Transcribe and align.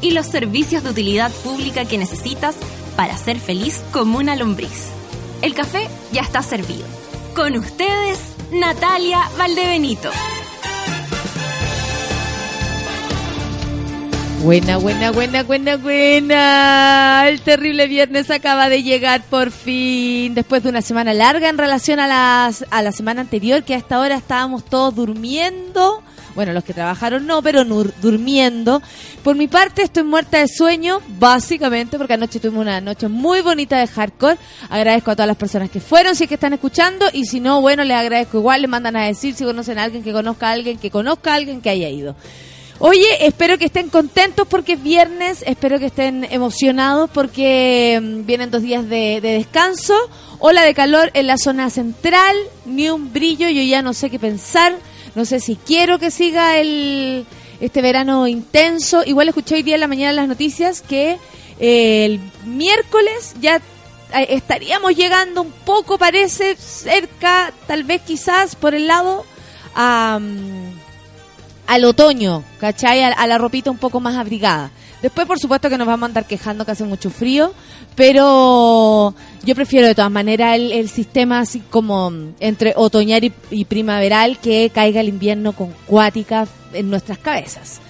y 0.00 0.10
los 0.10 0.26
servicios 0.26 0.82
de 0.82 0.90
utilidad 0.90 1.30
pública 1.30 1.84
que 1.84 1.98
necesitas 1.98 2.56
para 2.96 3.16
ser 3.16 3.38
feliz 3.38 3.82
como 3.92 4.18
una 4.18 4.36
lombriz. 4.36 4.88
El 5.42 5.54
café 5.54 5.88
ya 6.12 6.22
está 6.22 6.42
servido. 6.42 6.86
Con 7.34 7.56
ustedes, 7.56 8.18
Natalia 8.52 9.20
Valdebenito. 9.36 10.10
Buena, 14.44 14.76
buena, 14.76 15.10
buena, 15.10 15.42
buena, 15.42 15.76
buena. 15.78 17.24
El 17.28 17.40
terrible 17.40 17.88
viernes 17.88 18.30
acaba 18.30 18.68
de 18.68 18.82
llegar 18.82 19.22
por 19.22 19.50
fin, 19.50 20.34
después 20.34 20.62
de 20.62 20.68
una 20.68 20.82
semana 20.82 21.14
larga 21.14 21.48
en 21.48 21.56
relación 21.56 21.98
a, 21.98 22.06
las, 22.06 22.62
a 22.70 22.82
la 22.82 22.92
semana 22.92 23.22
anterior, 23.22 23.64
que 23.64 23.74
a 23.74 23.78
esta 23.78 23.98
hora 23.98 24.16
estábamos 24.16 24.62
todos 24.62 24.94
durmiendo. 24.94 26.02
Bueno, 26.34 26.52
los 26.52 26.64
que 26.64 26.74
trabajaron 26.74 27.26
no, 27.26 27.42
pero 27.42 27.64
durmiendo. 27.64 28.82
Por 29.22 29.36
mi 29.36 29.48
parte, 29.48 29.82
estoy 29.82 30.02
muerta 30.02 30.38
de 30.38 30.48
sueño, 30.48 31.00
básicamente, 31.18 31.96
porque 31.96 32.14
anoche 32.14 32.40
tuvimos 32.40 32.62
una 32.62 32.80
noche 32.80 33.08
muy 33.08 33.40
bonita 33.40 33.78
de 33.78 33.86
hardcore. 33.86 34.38
Agradezco 34.68 35.12
a 35.12 35.16
todas 35.16 35.28
las 35.28 35.36
personas 35.36 35.70
que 35.70 35.80
fueron, 35.80 36.16
si 36.16 36.24
es 36.24 36.28
que 36.28 36.34
están 36.34 36.52
escuchando, 36.52 37.06
y 37.12 37.26
si 37.26 37.40
no, 37.40 37.60
bueno, 37.60 37.84
les 37.84 37.96
agradezco 37.96 38.38
igual, 38.38 38.62
le 38.62 38.68
mandan 38.68 38.96
a 38.96 39.06
decir 39.06 39.34
si 39.34 39.44
conocen 39.44 39.78
a 39.78 39.84
alguien 39.84 40.02
que 40.02 40.12
conozca 40.12 40.48
a 40.48 40.52
alguien 40.52 40.78
que 40.78 40.90
conozca 40.90 41.32
a 41.32 41.36
alguien 41.36 41.60
que 41.60 41.70
haya 41.70 41.88
ido. 41.88 42.16
Oye, 42.80 43.26
espero 43.26 43.56
que 43.56 43.66
estén 43.66 43.88
contentos 43.88 44.48
porque 44.48 44.72
es 44.72 44.82
viernes, 44.82 45.44
espero 45.46 45.78
que 45.78 45.86
estén 45.86 46.24
emocionados 46.24 47.08
porque 47.08 48.00
mm, 48.02 48.26
vienen 48.26 48.50
dos 48.50 48.62
días 48.62 48.88
de, 48.88 49.20
descanso, 49.20 49.94
ola 50.40 50.62
de 50.64 50.74
calor 50.74 51.10
en 51.14 51.28
la 51.28 51.38
zona 51.38 51.70
central, 51.70 52.36
ni 52.66 52.90
un 52.90 53.12
brillo, 53.12 53.48
yo 53.48 53.62
ya 53.62 53.80
no 53.80 53.94
sé 53.94 54.10
qué 54.10 54.18
pensar, 54.18 54.74
no 55.14 55.24
sé 55.24 55.40
si 55.40 55.56
quiero 55.56 55.98
que 55.98 56.10
siga 56.10 56.58
el 56.58 57.26
este 57.60 57.82
verano 57.82 58.26
intenso. 58.26 59.04
Igual 59.04 59.28
escuché 59.28 59.56
hoy 59.56 59.62
día 59.62 59.74
en 59.74 59.80
la 59.80 59.88
mañana 59.88 60.12
las 60.12 60.28
noticias 60.28 60.82
que 60.82 61.18
eh, 61.60 62.04
el 62.04 62.20
miércoles 62.44 63.34
ya 63.40 63.56
eh, 63.56 64.26
estaríamos 64.30 64.94
llegando 64.94 65.42
un 65.42 65.52
poco, 65.52 65.98
parece, 65.98 66.56
cerca, 66.56 67.52
tal 67.66 67.84
vez 67.84 68.02
quizás 68.02 68.56
por 68.56 68.74
el 68.74 68.86
lado 68.86 69.24
a... 69.74 70.20
Al 71.66 71.86
otoño, 71.86 72.44
¿cachai? 72.58 73.02
A, 73.02 73.26
la 73.26 73.38
ropita 73.38 73.70
un 73.70 73.78
poco 73.78 73.98
más 73.98 74.16
abrigada. 74.16 74.70
Después, 75.04 75.26
por 75.26 75.38
supuesto, 75.38 75.68
que 75.68 75.76
nos 75.76 75.86
vamos 75.86 76.04
a 76.04 76.06
andar 76.06 76.24
quejando 76.24 76.64
que 76.64 76.70
hace 76.70 76.82
mucho 76.82 77.10
frío, 77.10 77.52
pero 77.94 79.14
yo 79.42 79.54
prefiero 79.54 79.86
de 79.86 79.94
todas 79.94 80.10
maneras 80.10 80.58
el, 80.58 80.88
sistema 80.88 81.40
así 81.40 81.60
como 81.60 82.10
entre 82.40 82.72
otoñal 82.74 83.30
y, 83.50 83.64
primaveral 83.66 84.38
que 84.38 84.70
caiga 84.74 85.02
el 85.02 85.10
invierno 85.10 85.52
con 85.52 85.74
cuática 85.84 86.48
en 86.72 86.88
nuestras 86.88 87.18
cabezas. 87.18 87.80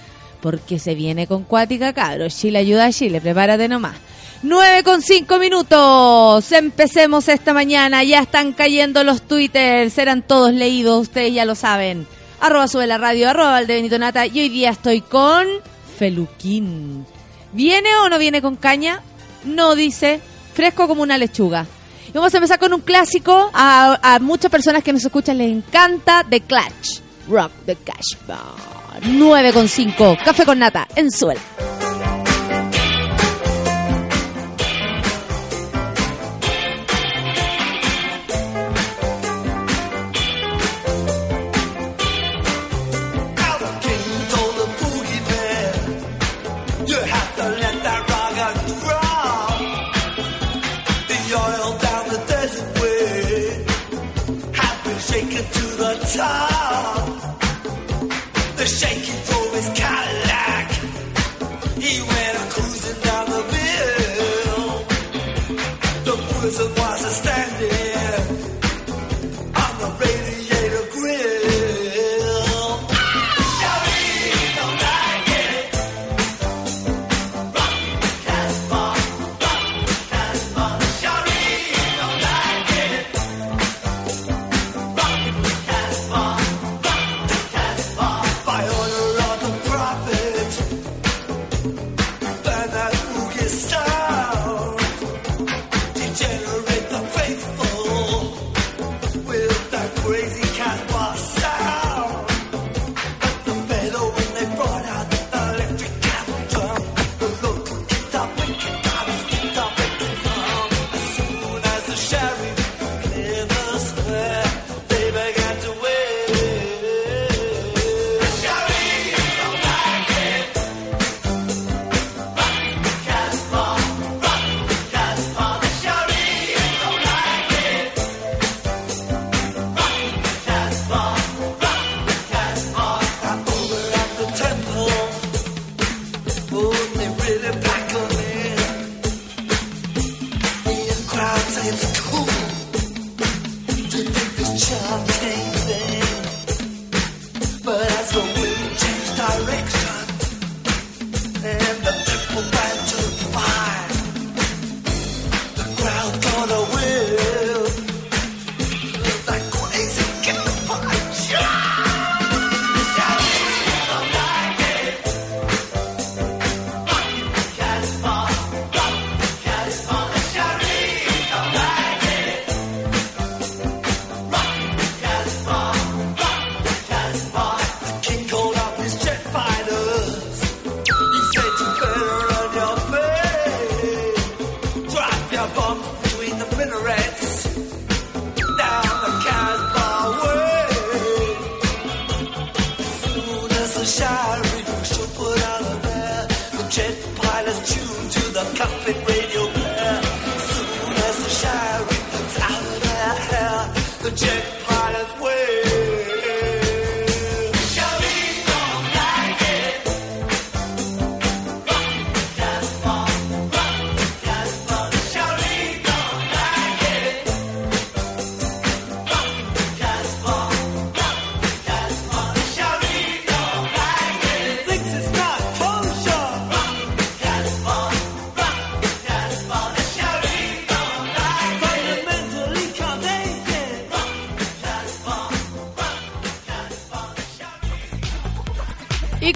Porque 0.41 0.77
se 0.77 0.93
viene 0.93 1.25
con 1.25 1.45
cuática, 1.45 1.93
cabros. 1.93 2.35
Chile 2.35 2.59
ayuda 2.59 2.87
a 2.87 2.91
Chile, 2.91 3.21
prepárate 3.21 3.69
nomás. 3.69 3.95
9 4.43 4.83
con 4.83 5.01
5 5.01 5.39
minutos. 5.39 6.51
Empecemos 6.51 7.29
esta 7.29 7.53
mañana. 7.53 8.03
Ya 8.03 8.19
están 8.19 8.51
cayendo 8.51 9.05
los 9.05 9.21
twitters. 9.21 9.93
Serán 9.93 10.21
todos 10.21 10.53
leídos, 10.53 11.03
ustedes 11.03 11.33
ya 11.33 11.45
lo 11.45 11.55
saben 11.55 12.07
arroba 12.41 12.67
sube 12.67 12.85
radio, 12.97 13.29
arroba 13.29 13.59
el 13.59 13.67
de 13.67 13.75
Benito 13.75 13.97
Nata. 13.97 14.25
Y 14.27 14.37
hoy 14.39 14.49
día 14.49 14.71
estoy 14.71 14.99
con 14.99 15.47
Feluquín. 15.97 17.05
¿Viene 17.53 17.89
o 18.03 18.09
no 18.09 18.17
viene 18.17 18.41
con 18.41 18.55
caña? 18.55 19.01
No 19.43 19.75
dice, 19.75 20.19
fresco 20.53 20.87
como 20.87 21.03
una 21.03 21.17
lechuga. 21.17 21.65
Y 22.09 22.11
vamos 22.11 22.33
a 22.33 22.37
empezar 22.37 22.59
con 22.59 22.73
un 22.73 22.81
clásico. 22.81 23.49
A, 23.53 24.19
muchas 24.21 24.51
personas 24.51 24.83
que 24.83 24.93
nos 24.93 25.03
escuchan 25.03 25.37
les 25.37 25.51
encanta 25.51 26.25
The 26.29 26.41
Clutch. 26.41 27.01
Rock 27.27 27.51
the 27.65 27.75
Cash 27.75 28.17
Bar. 28.27 29.01
9,5. 29.01 30.23
Café 30.23 30.45
con 30.45 30.59
nata 30.59 30.87
en 30.95 31.11
suelo. 31.11 31.41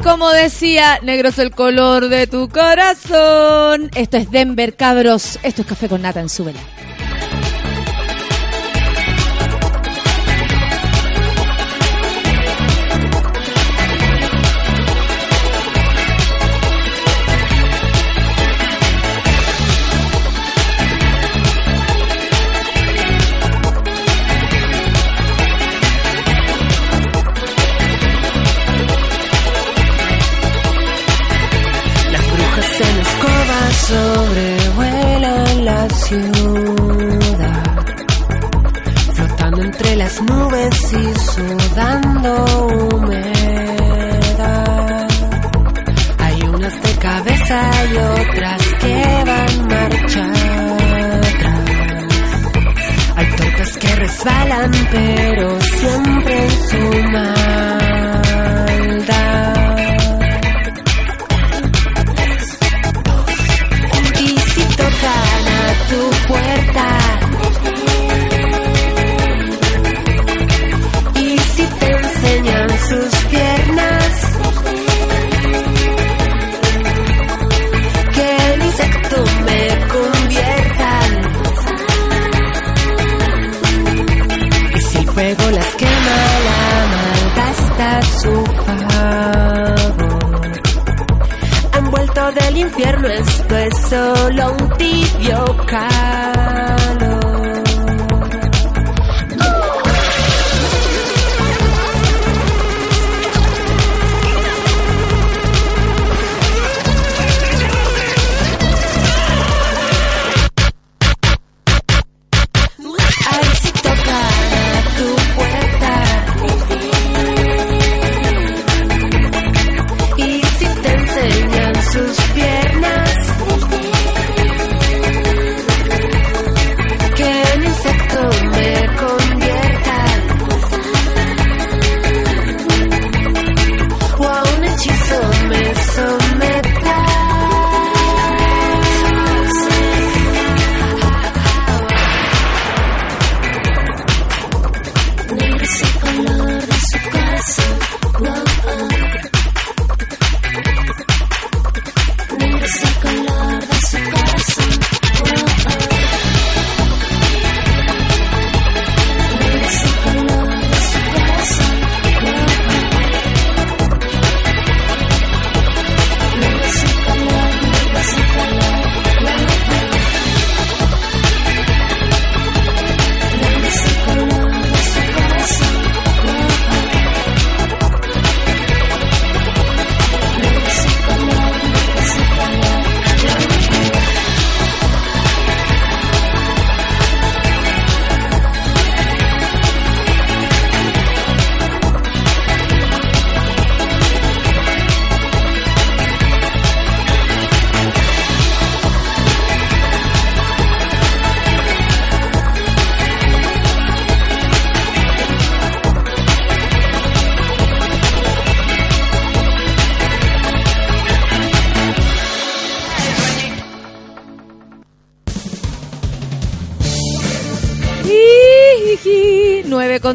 Como 0.02 0.30
decía, 0.30 1.00
negro 1.02 1.30
es 1.30 1.40
el 1.40 1.52
color 1.52 2.10
de 2.10 2.28
tu 2.28 2.50
corazón. 2.50 3.90
Esto 3.96 4.18
es 4.18 4.32
Denver, 4.32 4.76
cabros. 4.76 5.40
Esto 5.44 5.62
es 5.62 5.68
Café 5.68 5.90
con 5.90 6.02
Nata 6.02 6.20
en 6.20 6.30
Súbela. 6.30 6.60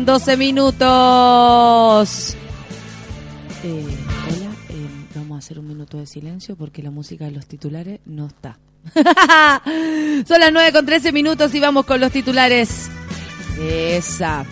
Con 0.05 0.21
12 0.21 0.37
minutos. 0.37 0.87
Eh, 3.63 3.87
hola, 4.27 4.51
eh, 4.69 4.87
vamos 5.15 5.37
a 5.37 5.39
hacer 5.39 5.59
un 5.59 5.67
minuto 5.67 5.97
de 5.99 6.07
silencio 6.07 6.57
porque 6.57 6.83
la 6.83 6.91
música 6.91 7.25
de 7.25 7.31
los 7.31 7.47
titulares 7.47 8.01
no 8.05 8.27
está. 8.27 8.59
Son 10.29 10.41
las 10.41 10.53
9 10.53 10.73
con 10.73 10.85
13 10.85 11.11
minutos 11.13 11.55
y 11.55 11.61
vamos 11.61 11.87
con 11.87 12.01
los 12.01 12.13
titulares. 12.13 12.91
Esa. 13.59 14.45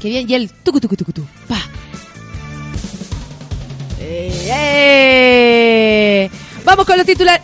Qué 0.00 0.08
bien. 0.08 0.28
Y 0.28 0.34
el 0.34 0.50
tucu 0.50 0.80
tucu 0.80 0.96
tucu 0.96 1.12
tu. 1.12 1.24
Pa. 1.46 1.60
Eh, 4.00 4.68
vamos 6.64 6.84
con 6.84 6.96
los 6.96 7.06
titulares. 7.06 7.42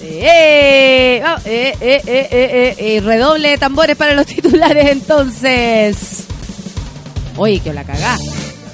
Eh, 0.00 1.22
eh, 1.44 1.74
eh, 1.80 2.00
eh, 2.06 2.74
eh, 2.78 3.00
redoble 3.00 3.50
de 3.50 3.58
tambores 3.58 3.96
para 3.96 4.14
los 4.14 4.26
titulares 4.34 4.90
entonces. 4.90 5.97
Oye, 7.38 7.60
que 7.60 7.72
la 7.72 7.84
cagá. 7.84 8.16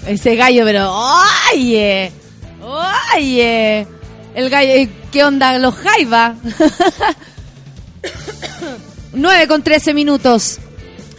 Ese 0.07 0.37
gallo, 0.37 0.65
pero. 0.65 0.91
¡Ay! 0.93 2.11
valle. 2.61 3.87
El 4.35 4.51
gallo, 4.51 4.73
eh, 4.73 4.89
¿qué 5.13 5.25
onda 5.25 5.59
los 5.59 5.75
jaiba? 5.75 6.35
9 9.13 9.49
con 9.49 9.63
13 9.63 9.95
minutos. 9.95 10.59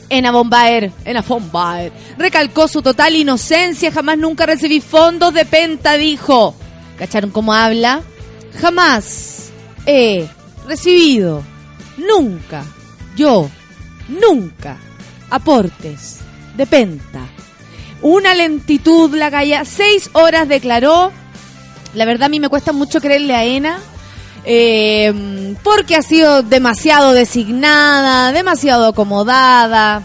En 0.07 0.31
Bombaer, 0.31 0.91
en 1.03 1.17
Bombaer, 1.27 1.91
recalcó 2.17 2.67
su 2.67 2.83
total 2.83 3.15
inocencia, 3.15 3.91
jamás 3.91 4.19
nunca 4.19 4.45
recibí 4.45 4.79
fondos 4.79 5.33
de 5.33 5.45
penta, 5.45 5.93
dijo. 5.93 6.53
¿Cacharon 6.97 7.31
cómo 7.31 7.53
habla? 7.53 8.03
Jamás 8.61 9.49
he 9.87 10.27
recibido, 10.67 11.43
nunca, 11.97 12.63
yo, 13.15 13.49
nunca, 14.07 14.77
aportes 15.31 16.19
de 16.55 16.67
penta. 16.67 17.27
Una 18.07 18.35
lentitud 18.35 19.15
la 19.15 19.31
calla, 19.31 19.65
seis 19.65 20.12
horas 20.13 20.47
declaró. 20.47 21.12
La 21.95 22.05
verdad 22.05 22.27
a 22.27 22.29
mí 22.29 22.39
me 22.39 22.50
cuesta 22.50 22.71
mucho 22.71 23.01
creerle 23.01 23.33
a 23.33 23.45
Ena 23.45 23.79
eh, 24.43 25.55
porque 25.63 25.95
ha 25.95 26.03
sido 26.03 26.43
demasiado 26.43 27.13
designada, 27.13 28.31
demasiado 28.31 28.85
acomodada. 28.85 30.03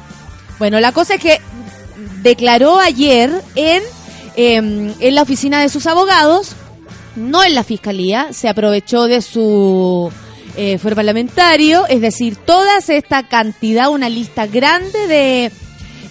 Bueno, 0.58 0.80
la 0.80 0.92
cosa 0.92 1.16
es 1.16 1.20
que 1.20 1.42
declaró 2.22 2.78
ayer 2.78 3.30
en, 3.54 3.82
em, 4.34 4.94
en 4.98 5.14
la 5.14 5.20
oficina 5.20 5.60
de 5.60 5.68
sus 5.68 5.86
abogados, 5.86 6.52
no 7.16 7.44
en 7.44 7.54
la 7.54 7.64
fiscalía, 7.64 8.28
se 8.32 8.48
aprovechó 8.48 9.08
de 9.08 9.20
su 9.20 10.10
eh, 10.56 10.78
fue 10.78 10.94
parlamentario, 10.94 11.86
es 11.86 12.00
decir, 12.00 12.36
toda 12.36 12.78
esta 12.78 13.28
cantidad, 13.28 13.90
una 13.90 14.08
lista 14.08 14.46
grande 14.46 15.06
de, 15.06 15.52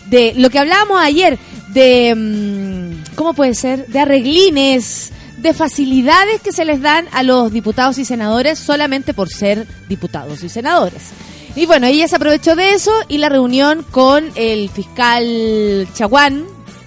de 0.05 0.34
lo 0.36 0.51
que 0.51 0.60
hablábamos 0.60 1.01
ayer, 1.01 1.39
de, 1.73 2.09
em, 2.09 3.03
¿cómo 3.15 3.33
puede 3.33 3.53
ser? 3.55 3.88
De 3.88 3.99
arreglines, 3.99 5.11
de 5.38 5.53
facilidades 5.53 6.41
que 6.41 6.51
se 6.51 6.65
les 6.65 6.81
dan 6.81 7.07
a 7.11 7.23
los 7.23 7.51
diputados 7.51 7.97
y 7.97 8.05
senadores 8.05 8.59
solamente 8.59 9.13
por 9.13 9.29
ser 9.29 9.67
diputados 9.88 10.43
y 10.43 10.49
senadores. 10.49 11.11
Y 11.55 11.65
bueno, 11.65 11.88
ella 11.88 12.07
se 12.07 12.15
aprovechó 12.15 12.55
de 12.55 12.73
eso 12.73 12.91
y 13.07 13.17
la 13.17 13.29
reunión 13.29 13.85
con 13.89 14.31
el 14.35 14.69
fiscal 14.69 15.88
Chaguán 15.93 16.45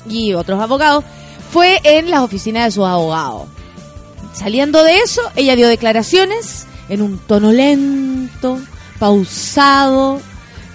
y 0.09 0.35
otros 0.35 0.61
abogados 0.61 1.05
fue 1.51 1.81
en 1.85 2.11
las 2.11 2.21
oficinas 2.21 2.67
de 2.67 2.71
su 2.71 2.85
abogado. 2.87 3.47
Saliendo 4.33 4.83
de 4.85 4.99
eso, 4.99 5.21
ella 5.37 5.57
dio 5.57 5.69
declaraciones 5.69 6.67
en 6.89 7.03
un 7.03 7.19
tono 7.19 7.53
lento, 7.53 8.59
pausado, 8.99 10.21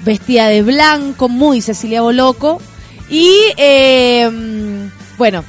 vestida 0.04 0.48
de 0.48 0.62
blanco, 0.62 1.30
muy 1.30 1.62
Cecilia 1.62 2.02
Boloco. 2.02 2.62
Y 3.10 3.32
eh, 3.58 4.30
bueno, 5.18 5.44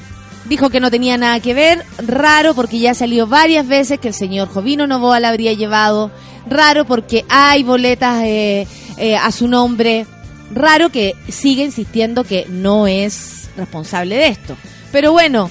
dijo 0.48 0.70
que 0.70 0.80
no 0.80 0.90
tenía 0.90 1.16
nada 1.16 1.40
que 1.40 1.54
ver, 1.54 1.84
raro 1.98 2.54
porque 2.54 2.78
ya 2.78 2.94
salió 2.94 3.26
varias 3.26 3.66
veces 3.66 3.98
que 3.98 4.08
el 4.08 4.14
señor 4.14 4.48
Jovino 4.48 4.86
Novoa 4.86 5.20
la 5.20 5.28
habría 5.28 5.52
llevado, 5.52 6.10
raro 6.48 6.84
porque 6.84 7.24
hay 7.28 7.62
boletas 7.62 8.22
eh, 8.24 8.66
eh, 8.96 9.16
a 9.16 9.30
su 9.32 9.48
nombre, 9.48 10.06
raro 10.52 10.90
que 10.90 11.14
sigue 11.28 11.64
insistiendo 11.64 12.24
que 12.24 12.46
no 12.48 12.86
es 12.86 13.50
responsable 13.56 14.16
de 14.16 14.28
esto. 14.28 14.56
Pero 14.90 15.12
bueno, 15.12 15.50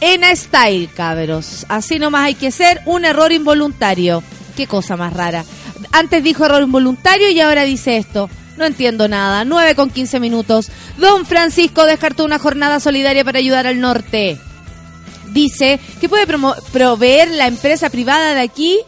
Ena 0.00 0.34
Style, 0.34 0.88
cabros, 0.94 1.66
así 1.68 1.98
nomás 1.98 2.26
hay 2.26 2.34
que 2.34 2.50
ser 2.50 2.80
un 2.86 3.04
error 3.04 3.32
involuntario. 3.32 4.22
Qué 4.56 4.66
cosa 4.66 4.96
más 4.96 5.12
rara. 5.12 5.44
Antes 5.92 6.22
dijo 6.22 6.46
error 6.46 6.62
involuntario 6.62 7.30
y 7.30 7.40
ahora 7.40 7.64
dice 7.64 7.98
esto. 7.98 8.30
No 8.56 8.64
entiendo 8.64 9.08
nada. 9.08 9.44
9 9.44 9.74
con 9.74 9.90
15 9.90 10.20
minutos. 10.20 10.70
Don 10.98 11.26
Francisco 11.26 11.84
descartó 11.84 12.24
una 12.24 12.38
jornada 12.38 12.80
solidaria 12.80 13.24
para 13.24 13.38
ayudar 13.38 13.66
al 13.66 13.80
norte. 13.80 14.38
Dice 15.32 15.78
que 16.00 16.08
puede 16.08 16.26
proveer 16.72 17.30
la 17.32 17.46
empresa 17.46 17.90
privada 17.90 18.32
de 18.34 18.40
aquí, 18.40 18.78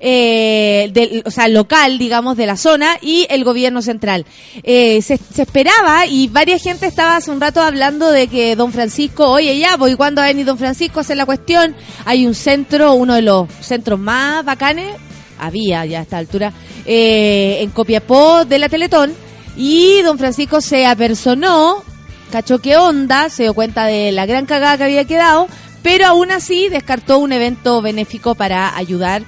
eh, 0.00 1.22
o 1.24 1.30
sea, 1.30 1.48
local, 1.48 1.98
digamos, 1.98 2.36
de 2.36 2.46
la 2.46 2.56
zona 2.56 2.98
y 3.00 3.26
el 3.30 3.44
gobierno 3.44 3.82
central. 3.82 4.24
Eh, 4.62 5.02
se, 5.02 5.18
esperaba 5.36 6.06
y 6.06 6.28
varias 6.28 6.62
gente 6.62 6.86
estaba 6.86 7.16
hace 7.16 7.30
un 7.30 7.40
rato 7.40 7.60
hablando 7.60 8.10
de 8.10 8.28
que 8.28 8.56
don 8.56 8.72
Francisco, 8.72 9.28
oye 9.28 9.58
ya, 9.58 9.76
voy 9.76 9.96
cuando 9.96 10.20
va 10.20 10.26
a 10.26 10.28
venir 10.28 10.46
don 10.46 10.58
Francisco 10.58 11.00
a 11.06 11.14
la 11.14 11.26
cuestión. 11.26 11.74
Hay 12.04 12.26
un 12.26 12.34
centro, 12.34 12.94
uno 12.94 13.14
de 13.14 13.22
los 13.22 13.48
centros 13.60 13.98
más 13.98 14.44
bacanes, 14.44 14.94
había 15.38 15.84
ya 15.86 16.00
a 16.00 16.02
esta 16.02 16.18
altura, 16.18 16.52
eh, 16.84 17.58
en 17.60 17.70
Copiapó 17.70 18.44
de 18.44 18.58
la 18.58 18.68
Teletón 18.68 19.14
y 19.56 20.02
don 20.02 20.18
Francisco 20.18 20.60
se 20.60 20.86
apersonó, 20.86 21.82
cachó 22.30 22.58
qué 22.58 22.76
onda, 22.76 23.30
se 23.30 23.44
dio 23.44 23.54
cuenta 23.54 23.86
de 23.86 24.12
la 24.12 24.26
gran 24.26 24.46
cagada 24.46 24.76
que 24.76 24.84
había 24.84 25.04
quedado, 25.06 25.48
pero 25.82 26.06
aún 26.06 26.30
así 26.30 26.68
descartó 26.68 27.18
un 27.18 27.32
evento 27.32 27.80
benéfico 27.80 28.34
para 28.34 28.76
ayudar. 28.76 29.22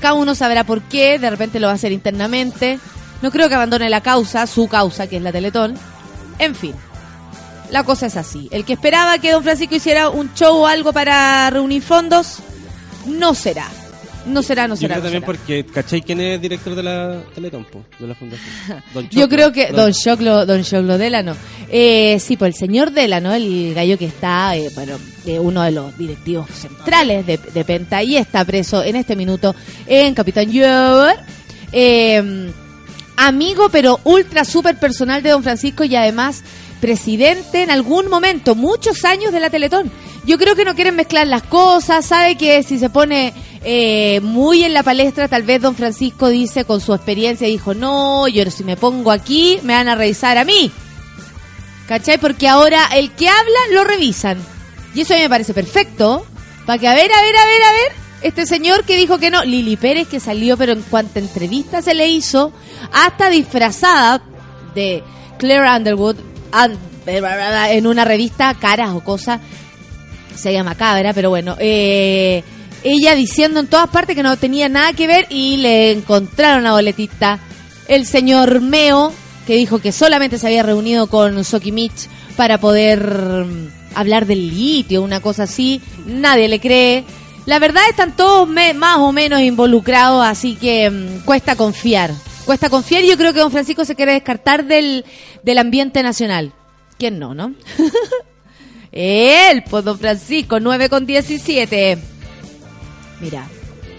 Cada 0.00 0.14
uno 0.14 0.34
sabrá 0.34 0.64
por 0.64 0.82
qué, 0.82 1.18
de 1.18 1.30
repente 1.30 1.60
lo 1.60 1.68
va 1.68 1.72
a 1.72 1.76
hacer 1.76 1.92
internamente. 1.92 2.78
No 3.22 3.30
creo 3.30 3.48
que 3.48 3.54
abandone 3.54 3.88
la 3.88 4.02
causa, 4.02 4.46
su 4.46 4.68
causa, 4.68 5.06
que 5.06 5.16
es 5.16 5.22
la 5.22 5.32
Teletón. 5.32 5.74
En 6.38 6.54
fin, 6.54 6.74
la 7.70 7.84
cosa 7.84 8.06
es 8.06 8.16
así. 8.16 8.48
El 8.50 8.64
que 8.64 8.74
esperaba 8.74 9.18
que 9.18 9.32
don 9.32 9.42
Francisco 9.42 9.74
hiciera 9.74 10.08
un 10.08 10.32
show 10.34 10.56
o 10.56 10.66
algo 10.66 10.92
para 10.92 11.48
reunir 11.50 11.82
fondos, 11.82 12.38
no 13.06 13.34
será. 13.34 13.68
No 14.26 14.42
será, 14.42 14.66
no 14.66 14.76
será. 14.76 14.96
Yo 14.96 15.00
creo 15.00 15.02
también 15.02 15.22
porque, 15.22 15.64
¿cachai 15.64 16.02
quién 16.02 16.20
es 16.20 16.40
director 16.40 16.74
de 16.74 16.82
la 16.82 17.22
Teletón, 17.34 17.66
de 17.98 18.06
la 18.06 18.14
fundación? 18.14 18.50
Don 18.94 19.08
Yo 19.08 19.28
creo 19.28 19.52
que 19.52 19.72
Don 19.72 19.92
Choclo, 19.92 20.44
Don 20.44 20.62
Choclo 20.62 20.98
Delano. 20.98 21.36
Eh, 21.68 22.18
sí, 22.20 22.36
pues 22.36 22.54
el 22.54 22.58
señor 22.58 22.90
Delano, 22.90 23.32
el 23.32 23.72
gallo 23.74 23.96
que 23.96 24.06
está, 24.06 24.56
eh, 24.56 24.70
bueno, 24.74 24.98
eh, 25.24 25.38
uno 25.38 25.62
de 25.62 25.70
los 25.70 25.96
directivos 25.96 26.50
centrales 26.50 27.26
de, 27.26 27.64
Penta 27.64 28.02
y 28.02 28.16
está 28.16 28.44
preso 28.44 28.82
en 28.82 28.96
este 28.96 29.16
minuto 29.16 29.54
en 29.86 30.14
Capitán 30.14 30.46
Jover. 30.46 31.16
Eh, 31.72 32.50
amigo, 33.16 33.68
pero 33.70 34.00
ultra 34.04 34.44
super 34.44 34.78
personal 34.78 35.22
de 35.22 35.30
Don 35.30 35.42
Francisco 35.42 35.84
y 35.84 35.96
además 35.96 36.42
presidente 36.80 37.62
en 37.62 37.70
algún 37.70 38.08
momento, 38.08 38.54
muchos 38.54 39.04
años 39.04 39.32
de 39.32 39.40
la 39.40 39.50
Teletón. 39.50 39.90
Yo 40.24 40.38
creo 40.38 40.56
que 40.56 40.64
no 40.64 40.74
quieren 40.74 40.96
mezclar 40.96 41.26
las 41.26 41.42
cosas, 41.44 42.04
sabe 42.04 42.36
que 42.36 42.62
si 42.62 42.78
se 42.78 42.90
pone 42.90 43.32
eh, 43.62 44.20
muy 44.22 44.64
en 44.64 44.74
la 44.74 44.82
palestra, 44.82 45.28
tal 45.28 45.42
vez 45.42 45.62
don 45.62 45.76
Francisco 45.76 46.28
dice 46.28 46.64
con 46.64 46.80
su 46.80 46.94
experiencia, 46.94 47.46
dijo, 47.46 47.74
no, 47.74 48.26
yo 48.28 48.50
si 48.50 48.64
me 48.64 48.76
pongo 48.76 49.10
aquí, 49.10 49.58
me 49.62 49.74
van 49.74 49.88
a 49.88 49.94
revisar 49.94 50.38
a 50.38 50.44
mí. 50.44 50.70
¿Cachai? 51.86 52.18
Porque 52.18 52.48
ahora 52.48 52.86
el 52.94 53.12
que 53.12 53.28
habla 53.28 53.58
lo 53.72 53.84
revisan. 53.84 54.38
Y 54.94 55.02
eso 55.02 55.14
a 55.14 55.16
mí 55.16 55.22
me 55.22 55.28
parece 55.28 55.54
perfecto. 55.54 56.26
Para 56.64 56.78
que, 56.78 56.88
a 56.88 56.94
ver, 56.94 57.12
a 57.12 57.22
ver, 57.22 57.36
a 57.36 57.46
ver, 57.46 57.62
a 57.62 57.72
ver, 57.72 57.92
este 58.22 58.46
señor 58.46 58.84
que 58.84 58.96
dijo 58.96 59.18
que 59.18 59.30
no, 59.30 59.44
Lili 59.44 59.76
Pérez 59.76 60.08
que 60.08 60.18
salió, 60.18 60.56
pero 60.56 60.72
en 60.72 60.82
cuanto 60.82 61.20
entrevista 61.20 61.80
se 61.82 61.94
le 61.94 62.08
hizo, 62.08 62.52
hasta 62.92 63.30
disfrazada 63.30 64.20
de 64.74 65.04
Claire 65.38 65.70
Underwood, 65.70 66.16
en 67.06 67.86
una 67.86 68.04
revista, 68.04 68.54
caras 68.54 68.90
o 68.90 69.00
cosas, 69.00 69.40
se 70.34 70.52
llama 70.52 70.74
Cabra, 70.74 71.12
pero 71.14 71.30
bueno, 71.30 71.56
eh, 71.58 72.42
ella 72.82 73.14
diciendo 73.14 73.60
en 73.60 73.66
todas 73.66 73.88
partes 73.88 74.14
que 74.14 74.22
no 74.22 74.36
tenía 74.36 74.68
nada 74.68 74.92
que 74.92 75.06
ver 75.06 75.26
y 75.30 75.56
le 75.56 75.92
encontraron 75.92 76.64
la 76.64 76.72
boletita. 76.72 77.40
El 77.88 78.06
señor 78.06 78.60
Meo, 78.60 79.12
que 79.46 79.56
dijo 79.56 79.78
que 79.78 79.92
solamente 79.92 80.38
se 80.38 80.46
había 80.46 80.62
reunido 80.62 81.08
con 81.08 81.42
Sokimich 81.44 82.08
para 82.36 82.58
poder 82.58 83.00
mm, 83.46 83.68
hablar 83.94 84.26
del 84.26 84.50
litio, 84.50 85.02
una 85.02 85.20
cosa 85.20 85.44
así, 85.44 85.80
nadie 86.06 86.48
le 86.48 86.60
cree. 86.60 87.04
La 87.46 87.58
verdad 87.58 87.82
están 87.88 88.16
todos 88.16 88.48
más 88.48 88.98
o 88.98 89.12
menos 89.12 89.40
involucrados, 89.40 90.24
así 90.24 90.56
que 90.56 90.90
mm, 90.90 91.24
cuesta 91.24 91.56
confiar. 91.56 92.12
Cuesta 92.46 92.70
confiar 92.70 93.02
y 93.02 93.08
yo 93.08 93.16
creo 93.16 93.32
que 93.32 93.40
don 93.40 93.50
Francisco 93.50 93.84
se 93.84 93.96
quiere 93.96 94.12
descartar 94.12 94.64
del, 94.64 95.04
del 95.42 95.58
ambiente 95.58 96.02
nacional. 96.04 96.52
¿Quién 96.96 97.18
no, 97.18 97.34
no? 97.34 97.54
Él, 98.92 99.64
pues 99.68 99.84
don 99.84 99.98
Francisco, 99.98 100.60
9 100.60 100.88
con 100.88 101.04
17. 101.04 101.98
Mira, 103.20 103.48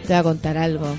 te 0.04 0.08
voy 0.08 0.16
a 0.16 0.24
contar 0.24 0.58
algo. 0.58 0.98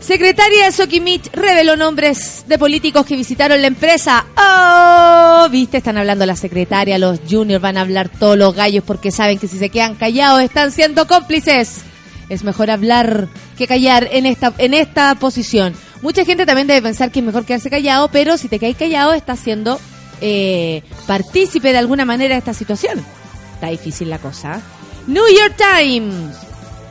Secretaria 0.00 0.64
de 0.64 0.72
Sokimich 0.72 1.30
reveló 1.32 1.76
nombres 1.76 2.44
de 2.48 2.58
políticos 2.58 3.06
que 3.06 3.16
visitaron 3.16 3.60
la 3.60 3.68
empresa. 3.68 4.26
¡Oh! 4.36 5.48
¿Viste? 5.50 5.78
Están 5.78 5.96
hablando 5.96 6.26
la 6.26 6.36
secretaria, 6.36 6.98
los 6.98 7.20
juniors 7.28 7.62
van 7.62 7.76
a 7.76 7.82
hablar 7.82 8.08
todos 8.08 8.36
los 8.36 8.54
gallos 8.54 8.84
porque 8.84 9.10
saben 9.10 9.38
que 9.38 9.48
si 9.48 9.58
se 9.58 9.70
quedan 9.70 9.94
callados 9.94 10.42
están 10.42 10.72
siendo 10.72 11.06
cómplices. 11.06 11.82
Es 12.28 12.44
mejor 12.44 12.70
hablar 12.70 13.28
que 13.56 13.66
callar 13.66 14.08
en 14.12 14.26
esta, 14.26 14.52
en 14.58 14.74
esta 14.74 15.14
posición. 15.14 15.74
Mucha 16.00 16.24
gente 16.24 16.46
también 16.46 16.66
debe 16.66 16.82
pensar 16.82 17.10
que 17.10 17.18
es 17.18 17.24
mejor 17.24 17.44
quedarse 17.44 17.70
callado, 17.70 18.08
pero 18.08 18.36
si 18.38 18.48
te 18.48 18.58
caes 18.58 18.76
callado 18.76 19.12
estás 19.12 19.40
siendo 19.40 19.80
eh, 20.20 20.82
partícipe 21.06 21.72
de 21.72 21.78
alguna 21.78 22.04
manera 22.04 22.34
de 22.34 22.38
esta 22.38 22.54
situación. 22.54 23.04
Está 23.54 23.68
difícil 23.68 24.08
la 24.10 24.18
cosa. 24.18 24.60
New 25.06 25.24
York 25.26 25.56
Times 25.56 26.36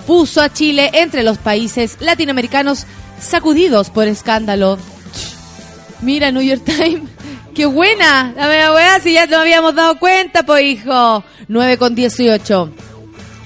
puso 0.05 0.41
a 0.41 0.51
Chile 0.51 0.89
entre 0.93 1.23
los 1.23 1.37
países 1.37 1.97
latinoamericanos 1.99 2.85
sacudidos 3.19 3.89
por 3.89 4.07
escándalo. 4.07 4.77
Mira, 6.01 6.31
New 6.31 6.41
York 6.41 6.63
Times. 6.65 7.09
¡Qué 7.55 7.65
buena! 7.65 8.33
La 8.35 8.47
mega 8.47 8.73
weá, 8.73 8.99
si 8.99 9.13
ya 9.13 9.25
nos 9.25 9.39
habíamos 9.39 9.73
dado 9.73 9.97
cuenta, 9.97 10.43
pues 10.43 10.63
hijo. 10.63 11.23
9 11.47 11.77
con 11.77 11.95
18. 11.95 12.73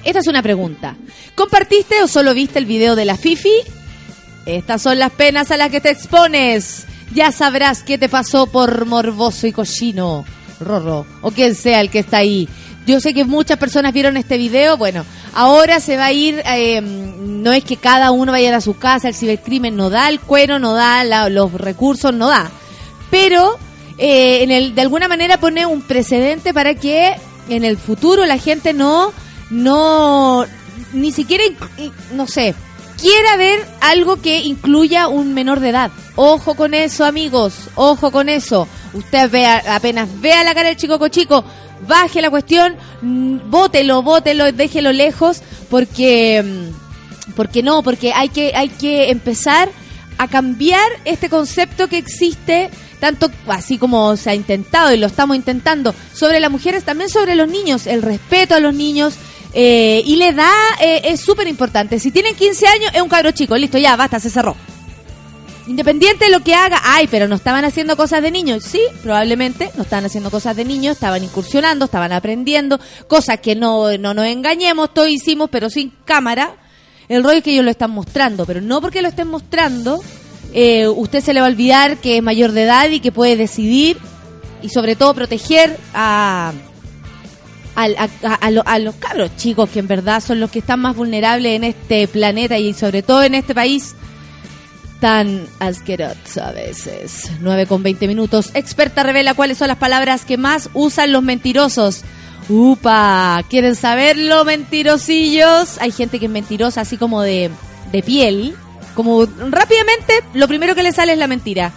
esta 0.03 0.19
es 0.19 0.27
una 0.27 0.41
pregunta. 0.41 0.95
¿Compartiste 1.35 2.01
o 2.03 2.07
solo 2.07 2.33
viste 2.33 2.59
el 2.59 2.65
video 2.65 2.95
de 2.95 3.05
la 3.05 3.15
Fifi? 3.15 3.53
Estas 4.45 4.81
son 4.81 4.99
las 4.99 5.11
penas 5.11 5.51
a 5.51 5.57
las 5.57 5.69
que 5.69 5.81
te 5.81 5.89
expones. 5.89 6.85
Ya 7.13 7.31
sabrás 7.31 7.83
qué 7.83 7.97
te 7.97 8.09
pasó 8.09 8.47
por 8.47 8.85
morboso 8.85 9.45
y 9.47 9.51
cochino, 9.51 10.25
Rorro, 10.59 11.05
o 11.21 11.31
quien 11.31 11.55
sea 11.55 11.81
el 11.81 11.89
que 11.89 11.99
está 11.99 12.17
ahí. 12.17 12.47
Yo 12.87 12.99
sé 12.99 13.13
que 13.13 13.25
muchas 13.25 13.57
personas 13.57 13.93
vieron 13.93 14.17
este 14.17 14.37
video. 14.37 14.77
Bueno, 14.77 15.05
ahora 15.33 15.79
se 15.79 15.97
va 15.97 16.05
a 16.05 16.11
ir. 16.13 16.41
Eh, 16.45 16.81
no 16.81 17.51
es 17.51 17.63
que 17.63 17.77
cada 17.77 18.11
uno 18.11 18.31
vaya 18.31 18.55
a 18.55 18.61
su 18.61 18.77
casa, 18.77 19.07
el 19.07 19.15
cibercrimen 19.15 19.75
no 19.75 19.89
da 19.89 20.09
el 20.09 20.19
cuero, 20.19 20.57
no 20.57 20.73
da 20.73 21.29
los 21.29 21.53
recursos, 21.53 22.13
no 22.13 22.29
da. 22.29 22.49
Pero 23.11 23.57
eh, 23.97 24.43
en 24.43 24.51
el, 24.51 24.73
de 24.73 24.81
alguna 24.81 25.07
manera 25.07 25.39
pone 25.39 25.65
un 25.65 25.81
precedente 25.81 26.53
para 26.53 26.75
que 26.75 27.15
en 27.49 27.63
el 27.63 27.77
futuro 27.77 28.25
la 28.25 28.37
gente 28.37 28.73
no, 28.73 29.13
no, 29.49 30.45
ni 30.93 31.11
siquiera, 31.11 31.43
no 32.13 32.25
sé, 32.25 32.55
quiera 33.01 33.35
ver 33.35 33.65
algo 33.81 34.21
que 34.21 34.41
incluya 34.41 35.07
un 35.07 35.33
menor 35.33 35.59
de 35.59 35.69
edad. 35.69 35.91
Ojo 36.15 36.53
con 36.53 36.75
eso, 36.75 37.03
amigos, 37.03 37.53
ojo 37.75 38.11
con 38.11 38.29
eso. 38.29 38.67
Usted 38.93 39.29
vea, 39.29 39.63
apenas 39.75 40.07
vea 40.21 40.43
la 40.43 40.53
cara 40.53 40.69
del 40.69 40.77
chico 40.77 40.99
cochico, 40.99 41.43
baje 41.87 42.21
la 42.21 42.29
cuestión, 42.29 42.75
mm, 43.01 43.49
bótelo, 43.49 44.03
bótelo, 44.03 44.51
déjelo 44.51 44.91
lejos, 44.91 45.41
porque, 45.69 46.43
mm, 46.43 47.33
porque 47.33 47.63
no, 47.63 47.81
porque 47.81 48.13
hay 48.13 48.29
que, 48.29 48.53
hay 48.55 48.69
que 48.69 49.09
empezar 49.09 49.69
a 50.19 50.27
cambiar 50.27 50.87
este 51.03 51.29
concepto 51.29 51.87
que 51.87 51.97
existe 51.97 52.69
tanto 52.99 53.31
así 53.47 53.79
como 53.79 54.15
se 54.15 54.29
ha 54.29 54.35
intentado 54.35 54.93
y 54.93 54.97
lo 54.97 55.07
estamos 55.07 55.35
intentando 55.35 55.95
sobre 56.13 56.39
las 56.39 56.51
mujeres, 56.51 56.83
también 56.83 57.09
sobre 57.09 57.33
los 57.33 57.47
niños, 57.47 57.87
el 57.87 58.03
respeto 58.03 58.53
a 58.53 58.59
los 58.59 58.75
niños, 58.75 59.15
eh, 59.53 60.01
y 60.05 60.15
le 60.15 60.33
da, 60.33 60.51
eh, 60.81 61.01
es 61.05 61.21
súper 61.21 61.47
importante. 61.47 61.99
Si 61.99 62.11
tienen 62.11 62.35
15 62.35 62.67
años, 62.67 62.91
es 62.93 63.01
un 63.01 63.09
cabro 63.09 63.31
chico, 63.31 63.57
listo, 63.57 63.77
ya, 63.77 63.95
basta, 63.95 64.19
se 64.19 64.29
cerró. 64.29 64.55
Independiente 65.67 66.25
de 66.25 66.31
lo 66.31 66.39
que 66.39 66.55
haga, 66.55 66.81
ay, 66.83 67.07
pero 67.09 67.27
no 67.27 67.35
estaban 67.35 67.63
haciendo 67.65 67.95
cosas 67.95 68.21
de 68.21 68.31
niños. 68.31 68.63
Sí, 68.63 68.81
probablemente 69.03 69.71
no 69.75 69.83
estaban 69.83 70.05
haciendo 70.05 70.31
cosas 70.31 70.55
de 70.55 70.65
niños, 70.65 70.95
estaban 70.95 71.23
incursionando, 71.23 71.85
estaban 71.85 72.11
aprendiendo, 72.11 72.79
cosas 73.07 73.39
que 73.39 73.55
no, 73.55 73.97
no 73.97 74.13
nos 74.13 74.25
engañemos, 74.25 74.93
todo 74.93 75.07
hicimos, 75.07 75.49
pero 75.49 75.69
sin 75.69 75.91
cámara. 76.05 76.55
El 77.07 77.23
rollo 77.23 77.37
es 77.37 77.43
que 77.43 77.51
ellos 77.51 77.65
lo 77.65 77.71
están 77.71 77.91
mostrando, 77.91 78.45
pero 78.45 78.61
no 78.61 78.81
porque 78.81 79.01
lo 79.01 79.09
estén 79.09 79.27
mostrando, 79.27 80.01
eh, 80.53 80.87
usted 80.87 81.21
se 81.21 81.33
le 81.33 81.41
va 81.41 81.47
a 81.47 81.49
olvidar 81.49 81.97
que 81.97 82.17
es 82.17 82.23
mayor 82.23 82.53
de 82.53 82.63
edad 82.63 82.89
y 82.89 82.99
que 82.99 83.11
puede 83.11 83.35
decidir 83.35 83.97
y 84.61 84.69
sobre 84.69 84.95
todo 84.95 85.13
proteger 85.13 85.77
a, 85.93 86.53
a, 87.75 88.79
los 88.79 88.95
cabros 88.95 89.35
chicos 89.37 89.69
que 89.69 89.79
en 89.79 89.87
verdad 89.87 90.21
son 90.21 90.39
los 90.39 90.51
que 90.51 90.59
están 90.59 90.79
más 90.79 90.95
vulnerables 90.95 91.55
en 91.55 91.63
este 91.63 92.07
planeta 92.07 92.57
y 92.57 92.73
sobre 92.73 93.01
todo 93.01 93.23
en 93.23 93.35
este 93.35 93.55
país 93.55 93.95
tan 94.99 95.47
asqueroso 95.59 96.43
a 96.43 96.51
veces. 96.51 97.31
9 97.41 97.65
con 97.65 97.81
20 97.81 98.07
minutos. 98.07 98.51
Experta 98.53 99.03
revela 99.03 99.33
cuáles 99.33 99.57
son 99.57 99.67
las 99.67 99.77
palabras 99.77 100.25
que 100.25 100.37
más 100.37 100.69
usan 100.73 101.11
los 101.11 101.23
mentirosos. 101.23 102.03
Upa, 102.49 103.43
¿quieren 103.49 103.75
saberlo, 103.75 104.45
mentirosillos? 104.45 105.79
Hay 105.79 105.91
gente 105.91 106.19
que 106.19 106.25
es 106.25 106.31
mentirosa 106.31 106.81
así 106.81 106.97
como 106.97 107.21
de, 107.21 107.49
de 107.91 108.03
piel. 108.03 108.55
Como 108.93 109.25
rápidamente, 109.25 110.13
lo 110.33 110.47
primero 110.47 110.75
que 110.75 110.83
le 110.83 110.91
sale 110.91 111.13
es 111.13 111.17
la 111.17 111.27
mentira. 111.27 111.71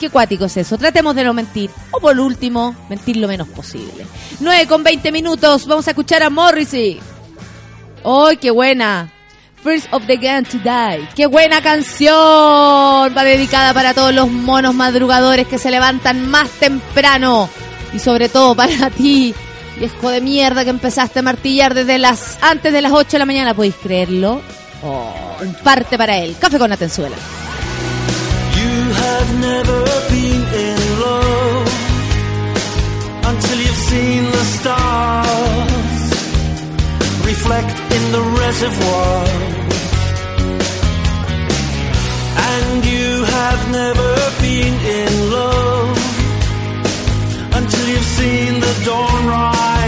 Qué 0.00 0.08
cuático 0.08 0.46
es 0.46 0.56
eso. 0.56 0.78
Tratemos 0.78 1.14
de 1.14 1.24
no 1.24 1.34
mentir. 1.34 1.70
O 1.90 2.00
por 2.00 2.18
último, 2.18 2.74
mentir 2.88 3.18
lo 3.18 3.28
menos 3.28 3.46
posible. 3.48 4.06
9 4.40 4.66
con 4.66 4.82
20 4.82 5.12
minutos. 5.12 5.66
Vamos 5.66 5.86
a 5.86 5.90
escuchar 5.90 6.22
a 6.22 6.30
Morrissey. 6.30 6.98
¡Ay, 8.02 8.38
qué 8.38 8.50
buena! 8.50 9.12
First 9.62 9.92
of 9.92 10.06
the 10.06 10.16
Gun 10.16 10.44
to 10.44 10.56
Die. 10.58 11.06
¡Qué 11.14 11.26
buena 11.26 11.60
canción! 11.60 12.14
Va 12.16 13.24
dedicada 13.24 13.74
para 13.74 13.92
todos 13.92 14.14
los 14.14 14.30
monos 14.30 14.74
madrugadores 14.74 15.46
que 15.46 15.58
se 15.58 15.70
levantan 15.70 16.26
más 16.30 16.48
temprano. 16.48 17.50
Y 17.92 17.98
sobre 17.98 18.30
todo 18.30 18.54
para 18.54 18.88
ti, 18.96 19.34
viejo 19.78 20.08
de 20.08 20.22
mierda 20.22 20.64
que 20.64 20.70
empezaste 20.70 21.18
a 21.18 21.22
martillar 21.22 21.74
desde 21.74 21.98
las 21.98 22.38
antes 22.40 22.72
de 22.72 22.80
las 22.80 22.92
8 22.92 23.10
de 23.12 23.18
la 23.18 23.26
mañana. 23.26 23.52
¿Podéis 23.52 23.74
creerlo? 23.74 24.40
Oh, 24.82 25.12
parte 25.62 25.98
para 25.98 26.16
él. 26.16 26.36
Café 26.40 26.58
con 26.58 26.72
Atenzuela. 26.72 27.16
Have 28.92 29.28
never 29.40 29.80
been 30.10 30.42
in 30.66 30.78
love 31.00 31.68
until 33.30 33.58
you've 33.64 33.82
seen 33.92 34.22
the 34.24 34.44
stars 34.58 36.02
reflect 37.30 37.76
in 37.96 38.04
the 38.16 38.22
reservoir. 38.42 39.24
And 42.52 42.84
you 42.84 43.24
have 43.38 43.60
never 43.80 44.12
been 44.44 44.74
in 45.00 45.12
love 45.38 45.98
until 47.58 47.86
you've 47.92 48.12
seen 48.20 48.60
the 48.60 48.74
dawn 48.84 49.26
rise 49.26 49.79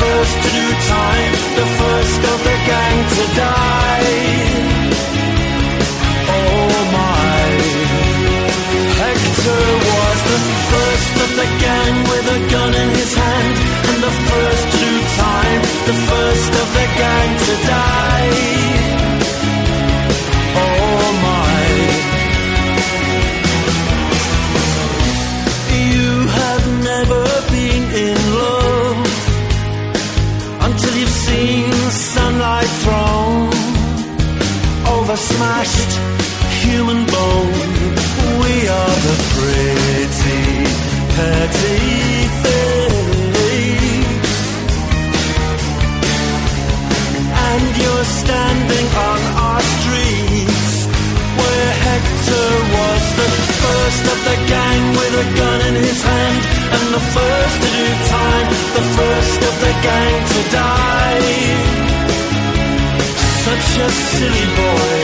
first 0.00 0.36
to 0.42 0.48
do 0.48 0.66
time, 0.88 1.32
the 1.58 1.66
first 1.78 2.20
of 2.32 2.38
the 2.44 2.56
gang 2.68 3.08
to 3.08 3.24
die. 3.36 4.49
The 15.90 15.96
first 16.12 16.52
of 16.62 16.68
the 16.78 16.86
gang 17.02 17.30
to 17.46 17.54
die. 17.74 18.30
Oh 20.64 21.02
my. 21.26 21.62
You 25.86 26.10
have 26.40 26.64
never 26.90 27.24
been 27.54 27.84
in 28.06 28.18
love 28.40 29.00
until 30.66 30.94
you've 31.00 31.18
seen 31.28 31.72
sunlight 32.14 32.72
thrown 32.82 33.48
over 34.94 35.16
smashed 35.30 35.92
human 36.62 37.00
bone. 37.14 37.54
We 38.42 38.54
are 38.78 38.96
the 39.06 39.16
pretty, 39.34 40.42
petty 41.14 41.69
standing 48.70 48.88
on 48.96 49.20
our 49.46 49.60
streets 49.60 50.86
Where 51.38 51.72
Hector 51.86 52.50
was 52.76 53.02
the 53.20 53.30
first 53.62 54.04
of 54.12 54.18
the 54.28 54.36
gang 54.46 54.82
with 54.98 55.24
a 55.24 55.26
gun 55.38 55.60
in 55.68 55.74
his 55.74 56.02
hand 56.02 56.40
And 56.76 56.84
the 56.94 57.04
first 57.16 57.56
to 57.62 57.68
do 57.78 57.88
time, 58.14 58.48
the 58.78 58.84
first 58.98 59.40
of 59.48 59.54
the 59.64 59.74
gang 59.86 60.16
to 60.32 60.40
die. 60.50 61.20
Such 63.46 63.68
a 63.86 63.90
silly 63.90 64.46
boy 64.56 64.99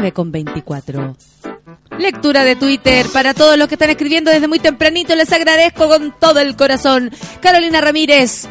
9 0.00 0.12
con 0.12 0.32
24. 0.32 1.14
Lectura 1.98 2.44
de 2.44 2.56
Twitter 2.56 3.06
para 3.12 3.34
todos 3.34 3.58
los 3.58 3.68
que 3.68 3.74
están 3.74 3.90
escribiendo 3.90 4.30
desde 4.30 4.48
muy 4.48 4.58
tempranito. 4.58 5.14
Les 5.14 5.30
agradezco 5.30 5.88
con 5.88 6.14
todo 6.18 6.40
el 6.40 6.56
corazón. 6.56 7.10
Carolina 7.40 7.82
Ramírez. 7.82 8.48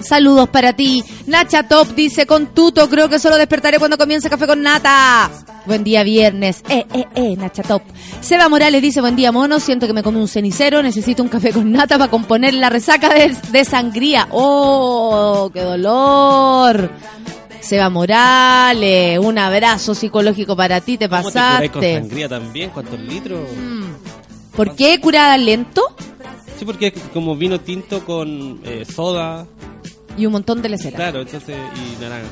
Saludos 0.00 0.50
para 0.50 0.74
ti. 0.74 1.02
Nacha 1.26 1.66
Top 1.66 1.94
dice, 1.94 2.26
con 2.26 2.48
tuto 2.48 2.90
creo 2.90 3.08
que 3.08 3.18
solo 3.18 3.38
despertaré 3.38 3.78
cuando 3.78 3.96
comience 3.96 4.28
Café 4.28 4.46
con 4.46 4.60
Nata. 4.60 5.30
Buen 5.64 5.82
día 5.82 6.02
viernes. 6.02 6.62
Eh, 6.68 6.84
eh, 6.92 7.06
eh, 7.14 7.36
Nacha 7.36 7.62
Top. 7.62 7.80
Seba 8.20 8.50
Morales 8.50 8.82
dice, 8.82 9.00
buen 9.00 9.16
día 9.16 9.32
mono, 9.32 9.58
siento 9.58 9.86
que 9.86 9.94
me 9.94 10.02
comí 10.02 10.20
un 10.20 10.28
cenicero, 10.28 10.82
necesito 10.82 11.22
un 11.22 11.30
café 11.30 11.52
con 11.52 11.72
nata 11.72 11.96
para 11.96 12.10
componer 12.10 12.52
la 12.52 12.68
resaca 12.68 13.08
de, 13.08 13.34
de 13.50 13.64
sangría. 13.64 14.28
Oh, 14.30 15.50
qué 15.54 15.62
dolor. 15.62 16.90
Seba 17.60 17.90
Morales, 17.90 19.18
un 19.18 19.38
abrazo 19.38 19.94
psicológico 19.94 20.56
para 20.56 20.80
ti, 20.80 20.96
te 20.98 21.08
¿Cómo 21.08 21.22
te 21.22 21.24
con 21.24 21.32
pasaste. 21.32 21.94
sangría 22.00 22.28
también? 22.28 22.70
¿Cuántos 22.70 23.00
litros? 23.00 23.40
¿Por 24.54 24.74
qué 24.76 25.00
curada 25.00 25.36
lento? 25.36 25.82
Sí, 26.58 26.64
porque 26.64 26.86
es 26.88 26.94
como 27.12 27.36
vino 27.36 27.60
tinto 27.60 28.04
con 28.04 28.60
eh, 28.64 28.84
soda, 28.84 29.46
Y 30.16 30.24
un 30.26 30.32
montón 30.32 30.62
de 30.62 30.68
lecera. 30.70 30.96
claro, 30.96 31.20
entonces, 31.22 31.56
y 31.76 32.00
naranja. 32.02 32.28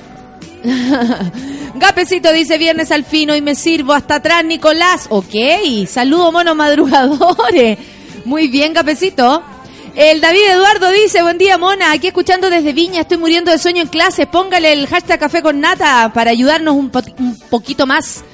Gapecito 1.75 2.33
dice 2.33 2.57
viernes 2.57 2.91
al 2.91 3.05
fino 3.05 3.37
y 3.37 3.43
me 3.43 3.55
sirvo 3.55 3.93
hasta 3.93 4.15
atrás, 4.17 4.45
Nicolás. 4.45 5.07
Ok, 5.11 5.35
saludo 5.87 6.33
monos 6.33 6.57
madrugadores. 6.57 7.79
Muy 8.25 8.49
bien, 8.49 8.73
Gapecito. 8.73 9.43
El 9.95 10.21
David 10.21 10.43
Eduardo 10.51 10.91
dice, 10.91 11.23
buen 11.23 11.39
día 11.39 11.57
mona, 11.57 11.93
aquí 11.93 12.09
escuchando 12.09 12.51
desde 12.51 12.73
Viña, 12.73 13.03
estoy 13.03 13.17
muriendo 13.17 13.53
de 13.53 13.59
sueño 13.59 13.81
en 13.83 13.89
clase, 13.89 14.27
póngale 14.27 14.73
el 14.73 14.89
hashtag 14.89 15.21
café 15.21 15.41
con 15.41 15.61
nata 15.61 16.11
para 16.13 16.33
ayudarnos 16.33 16.75
un, 16.75 16.91
po- 16.91 17.03
un 17.19 17.39
poquito 17.49 17.87
más. 17.87 18.25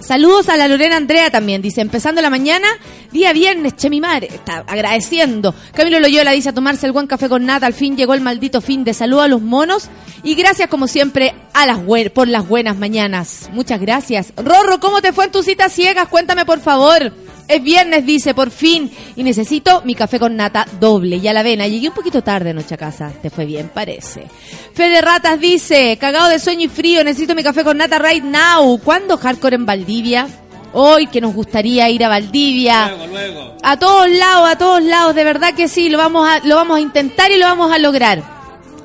Saludos 0.00 0.50
a 0.50 0.56
la 0.58 0.68
Lorena 0.68 0.96
Andrea 0.98 1.30
también, 1.30 1.62
dice, 1.62 1.80
empezando 1.80 2.20
la 2.20 2.28
mañana, 2.28 2.68
día 3.10 3.32
viernes, 3.32 3.74
che 3.76 3.88
mi 3.88 4.02
madre, 4.02 4.28
está 4.30 4.64
agradeciendo. 4.66 5.54
Camilo 5.72 5.98
Loyola 5.98 6.32
dice, 6.32 6.50
a 6.50 6.52
tomarse 6.52 6.84
el 6.84 6.92
buen 6.92 7.06
café 7.06 7.30
con 7.30 7.46
nata, 7.46 7.64
al 7.66 7.72
fin 7.72 7.96
llegó 7.96 8.12
el 8.12 8.20
maldito 8.20 8.60
fin 8.60 8.84
de 8.84 8.92
saludo 8.92 9.22
a 9.22 9.28
los 9.28 9.40
monos 9.40 9.88
y 10.22 10.34
gracias 10.34 10.68
como 10.68 10.86
siempre 10.88 11.34
a 11.54 11.64
las 11.64 11.78
por 12.12 12.28
las 12.28 12.46
buenas 12.46 12.76
mañanas. 12.76 13.48
Muchas 13.52 13.80
gracias. 13.80 14.34
Rorro, 14.36 14.78
¿cómo 14.78 15.00
te 15.00 15.14
fue 15.14 15.24
en 15.24 15.32
tus 15.32 15.46
citas 15.46 15.72
ciegas? 15.72 16.08
Cuéntame 16.08 16.44
por 16.44 16.60
favor. 16.60 17.12
Es 17.48 17.62
viernes, 17.62 18.04
dice, 18.04 18.34
por 18.34 18.50
fin. 18.50 18.90
Y 19.14 19.22
necesito 19.22 19.82
mi 19.84 19.94
café 19.94 20.18
con 20.18 20.36
nata 20.36 20.66
doble 20.80 21.16
y 21.16 21.28
a 21.28 21.32
la 21.32 21.40
avena. 21.40 21.66
Llegué 21.66 21.88
un 21.88 21.94
poquito 21.94 22.22
tarde 22.22 22.50
anoche 22.50 22.74
a 22.74 22.78
casa. 22.78 23.12
Te 23.22 23.30
fue 23.30 23.46
bien, 23.46 23.70
parece. 23.72 24.26
Fede 24.74 25.00
Ratas 25.00 25.40
dice, 25.40 25.96
cagado 25.98 26.28
de 26.28 26.38
sueño 26.38 26.66
y 26.66 26.68
frío, 26.68 27.04
necesito 27.04 27.34
mi 27.34 27.42
café 27.42 27.62
con 27.62 27.76
nata 27.76 27.98
right 27.98 28.24
now. 28.24 28.78
¿Cuándo 28.78 29.16
hardcore 29.16 29.56
en 29.56 29.66
Valdivia? 29.66 30.26
Hoy 30.72 31.06
que 31.06 31.20
nos 31.20 31.34
gustaría 31.34 31.88
ir 31.88 32.04
a 32.04 32.08
Valdivia. 32.08 32.88
Luego, 32.88 33.06
luego. 33.06 33.56
A 33.62 33.78
todos 33.78 34.10
lados, 34.10 34.48
a 34.48 34.58
todos 34.58 34.82
lados, 34.82 35.14
de 35.14 35.24
verdad 35.24 35.54
que 35.54 35.68
sí, 35.68 35.88
lo 35.88 35.98
vamos 35.98 36.28
a, 36.28 36.40
lo 36.40 36.56
vamos 36.56 36.76
a 36.76 36.80
intentar 36.80 37.30
y 37.30 37.38
lo 37.38 37.46
vamos 37.46 37.72
a 37.72 37.78
lograr. 37.78 38.22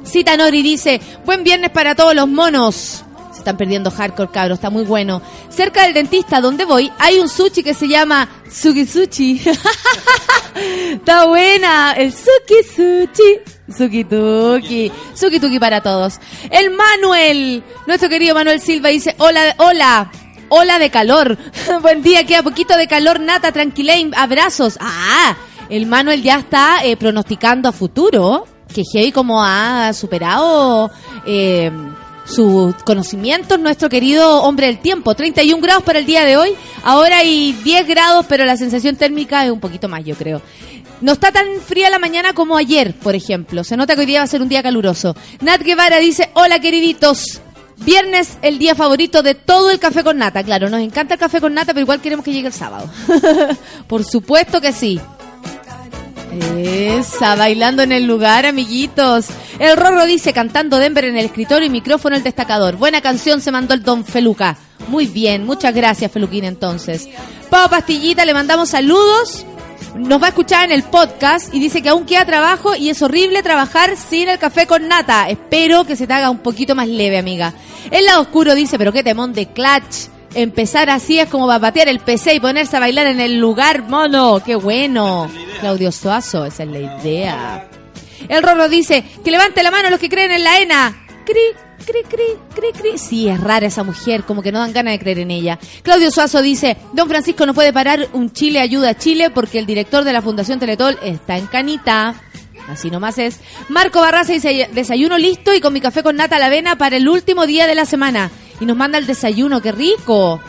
Cita 0.03 0.37
Nori 0.37 0.61
dice, 0.61 1.01
buen 1.25 1.43
viernes 1.43 1.71
para 1.71 1.95
todos 1.95 2.15
los 2.15 2.27
monos. 2.27 3.03
Están 3.41 3.57
perdiendo 3.57 3.89
hardcore, 3.89 4.31
cabros, 4.31 4.57
está 4.57 4.69
muy 4.69 4.83
bueno. 4.83 5.21
Cerca 5.49 5.83
del 5.83 5.93
dentista 5.93 6.41
donde 6.41 6.63
voy 6.65 6.91
hay 6.99 7.19
un 7.19 7.27
sushi 7.27 7.63
que 7.63 7.73
se 7.73 7.87
llama 7.87 8.29
Suki 8.49 8.85
Sushi. 8.85 9.41
está 10.93 11.25
buena, 11.25 11.93
el 11.93 12.13
Suki 12.13 12.63
Sushi. 12.63 13.39
Suki 13.75 14.03
Tuki. 14.03 14.91
Suki 15.15 15.39
Tuki 15.39 15.59
para 15.59 15.81
todos. 15.81 16.19
El 16.49 16.71
Manuel, 16.71 17.63
nuestro 17.87 18.09
querido 18.09 18.35
Manuel 18.35 18.61
Silva 18.61 18.89
dice, 18.89 19.15
hola, 19.17 19.55
hola. 19.57 20.11
Hola 20.49 20.79
de 20.79 20.89
calor. 20.89 21.37
Buen 21.81 22.03
día, 22.03 22.25
queda 22.25 22.43
poquito 22.43 22.75
de 22.75 22.87
calor, 22.87 23.21
Nata, 23.21 23.51
tranquilein, 23.51 24.13
abrazos. 24.15 24.77
Ah, 24.81 25.37
el 25.69 25.85
Manuel 25.85 26.21
ya 26.21 26.39
está 26.39 26.83
eh, 26.83 26.97
pronosticando 26.97 27.69
a 27.69 27.71
futuro 27.71 28.45
que 28.71 28.83
Heavy 28.83 29.11
como 29.11 29.43
ha 29.43 29.93
superado 29.93 30.91
eh, 31.25 31.71
sus 32.31 32.73
conocimientos, 32.83 33.59
nuestro 33.59 33.89
querido 33.89 34.43
hombre 34.43 34.67
del 34.67 34.79
tiempo. 34.79 35.13
31 35.13 35.61
grados 35.61 35.83
para 35.83 35.99
el 35.99 36.05
día 36.05 36.25
de 36.25 36.37
hoy, 36.37 36.53
ahora 36.83 37.17
hay 37.19 37.53
10 37.63 37.87
grados, 37.87 38.25
pero 38.27 38.45
la 38.45 38.57
sensación 38.57 38.95
térmica 38.95 39.45
es 39.45 39.51
un 39.51 39.59
poquito 39.59 39.87
más, 39.89 40.03
yo 40.05 40.15
creo. 40.15 40.41
No 41.01 41.13
está 41.13 41.31
tan 41.31 41.47
fría 41.65 41.89
la 41.89 41.99
mañana 41.99 42.33
como 42.33 42.57
ayer, 42.57 42.93
por 42.93 43.15
ejemplo. 43.15 43.63
Se 43.63 43.75
nota 43.75 43.95
que 43.95 44.01
hoy 44.01 44.05
día 44.05 44.19
va 44.19 44.25
a 44.25 44.27
ser 44.27 44.41
un 44.41 44.49
día 44.49 44.61
caluroso. 44.61 45.15
Nat 45.41 45.61
Guevara 45.61 45.97
dice, 45.97 46.29
hola 46.33 46.59
queriditos. 46.59 47.41
Viernes, 47.77 48.37
el 48.43 48.59
día 48.59 48.75
favorito 48.75 49.23
de 49.23 49.33
todo 49.33 49.71
el 49.71 49.79
café 49.79 50.03
con 50.03 50.17
nata. 50.17 50.43
Claro, 50.43 50.69
nos 50.69 50.81
encanta 50.81 51.15
el 51.15 51.19
café 51.19 51.41
con 51.41 51.55
nata, 51.55 51.73
pero 51.73 51.81
igual 51.81 52.01
queremos 52.01 52.23
que 52.23 52.31
llegue 52.31 52.47
el 52.47 52.53
sábado. 52.53 52.87
por 53.87 54.03
supuesto 54.05 54.61
que 54.61 54.71
sí. 54.71 55.01
Esa, 56.31 57.35
bailando 57.35 57.83
en 57.83 57.91
el 57.91 58.05
lugar, 58.05 58.45
amiguitos. 58.45 59.27
El 59.59 59.75
Rorro 59.75 60.05
dice, 60.05 60.31
cantando 60.31 60.77
Denver 60.77 61.05
en 61.05 61.17
el 61.17 61.25
escritorio 61.25 61.67
y 61.67 61.69
micrófono 61.69 62.15
el 62.15 62.23
destacador. 62.23 62.77
Buena 62.77 63.01
canción 63.01 63.41
se 63.41 63.51
mandó 63.51 63.73
el 63.73 63.83
Don 63.83 64.05
Feluca. 64.05 64.57
Muy 64.87 65.07
bien, 65.07 65.45
muchas 65.45 65.75
gracias, 65.75 66.11
Feluquín, 66.11 66.45
entonces. 66.45 67.09
Pau 67.49 67.69
Pastillita, 67.69 68.23
le 68.25 68.33
mandamos 68.33 68.69
saludos. 68.69 69.45
Nos 69.95 70.21
va 70.21 70.27
a 70.27 70.29
escuchar 70.29 70.63
en 70.63 70.71
el 70.71 70.83
podcast 70.83 71.53
y 71.53 71.59
dice 71.59 71.81
que 71.81 71.89
aún 71.89 72.05
queda 72.05 72.23
trabajo 72.25 72.75
y 72.75 72.89
es 72.89 73.01
horrible 73.01 73.43
trabajar 73.43 73.97
sin 73.97 74.29
el 74.29 74.39
café 74.39 74.65
con 74.67 74.87
nata. 74.87 75.29
Espero 75.29 75.83
que 75.83 75.97
se 75.97 76.07
te 76.07 76.13
haga 76.13 76.29
un 76.29 76.39
poquito 76.39 76.75
más 76.75 76.87
leve, 76.87 77.17
amiga. 77.17 77.53
El 77.89 78.05
lado 78.05 78.21
oscuro 78.21 78.55
dice, 78.55 78.77
pero 78.77 78.93
qué 78.93 79.03
temón 79.03 79.33
de 79.33 79.47
clutch. 79.47 80.07
Empezar 80.33 80.89
así 80.89 81.19
es 81.19 81.29
como 81.29 81.45
para 81.47 81.59
patear 81.59 81.89
el 81.89 81.99
PC 81.99 82.35
y 82.35 82.39
ponerse 82.39 82.77
a 82.77 82.79
bailar 82.79 83.07
en 83.07 83.19
el 83.19 83.37
lugar, 83.39 83.83
mono. 83.83 84.41
Qué 84.43 84.55
bueno. 84.55 85.29
Claudio 85.59 85.91
Suazo, 85.91 86.45
esa 86.45 86.63
es 86.63 86.69
la 86.69 86.79
idea. 86.79 87.67
El 88.29 88.41
Rorro 88.41 88.69
dice, 88.69 89.03
que 89.23 89.31
levante 89.31 89.61
la 89.61 89.71
mano 89.71 89.89
los 89.89 89.99
que 89.99 90.09
creen 90.09 90.31
en 90.31 90.43
la 90.43 90.59
ENA. 90.59 91.05
Cri, 91.25 91.41
cri, 91.85 92.03
cri, 92.07 92.23
cri, 92.55 92.71
cri. 92.71 92.97
Sí, 92.97 93.27
es 93.27 93.39
rara 93.41 93.67
esa 93.67 93.83
mujer, 93.83 94.23
como 94.23 94.41
que 94.41 94.51
no 94.51 94.59
dan 94.59 94.71
ganas 94.71 94.93
de 94.93 94.99
creer 94.99 95.19
en 95.19 95.31
ella. 95.31 95.59
Claudio 95.83 96.11
Suazo 96.11 96.41
dice, 96.41 96.77
Don 96.93 97.09
Francisco 97.09 97.45
no 97.45 97.53
puede 97.53 97.73
parar 97.73 98.07
un 98.13 98.31
Chile 98.31 98.59
ayuda 98.59 98.89
a 98.91 98.97
Chile 98.97 99.31
porque 99.31 99.59
el 99.59 99.65
director 99.65 100.03
de 100.05 100.13
la 100.13 100.21
Fundación 100.21 100.59
Teletol 100.59 100.97
está 101.03 101.37
en 101.37 101.47
canita. 101.47 102.15
Así 102.69 102.89
nomás 102.89 103.17
es. 103.17 103.41
Marco 103.67 103.99
Barraza 103.99 104.31
dice, 104.31 104.69
desayuno 104.71 105.17
listo 105.17 105.53
y 105.53 105.59
con 105.59 105.73
mi 105.73 105.81
café 105.81 106.03
con 106.03 106.15
nata 106.15 106.37
a 106.37 106.39
la 106.39 106.45
avena 106.45 106.77
para 106.77 106.95
el 106.95 107.09
último 107.09 107.45
día 107.45 107.67
de 107.67 107.75
la 107.75 107.85
semana. 107.85 108.31
Y 108.61 108.65
nos 108.65 108.77
manda 108.77 108.97
el 108.97 109.05
desayuno, 109.05 109.61
qué 109.61 109.73
rico. 109.73 110.39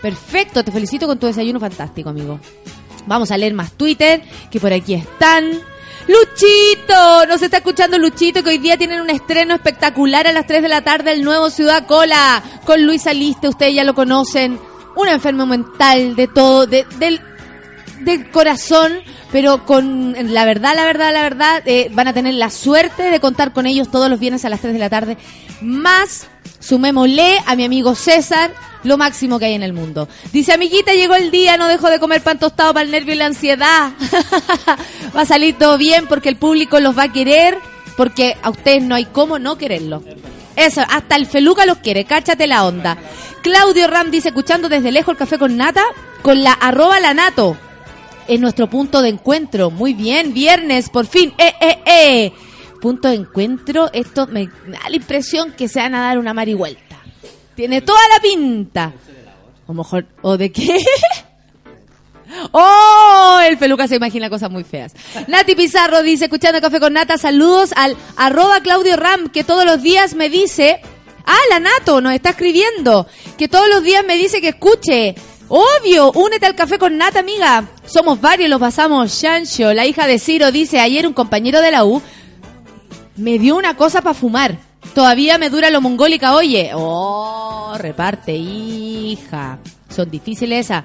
Perfecto, 0.00 0.62
te 0.62 0.70
felicito 0.70 1.06
con 1.06 1.18
tu 1.18 1.26
desayuno 1.26 1.58
fantástico, 1.58 2.10
amigo. 2.10 2.38
Vamos 3.06 3.30
a 3.30 3.38
leer 3.38 3.54
más 3.54 3.72
Twitter, 3.72 4.22
que 4.50 4.60
por 4.60 4.72
aquí 4.72 4.94
están. 4.94 5.50
Luchito, 6.06 7.26
nos 7.26 7.42
está 7.42 7.58
escuchando 7.58 7.98
Luchito, 7.98 8.42
que 8.42 8.50
hoy 8.50 8.58
día 8.58 8.76
tienen 8.76 9.00
un 9.00 9.10
estreno 9.10 9.54
espectacular 9.54 10.26
a 10.26 10.32
las 10.32 10.46
3 10.46 10.62
de 10.62 10.68
la 10.68 10.82
tarde, 10.82 11.12
el 11.12 11.22
nuevo 11.22 11.50
Ciudad 11.50 11.86
Cola, 11.86 12.42
con 12.64 12.84
Luis 12.86 13.06
Aliste, 13.06 13.48
ustedes 13.48 13.74
ya 13.74 13.84
lo 13.84 13.94
conocen, 13.94 14.58
un 14.96 15.08
enfermo 15.08 15.46
mental 15.46 16.16
de 16.16 16.28
todo, 16.28 16.66
de, 16.66 16.86
del, 16.98 17.20
del 18.00 18.30
corazón, 18.30 18.92
pero 19.32 19.64
con 19.64 20.14
la 20.32 20.44
verdad, 20.44 20.74
la 20.74 20.84
verdad, 20.84 21.12
la 21.12 21.22
verdad, 21.22 21.62
eh, 21.66 21.88
van 21.92 22.08
a 22.08 22.12
tener 22.12 22.34
la 22.34 22.50
suerte 22.50 23.04
de 23.04 23.20
contar 23.20 23.52
con 23.52 23.66
ellos 23.66 23.90
todos 23.90 24.08
los 24.08 24.20
viernes 24.20 24.44
a 24.44 24.48
las 24.48 24.60
3 24.60 24.72
de 24.72 24.78
la 24.78 24.90
tarde, 24.90 25.16
más 25.60 26.28
sumémosle 26.60 27.38
a 27.46 27.56
mi 27.56 27.64
amigo 27.64 27.94
César, 27.94 28.52
lo 28.84 28.96
máximo 28.96 29.38
que 29.38 29.46
hay 29.46 29.54
en 29.54 29.62
el 29.62 29.72
mundo. 29.72 30.08
Dice, 30.32 30.52
amiguita, 30.52 30.92
llegó 30.94 31.14
el 31.14 31.30
día, 31.30 31.56
no 31.56 31.66
dejo 31.66 31.88
de 31.90 31.98
comer 31.98 32.22
pan 32.22 32.38
tostado 32.38 32.72
para 32.74 32.84
el 32.84 32.90
nervio 32.90 33.14
y 33.14 33.18
la 33.18 33.26
ansiedad. 33.26 33.92
va 35.16 35.22
a 35.22 35.26
salir 35.26 35.56
todo 35.58 35.78
bien 35.78 36.06
porque 36.06 36.28
el 36.28 36.36
público 36.36 36.80
los 36.80 36.96
va 36.96 37.04
a 37.04 37.12
querer, 37.12 37.58
porque 37.96 38.36
a 38.42 38.50
ustedes 38.50 38.82
no 38.82 38.94
hay 38.94 39.04
cómo 39.06 39.38
no 39.38 39.58
quererlo. 39.58 40.02
Eso, 40.56 40.82
hasta 40.88 41.16
el 41.16 41.26
feluca 41.26 41.66
los 41.66 41.78
quiere, 41.78 42.04
cáchate 42.04 42.46
la 42.46 42.64
onda. 42.64 42.98
Claudio 43.42 43.86
Ram 43.86 44.10
dice, 44.10 44.28
escuchando 44.28 44.68
desde 44.68 44.90
lejos 44.90 45.12
el 45.12 45.18
café 45.18 45.38
con 45.38 45.56
nata, 45.56 45.84
con 46.22 46.42
la 46.42 46.52
arroba 46.52 46.98
la 47.00 47.14
nato. 47.14 47.56
Es 48.28 48.38
nuestro 48.38 48.68
punto 48.68 49.00
de 49.00 49.08
encuentro. 49.08 49.70
Muy 49.70 49.94
bien, 49.94 50.34
viernes, 50.34 50.90
por 50.90 51.06
fin. 51.06 51.32
¡Eh, 51.38 51.54
eh, 51.60 51.78
eh! 51.86 52.32
Punto 52.78 53.08
de 53.08 53.14
encuentro, 53.14 53.90
esto 53.92 54.26
me 54.26 54.46
da 54.46 54.88
la 54.88 54.96
impresión 54.96 55.52
que 55.52 55.66
se 55.66 55.80
van 55.80 55.94
a 55.94 56.02
dar 56.02 56.18
una 56.18 56.34
marihuelta. 56.34 56.96
Tiene 57.56 57.80
toda 57.80 57.98
la 58.14 58.20
pinta. 58.20 58.92
O 59.66 59.72
mejor, 59.72 60.06
¿o 60.20 60.36
de 60.36 60.52
qué? 60.52 60.78
¡Oh! 62.52 63.40
El 63.42 63.56
peluca 63.56 63.88
se 63.88 63.96
imagina 63.96 64.28
cosas 64.28 64.50
muy 64.50 64.62
feas. 64.62 64.94
Nati 65.26 65.54
Pizarro 65.54 66.02
dice, 66.02 66.26
escuchando 66.26 66.60
Café 66.60 66.80
con 66.80 66.92
Nata, 66.92 67.16
saludos 67.16 67.72
al 67.76 67.96
arroba 68.16 68.60
Claudio 68.60 68.96
Ram, 68.96 69.30
que 69.30 69.42
todos 69.42 69.64
los 69.64 69.82
días 69.82 70.14
me 70.14 70.28
dice... 70.28 70.80
Ah, 71.30 71.36
la 71.50 71.60
Nato 71.60 72.00
nos 72.00 72.14
está 72.14 72.30
escribiendo, 72.30 73.06
que 73.36 73.48
todos 73.48 73.68
los 73.68 73.82
días 73.82 74.02
me 74.06 74.16
dice 74.16 74.40
que 74.40 74.48
escuche. 74.48 75.14
Obvio, 75.48 76.12
únete 76.12 76.44
al 76.44 76.54
Café 76.54 76.78
con 76.78 76.98
Nata, 76.98 77.20
amiga. 77.20 77.66
Somos 77.86 78.20
varios, 78.20 78.50
los 78.50 78.60
pasamos. 78.60 79.10
Shancho, 79.12 79.72
la 79.72 79.86
hija 79.86 80.06
de 80.06 80.18
Ciro, 80.18 80.52
dice, 80.52 80.78
ayer 80.78 81.06
un 81.06 81.14
compañero 81.14 81.60
de 81.62 81.70
la 81.70 81.84
U 81.84 82.02
Me 83.16 83.38
dio 83.38 83.56
una 83.56 83.74
cosa 83.76 84.02
para 84.02 84.14
fumar. 84.14 84.58
Todavía 84.94 85.38
me 85.38 85.48
dura 85.48 85.70
lo 85.70 85.80
mongólica, 85.80 86.34
oye. 86.34 86.70
Oh, 86.74 87.74
reparte, 87.78 88.32
hija. 88.32 89.58
Son 89.88 90.10
difíciles 90.10 90.66
esas. 90.66 90.84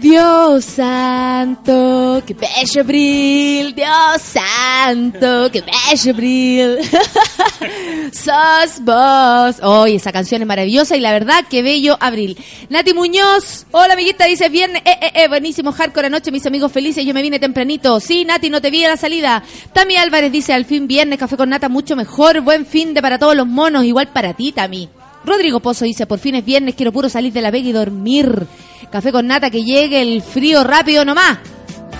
Dios 0.00 0.64
santo, 0.64 2.22
que 2.26 2.32
bello 2.32 2.80
abril, 2.80 3.74
Dios 3.74 4.22
santo, 4.22 5.50
que 5.52 5.60
bello 5.60 6.10
abril. 6.10 6.78
Sos 8.12 8.80
vos. 8.80 9.56
Oye, 9.62 9.96
esa 9.96 10.10
canción 10.10 10.40
es 10.40 10.48
maravillosa 10.48 10.96
y 10.96 11.00
la 11.00 11.12
verdad, 11.12 11.44
que 11.48 11.62
bello 11.62 11.98
abril. 12.00 12.38
Nati 12.70 12.94
Muñoz, 12.94 13.66
hola 13.72 13.92
amiguita, 13.92 14.24
dice 14.24 14.48
viernes, 14.48 14.80
eh, 14.86 14.96
eh, 15.02 15.12
eh, 15.16 15.28
buenísimo, 15.28 15.70
hardcore 15.70 16.06
anoche, 16.06 16.32
mis 16.32 16.46
amigos 16.46 16.72
felices, 16.72 17.04
yo 17.04 17.12
me 17.12 17.20
vine 17.20 17.38
tempranito. 17.38 18.00
Sí, 18.00 18.24
Nati, 18.24 18.48
no 18.48 18.62
te 18.62 18.70
vi 18.70 18.84
a 18.84 18.88
la 18.88 18.96
salida. 18.96 19.42
Tami 19.74 19.96
Álvarez 19.96 20.32
dice, 20.32 20.54
al 20.54 20.64
fin 20.64 20.86
viernes, 20.86 21.18
café 21.18 21.36
con 21.36 21.50
nata, 21.50 21.68
mucho 21.68 21.94
mejor, 21.94 22.40
buen 22.40 22.64
fin 22.64 22.94
de 22.94 23.02
para 23.02 23.18
todos 23.18 23.36
los 23.36 23.46
monos, 23.46 23.84
igual 23.84 24.08
para 24.08 24.32
ti, 24.32 24.52
Tami. 24.52 24.88
Rodrigo 25.24 25.60
Pozo 25.60 25.84
dice, 25.84 26.06
por 26.06 26.18
fin 26.18 26.34
es 26.34 26.44
viernes, 26.44 26.74
quiero 26.74 26.92
puro 26.92 27.08
salir 27.08 27.32
de 27.32 27.42
la 27.42 27.50
vega 27.50 27.68
y 27.68 27.72
dormir. 27.72 28.46
Café 28.90 29.12
con 29.12 29.26
nata, 29.26 29.50
que 29.50 29.62
llegue 29.62 30.00
el 30.00 30.22
frío 30.22 30.64
rápido 30.64 31.04
nomás. 31.04 31.38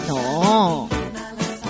No. 0.08 0.88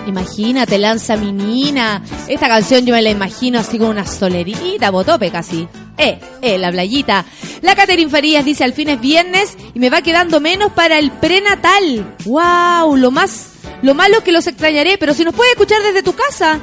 Imagínate, 0.06 0.78
lanza 0.78 1.16
mi 1.16 1.32
nina. 1.32 2.02
Esta 2.28 2.48
canción 2.48 2.86
yo 2.86 2.94
me 2.94 3.02
la 3.02 3.10
imagino 3.10 3.58
así 3.58 3.78
con 3.78 3.88
una 3.88 4.06
solerita, 4.06 4.90
botope 4.90 5.30
casi. 5.30 5.68
Eh, 5.98 6.18
eh, 6.40 6.58
la 6.58 6.70
playita. 6.70 7.26
La 7.60 7.74
Caterin 7.74 8.10
Farías 8.10 8.44
dice, 8.44 8.64
al 8.64 8.72
fin 8.72 8.88
es 8.88 9.00
viernes 9.00 9.56
y 9.74 9.78
me 9.78 9.90
va 9.90 10.00
quedando 10.00 10.40
menos 10.40 10.72
para 10.72 10.98
el 10.98 11.10
prenatal. 11.10 12.16
Wow, 12.24 12.96
lo 12.96 13.10
más, 13.10 13.50
lo 13.82 13.94
malo 13.94 14.18
es 14.18 14.24
que 14.24 14.32
los 14.32 14.46
extrañaré, 14.46 14.96
pero 14.98 15.12
si 15.12 15.24
nos 15.24 15.34
puedes 15.34 15.52
escuchar 15.52 15.82
desde 15.82 16.02
tu 16.02 16.14
casa. 16.14 16.60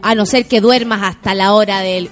A 0.00 0.14
no 0.14 0.26
ser 0.26 0.46
que 0.46 0.60
duermas 0.60 1.02
hasta 1.02 1.34
la 1.34 1.54
hora 1.54 1.80
del... 1.80 2.08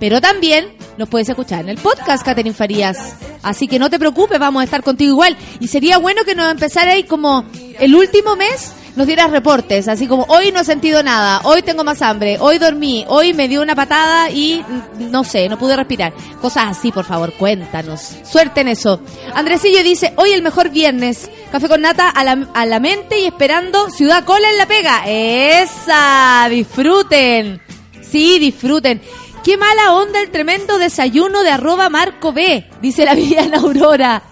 Pero 0.00 0.22
también 0.22 0.74
nos 0.96 1.08
puedes 1.08 1.28
escuchar 1.28 1.60
en 1.60 1.70
el 1.70 1.78
podcast, 1.78 2.24
Caterin 2.24 2.54
Farías. 2.54 3.14
Así 3.42 3.66
que 3.68 3.78
no 3.78 3.90
te 3.90 3.98
preocupes, 3.98 4.38
vamos 4.38 4.60
a 4.60 4.64
estar 4.64 4.82
contigo 4.82 5.12
igual. 5.12 5.36
Y 5.60 5.68
sería 5.68 5.98
bueno 5.98 6.24
que 6.24 6.34
nos 6.34 6.50
empezara 6.50 6.92
ahí 6.92 7.04
como 7.04 7.44
el 7.80 7.94
último 7.94 8.36
mes, 8.36 8.72
nos 8.94 9.06
dieras 9.06 9.30
reportes, 9.30 9.88
así 9.88 10.06
como 10.06 10.24
hoy 10.28 10.52
no 10.52 10.60
he 10.60 10.64
sentido 10.64 11.02
nada, 11.02 11.40
hoy 11.44 11.62
tengo 11.62 11.82
más 11.82 12.02
hambre, 12.02 12.36
hoy 12.38 12.58
dormí, 12.58 13.06
hoy 13.08 13.32
me 13.32 13.48
dio 13.48 13.62
una 13.62 13.74
patada 13.74 14.28
y 14.30 14.62
no 14.98 15.24
sé, 15.24 15.48
no 15.48 15.58
pude 15.58 15.76
respirar. 15.76 16.12
Cosas 16.40 16.76
así, 16.76 16.92
por 16.92 17.04
favor, 17.04 17.32
cuéntanos. 17.32 18.16
Suerte 18.22 18.60
en 18.60 18.68
eso. 18.68 19.00
Andresillo 19.34 19.82
dice, 19.82 20.12
hoy 20.16 20.32
el 20.32 20.42
mejor 20.42 20.70
viernes, 20.70 21.30
café 21.50 21.68
con 21.68 21.80
nata 21.80 22.10
a 22.10 22.22
la, 22.22 22.48
a 22.54 22.66
la 22.66 22.80
mente 22.80 23.18
y 23.18 23.26
esperando 23.26 23.88
Ciudad 23.90 24.24
Cola 24.24 24.50
en 24.50 24.58
la 24.58 24.66
pega. 24.66 25.04
Esa, 25.06 26.46
disfruten. 26.50 27.62
Sí, 28.02 28.38
disfruten. 28.38 29.00
Qué 29.44 29.56
mala 29.56 29.94
onda 29.94 30.20
el 30.20 30.30
tremendo 30.30 30.78
desayuno 30.78 31.42
de 31.42 31.50
arroba 31.50 31.88
Marco 31.88 32.32
B, 32.32 32.64
dice 32.80 33.04
la 33.04 33.14
Viviana 33.16 33.58
Aurora. 33.58 34.22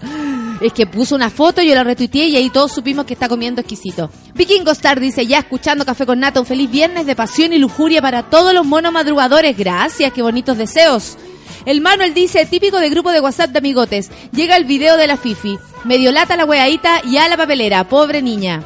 Es 0.61 0.71
que 0.71 0.85
puso 0.85 1.15
una 1.15 1.29
foto, 1.29 1.61
yo 1.61 1.75
la 1.75 1.83
retuiteé 1.83 2.27
y 2.27 2.37
ahí 2.37 2.49
todos 2.49 2.71
supimos 2.71 3.05
que 3.05 3.13
está 3.13 3.27
comiendo 3.27 3.59
exquisito. 3.59 4.09
Vikingo 4.35 4.71
Star 4.71 4.99
dice, 4.99 5.25
ya 5.25 5.39
escuchando 5.39 5.85
Café 5.85 6.05
con 6.05 6.19
Nata, 6.19 6.39
un 6.39 6.45
feliz 6.45 6.69
viernes 6.69 7.05
de 7.07 7.15
pasión 7.15 7.51
y 7.51 7.57
lujuria 7.57 8.01
para 8.01 8.23
todos 8.23 8.53
los 8.53 8.65
monos 8.65 8.93
madrugadores. 8.93 9.57
Gracias, 9.57 10.13
qué 10.13 10.21
bonitos 10.21 10.57
deseos. 10.57 11.17
El 11.65 11.81
Manuel 11.81 12.13
dice, 12.13 12.45
típico 12.45 12.79
de 12.79 12.89
grupo 12.89 13.11
de 13.11 13.19
WhatsApp 13.19 13.51
de 13.51 13.57
amigotes. 13.57 14.11
Llega 14.31 14.55
el 14.55 14.65
video 14.65 14.97
de 14.97 15.07
la 15.07 15.17
Fifi. 15.17 15.59
Medio 15.83 16.11
lata 16.11 16.37
la 16.37 16.45
weadita 16.45 17.01
y 17.03 17.17
a 17.17 17.27
la 17.27 17.37
papelera. 17.37 17.83
Pobre 17.89 18.21
niña. 18.21 18.63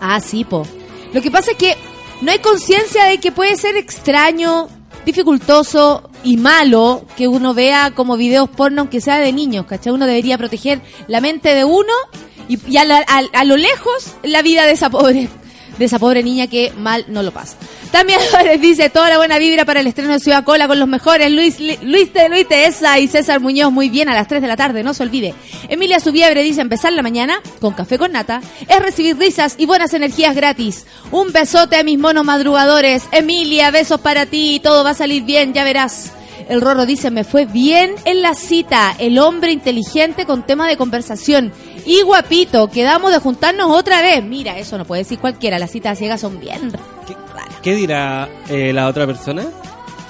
Ah, 0.00 0.20
sí, 0.20 0.44
po. 0.44 0.66
Lo 1.12 1.22
que 1.22 1.30
pasa 1.30 1.52
es 1.52 1.56
que 1.58 1.76
no 2.22 2.32
hay 2.32 2.38
conciencia 2.40 3.04
de 3.04 3.18
que 3.18 3.30
puede 3.30 3.56
ser 3.56 3.76
extraño, 3.76 4.68
dificultoso 5.06 6.08
y 6.24 6.36
malo 6.36 7.04
que 7.16 7.28
uno 7.28 7.54
vea 7.54 7.92
como 7.94 8.16
videos 8.16 8.48
porno, 8.48 8.82
aunque 8.82 9.00
sea 9.00 9.18
de 9.18 9.32
niños, 9.32 9.66
¿cachai? 9.66 9.92
Uno 9.92 10.06
debería 10.06 10.38
proteger 10.38 10.80
la 11.08 11.20
mente 11.20 11.54
de 11.54 11.64
uno 11.64 11.92
y, 12.48 12.58
y 12.70 12.76
a, 12.76 12.84
la- 12.84 13.04
a- 13.06 13.22
a 13.40 13.44
lo 13.44 13.56
lejos 13.56 14.12
la 14.22 14.42
vida 14.42 14.64
de 14.64 14.72
esa 14.72 14.90
pobre 14.90 15.28
de 15.80 15.86
esa 15.86 15.98
pobre 15.98 16.22
niña 16.22 16.46
que 16.46 16.74
mal 16.76 17.06
no 17.08 17.22
lo 17.22 17.32
pasa. 17.32 17.56
También 17.90 18.20
Álvarez 18.34 18.60
dice, 18.60 18.90
toda 18.90 19.08
la 19.08 19.16
buena 19.16 19.38
vibra 19.38 19.64
para 19.64 19.80
el 19.80 19.86
estreno 19.86 20.12
de 20.12 20.20
Ciudad 20.20 20.44
Cola 20.44 20.68
con 20.68 20.78
los 20.78 20.86
mejores, 20.86 21.32
Luis, 21.32 21.58
Luis 21.58 22.12
de 22.12 22.28
Luis 22.28 22.46
y 22.98 23.08
César 23.08 23.40
Muñoz, 23.40 23.72
muy 23.72 23.88
bien, 23.88 24.10
a 24.10 24.14
las 24.14 24.28
3 24.28 24.42
de 24.42 24.48
la 24.48 24.58
tarde, 24.58 24.82
no 24.82 24.92
se 24.92 25.02
olvide. 25.02 25.34
Emilia 25.70 25.98
Subiebre 25.98 26.42
dice, 26.42 26.60
empezar 26.60 26.92
la 26.92 27.00
mañana 27.00 27.40
con 27.60 27.72
café 27.72 27.96
con 27.96 28.12
nata, 28.12 28.42
es 28.68 28.78
recibir 28.78 29.16
risas 29.16 29.54
y 29.56 29.64
buenas 29.64 29.94
energías 29.94 30.36
gratis. 30.36 30.84
Un 31.12 31.32
besote 31.32 31.76
a 31.76 31.82
mis 31.82 31.98
monos 31.98 32.26
madrugadores. 32.26 33.04
Emilia, 33.10 33.70
besos 33.70 34.02
para 34.02 34.26
ti, 34.26 34.60
todo 34.62 34.84
va 34.84 34.90
a 34.90 34.94
salir 34.94 35.22
bien, 35.22 35.54
ya 35.54 35.64
verás. 35.64 36.12
El 36.50 36.60
Rorro 36.60 36.84
dice, 36.84 37.12
me 37.12 37.22
fue 37.22 37.46
bien 37.46 37.94
en 38.04 38.22
la 38.22 38.34
cita, 38.34 38.96
el 38.98 39.18
hombre 39.18 39.52
inteligente 39.52 40.26
con 40.26 40.44
tema 40.44 40.68
de 40.68 40.76
conversación. 40.76 41.52
Y 41.86 42.02
guapito, 42.02 42.68
quedamos 42.70 43.10
de 43.12 43.18
juntarnos 43.18 43.70
otra 43.70 44.00
vez. 44.02 44.22
Mira, 44.22 44.58
eso 44.58 44.76
no 44.78 44.84
puede 44.84 45.02
decir 45.02 45.18
cualquiera, 45.18 45.58
las 45.58 45.70
citas 45.70 45.98
ciegas 45.98 46.20
son 46.20 46.38
bien 46.40 46.72
¿Qué, 47.06 47.14
raras. 47.34 47.56
qué 47.62 47.74
dirá 47.74 48.28
eh, 48.48 48.72
la 48.72 48.86
otra 48.88 49.06
persona? 49.06 49.44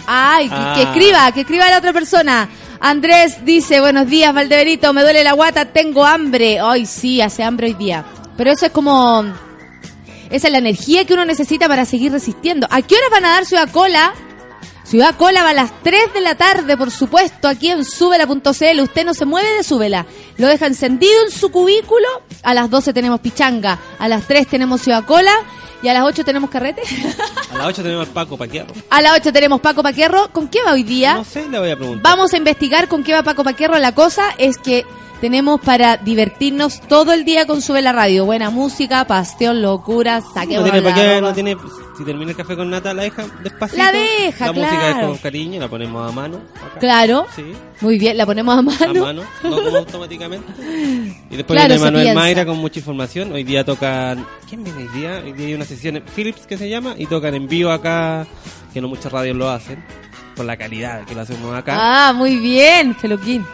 Ay, 0.06 0.48
que, 0.48 0.54
Ah. 0.56 0.72
que 0.76 0.83
escriba, 0.83 1.33
que 1.33 1.40
escriba 1.42 1.70
la 1.70 1.78
otra 1.78 1.92
persona. 1.92 2.48
Andrés 2.80 3.44
dice, 3.44 3.80
buenos 3.80 4.06
días, 4.09 4.33
Valdeberito, 4.35 4.92
me 4.92 5.02
duele 5.02 5.22
la 5.22 5.33
guata, 5.35 5.66
tengo 5.66 6.04
hambre. 6.04 6.59
Ay, 6.61 6.87
sí, 6.87 7.20
hace 7.20 7.42
hambre 7.44 7.68
hoy 7.68 7.74
día. 7.74 8.04
Pero 8.37 8.50
eso 8.52 8.66
es 8.66 8.72
como... 8.72 9.22
Esa 10.30 10.46
es 10.46 10.52
la 10.52 10.59
energía 10.59 11.04
que 11.04 11.12
uno 11.14 11.24
necesita 11.24 11.68
para 11.68 11.85
seguir 11.85 12.12
resistiendo. 12.12 12.66
¿A 12.70 12.83
qué 12.83 12.94
horas 12.94 13.11
van 13.11 13.24
a 13.26 13.30
dar 13.30 13.44
Ciudad 13.44 13.68
Cola? 13.70 14.12
Ciudad 14.90 15.14
Cola 15.16 15.44
va 15.44 15.50
a 15.50 15.55
las 15.55 15.70
3 15.85 16.14
de 16.14 16.20
la 16.20 16.35
tarde, 16.35 16.76
por 16.76 16.90
supuesto, 16.90 17.46
aquí 17.46 17.68
en 17.68 17.85
subela.cl. 17.85 18.81
Usted 18.81 19.05
no 19.05 19.14
se 19.14 19.24
mueve 19.24 19.48
de 19.53 19.62
Súbela. 19.62 20.05
Lo 20.37 20.48
deja 20.48 20.66
encendido 20.66 21.12
en 21.24 21.31
su 21.31 21.53
cubículo. 21.53 22.09
A 22.42 22.55
las 22.55 22.68
12 22.68 22.92
tenemos 22.92 23.20
Pichanga. 23.20 23.79
A 24.00 24.09
las 24.09 24.26
3 24.26 24.48
tenemos 24.48 24.81
Ciudad 24.81 25.05
Cola. 25.05 25.31
Y 25.81 25.87
a 25.87 25.94
las 25.94 26.03
8 26.03 26.24
tenemos 26.24 26.50
Carrete. 26.50 26.83
A 27.53 27.59
las 27.59 27.66
8 27.68 27.85
tenemos 27.85 28.09
Paco 28.09 28.37
Paquierro. 28.37 28.74
a 28.90 29.00
las 29.00 29.14
8 29.14 29.33
tenemos 29.33 29.61
Paco 29.61 29.85
Paquerro. 29.85 30.33
¿Con 30.33 30.48
qué 30.48 30.61
va 30.64 30.72
hoy 30.72 30.83
día? 30.83 31.14
No 31.14 31.24
sé, 31.24 31.48
le 31.48 31.61
voy 31.61 31.70
a 31.70 31.76
preguntar. 31.76 32.03
Vamos 32.03 32.33
a 32.33 32.37
investigar 32.37 32.88
con 32.88 33.05
qué 33.05 33.12
va 33.12 33.22
Paco 33.22 33.44
Paquerro. 33.44 33.79
La 33.79 33.94
cosa 33.94 34.35
es 34.38 34.59
que 34.59 34.85
tenemos 35.20 35.61
para 35.61 35.96
divertirnos 35.96 36.80
todo 36.80 37.12
el 37.12 37.24
día 37.24 37.46
con 37.46 37.61
Sube 37.62 37.83
la 37.83 37.92
Radio. 37.92 38.24
Buena 38.24 38.50
música, 38.50 39.04
pasión, 39.06 39.61
locura, 39.62 40.20
No 40.20 40.33
saquemos 40.35 40.64
tiene 40.70 40.80
la 40.80 40.94
qué, 40.94 41.20
no 41.20 41.33
tiene. 41.35 41.56
Si 41.98 42.04
termina 42.04 42.30
el 42.30 42.37
café 42.37 42.56
con 42.56 42.70
nata, 42.70 42.94
la 42.94 43.02
deja 43.02 43.26
despacito. 43.42 43.83
La 43.83 43.92
deja, 43.92 44.46
La 44.46 44.52
música 44.52 44.90
es 45.00 45.06
con 45.06 45.18
cariño, 45.18 45.61
la 45.61 45.68
ponemos 45.68 46.09
a 46.09 46.12
mano. 46.14 46.40
acá. 46.56 46.78
Claro, 46.80 47.26
Sí, 47.37 47.44
muy 47.83 47.98
bien, 47.98 48.16
la 48.16 48.24
ponemos 48.24 48.54
a 48.56 48.59
a 48.59 48.62
mano. 48.62 49.00
mano, 49.04 49.22
no 49.42 49.62
como 49.62 49.76
automáticamente. 49.76 50.46
Y 51.30 51.37
después 51.37 51.56
Claro, 51.59 51.68
viene 51.74 51.85
Manuel 51.85 52.04
piensa. 52.04 52.20
Mayra 52.20 52.46
con 52.46 52.56
mucha 52.59 52.78
información. 52.78 53.33
Hoy 53.33 53.44
día 53.44 53.64
tocan. 53.64 54.24
¿Quién 54.48 54.64
viene 54.64 54.78
hoy 54.85 54.88
día? 54.98 55.20
Hoy 55.22 55.33
día 55.33 55.46
hay 55.48 55.54
una 55.54 55.64
sesión 55.66 55.96
en 55.96 56.04
Philips 56.04 56.46
que 56.46 56.56
se 56.56 56.68
llama 56.70 56.94
y 56.96 57.04
tocan 57.06 57.35
en 57.35 57.46
vivo 57.48 57.70
acá, 57.70 58.26
que 58.72 58.80
no 58.80 58.88
muchas 58.88 59.12
radios 59.12 59.37
lo 59.37 59.50
hacen, 59.50 59.85
por 60.35 60.46
la 60.46 60.56
calidad 60.56 61.04
que 61.04 61.14
lo 61.14 61.20
hacemos 61.20 61.54
acá. 61.54 61.76
Ah, 61.78 62.12
muy 62.14 62.37
bien, 62.37 62.94
Feluquín. 62.96 63.44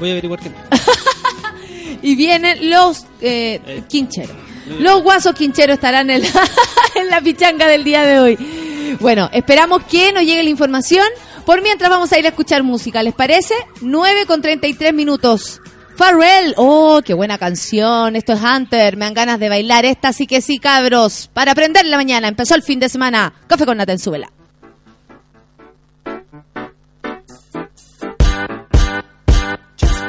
Voy 0.00 0.08
a 0.08 0.12
averiguar 0.12 0.40
quién. 0.40 0.54
Y 2.02 2.14
vienen 2.16 2.70
los 2.70 3.04
eh, 3.20 3.60
Eh. 3.66 3.82
quincheros. 3.88 4.34
Los 4.78 5.02
guasos 5.02 5.34
quincheros 5.34 5.74
estarán 5.74 6.08
en 6.10 6.22
la, 6.22 6.28
en 6.94 7.08
la 7.08 7.20
pichanga 7.20 7.66
del 7.66 7.84
día 7.84 8.02
de 8.04 8.18
hoy. 8.20 8.96
Bueno, 9.00 9.28
esperamos 9.32 9.82
que 9.84 10.10
nos 10.12 10.22
llegue 10.22 10.42
la 10.42 10.48
información. 10.50 11.04
Por 11.44 11.62
mientras 11.62 11.90
vamos 11.90 12.10
a 12.12 12.18
ir 12.18 12.24
a 12.24 12.30
escuchar 12.30 12.62
música, 12.62 13.02
¿les 13.02 13.12
parece? 13.14 13.54
9 13.82 14.24
con 14.26 14.40
33 14.40 14.94
minutos. 14.94 15.60
Farrell, 15.96 16.54
oh, 16.56 17.02
qué 17.04 17.12
buena 17.12 17.36
canción. 17.36 18.16
Esto 18.16 18.32
es 18.32 18.40
Hunter, 18.40 18.96
me 18.96 19.04
dan 19.04 19.12
ganas 19.14 19.38
de 19.38 19.48
bailar 19.50 19.84
esta, 19.84 20.12
sí 20.14 20.26
que 20.26 20.40
sí, 20.40 20.58
cabros. 20.58 21.28
Para 21.34 21.52
aprender 21.52 21.84
la 21.84 21.98
mañana, 21.98 22.28
empezó 22.28 22.54
el 22.54 22.62
fin 22.62 22.80
de 22.80 22.88
semana. 22.88 23.34
Café 23.46 23.66
con 23.66 23.76
nata 23.76 23.92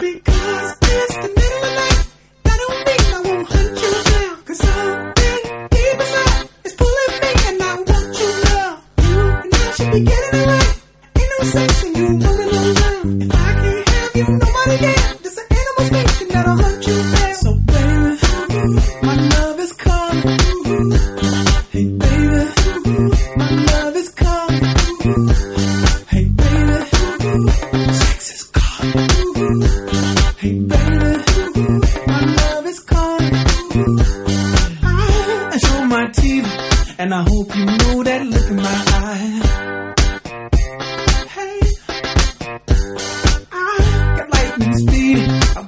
because 0.02 0.78
it's 0.82 1.16
the 1.18 1.41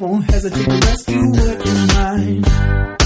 won't 0.03 0.29
hesitate 0.29 0.65
to 0.65 0.87
rescue 0.87 1.29
what 1.29 1.65
you 1.65 1.87
mine. 1.87 3.02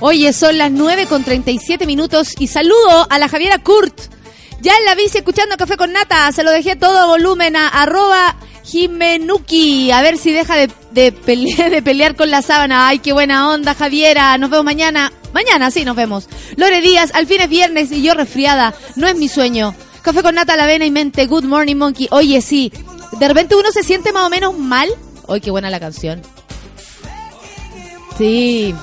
Oye, 0.00 0.32
son 0.32 0.58
las 0.58 0.70
9 0.70 1.06
con 1.06 1.24
37 1.24 1.86
minutos 1.86 2.34
y 2.38 2.46
saludo 2.46 3.06
a 3.10 3.18
la 3.18 3.28
Javiera 3.28 3.58
Kurt. 3.58 4.00
Ya 4.60 4.76
en 4.78 4.84
la 4.84 4.94
bici 4.94 5.18
escuchando 5.18 5.56
Café 5.56 5.76
con 5.76 5.92
Nata, 5.92 6.30
se 6.30 6.44
lo 6.44 6.52
dejé 6.52 6.76
todo 6.76 7.08
volumen 7.08 7.56
a 7.56 7.68
arroba 7.68 8.36
Jimenuki. 8.64 9.90
A 9.90 10.02
ver 10.02 10.16
si 10.16 10.30
deja 10.30 10.54
de, 10.92 11.12
pelear, 11.12 12.16
con 12.16 12.30
la 12.30 12.42
sábana. 12.42 12.88
Ay, 12.88 13.00
qué 13.00 13.12
buena 13.12 13.50
onda, 13.50 13.74
Javiera. 13.74 14.38
Nos 14.38 14.50
vemos 14.50 14.64
mañana. 14.64 15.12
Mañana, 15.32 15.70
sí, 15.70 15.84
nos 15.84 15.96
vemos. 15.96 16.28
Lore 16.56 16.80
Díaz, 16.80 17.10
al 17.14 17.26
fin 17.26 17.40
es 17.40 17.48
viernes 17.48 17.90
y 17.90 18.02
yo 18.02 18.14
resfriada. 18.14 18.74
No 18.96 19.08
es 19.08 19.16
mi 19.16 19.28
sueño. 19.28 19.74
Café 20.02 20.22
con 20.22 20.34
Nata, 20.34 20.56
la 20.56 20.66
vena 20.66 20.84
y 20.84 20.90
mente. 20.90 21.26
Good 21.26 21.44
morning, 21.44 21.76
monkey. 21.76 22.08
Oye, 22.10 22.40
sí. 22.40 22.72
De 23.18 23.28
repente 23.28 23.56
uno 23.56 23.70
se 23.72 23.82
siente 23.82 24.12
más 24.12 24.26
o 24.26 24.30
menos 24.30 24.56
mal. 24.56 24.88
Ay, 25.28 25.40
qué 25.40 25.50
buena 25.50 25.70
la 25.70 25.80
canción. 25.80 26.22
Sí. 28.16 28.74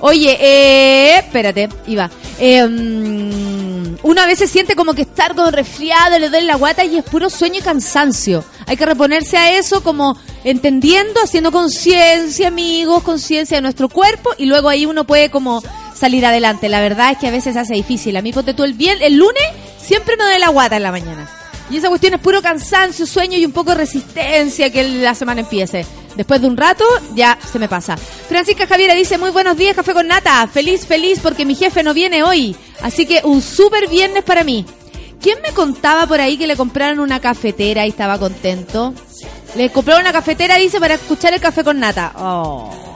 Oye, 0.00 0.36
eh, 0.40 1.18
espérate, 1.18 1.68
iba. 1.86 2.10
Eh, 2.38 2.64
um, 2.64 3.96
una 4.02 4.26
vez 4.26 4.38
se 4.38 4.46
siente 4.46 4.76
como 4.76 4.94
que 4.94 5.02
estar 5.02 5.34
con 5.34 5.52
resfriado, 5.52 6.18
le 6.18 6.28
duele 6.28 6.46
la 6.46 6.54
guata 6.54 6.84
y 6.84 6.96
es 6.96 7.04
puro 7.04 7.28
sueño 7.28 7.58
y 7.58 7.62
cansancio. 7.62 8.44
Hay 8.66 8.76
que 8.76 8.86
reponerse 8.86 9.36
a 9.36 9.58
eso 9.58 9.82
como 9.82 10.16
entendiendo, 10.44 11.20
haciendo 11.22 11.50
conciencia, 11.50 12.48
amigos, 12.48 13.02
conciencia 13.02 13.56
de 13.56 13.62
nuestro 13.62 13.88
cuerpo 13.88 14.30
y 14.38 14.46
luego 14.46 14.68
ahí 14.68 14.86
uno 14.86 15.04
puede 15.04 15.30
como 15.30 15.62
salir 15.94 16.24
adelante. 16.24 16.68
La 16.68 16.80
verdad 16.80 17.10
es 17.12 17.18
que 17.18 17.26
a 17.26 17.32
veces 17.32 17.56
hace 17.56 17.74
difícil. 17.74 18.16
A 18.16 18.22
mí 18.22 18.32
ponte 18.32 18.54
tú 18.54 18.62
el, 18.62 18.74
bien, 18.74 18.98
el 19.02 19.16
lunes 19.16 19.42
Siempre 19.80 20.16
me 20.16 20.24
duele 20.24 20.38
la 20.38 20.48
guata 20.48 20.76
en 20.76 20.82
la 20.82 20.90
mañana. 20.92 21.28
Y 21.70 21.76
esa 21.76 21.88
cuestión 21.88 22.14
es 22.14 22.20
puro 22.20 22.40
cansancio, 22.40 23.06
sueño 23.06 23.36
y 23.36 23.44
un 23.44 23.52
poco 23.52 23.70
de 23.70 23.76
resistencia 23.76 24.70
que 24.70 24.82
la 24.84 25.14
semana 25.14 25.42
empiece. 25.42 25.84
Después 26.16 26.40
de 26.40 26.46
un 26.46 26.56
rato 26.56 26.84
ya 27.14 27.38
se 27.52 27.58
me 27.58 27.68
pasa. 27.68 27.96
Francisca 27.96 28.66
Javiera 28.66 28.94
dice, 28.94 29.18
muy 29.18 29.30
buenos 29.30 29.56
días, 29.56 29.76
café 29.76 29.92
con 29.92 30.08
nata. 30.08 30.46
Feliz, 30.46 30.86
feliz 30.86 31.20
porque 31.22 31.44
mi 31.44 31.54
jefe 31.54 31.82
no 31.82 31.92
viene 31.92 32.22
hoy. 32.22 32.56
Así 32.82 33.04
que 33.06 33.20
un 33.24 33.42
súper 33.42 33.88
viernes 33.88 34.24
para 34.24 34.44
mí. 34.44 34.64
¿Quién 35.20 35.38
me 35.42 35.52
contaba 35.52 36.06
por 36.06 36.20
ahí 36.20 36.38
que 36.38 36.46
le 36.46 36.56
compraron 36.56 37.00
una 37.00 37.20
cafetera 37.20 37.84
y 37.84 37.90
estaba 37.90 38.18
contento? 38.18 38.94
Le 39.56 39.70
compraron 39.70 40.02
una 40.02 40.12
cafetera, 40.12 40.56
dice, 40.56 40.80
para 40.80 40.94
escuchar 40.94 41.34
el 41.34 41.40
café 41.40 41.64
con 41.64 41.78
nata. 41.78 42.12
Oh 42.16 42.87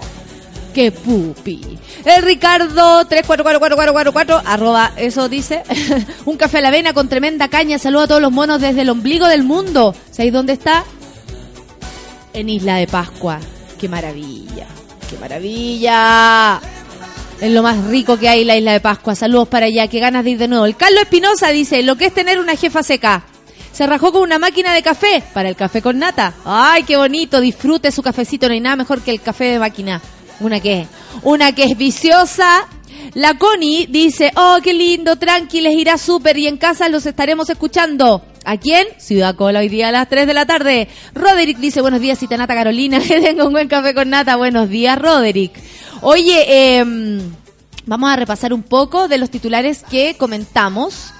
que 0.72 0.92
pupi. 0.92 1.78
El 2.04 2.22
Ricardo 2.22 3.04
344444 3.06 4.42
arroba, 4.44 4.92
eso 4.96 5.28
dice, 5.28 5.62
un 6.24 6.36
café 6.36 6.58
a 6.58 6.62
la 6.62 6.68
avena 6.68 6.92
con 6.92 7.08
tremenda 7.08 7.48
caña, 7.48 7.78
saludo 7.78 8.02
a 8.02 8.08
todos 8.08 8.22
los 8.22 8.32
monos 8.32 8.60
desde 8.60 8.82
el 8.82 8.90
ombligo 8.90 9.26
del 9.26 9.42
mundo. 9.42 9.94
¿Sabéis 10.10 10.32
dónde 10.32 10.54
está? 10.54 10.84
En 12.32 12.48
Isla 12.48 12.76
de 12.76 12.86
Pascua. 12.86 13.38
¡Qué 13.78 13.88
maravilla! 13.88 14.66
¡Qué 15.08 15.16
maravilla! 15.18 16.60
Es 17.40 17.50
lo 17.50 17.62
más 17.62 17.84
rico 17.86 18.16
que 18.18 18.28
hay 18.28 18.44
la 18.44 18.56
Isla 18.56 18.72
de 18.72 18.80
Pascua. 18.80 19.14
Saludos 19.14 19.48
para 19.48 19.66
allá, 19.66 19.88
que 19.88 19.98
ganas 19.98 20.24
de 20.24 20.30
ir 20.30 20.38
de 20.38 20.48
nuevo. 20.48 20.64
El 20.64 20.76
Carlos 20.76 21.02
Espinosa 21.02 21.48
dice, 21.48 21.82
lo 21.82 21.96
que 21.96 22.06
es 22.06 22.14
tener 22.14 22.38
una 22.38 22.56
jefa 22.56 22.82
seca. 22.82 23.24
Se 23.72 23.86
rajó 23.86 24.12
con 24.12 24.22
una 24.22 24.38
máquina 24.38 24.74
de 24.74 24.82
café 24.82 25.22
para 25.32 25.48
el 25.48 25.56
café 25.56 25.80
con 25.82 25.98
nata. 25.98 26.34
¡Ay, 26.44 26.84
qué 26.84 26.96
bonito! 26.96 27.40
Disfrute 27.40 27.90
su 27.90 28.02
cafecito, 28.02 28.46
no 28.46 28.52
hay 28.52 28.60
nada 28.60 28.76
mejor 28.76 29.00
que 29.00 29.10
el 29.10 29.20
café 29.20 29.44
de 29.44 29.58
máquina. 29.58 30.00
Una 30.40 30.60
que 30.60 30.86
una 31.22 31.52
que 31.52 31.64
es 31.64 31.76
viciosa. 31.76 32.68
La 33.14 33.36
Connie 33.38 33.86
dice, 33.86 34.32
oh, 34.36 34.58
qué 34.62 34.72
lindo, 34.72 35.16
tranqui, 35.16 35.60
les 35.60 35.74
irá 35.74 35.98
súper 35.98 36.38
y 36.38 36.46
en 36.46 36.56
casa 36.56 36.88
los 36.88 37.04
estaremos 37.04 37.50
escuchando. 37.50 38.24
¿A 38.44 38.56
quién? 38.56 38.86
Ciudad 38.98 39.36
Cola, 39.36 39.60
hoy 39.60 39.68
día 39.68 39.88
a 39.88 39.92
las 39.92 40.08
3 40.08 40.26
de 40.26 40.34
la 40.34 40.46
tarde. 40.46 40.88
Roderick 41.14 41.58
dice, 41.58 41.80
buenos 41.80 42.00
días, 42.00 42.18
cita 42.18 42.36
Nata 42.36 42.54
Carolina, 42.54 43.00
que 43.06 43.20
tengo 43.20 43.46
un 43.46 43.52
buen 43.52 43.68
café 43.68 43.94
con 43.94 44.10
nata. 44.10 44.36
Buenos 44.36 44.68
días, 44.68 44.98
Roderick. 44.98 45.52
Oye, 46.00 46.78
em, 46.78 47.20
vamos 47.86 48.10
a 48.10 48.16
repasar 48.16 48.52
un 48.52 48.62
poco 48.62 49.08
de 49.08 49.18
los 49.18 49.30
titulares 49.30 49.84
que 49.88 50.16
comentamos. 50.18 51.12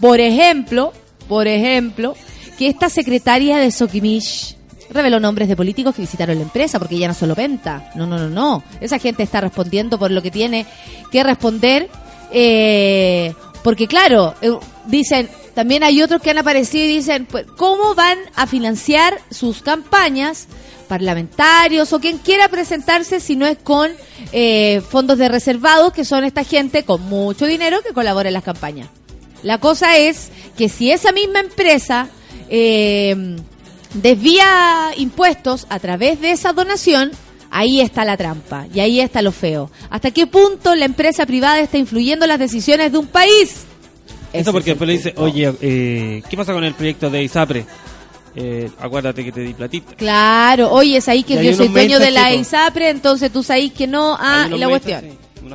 Por 0.00 0.20
ejemplo, 0.20 0.92
por 1.28 1.48
ejemplo, 1.48 2.14
que 2.58 2.68
esta 2.68 2.88
secretaria 2.88 3.58
de 3.58 3.70
Sokimish 3.70 4.56
reveló 4.90 5.20
nombres 5.20 5.48
de 5.48 5.56
políticos 5.56 5.94
que 5.94 6.02
visitaron 6.02 6.36
la 6.36 6.42
empresa, 6.42 6.78
porque 6.78 6.96
ella 6.96 7.08
no 7.08 7.14
solo 7.14 7.34
venta. 7.34 7.90
No, 7.94 8.06
no, 8.06 8.18
no, 8.18 8.28
no. 8.28 8.62
Esa 8.80 8.98
gente 8.98 9.22
está 9.22 9.40
respondiendo 9.40 9.98
por 9.98 10.10
lo 10.10 10.22
que 10.22 10.30
tiene 10.30 10.66
que 11.10 11.22
responder. 11.22 11.88
eh, 12.30 13.34
porque 13.62 13.86
claro, 13.86 14.34
eh, 14.42 14.52
dicen, 14.86 15.30
también 15.54 15.82
hay 15.84 16.02
otros 16.02 16.20
que 16.20 16.30
han 16.30 16.38
aparecido 16.38 16.84
y 16.84 16.96
dicen, 16.96 17.26
pues, 17.26 17.46
¿cómo 17.56 17.94
van 17.94 18.18
a 18.36 18.46
financiar 18.46 19.20
sus 19.30 19.62
campañas? 19.62 20.48
parlamentarios 20.84 21.92
o 21.94 21.98
quien 21.98 22.18
quiera 22.18 22.48
presentarse 22.48 23.18
si 23.18 23.36
no 23.36 23.46
es 23.46 23.56
con 23.56 23.90
eh, 24.32 24.82
fondos 24.88 25.16
de 25.16 25.28
reservados, 25.28 25.94
que 25.94 26.04
son 26.04 26.24
esta 26.24 26.44
gente 26.44 26.84
con 26.84 27.00
mucho 27.08 27.46
dinero 27.46 27.80
que 27.82 27.94
colabora 27.94 28.28
en 28.28 28.34
las 28.34 28.44
campañas. 28.44 28.88
La 29.42 29.58
cosa 29.58 29.96
es 29.96 30.30
que 30.56 30.68
si 30.68 30.90
esa 30.90 31.10
misma 31.10 31.40
empresa 31.40 32.08
eh, 32.48 33.36
desvía 33.94 34.90
impuestos 34.96 35.66
a 35.70 35.78
través 35.78 36.20
de 36.20 36.32
esa 36.32 36.52
donación, 36.52 37.12
ahí 37.50 37.80
está 37.80 38.04
la 38.04 38.16
trampa 38.16 38.66
y 38.72 38.80
ahí 38.80 39.00
está 39.00 39.22
lo 39.22 39.32
feo. 39.32 39.70
¿Hasta 39.90 40.10
qué 40.10 40.26
punto 40.26 40.74
la 40.74 40.84
empresa 40.84 41.24
privada 41.26 41.60
está 41.60 41.78
influyendo 41.78 42.24
en 42.24 42.28
las 42.30 42.38
decisiones 42.38 42.92
de 42.92 42.98
un 42.98 43.06
país? 43.06 43.64
Eso 44.32 44.52
porque 44.52 44.70
después 44.70 44.88
le 44.88 44.94
dice, 44.94 45.14
oye, 45.16 45.52
eh, 45.60 46.22
¿qué 46.28 46.36
pasa 46.36 46.52
con 46.52 46.64
el 46.64 46.74
proyecto 46.74 47.08
de 47.08 47.22
ISAPRE? 47.22 47.64
Eh, 48.36 48.68
acuérdate 48.80 49.24
que 49.24 49.30
te 49.30 49.40
di 49.42 49.54
platita. 49.54 49.94
Claro, 49.94 50.72
oye, 50.72 50.96
es 50.96 51.08
ahí 51.08 51.22
que 51.22 51.42
yo 51.44 51.54
soy 51.54 51.68
dueño 51.68 52.00
de 52.00 52.10
la 52.10 52.30
po. 52.30 52.34
ISAPRE, 52.34 52.88
entonces 52.90 53.30
tú 53.30 53.44
sabes 53.44 53.72
que 53.72 53.86
no, 53.86 54.16
ah, 54.18 54.48
y 54.52 54.58
la 54.58 54.68
cuestión. 54.68 55.04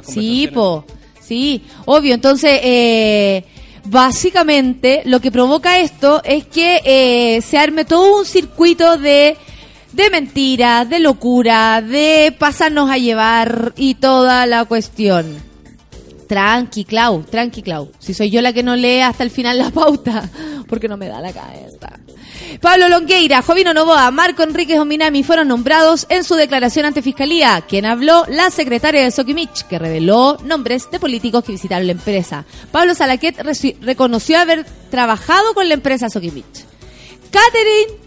sí, 0.03 0.13
Sí, 0.13 0.49
po, 0.53 0.85
sí, 1.19 1.63
obvio. 1.85 2.13
Entonces, 2.13 2.61
eh, 2.63 3.43
básicamente 3.85 5.01
lo 5.05 5.19
que 5.19 5.31
provoca 5.31 5.79
esto 5.79 6.21
es 6.23 6.45
que 6.45 6.81
eh, 6.83 7.41
se 7.41 7.57
arme 7.57 7.85
todo 7.85 8.19
un 8.19 8.25
circuito 8.25 8.97
de, 8.97 9.37
de 9.93 10.09
mentiras, 10.09 10.89
de 10.89 10.99
locura, 10.99 11.81
de 11.81 12.35
pasarnos 12.37 12.89
a 12.89 12.97
llevar 12.97 13.73
y 13.77 13.95
toda 13.95 14.45
la 14.45 14.65
cuestión. 14.65 15.49
Tranqui, 16.27 16.85
Clau, 16.85 17.23
tranqui, 17.23 17.63
Clau. 17.63 17.89
Si 17.97 18.13
soy 18.13 18.29
yo 18.29 18.41
la 18.41 18.53
que 18.53 18.61
no 18.61 18.75
lee 18.75 19.01
hasta 19.01 19.23
el 19.23 19.31
final 19.31 19.57
la 19.57 19.69
pauta, 19.71 20.29
porque 20.69 20.87
no 20.87 20.97
me 20.97 21.07
da 21.07 21.19
la 21.19 21.33
cabeza. 21.33 21.89
Pablo 22.61 22.87
Longueira, 22.89 23.41
Jovino 23.41 23.73
Novoa, 23.73 24.11
Marco 24.11 24.43
Enríquez 24.43 24.79
Ominami 24.79 25.23
fueron 25.23 25.47
nombrados 25.47 26.05
en 26.09 26.23
su 26.23 26.35
declaración 26.35 26.85
ante 26.85 27.01
Fiscalía. 27.01 27.63
Quien 27.67 27.85
habló, 27.85 28.25
la 28.29 28.49
secretaria 28.51 29.03
de 29.03 29.11
Sokimich, 29.11 29.63
que 29.67 29.79
reveló 29.79 30.37
nombres 30.43 30.89
de 30.91 30.99
políticos 30.99 31.43
que 31.43 31.53
visitaron 31.53 31.87
la 31.87 31.93
empresa. 31.93 32.45
Pablo 32.71 32.93
Salaquet 32.93 33.35
reconoció 33.81 34.39
haber 34.39 34.65
trabajado 34.89 35.53
con 35.53 35.67
la 35.67 35.73
empresa 35.73 36.09
Sokimich. 36.09 36.65
Catherine 37.31 37.99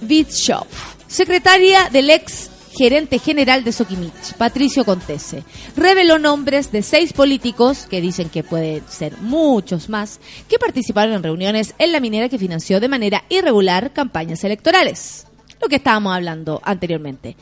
Bischoff, 0.00 0.96
secretaria 1.06 1.88
del 1.90 2.10
ex 2.10 2.51
gerente 2.76 3.18
general 3.18 3.64
de 3.64 3.72
Sokimich, 3.72 4.34
Patricio 4.38 4.84
Contese, 4.84 5.44
reveló 5.76 6.18
nombres 6.18 6.72
de 6.72 6.82
seis 6.82 7.12
políticos, 7.12 7.86
que 7.88 8.00
dicen 8.00 8.28
que 8.28 8.42
pueden 8.42 8.82
ser 8.88 9.16
muchos 9.18 9.88
más, 9.88 10.20
que 10.48 10.58
participaron 10.58 11.14
en 11.14 11.22
reuniones 11.22 11.74
en 11.78 11.92
la 11.92 12.00
minera 12.00 12.28
que 12.28 12.38
financió 12.38 12.80
de 12.80 12.88
manera 12.88 13.24
irregular 13.28 13.92
campañas 13.92 14.44
electorales. 14.44 15.26
Lo 15.60 15.68
que 15.68 15.76
estábamos 15.76 16.14
hablando 16.14 16.60
anteriormente. 16.64 17.36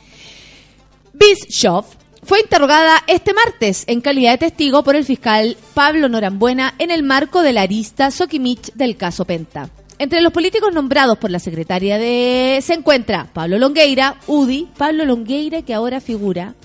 Bischoff 1.13 1.95
fue 2.23 2.39
interrogada 2.41 3.03
este 3.07 3.33
martes 3.33 3.83
en 3.87 4.01
calidad 4.01 4.33
de 4.33 4.49
testigo 4.49 4.83
por 4.83 4.95
el 4.95 5.05
fiscal 5.05 5.57
Pablo 5.73 6.07
Norambuena 6.07 6.75
en 6.77 6.91
el 6.91 7.03
marco 7.03 7.41
de 7.41 7.53
la 7.53 7.63
arista 7.63 8.11
Sokimich 8.11 8.71
del 8.73 8.95
caso 8.95 9.25
Penta. 9.25 9.69
Entre 10.01 10.19
los 10.21 10.33
políticos 10.33 10.73
nombrados 10.73 11.19
por 11.19 11.29
la 11.29 11.37
secretaria 11.37 11.99
de 11.99 12.59
se 12.63 12.73
encuentra 12.73 13.27
Pablo 13.31 13.59
Longueira, 13.59 14.15
UDI, 14.25 14.67
Pablo 14.75 15.05
Longueira 15.05 15.61
que 15.61 15.75
ahora 15.75 16.01
figura 16.01 16.55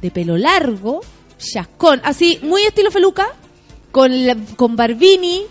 de 0.00 0.10
pelo 0.10 0.38
largo, 0.38 1.02
chascón, 1.36 2.00
así 2.04 2.38
muy 2.42 2.62
estilo 2.62 2.90
feluca, 2.90 3.26
con, 3.92 4.26
la- 4.26 4.34
con 4.56 4.76
Barbini. 4.76 5.42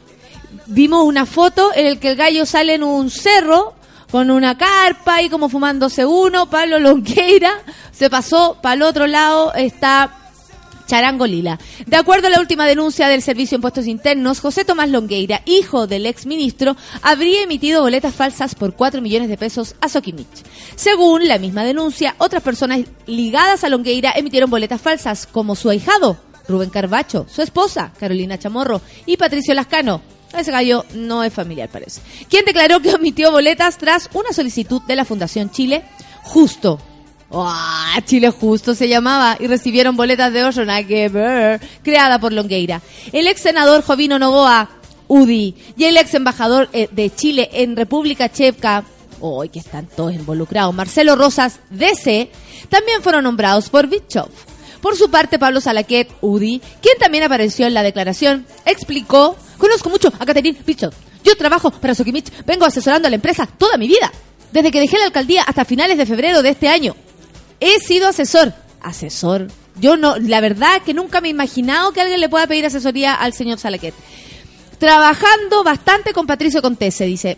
Vimos 0.66 1.06
una 1.06 1.28
foto 1.28 1.70
en 1.76 1.86
el 1.86 2.00
que 2.00 2.10
el 2.10 2.16
gallo 2.16 2.48
sale 2.48 2.74
en 2.74 2.82
un 2.84 3.12
cerro 3.12 3.76
con 4.10 4.32
una 4.32 4.58
carpa 4.58 5.22
y 5.22 5.30
como 5.30 5.50
fumándose 5.50 6.08
uno. 6.08 6.50
Pablo 6.50 6.80
Longueira 6.80 7.62
se 7.92 8.10
pasó 8.10 8.58
para 8.60 8.74
el 8.74 8.82
otro 8.82 9.06
lado, 9.06 9.54
está 9.54 10.16
Charango 10.90 11.28
Lila. 11.28 11.60
De 11.86 11.98
acuerdo 11.98 12.28
a 12.28 12.30
la 12.32 12.40
última 12.40 12.66
denuncia 12.66 13.08
del 13.08 13.22
Servicio 13.22 13.56
de 13.56 13.60
Impuestos 13.60 13.86
Internos, 13.86 14.40
José 14.40 14.66
Tomás 14.66 14.90
Longueira, 14.90 15.44
hijo 15.46 15.86
del 15.86 16.08
ex 16.08 16.26
ministro, 16.26 16.76
habría 17.04 17.44
emitido 17.44 17.84
boletas 17.84 18.16
falsas 18.16 18.56
por 18.56 18.74
4 18.74 19.00
millones 19.00 19.30
de 19.30 19.38
pesos 19.38 19.76
a 19.82 19.88
Sokimich. 19.88 20.26
Según 20.76 21.28
la 21.28 21.38
misma 21.38 21.64
denuncia, 21.64 22.16
otras 22.18 22.42
personas 22.42 22.80
ligadas 23.06 23.64
a 23.64 23.70
Longueira 23.70 24.14
emitieron 24.16 24.50
boletas 24.50 24.82
falsas, 24.82 25.28
como 25.28 25.56
su 25.56 25.70
ahijado, 25.70 26.18
Rubén 26.48 26.72
Carbacho, 26.72 27.28
su 27.30 27.44
esposa, 27.44 27.94
Carolina 28.00 28.40
Chamorro, 28.40 28.82
y 29.06 29.18
Patricio 29.18 29.54
Lascano. 29.54 30.02
Ese 30.36 30.52
gallo 30.52 30.86
no 30.96 31.24
es 31.24 31.32
familiar, 31.32 31.70
parece. 31.70 32.02
Quien 32.30 32.46
declaró 32.46 32.80
que 32.80 32.96
omitió 32.96 33.32
boletas 33.32 33.78
tras 33.78 34.10
una 34.14 34.34
solicitud 34.34 34.82
de 34.88 34.96
la 34.96 35.06
Fundación 35.06 35.52
Chile 35.52 35.84
Justo, 36.24 36.80
¡Ah! 37.32 38.02
Chile 38.06 38.32
Justo 38.32 38.74
se 38.74 38.88
llamaba 38.88 39.38
y 39.40 39.48
recibieron 39.48 39.96
boletas 39.96 40.34
de 40.34 41.10
ver, 41.10 41.62
creada 41.84 42.20
por 42.20 42.34
Longueira. 42.34 42.82
El 43.12 43.28
ex 43.28 43.42
senador 43.42 43.84
Jovino 43.84 44.18
Novoa, 44.18 44.70
UDI, 45.08 45.56
y 45.78 45.84
el 45.84 45.98
ex 45.98 46.14
embajador 46.14 46.70
eh, 46.74 46.88
de 46.92 47.14
Chile 47.14 47.50
en 47.54 47.76
República 47.76 48.30
Checa, 48.30 48.84
hoy 49.20 49.50
que 49.50 49.60
están 49.60 49.88
todos 49.88 50.14
involucrados, 50.14 50.74
Marcelo 50.74 51.16
Rosas, 51.16 51.60
DC, 51.70 52.32
también 52.70 53.02
fueron 53.02 53.24
nombrados 53.24 53.70
por 53.70 53.88
Bischoff. 53.88 54.30
Por 54.82 54.96
su 54.96 55.12
parte, 55.12 55.38
Pablo 55.38 55.60
Salaquet, 55.60 56.10
UDI, 56.22 56.62
quien 56.82 56.98
también 56.98 57.26
apareció 57.26 57.68
en 57.68 57.74
la 57.74 57.84
declaración, 57.84 58.46
explicó, 58.66 59.36
conozco 59.58 59.90
mucho 59.90 60.12
a 60.20 60.26
Catherine 60.26 60.58
Bischoff. 60.66 60.96
Yo 61.24 61.36
trabajo 61.36 61.70
para 61.70 61.94
Sokimich, 61.94 62.32
vengo 62.46 62.66
asesorando 62.66 63.08
a 63.08 63.10
la 63.10 63.16
empresa 63.16 63.46
toda 63.46 63.78
mi 63.78 63.88
vida, 63.88 64.12
desde 64.54 64.72
que 64.72 64.80
dejé 64.80 64.98
la 64.98 65.06
alcaldía 65.06 65.44
hasta 65.44 65.66
finales 65.66 65.98
de 65.98 66.06
febrero 66.06 66.42
de 66.42 66.50
este 66.50 66.70
año. 66.70 66.96
He 67.60 67.80
sido 67.80 68.08
asesor. 68.08 68.54
Asesor. 68.82 69.48
Yo 69.80 69.98
no, 69.98 70.18
la 70.18 70.42
verdad 70.42 70.82
que 70.84 70.94
nunca 70.94 71.22
me 71.22 71.30
he 71.30 71.32
imaginado 71.32 71.92
que 71.92 72.02
alguien 72.02 72.20
le 72.20 72.30
pueda 72.30 72.48
pedir 72.48 72.66
asesoría 72.66 73.14
al 73.14 73.34
señor 73.34 73.60
Salaquet. 73.60 73.94
Trabajando 74.78 75.64
bastante 75.64 76.14
con 76.14 76.28
Patricio 76.28 76.62
Contese, 76.62 77.06
dice, 77.06 77.38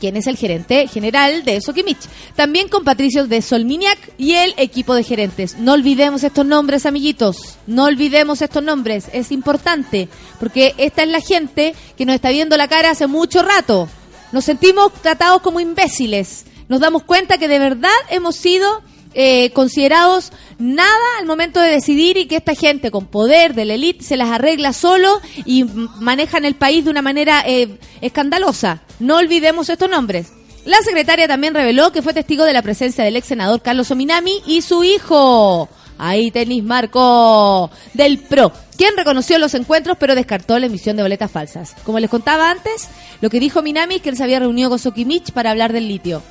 quien 0.00 0.16
es 0.16 0.26
el 0.26 0.36
gerente 0.36 0.88
general 0.88 1.44
de 1.44 1.60
Sokimich. 1.60 2.08
También 2.34 2.68
con 2.68 2.84
Patricio 2.84 3.26
de 3.26 3.42
Solminiac 3.42 3.98
y 4.18 4.32
el 4.34 4.54
equipo 4.56 4.94
de 4.94 5.04
gerentes. 5.04 5.56
No 5.58 5.72
olvidemos 5.72 6.22
estos 6.22 6.44
nombres, 6.44 6.86
amiguitos. 6.86 7.58
No 7.66 7.84
olvidemos 7.84 8.42
estos 8.42 8.62
nombres. 8.62 9.08
Es 9.12 9.32
importante, 9.32 10.08
porque 10.40 10.74
esta 10.78 11.02
es 11.02 11.08
la 11.08 11.20
gente 11.20 11.74
que 11.96 12.06
nos 12.06 12.16
está 12.16 12.30
viendo 12.30 12.56
la 12.56 12.68
cara 12.68 12.90
hace 12.90 13.06
mucho 13.06 13.42
rato. 13.42 13.88
Nos 14.32 14.44
sentimos 14.44 14.92
tratados 14.94 15.40
como 15.42 15.60
imbéciles. 15.60 16.46
Nos 16.68 16.80
damos 16.80 17.04
cuenta 17.04 17.38
que 17.38 17.48
de 17.48 17.60
verdad 17.60 17.90
hemos 18.10 18.36
sido 18.36 18.82
eh, 19.18 19.50
considerados 19.54 20.30
nada 20.58 21.18
al 21.18 21.24
momento 21.24 21.58
de 21.62 21.70
decidir 21.70 22.18
y 22.18 22.26
que 22.26 22.36
esta 22.36 22.54
gente 22.54 22.90
con 22.90 23.06
poder 23.06 23.54
de 23.54 23.64
la 23.64 23.72
élite 23.72 24.04
se 24.04 24.18
las 24.18 24.28
arregla 24.28 24.74
solo 24.74 25.22
y 25.46 25.64
manejan 25.64 26.44
el 26.44 26.54
país 26.54 26.84
de 26.84 26.90
una 26.90 27.00
manera 27.00 27.42
eh, 27.46 27.78
escandalosa. 28.02 28.82
No 29.00 29.16
olvidemos 29.16 29.70
estos 29.70 29.88
nombres. 29.88 30.32
La 30.66 30.76
secretaria 30.82 31.26
también 31.26 31.54
reveló 31.54 31.92
que 31.92 32.02
fue 32.02 32.12
testigo 32.12 32.44
de 32.44 32.52
la 32.52 32.60
presencia 32.60 33.04
del 33.04 33.16
ex 33.16 33.28
senador 33.28 33.62
Carlos 33.62 33.90
Ominami 33.90 34.42
y 34.46 34.60
su 34.60 34.84
hijo. 34.84 35.70
Ahí 35.96 36.30
tenis 36.30 36.62
Marco 36.62 37.70
del 37.94 38.18
PRO, 38.18 38.52
quien 38.76 38.98
reconoció 38.98 39.38
los 39.38 39.54
encuentros 39.54 39.96
pero 39.98 40.14
descartó 40.14 40.58
la 40.58 40.66
emisión 40.66 40.94
de 40.94 41.02
boletas 41.02 41.30
falsas. 41.30 41.74
Como 41.84 42.00
les 42.00 42.10
contaba 42.10 42.50
antes, 42.50 42.90
lo 43.22 43.30
que 43.30 43.40
dijo 43.40 43.62
Minami 43.62 43.94
es 43.94 44.02
que 44.02 44.10
él 44.10 44.16
se 44.18 44.24
había 44.24 44.40
reunido 44.40 44.68
con 44.68 44.78
Sokimich 44.78 45.32
para 45.32 45.52
hablar 45.52 45.72
del 45.72 45.88
litio. 45.88 46.22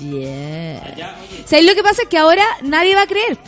Yeah. 0.00 1.16
¿Sabéis 1.46 1.68
lo 1.68 1.74
que 1.74 1.82
pasa? 1.82 2.02
Es 2.02 2.08
que 2.08 2.18
ahora 2.18 2.44
nadie 2.62 2.94
va 2.94 3.02
a 3.02 3.06
creer. 3.06 3.38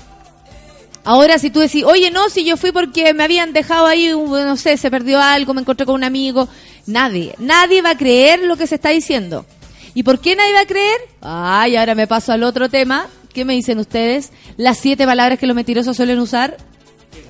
Ahora, 1.04 1.38
si 1.38 1.50
tú 1.50 1.60
decís, 1.60 1.84
oye, 1.84 2.10
no, 2.10 2.28
si 2.28 2.44
yo 2.44 2.56
fui 2.56 2.72
porque 2.72 3.14
me 3.14 3.24
habían 3.24 3.52
dejado 3.52 3.86
ahí, 3.86 4.08
no 4.08 4.56
sé, 4.56 4.76
se 4.76 4.90
perdió 4.90 5.20
algo, 5.20 5.54
me 5.54 5.62
encontré 5.62 5.86
con 5.86 5.94
un 5.94 6.04
amigo, 6.04 6.48
nadie, 6.86 7.34
nadie 7.38 7.80
va 7.80 7.90
a 7.90 7.96
creer 7.96 8.40
lo 8.44 8.56
que 8.56 8.66
se 8.66 8.74
está 8.74 8.90
diciendo. 8.90 9.46
¿Y 9.94 10.02
por 10.02 10.20
qué 10.20 10.36
nadie 10.36 10.52
va 10.52 10.60
a 10.60 10.66
creer? 10.66 11.00
Ay, 11.22 11.76
ahora 11.76 11.94
me 11.94 12.06
paso 12.06 12.32
al 12.32 12.42
otro 12.42 12.68
tema. 12.68 13.08
¿Qué 13.32 13.44
me 13.44 13.54
dicen 13.54 13.78
ustedes? 13.78 14.30
Las 14.56 14.78
siete 14.78 15.06
palabras 15.06 15.38
que 15.38 15.46
los 15.46 15.56
mentirosos 15.56 15.96
suelen 15.96 16.18
usar. 16.18 16.56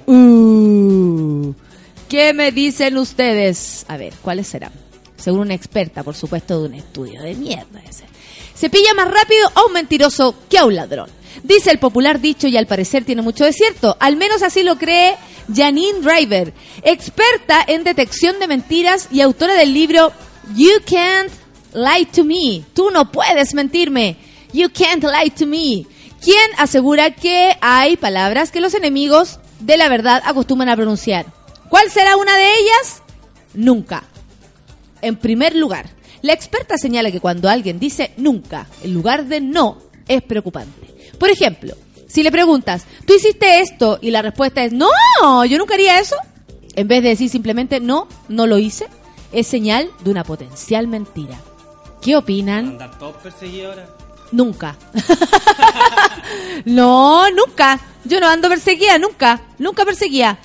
Uh, 0.06 1.52
¿Qué 2.08 2.34
me 2.34 2.52
dicen 2.52 2.98
ustedes? 2.98 3.84
A 3.88 3.96
ver, 3.96 4.12
¿cuáles 4.20 4.48
serán? 4.48 4.72
Según 5.16 5.40
una 5.40 5.54
experta, 5.54 6.02
por 6.02 6.16
supuesto, 6.16 6.60
de 6.60 6.68
un 6.68 6.74
estudio 6.74 7.22
de 7.22 7.34
mierda 7.34 7.80
ese. 7.88 8.09
Se 8.60 8.68
pilla 8.68 8.92
más 8.92 9.10
rápido 9.10 9.50
a 9.54 9.64
un 9.64 9.72
mentiroso 9.72 10.34
que 10.50 10.58
a 10.58 10.66
un 10.66 10.74
ladrón. 10.74 11.08
Dice 11.42 11.70
el 11.70 11.78
popular 11.78 12.20
dicho 12.20 12.46
y 12.46 12.58
al 12.58 12.66
parecer 12.66 13.06
tiene 13.06 13.22
mucho 13.22 13.46
de 13.46 13.54
cierto. 13.54 13.96
Al 13.98 14.16
menos 14.16 14.42
así 14.42 14.62
lo 14.62 14.76
cree 14.76 15.16
Janine 15.50 16.00
Driver, 16.00 16.52
experta 16.82 17.64
en 17.66 17.84
detección 17.84 18.38
de 18.38 18.48
mentiras 18.48 19.08
y 19.10 19.22
autora 19.22 19.54
del 19.54 19.72
libro 19.72 20.12
You 20.54 20.72
Can't 20.84 21.32
Lie 21.72 22.04
to 22.14 22.22
Me. 22.22 22.62
Tú 22.74 22.90
no 22.90 23.10
puedes 23.10 23.54
mentirme. 23.54 24.18
You 24.52 24.68
can't 24.68 25.04
lie 25.04 25.30
to 25.30 25.46
me. 25.46 25.86
Quien 26.20 26.50
asegura 26.58 27.14
que 27.14 27.56
hay 27.62 27.96
palabras 27.96 28.50
que 28.50 28.60
los 28.60 28.74
enemigos 28.74 29.38
de 29.60 29.78
la 29.78 29.88
verdad 29.88 30.22
acostumbran 30.26 30.68
a 30.68 30.76
pronunciar. 30.76 31.24
¿Cuál 31.70 31.90
será 31.90 32.16
una 32.16 32.36
de 32.36 32.58
ellas? 32.58 33.02
Nunca. 33.54 34.04
En 35.00 35.16
primer 35.16 35.56
lugar, 35.56 35.88
la 36.22 36.32
experta 36.32 36.76
señala 36.76 37.10
que 37.10 37.20
cuando 37.20 37.48
alguien 37.48 37.78
dice 37.78 38.12
nunca 38.16 38.66
en 38.82 38.94
lugar 38.94 39.26
de 39.26 39.40
no, 39.40 39.78
es 40.08 40.22
preocupante. 40.22 41.12
Por 41.18 41.30
ejemplo, 41.30 41.74
si 42.08 42.22
le 42.22 42.32
preguntas, 42.32 42.84
¿tú 43.06 43.14
hiciste 43.14 43.60
esto? 43.60 43.98
Y 44.02 44.10
la 44.10 44.22
respuesta 44.22 44.64
es, 44.64 44.72
no, 44.72 44.88
yo 45.44 45.58
nunca 45.58 45.74
haría 45.74 46.00
eso. 46.00 46.16
En 46.74 46.88
vez 46.88 47.02
de 47.02 47.10
decir 47.10 47.28
simplemente, 47.28 47.80
no, 47.80 48.08
no 48.28 48.46
lo 48.46 48.58
hice, 48.58 48.86
es 49.32 49.46
señal 49.46 49.90
de 50.02 50.10
una 50.10 50.24
potencial 50.24 50.88
mentira. 50.88 51.38
¿Qué 52.02 52.16
opinan? 52.16 52.78
Nunca. 54.32 54.76
no, 56.64 57.30
nunca. 57.30 57.80
Yo 58.04 58.20
no 58.20 58.28
ando 58.28 58.48
perseguida, 58.48 58.98
nunca. 58.98 59.42
Nunca 59.58 59.84
perseguida. 59.84 60.38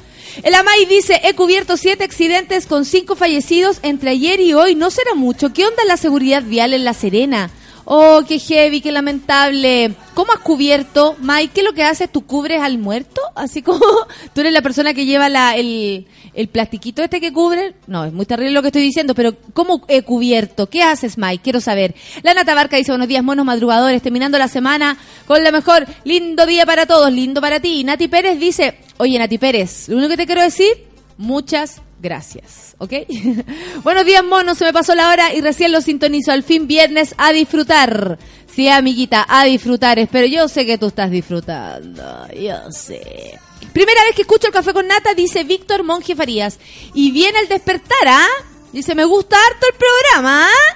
El 0.44 0.54
AMAI 0.54 0.86
dice, 0.86 1.22
he 1.24 1.34
cubierto 1.34 1.78
siete 1.78 2.04
accidentes 2.04 2.66
con 2.66 2.86
cinco 2.86 3.16
fallecidos 3.16 3.80
entre 3.84 4.12
ayer 4.12 4.40
y 4.40 4.54
hoy. 4.54 4.76
No 4.76 4.92
será 4.92 5.16
mucho. 5.16 5.54
¿Qué 5.54 5.66
onda 5.66 5.86
la 5.86 5.98
seguridad 5.98 6.44
vial 6.44 6.74
en 6.74 6.84
La 6.84 6.94
Serena? 6.94 7.50
Oh, 7.86 8.24
qué 8.28 8.40
heavy, 8.40 8.82
qué 8.82 8.92
lamentable. 8.92 9.94
¿Cómo 10.16 10.32
has 10.34 10.40
cubierto, 10.40 11.16
Mike? 11.20 11.52
¿Qué 11.54 11.62
es 11.62 11.66
lo 11.66 11.74
que 11.74 11.84
haces? 11.84 12.12
¿Tú 12.12 12.26
cubres 12.26 12.60
al 12.60 12.80
muerto? 12.80 13.22
Así 13.36 13.62
como 13.62 13.80
tú 14.34 14.42
eres 14.42 14.54
la 14.54 14.64
persona 14.64 14.96
que 14.96 15.06
lleva 15.06 15.30
la, 15.30 15.56
el, 15.56 16.08
el 16.34 16.48
plastiquito 16.48 17.04
este 17.04 17.22
que 17.22 17.32
cubre. 17.32 17.76
No, 17.86 18.04
es 18.06 18.12
muy 18.12 18.26
terrible 18.26 18.52
lo 18.54 18.64
que 18.64 18.70
estoy 18.70 18.82
diciendo, 18.82 19.14
pero 19.14 19.36
¿cómo 19.54 19.84
he 19.88 20.02
cubierto? 20.02 20.68
¿Qué 20.68 20.82
haces, 20.82 21.20
Mike? 21.20 21.44
Quiero 21.44 21.62
saber. 21.62 21.94
La 22.24 22.34
Nata 22.34 22.56
Barca 22.56 22.78
dice, 22.78 22.92
buenos 22.92 23.08
días, 23.08 23.24
monos 23.24 23.46
madrugadores, 23.46 24.02
terminando 24.02 24.40
la 24.40 24.48
semana 24.48 24.98
con 25.28 25.44
la 25.44 25.52
mejor. 25.52 25.86
Lindo 26.06 26.48
día 26.48 26.66
para 26.66 26.88
todos, 26.88 27.12
lindo 27.12 27.40
para 27.40 27.60
ti. 27.60 27.84
Nati 27.84 28.08
Pérez 28.08 28.40
dice, 28.40 28.80
oye, 28.98 29.20
Nati 29.20 29.38
Pérez, 29.38 29.90
lo 29.90 29.98
único 29.98 30.10
que 30.10 30.18
te 30.18 30.26
quiero 30.26 30.42
decir, 30.42 30.88
muchas 31.18 31.82
gracias, 32.06 32.76
¿ok? 32.78 32.94
Buenos 33.84 34.06
días, 34.06 34.24
monos, 34.24 34.60
se 34.60 34.66
me 34.66 34.72
pasó 34.72 34.94
la 34.94 35.10
hora 35.10 35.34
y 35.34 35.42
recién 35.42 35.72
lo 35.72 35.82
sintonizo. 35.82 36.32
Al 36.32 36.44
fin 36.44 36.68
viernes 36.68 37.16
a 37.18 37.32
disfrutar. 37.32 38.20
Sí, 38.56 38.70
amiguita, 38.70 39.26
a 39.28 39.46
disfrutar. 39.46 39.98
Espero, 39.98 40.28
yo 40.28 40.48
sé 40.48 40.68
que 40.68 40.78
tú 40.78 40.86
estás 40.86 41.10
disfrutando. 41.10 42.28
Yo 42.40 42.72
sé. 42.72 43.40
Primera 43.74 44.04
vez 44.04 44.16
que 44.16 44.22
escucho 44.22 44.48
el 44.48 44.54
café 44.54 44.72
con 44.72 44.88
nata, 44.88 45.16
dice 45.16 45.44
Víctor 45.44 45.84
Monje 45.84 46.16
Farías. 46.16 46.60
Y 46.94 47.10
viene 47.10 47.40
el 47.40 47.48
despertar, 47.48 48.08
¿ah? 48.08 48.28
Dice, 48.72 48.94
me 48.94 49.04
gusta 49.04 49.36
harto 49.36 49.66
el 49.72 49.78
programa, 49.78 50.48
¿ah? 50.48 50.76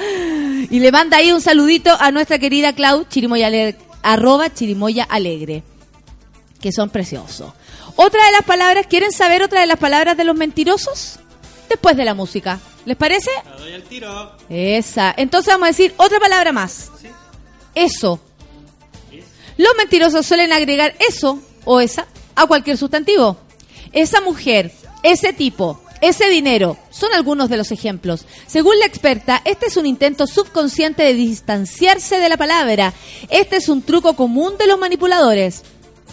y 0.70 0.80
le 0.80 0.90
manda 0.90 1.18
ahí 1.18 1.32
un 1.32 1.42
saludito 1.42 1.94
a 2.00 2.10
nuestra 2.10 2.38
querida 2.38 2.72
Clau 2.72 3.04
Chirimoya 3.04 3.48
Alegre, 3.48 3.78
arroba 4.02 4.52
Chirimoya 4.54 5.04
Alegre, 5.04 5.62
que 6.60 6.72
son 6.72 6.88
preciosos. 6.88 7.52
Otra 8.00 8.24
de 8.26 8.30
las 8.30 8.44
palabras, 8.44 8.86
¿quieren 8.86 9.10
saber 9.10 9.42
otra 9.42 9.60
de 9.60 9.66
las 9.66 9.76
palabras 9.76 10.16
de 10.16 10.22
los 10.22 10.36
mentirosos? 10.36 11.18
Después 11.68 11.96
de 11.96 12.04
la 12.04 12.14
música. 12.14 12.60
¿Les 12.84 12.96
parece? 12.96 13.28
Doy 13.58 13.82
tiro. 13.88 14.36
Esa. 14.48 15.12
Entonces 15.16 15.52
vamos 15.52 15.66
a 15.66 15.70
decir 15.70 15.92
otra 15.96 16.20
palabra 16.20 16.52
más. 16.52 16.92
Eso. 17.74 18.20
Los 19.56 19.72
mentirosos 19.76 20.24
suelen 20.24 20.52
agregar 20.52 20.94
eso 21.08 21.42
o 21.64 21.80
esa 21.80 22.06
a 22.36 22.46
cualquier 22.46 22.76
sustantivo. 22.76 23.36
Esa 23.92 24.20
mujer, 24.20 24.70
ese 25.02 25.32
tipo, 25.32 25.82
ese 26.00 26.28
dinero, 26.28 26.76
son 26.90 27.12
algunos 27.14 27.48
de 27.48 27.56
los 27.56 27.72
ejemplos. 27.72 28.26
Según 28.46 28.78
la 28.78 28.86
experta, 28.86 29.42
este 29.44 29.66
es 29.66 29.76
un 29.76 29.86
intento 29.86 30.28
subconsciente 30.28 31.02
de 31.02 31.14
distanciarse 31.14 32.18
de 32.18 32.28
la 32.28 32.36
palabra. 32.36 32.94
Este 33.28 33.56
es 33.56 33.68
un 33.68 33.82
truco 33.82 34.14
común 34.14 34.56
de 34.56 34.68
los 34.68 34.78
manipuladores. 34.78 35.64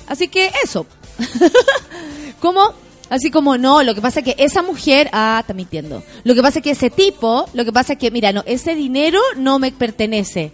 Así 0.08 0.30
que 0.30 0.52
eso. 0.64 0.88
¿Cómo? 2.40 2.74
Así 3.10 3.30
como, 3.30 3.58
no, 3.58 3.84
lo 3.84 3.94
que 3.94 4.02
pasa 4.02 4.20
es 4.22 4.26
que 4.26 4.36
esa 4.44 4.64
mujer, 4.64 5.10
ah, 5.14 5.38
está 5.42 5.54
mintiendo. 5.54 6.04
Lo 6.24 6.34
que 6.34 6.42
pasa 6.42 6.60
es 6.60 6.64
que 6.64 6.72
ese 6.72 6.90
tipo, 6.90 7.48
lo 7.54 7.64
que 7.64 7.72
pasa 7.72 7.94
es 7.94 8.00
que, 8.00 8.10
mira, 8.12 8.34
no, 8.34 8.44
ese 8.48 8.74
dinero 8.76 9.20
no 9.38 9.60
me 9.60 9.72
pertenece. 9.72 10.52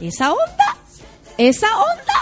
¿Esa 0.00 0.32
onda? 0.32 0.76
¿Esa 1.36 1.68
onda? 1.78 2.14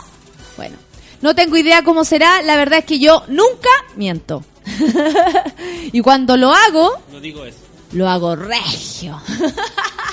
Bueno, 0.56 0.76
no 1.22 1.34
tengo 1.36 1.56
idea 1.56 1.82
cómo 1.82 2.04
será. 2.04 2.42
La 2.42 2.56
verdad 2.56 2.80
es 2.80 2.84
que 2.84 2.98
yo 2.98 3.22
nunca 3.28 3.68
miento. 3.96 4.42
y 5.92 6.00
cuando 6.00 6.36
lo 6.36 6.52
hago, 6.52 6.90
No 7.12 7.20
digo 7.20 7.44
eso. 7.44 7.58
lo 7.92 8.08
hago 8.08 8.34
regio. 8.34 9.20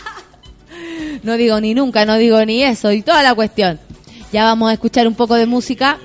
no 1.23 1.37
digo 1.37 1.59
ni 1.59 1.73
nunca, 1.73 2.05
no 2.05 2.17
digo 2.17 2.43
ni 2.45 2.63
eso 2.63 2.91
y 2.91 3.01
toda 3.01 3.23
la 3.23 3.33
cuestión. 3.33 3.79
Ya 4.31 4.45
vamos 4.45 4.69
a 4.69 4.73
escuchar 4.73 5.07
un 5.07 5.15
poco 5.15 5.35
de 5.35 5.45
música. 5.45 5.99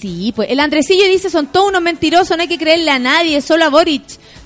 Sí, 0.00 0.32
pues 0.34 0.50
el 0.50 0.60
Andresillo 0.60 1.04
dice, 1.08 1.30
son 1.30 1.46
todos 1.46 1.68
unos 1.68 1.82
mentirosos, 1.82 2.36
no 2.36 2.42
hay 2.42 2.48
que 2.48 2.58
creerle 2.58 2.90
a 2.90 2.98
nadie, 2.98 3.40
solo 3.40 3.64
a 3.64 3.70
Boric. 3.70 4.04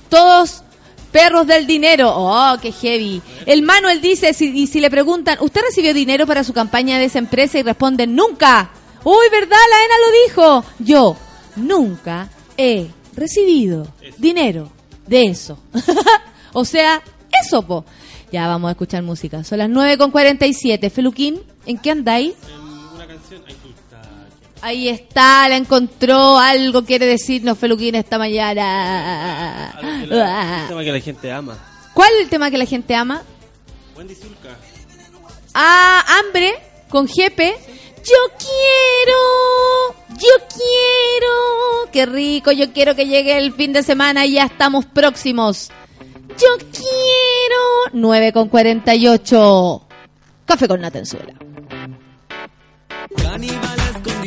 Todos 0.09 0.63
perros 1.11 1.45
del 1.45 1.67
dinero. 1.67 2.11
Oh, 2.15 2.57
qué 2.61 2.71
heavy. 2.71 3.21
El 3.45 3.61
Manuel 3.61 4.01
dice, 4.01 4.33
si, 4.33 4.57
y 4.57 4.67
si 4.67 4.79
le 4.79 4.89
preguntan, 4.89 5.37
¿usted 5.41 5.61
recibió 5.61 5.93
dinero 5.93 6.25
para 6.25 6.43
su 6.43 6.53
campaña 6.53 6.97
de 6.97 7.05
esa 7.05 7.19
empresa? 7.19 7.59
Y 7.59 7.63
responden, 7.63 8.15
nunca. 8.15 8.71
Uy, 9.03 9.25
¿verdad? 9.31 9.57
La 9.69 9.85
ENA 9.85 9.95
lo 10.05 10.27
dijo. 10.27 10.65
Yo 10.79 11.17
nunca 11.55 12.29
he 12.57 12.87
recibido 13.15 13.87
dinero 14.17 14.71
de 15.07 15.25
eso. 15.25 15.59
o 16.53 16.65
sea, 16.65 17.01
eso, 17.43 17.61
po. 17.61 17.85
Ya 18.31 18.47
vamos 18.47 18.69
a 18.69 18.71
escuchar 18.71 19.03
música. 19.03 19.43
Son 19.43 19.57
las 19.57 19.69
9 19.69 19.97
con 19.97 20.11
47. 20.11 20.89
Feluquín, 20.89 21.41
¿en 21.65 21.77
qué 21.77 21.91
andáis? 21.91 22.33
Ahí 24.61 24.89
está, 24.89 25.49
la 25.49 25.57
encontró. 25.57 26.37
Algo 26.37 26.83
quiere 26.83 27.05
decirnos 27.05 27.57
Feluquín 27.57 27.95
esta 27.95 28.17
mañana. 28.17 29.73
Que 29.79 30.07
la- 30.07 30.61
un 30.63 30.67
tema 30.67 30.83
que 30.83 30.91
la 30.91 30.99
gente 30.99 31.31
ama. 31.31 31.57
¿Cuál 31.93 32.11
es 32.15 32.21
el 32.21 32.29
tema 32.29 32.51
que 32.51 32.57
la 32.57 32.65
gente 32.65 32.95
ama? 32.95 33.23
Wendy 33.97 34.15
Zulka. 34.15 34.49
Ah, 35.53 36.03
hambre 36.19 36.53
con 36.89 37.07
Jepe. 37.07 37.55
Yo 38.03 38.17
quiero, 38.37 39.17
yo 40.17 40.45
quiero. 40.55 41.91
Qué 41.91 42.05
rico, 42.05 42.51
yo 42.51 42.71
quiero 42.73 42.95
que 42.95 43.05
llegue 43.07 43.37
el 43.37 43.53
fin 43.53 43.73
de 43.73 43.83
semana 43.83 44.25
y 44.25 44.33
ya 44.33 44.45
estamos 44.45 44.85
próximos. 44.85 45.69
Yo 46.29 46.47
quiero. 46.71 47.91
9 47.93 48.31
con 48.31 48.47
48. 48.47 49.87
Café 50.45 50.67
con 50.67 50.81
Natenzuela. 50.81 51.33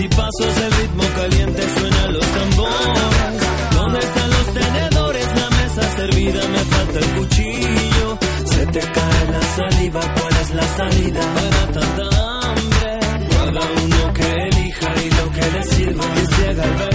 y 0.00 0.08
pasos, 0.08 0.56
el 0.64 0.72
ritmo 0.72 1.04
caliente 1.14 1.62
suena 1.78 2.06
los 2.08 2.26
tambores. 2.26 3.74
¿Dónde 3.74 3.98
están 3.98 4.30
los 4.30 4.46
tenedores? 4.54 5.26
La 5.36 5.50
mesa 5.50 5.96
servida, 5.96 6.48
me 6.48 6.58
falta 6.58 6.98
el 6.98 7.10
cuchillo. 7.16 8.18
Se 8.44 8.66
te 8.66 8.80
cae 8.80 9.30
la 9.30 9.42
saliva, 9.42 10.00
¿cuál 10.00 10.36
es 10.42 10.50
la 10.54 10.66
salida 10.76 11.20
para 11.34 11.72
tanta 11.72 12.02
hambre? 12.48 13.00
Cada 13.30 13.60
uno 13.84 14.12
que 14.14 14.26
elija 14.48 14.88
y 15.04 15.10
lo 15.10 15.30
que 15.32 15.50
le 15.50 15.62
sirva, 15.64 16.04
que 16.14 16.26
se 16.34 16.48
haga 16.48 16.64
el 16.64 16.93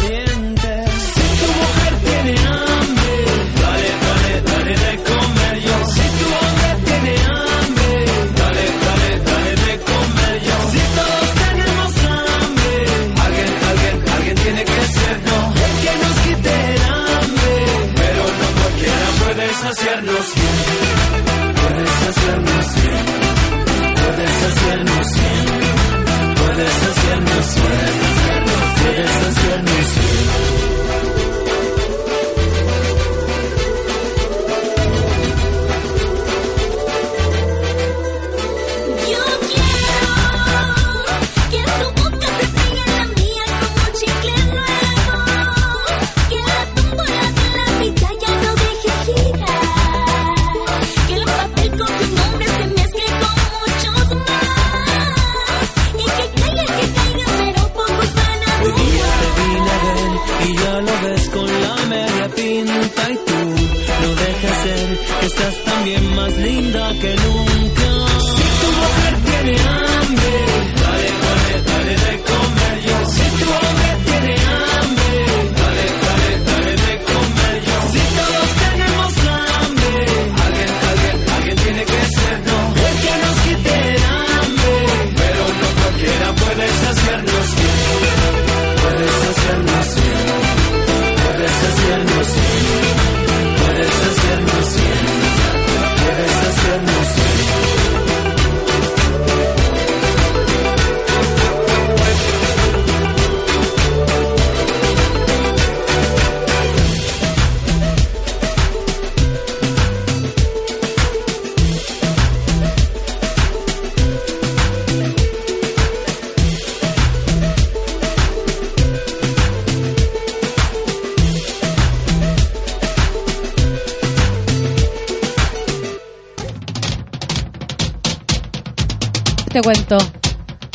Cuento. 129.69 129.99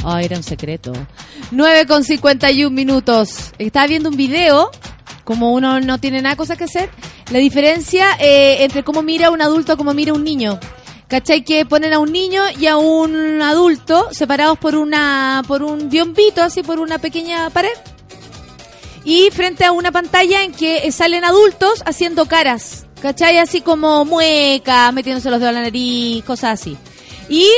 Ay, 0.05 0.26
era 0.26 0.36
un 0.36 0.45
secreto. 0.45 0.92
9 1.51 1.84
con 1.88 2.05
51 2.05 2.70
minutos. 2.70 3.51
Estaba 3.59 3.88
viendo 3.88 4.09
un 4.09 4.16
video, 4.16 4.70
como 5.24 5.53
uno 5.53 5.80
no 5.80 5.99
tiene 5.99 6.22
nada 6.22 6.36
cosas 6.36 6.57
que 6.57 6.62
hacer, 6.62 6.90
la 7.32 7.40
diferencia 7.40 8.07
eh, 8.20 8.59
entre 8.61 8.84
cómo 8.84 9.03
mira 9.03 9.32
un 9.32 9.42
adulto 9.42 9.76
cómo 9.76 9.95
mira 9.95 10.12
un 10.12 10.22
niño. 10.22 10.61
¿Cachai? 11.09 11.42
Que 11.42 11.66
ponen 11.66 11.92
a 11.92 11.99
un 11.99 12.12
niño 12.12 12.40
y 12.57 12.68
a 12.68 12.76
un 12.76 13.42
adulto 13.42 14.11
separados 14.12 14.59
por 14.59 14.76
una 14.76 15.42
por 15.49 15.64
un 15.64 15.88
biombito, 15.88 16.40
así 16.40 16.62
por 16.62 16.78
una 16.78 16.99
pequeña 16.99 17.51
pared. 17.51 17.76
Y 19.05 19.28
frente 19.32 19.64
a 19.64 19.72
una 19.72 19.90
pantalla 19.90 20.45
en 20.45 20.53
que 20.53 20.92
salen 20.92 21.24
adultos 21.24 21.82
haciendo 21.84 22.26
caras. 22.26 22.86
¿Cachai? 23.03 23.38
Así 23.38 23.61
como 23.61 24.05
muecas, 24.05 24.92
metiéndose 24.92 25.30
los 25.30 25.40
dedos 25.40 25.51
a 25.51 25.55
la 25.55 25.62
nariz, 25.62 26.22
cosas 26.22 26.61
así. 26.61 26.76
Y 27.28 27.49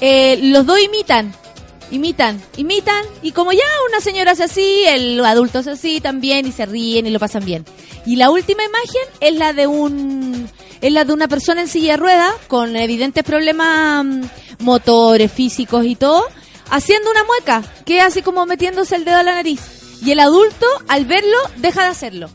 eh, 0.00 0.38
los 0.42 0.66
dos 0.66 0.80
imitan, 0.80 1.32
imitan, 1.90 2.40
imitan, 2.56 3.04
y 3.22 3.32
como 3.32 3.52
ya 3.52 3.64
una 3.88 4.00
señora 4.00 4.32
hace 4.32 4.44
así, 4.44 4.84
el 4.86 5.24
adulto 5.24 5.60
hace 5.60 5.70
así 5.70 6.00
también, 6.00 6.46
y 6.46 6.52
se 6.52 6.66
ríen 6.66 7.06
y 7.06 7.10
lo 7.10 7.18
pasan 7.18 7.44
bien. 7.44 7.64
Y 8.04 8.16
la 8.16 8.30
última 8.30 8.62
imagen 8.64 9.02
es 9.20 9.34
la 9.34 9.52
de 9.52 9.66
un, 9.66 10.48
es 10.80 10.92
la 10.92 11.04
de 11.04 11.12
una 11.12 11.28
persona 11.28 11.62
en 11.62 11.68
silla 11.68 11.92
de 11.92 11.96
ruedas, 11.98 12.32
con 12.48 12.76
evidentes 12.76 13.24
problemas 13.24 14.04
mm, 14.04 14.22
motores, 14.60 15.32
físicos 15.32 15.84
y 15.86 15.96
todo, 15.96 16.24
haciendo 16.70 17.10
una 17.10 17.24
mueca, 17.24 17.62
que 17.84 17.98
es 17.98 18.04
así 18.04 18.22
como 18.22 18.46
metiéndose 18.46 18.96
el 18.96 19.04
dedo 19.04 19.18
a 19.18 19.22
la 19.22 19.34
nariz. 19.34 19.60
Y 20.04 20.10
el 20.10 20.20
adulto, 20.20 20.66
al 20.88 21.06
verlo, 21.06 21.38
deja 21.56 21.82
de 21.82 21.88
hacerlo. 21.88 22.30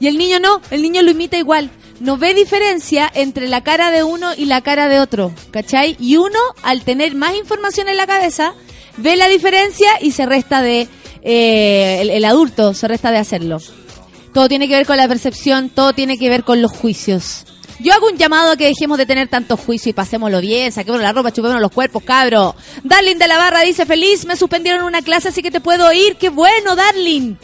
Y 0.00 0.08
el 0.08 0.16
niño 0.16 0.40
no, 0.40 0.62
el 0.70 0.80
niño 0.80 1.02
lo 1.02 1.10
imita 1.10 1.36
igual. 1.36 1.70
No 2.00 2.16
ve 2.16 2.32
diferencia 2.32 3.10
entre 3.14 3.46
la 3.46 3.62
cara 3.62 3.90
de 3.90 4.02
uno 4.02 4.32
y 4.34 4.46
la 4.46 4.62
cara 4.62 4.88
de 4.88 5.00
otro, 5.00 5.32
¿cachai? 5.50 5.96
Y 6.00 6.16
uno, 6.16 6.38
al 6.62 6.82
tener 6.82 7.14
más 7.14 7.36
información 7.36 7.88
en 7.88 7.98
la 7.98 8.06
cabeza, 8.06 8.54
ve 8.96 9.16
la 9.16 9.28
diferencia 9.28 9.90
y 10.00 10.12
se 10.12 10.24
resta 10.24 10.62
de, 10.62 10.88
eh, 11.22 11.98
el, 12.00 12.24
adulto 12.24 12.72
se 12.72 12.88
resta 12.88 13.10
de 13.10 13.18
hacerlo. 13.18 13.58
Todo 14.32 14.48
tiene 14.48 14.68
que 14.68 14.76
ver 14.76 14.86
con 14.86 14.96
la 14.96 15.08
percepción, 15.08 15.68
todo 15.68 15.92
tiene 15.92 16.18
que 16.18 16.28
ver 16.30 16.44
con 16.44 16.62
los 16.62 16.72
juicios. 16.72 17.44
Yo 17.80 17.92
hago 17.92 18.08
un 18.08 18.16
llamado 18.16 18.52
a 18.52 18.56
que 18.56 18.66
dejemos 18.66 18.98
de 18.98 19.06
tener 19.06 19.28
tanto 19.28 19.56
juicio 19.56 19.90
y 19.90 19.92
pasémoslo 19.92 20.40
bien, 20.40 20.70
saquemos 20.70 21.00
la 21.00 21.12
ropa, 21.12 21.32
chupémonos 21.32 21.62
los 21.62 21.72
cuerpos, 21.72 22.02
cabro. 22.02 22.54
Darling 22.84 23.16
de 23.16 23.28
la 23.28 23.38
Barra 23.38 23.60
dice, 23.60 23.86
feliz, 23.86 24.26
me 24.26 24.36
suspendieron 24.36 24.84
una 24.84 25.02
clase, 25.02 25.28
así 25.28 25.42
que 25.42 25.50
te 25.50 25.60
puedo 25.60 25.90
ir. 25.92 26.16
¡Qué 26.16 26.28
bueno, 26.28 26.76
Darling! 26.76 27.36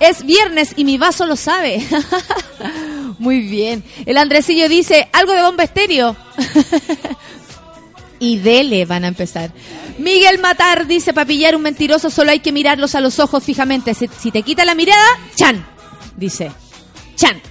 Es 0.00 0.24
viernes 0.24 0.72
y 0.76 0.84
mi 0.84 0.98
vaso 0.98 1.26
lo 1.26 1.36
sabe. 1.36 1.86
Muy 3.20 3.40
bien. 3.40 3.84
El 4.06 4.16
Andresillo 4.16 4.66
dice, 4.66 5.10
algo 5.12 5.34
de 5.34 5.42
bomba 5.42 5.62
estéreo. 5.62 6.16
y 8.18 8.38
dele 8.38 8.86
van 8.86 9.04
a 9.04 9.08
empezar. 9.08 9.52
Miguel 9.98 10.38
Matar 10.38 10.86
dice, 10.86 11.12
para 11.12 11.26
pillar 11.26 11.54
un 11.54 11.60
mentiroso 11.60 12.08
solo 12.08 12.30
hay 12.30 12.40
que 12.40 12.50
mirarlos 12.50 12.94
a 12.94 13.00
los 13.02 13.18
ojos 13.18 13.44
fijamente. 13.44 13.92
Si, 13.92 14.30
te 14.30 14.40
quita 14.40 14.64
la 14.64 14.74
mirada, 14.74 15.06
chan. 15.36 15.66
Dice, 16.16 16.50
chan. 17.14 17.42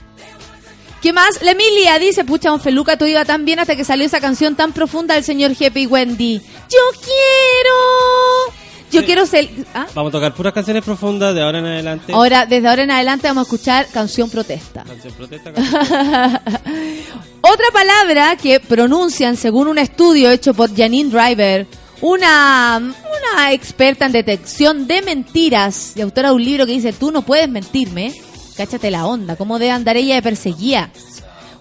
¿Qué 1.03 1.13
más? 1.13 1.39
La 1.43 1.51
Emilia 1.51 1.99
dice, 1.99 2.25
pucha, 2.25 2.51
un 2.51 2.59
feluca, 2.59 2.97
todo 2.97 3.07
iba 3.07 3.23
tan 3.23 3.45
bien 3.45 3.59
hasta 3.59 3.75
que 3.75 3.85
salió 3.85 4.07
esa 4.07 4.19
canción 4.19 4.55
tan 4.55 4.73
profunda 4.73 5.13
del 5.13 5.23
señor 5.23 5.53
Jeppe 5.53 5.81
y 5.81 5.85
Wendy. 5.85 6.41
Yo 6.67 6.99
quiero... 6.99 8.59
Yo 8.91 9.01
Sí. 9.01 9.05
quiero 9.05 9.25
ser... 9.25 9.49
¿Ah? 9.73 9.85
Vamos 9.93 10.09
a 10.09 10.13
tocar 10.13 10.33
puras 10.33 10.53
canciones 10.53 10.83
profundas 10.83 11.35
de 11.35 11.41
ahora 11.41 11.59
en 11.59 11.65
adelante. 11.65 12.11
Ahora, 12.13 12.45
desde 12.45 12.67
ahora 12.67 12.83
en 12.83 12.91
adelante 12.91 13.27
vamos 13.27 13.41
a 13.41 13.43
escuchar 13.53 13.87
canción 13.93 14.29
protesta. 14.29 14.83
Canción 14.83 15.13
protesta, 15.13 15.51
canción- 15.53 16.39
Otra 17.41 17.65
palabra 17.71 18.35
que 18.35 18.59
pronuncian 18.59 19.37
según 19.37 19.67
un 19.67 19.77
estudio 19.77 20.29
hecho 20.29 20.53
por 20.53 20.75
Janine 20.75 21.09
Driver, 21.09 21.67
una, 22.01 22.77
una 22.77 23.53
experta 23.53 24.05
en 24.05 24.11
detección 24.11 24.87
de 24.87 25.01
mentiras 25.01 25.93
y 25.95 26.01
autora 26.01 26.29
de 26.29 26.35
un 26.35 26.43
libro 26.43 26.65
que 26.65 26.73
dice, 26.73 26.93
tú 26.93 27.11
no 27.11 27.21
puedes 27.23 27.49
mentirme, 27.49 28.13
cáchate 28.57 28.91
la 28.91 29.05
onda, 29.05 29.35
cómo 29.35 29.57
debe 29.59 29.71
andar 29.71 29.97
ella 29.97 30.15
de 30.15 30.21
perseguida. 30.21 30.89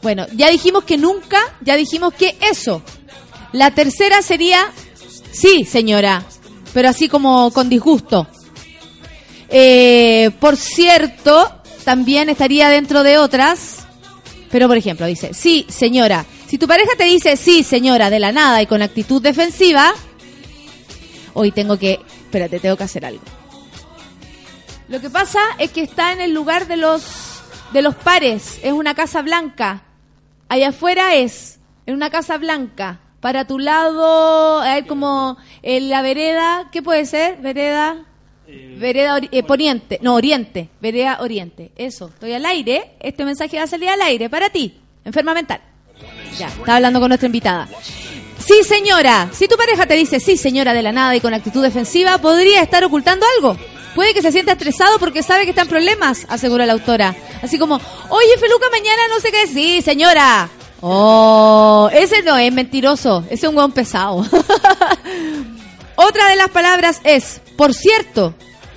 Bueno, 0.03 0.27
ya 0.35 0.49
dijimos 0.51 0.85
que 0.85 0.97
nunca, 0.97 1.39
ya 1.61 1.77
dijimos 1.77 2.13
que 2.15 2.37
eso. 2.41 2.83
La 3.53 3.71
tercera 3.73 4.21
sería, 4.23 4.61
sí, 5.33 5.65
señora, 5.65 6.25
pero 6.79 6.91
así 6.91 7.09
como 7.09 7.51
con 7.51 7.69
disgusto. 7.69 8.29
Eh, 9.49 10.31
por 10.39 10.57
cierto, 10.57 11.61
también 11.83 12.29
estaría 12.29 12.69
dentro 12.69 13.03
de 13.03 13.19
otras, 13.19 13.79
pero 14.49 14.69
por 14.69 14.77
ejemplo 14.77 15.05
dice, 15.07 15.35
sí, 15.35 15.67
señora, 15.69 16.25
si 16.47 16.57
tu 16.57 16.69
pareja 16.69 16.93
te 16.97 17.03
dice 17.03 17.37
sí, 17.37 17.65
señora, 17.65 18.11
de 18.11 18.21
la 18.21 18.31
nada 18.31 18.63
y 18.63 18.67
con 18.67 18.81
actitud 18.81 19.21
defensiva, 19.21 19.93
hoy 21.35 21.51
tengo 21.51 21.77
que, 21.81 21.99
espérate, 22.27 22.61
tengo 22.61 22.77
que 22.77 22.85
hacer 22.85 23.05
algo. 23.05 23.25
Lo 24.87 25.01
que 25.01 25.11
pasa 25.11 25.41
es 25.59 25.73
que 25.73 25.83
está 25.83 26.13
en 26.13 26.21
el 26.21 26.33
lugar 26.33 26.69
de 26.69 26.77
los 26.77 27.03
de 27.73 27.83
los 27.83 27.97
pares. 27.97 28.61
Es 28.63 28.73
una 28.73 28.95
casa 28.95 29.21
blanca. 29.23 29.83
Allá 30.49 30.69
afuera 30.69 31.17
es 31.17 31.59
en 31.87 31.97
una 31.97 32.11
casa 32.11 32.39
blanca. 32.39 33.01
Para 33.21 33.47
tu 33.47 33.59
lado 33.59 34.61
hay 34.61 34.85
como 34.85 35.37
en 35.63 35.91
la 35.91 36.03
vereda, 36.03 36.69
¿qué 36.73 36.83
puede 36.83 37.05
ser? 37.05 37.37
Vereda 37.39 38.05
vereda 38.79 39.19
ori- 39.19 39.29
eh, 39.33 39.43
poniente, 39.43 39.99
no, 40.03 40.15
oriente, 40.15 40.69
vereda 40.81 41.19
oriente. 41.21 41.73
Eso, 41.77 42.09
estoy 42.09 42.33
al 42.33 42.47
aire. 42.47 42.93
Este 43.01 43.25
mensaje 43.25 43.59
va 43.59 43.65
a 43.65 43.67
salir 43.67 43.89
al 43.89 44.01
aire 44.03 44.31
para 44.31 44.51
ti, 44.51 44.79
enferma 45.05 45.35
mental. 45.35 45.61
Ya, 46.39 46.47
estaba 46.47 46.77
hablando 46.77 47.01
con 47.01 47.09
nuestra 47.09 47.27
invitada. 47.27 47.69
Sí, 48.39 48.63
señora. 48.65 49.29
Si 49.33 49.49
tu 49.49 49.57
pareja 49.57 49.85
te 49.87 49.95
dice 49.95 50.21
sí, 50.21 50.37
señora, 50.37 50.73
de 50.73 50.83
la 50.83 50.93
nada 50.93 51.15
y 51.17 51.21
con 51.21 51.35
actitud 51.35 51.63
defensiva, 51.63 52.19
podría 52.19 52.63
estar 52.63 52.85
ocultando 52.85 53.27
algo. 53.37 53.59
Puede 53.97 54.15
que 54.15 54.23
se 54.23 54.31
sienta 54.31 54.53
estresado 54.53 54.99
porque 55.01 55.25
sabe 55.25 55.43
que 55.43 55.51
está 55.51 55.63
en 55.63 55.69
problemas, 55.69 56.25
aseguró 56.31 56.65
la 56.65 56.73
autora. 56.75 57.17
Así 57.43 57.59
como, 57.59 57.75
oye, 57.75 58.39
Feluca, 58.39 58.67
mañana 58.71 59.03
no 59.11 59.19
sé 59.19 59.33
qué. 59.33 59.47
Sí, 59.49 59.83
señora. 59.83 60.49
Oh, 60.81 61.91
ese 61.93 62.23
no 62.23 62.37
es 62.37 62.53
mentiroso. 62.53 63.25
Ese 63.31 63.47
es 63.47 63.51
un 63.51 63.57
hueón 63.57 63.73
pesado. 63.73 64.19
Otra 65.97 66.29
de 66.29 66.37
las 66.37 66.51
palabras 66.51 67.01
es, 67.03 67.41
por 67.57 67.75
cierto, 67.75 68.35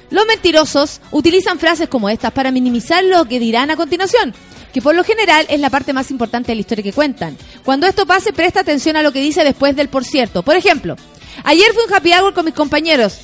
los 0.09 0.25
mentirosos 0.25 1.01
utilizan 1.11 1.59
frases 1.59 1.87
como 1.87 2.09
estas 2.09 2.31
para 2.31 2.51
minimizar 2.51 3.03
lo 3.03 3.25
que 3.25 3.39
dirán 3.39 3.69
a 3.69 3.75
continuación, 3.75 4.33
que 4.73 4.81
por 4.81 4.95
lo 4.95 5.03
general 5.03 5.45
es 5.47 5.59
la 5.59 5.69
parte 5.69 5.93
más 5.93 6.09
importante 6.09 6.51
de 6.51 6.55
la 6.55 6.61
historia 6.61 6.83
que 6.83 6.93
cuentan. 6.93 7.37
Cuando 7.63 7.85
esto 7.85 8.07
pase, 8.07 8.33
presta 8.33 8.61
atención 8.61 8.95
a 8.95 9.03
lo 9.03 9.11
que 9.11 9.21
dice 9.21 9.43
después 9.43 9.75
del 9.75 9.89
por 9.89 10.03
cierto. 10.03 10.41
Por 10.41 10.55
ejemplo, 10.55 10.95
ayer 11.43 11.71
fui 11.73 11.83
a 11.83 11.85
un 11.85 11.93
happy 11.93 12.13
hour 12.13 12.33
con 12.33 12.45
mis 12.45 12.55
compañeros 12.55 13.19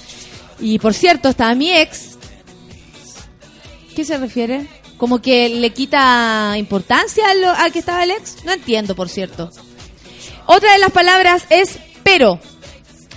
y 0.60 0.78
por 0.78 0.94
cierto 0.94 1.30
estaba 1.30 1.56
mi 1.56 1.72
ex. 1.72 2.18
¿Qué 3.96 4.06
se 4.06 4.18
refiere? 4.18 4.68
¿Como 4.98 5.22
que 5.22 5.50
le 5.50 5.70
quita 5.72 6.56
importancia 6.58 7.30
a 7.30 7.34
lo- 7.36 7.52
al 7.52 7.72
que 7.72 7.80
estaba 7.80 8.04
el 8.04 8.12
ex? 8.12 8.44
No 8.46 8.52
entiendo, 8.52 8.96
por 8.96 9.10
cierto. 9.10 9.52
Otra 10.48 10.72
de 10.74 10.80
las 10.80 10.92
palabras 10.92 11.44
es 11.50 11.78
pero. 12.04 12.40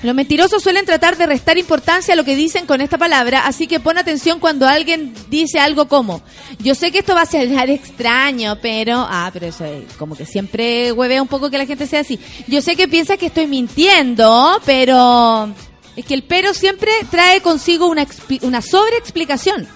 Los 0.03 0.15
mentirosos 0.15 0.63
suelen 0.63 0.87
tratar 0.87 1.19
de 1.19 1.27
restar 1.27 1.59
importancia 1.59 2.15
a 2.15 2.17
lo 2.17 2.25
que 2.25 2.35
dicen 2.35 2.65
con 2.65 2.81
esta 2.81 2.97
palabra, 2.97 3.47
así 3.47 3.67
que 3.67 3.81
pon 3.81 3.99
atención 3.99 4.41
cuando 4.41 4.67
alguien 4.67 5.13
dice 5.29 5.61
algo 5.61 5.89
como, 5.89 6.23
yo 6.59 6.75
sé 6.75 6.91
que 6.91 7.01
esto 7.01 7.15
va 7.15 7.21
a 7.21 7.27
ser 7.27 7.51
extraño, 7.71 8.57
pero, 8.63 8.97
ah, 9.07 9.29
pero 9.31 9.47
eso 9.49 9.67
es 9.67 9.93
como 9.99 10.17
que 10.17 10.25
siempre 10.25 10.91
huevea 10.93 11.21
un 11.21 11.29
poco 11.29 11.51
que 11.51 11.59
la 11.59 11.67
gente 11.67 11.87
sea 11.87 12.01
así. 12.01 12.19
Yo 12.47 12.63
sé 12.63 12.77
que 12.77 12.89
piensa 12.89 13.19
que 13.19 13.27
estoy 13.27 13.47
mintiendo, 13.47 14.59
pero 14.65 15.51
es 15.97 16.05
que 16.07 16.15
el 16.15 16.23
pero 16.23 16.55
siempre 16.55 16.91
trae 17.11 17.43
consigo 17.43 17.87
una, 17.87 18.07
una 18.41 18.63
sobreexplicación. 18.63 19.69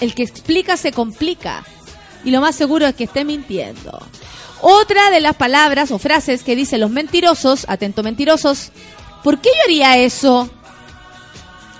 El 0.00 0.14
que 0.14 0.22
explica 0.22 0.76
se 0.76 0.92
complica. 0.92 1.64
Y 2.24 2.30
lo 2.30 2.40
más 2.40 2.54
seguro 2.54 2.86
es 2.86 2.94
que 2.94 3.04
esté 3.04 3.24
mintiendo. 3.24 4.00
Otra 4.60 5.10
de 5.10 5.20
las 5.20 5.36
palabras 5.36 5.90
o 5.90 5.98
frases 5.98 6.42
que 6.42 6.56
dicen 6.56 6.80
los 6.80 6.90
mentirosos, 6.90 7.66
atento 7.68 8.02
mentirosos, 8.02 8.70
¿por 9.22 9.38
qué 9.40 9.50
yo 9.50 9.62
haría 9.64 9.98
eso? 9.98 10.48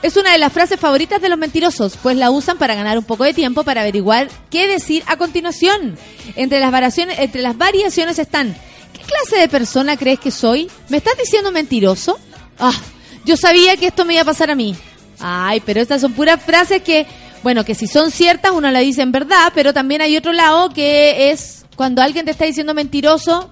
Es 0.03 0.19
una 0.19 0.33
de 0.33 0.39
las 0.39 0.53
frases 0.53 0.79
favoritas 0.79 1.23
de 1.23 1.31
los 1.31 1.39
mentirosos, 1.39 1.97
pues 2.03 2.15
la 2.19 2.31
usan 2.31 2.59
para 2.59 2.75
ganar 2.75 2.99
un 2.99 3.05
poco 3.05 3.25
de 3.25 3.33
tiempo 3.33 3.65
para 3.65 3.81
averiguar 3.81 4.29
qué 4.51 4.69
decir 4.69 5.03
a 5.07 5.17
continuación. 5.17 5.97
Entre 6.37 6.61
las 6.61 6.71
variaciones, 6.71 7.19
entre 7.21 7.41
las 7.41 7.57
variaciones 7.57 8.19
están, 8.19 8.55
¿qué 8.93 9.01
clase 9.01 9.41
de 9.41 9.49
persona 9.49 9.97
crees 9.97 10.21
que 10.21 10.31
soy? 10.31 10.71
¿Me 10.91 10.99
estás 10.99 11.17
diciendo 11.17 11.51
mentiroso? 11.53 12.19
Ah, 12.59 12.79
yo 13.25 13.39
sabía 13.39 13.79
que 13.79 13.87
esto 13.87 14.05
me 14.05 14.13
iba 14.13 14.23
a 14.23 14.27
pasar 14.27 14.51
a 14.51 14.55
mí. 14.55 14.77
Ay, 15.21 15.63
pero 15.65 15.81
estas 15.81 16.03
son 16.03 16.13
puras 16.13 16.43
frases 16.43 16.83
que, 16.83 17.07
bueno, 17.45 17.63
que 17.63 17.75
si 17.75 17.87
son 17.87 18.11
ciertas 18.11 18.53
uno 18.53 18.71
la 18.71 18.79
dice 18.79 19.03
en 19.03 19.13
verdad, 19.13 19.53
pero 19.55 19.75
también 19.75 20.01
hay 20.01 20.17
otro 20.17 20.33
lado 20.33 20.71
que 20.71 21.31
es 21.31 21.67
cuando 21.77 22.01
alguien 22.01 22.25
te 22.25 22.31
está 22.31 22.47
diciendo 22.47 22.73
mentiroso 22.73 23.51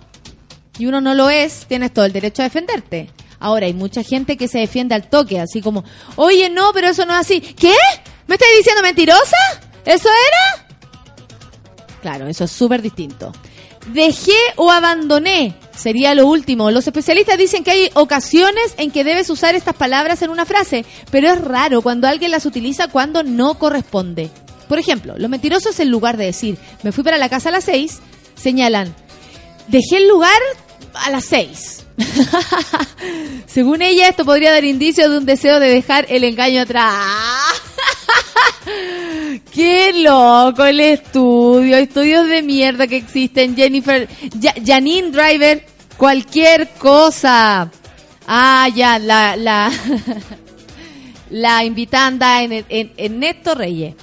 y 0.79 0.87
uno 0.87 1.03
no 1.03 1.15
lo 1.15 1.29
es, 1.29 1.67
tienes 1.69 1.93
todo 1.93 2.07
el 2.07 2.13
derecho 2.13 2.41
a 2.41 2.47
defenderte. 2.47 3.11
Ahora, 3.39 3.67
hay 3.67 3.75
mucha 3.75 4.03
gente 4.03 4.39
que 4.39 4.49
se 4.49 4.61
defiende 4.61 4.95
al 4.95 5.11
toque, 5.11 5.39
así 5.39 5.61
como, 5.61 5.85
oye, 6.17 6.49
no, 6.49 6.73
pero 6.73 6.89
eso 6.89 7.05
no 7.05 7.13
es 7.13 7.21
así. 7.21 7.43
¿Qué? 7.43 7.75
¿Me 8.27 8.37
estás 8.37 8.49
diciendo 8.57 8.81
mentirosa? 8.81 9.37
¿Eso 9.85 10.09
era? 10.09 10.67
Claro, 12.01 12.29
eso 12.29 12.45
es 12.45 12.51
súper 12.51 12.81
distinto. 12.81 13.31
Dejé 13.89 14.33
o 14.57 14.71
abandoné 14.71 15.55
sería 15.77 16.15
lo 16.15 16.27
último. 16.27 16.71
Los 16.71 16.87
especialistas 16.87 17.39
dicen 17.39 17.65
que 17.65 17.71
hay 17.71 17.91
ocasiones 17.95 18.75
en 18.77 18.91
que 18.91 19.05
debes 19.05 19.31
usar 19.31 19.55
estas 19.55 19.75
palabras 19.75 20.23
en 20.23 20.31
una 20.31 20.47
frase, 20.47 20.85
pero 21.11 21.31
es 21.31 21.41
raro 21.41 21.83
cuando 21.83 22.09
alguien 22.09 22.31
las 22.31 22.47
utiliza 22.47 22.89
cuando 22.89 23.23
no 23.23 23.59
corresponde. 23.59 24.31
Por 24.69 24.79
ejemplo, 24.79 25.15
los 25.19 25.31
mentirosos 25.31 25.79
en 25.81 25.91
lugar 25.91 26.17
de 26.17 26.27
decir 26.27 26.59
me 26.83 26.93
fui 26.93 27.05
para 27.05 27.19
la 27.19 27.29
casa 27.29 27.51
a 27.51 27.53
las 27.53 27.65
seis, 27.65 28.01
señalan 28.35 28.95
dejé 29.69 29.99
el 29.99 30.09
lugar 30.09 30.41
a 30.95 31.11
las 31.11 31.25
seis. 31.25 31.85
Según 33.47 33.83
ella, 33.83 34.09
esto 34.09 34.25
podría 34.25 34.53
dar 34.53 34.65
indicio 34.65 35.09
de 35.11 35.19
un 35.19 35.27
deseo 35.27 35.61
de 35.61 35.69
dejar 35.69 36.07
el 36.09 36.25
engaño 36.25 36.63
atrás. 36.63 36.95
Qué 39.53 39.93
loco 40.03 40.65
el 40.65 40.81
estudio, 40.81 41.77
estudios 41.77 42.29
de 42.29 42.43
mierda 42.43 42.87
que 42.87 42.97
existen. 42.97 43.57
Jennifer, 43.57 44.09
Ja- 44.41 44.55
Janine 44.65 45.11
Driver, 45.11 45.65
cualquier 45.97 46.69
cosa. 46.79 47.71
Ah, 48.27 48.69
ya, 48.75 48.99
la, 48.99 49.37
la, 49.37 49.71
la 51.31 51.65
invitada 51.65 52.07
anda 52.07 52.43
en, 52.43 52.53
en, 52.69 52.93
en 52.97 53.19
Néstor 53.19 53.59
Reyes. 53.59 53.95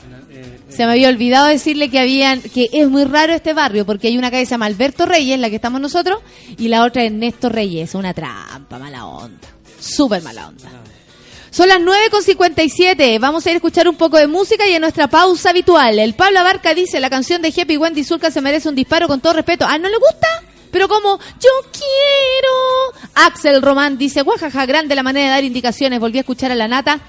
Se 0.69 0.86
me 0.86 0.91
había 0.93 1.09
olvidado 1.09 1.47
decirle 1.47 1.89
que 1.89 1.99
habían, 1.99 2.41
que 2.41 2.69
es 2.71 2.88
muy 2.89 3.03
raro 3.03 3.34
este 3.34 3.53
barrio, 3.53 3.86
porque 3.86 4.07
hay 4.07 4.17
una 4.17 4.30
calle 4.30 4.43
que 4.43 4.45
se 4.47 4.51
llama 4.51 4.67
Alberto 4.67 5.05
Reyes, 5.05 5.39
la 5.39 5.49
que 5.49 5.55
estamos 5.55 5.82
nosotros, 5.82 6.19
y 6.57 6.67
la 6.67 6.84
otra 6.84 7.03
es 7.03 7.11
Néstor 7.11 7.53
Reyes, 7.53 7.95
una 7.95 8.13
trampa, 8.13 8.77
mala 8.77 9.05
onda. 9.05 9.47
Súper 9.80 10.21
mala 10.21 10.47
onda. 10.47 10.69
Son 11.52 11.68
las 11.68 11.80
9.57, 11.80 13.20
vamos 13.20 13.45
a 13.45 13.50
ir 13.50 13.54
a 13.54 13.58
escuchar 13.58 13.88
un 13.88 13.95
poco 13.95 14.18
de 14.18 14.28
música 14.28 14.68
y 14.68 14.74
en 14.74 14.82
nuestra 14.82 15.08
pausa 15.08 15.50
habitual. 15.50 15.97
El 15.97 16.14
Pablo 16.14 16.39
Abarca 16.39 16.76
dice, 16.76 17.00
la 17.00 17.10
canción 17.10 17.41
de 17.41 17.54
Happy 17.56 17.76
Wendy 17.78 18.04
Zulka 18.04 18.30
se 18.30 18.39
merece 18.41 18.70
un 18.70 18.76
disparo 18.76 19.08
con 19.08 19.20
todo 19.20 19.34
respeto. 19.34 19.66
¿Ah, 19.68 19.78
no 19.80 19.89
le 19.89 19.97
gusta? 19.97 20.28
Pero 20.72 20.88
como, 20.88 21.18
yo 21.18 21.50
quiero. 21.72 23.08
Axel 23.16 23.62
Román 23.62 23.97
dice, 23.97 24.22
guajaja, 24.22 24.68
grande 24.68 24.93
la 24.93 25.02
manera 25.02 25.26
de 25.26 25.32
dar 25.32 25.43
indicaciones. 25.43 26.00
Volví 26.00 26.20
a 26.20 26.22
escuchar 26.22 26.52
a 26.52 26.56
la 26.56 26.68
nata. 26.68 27.00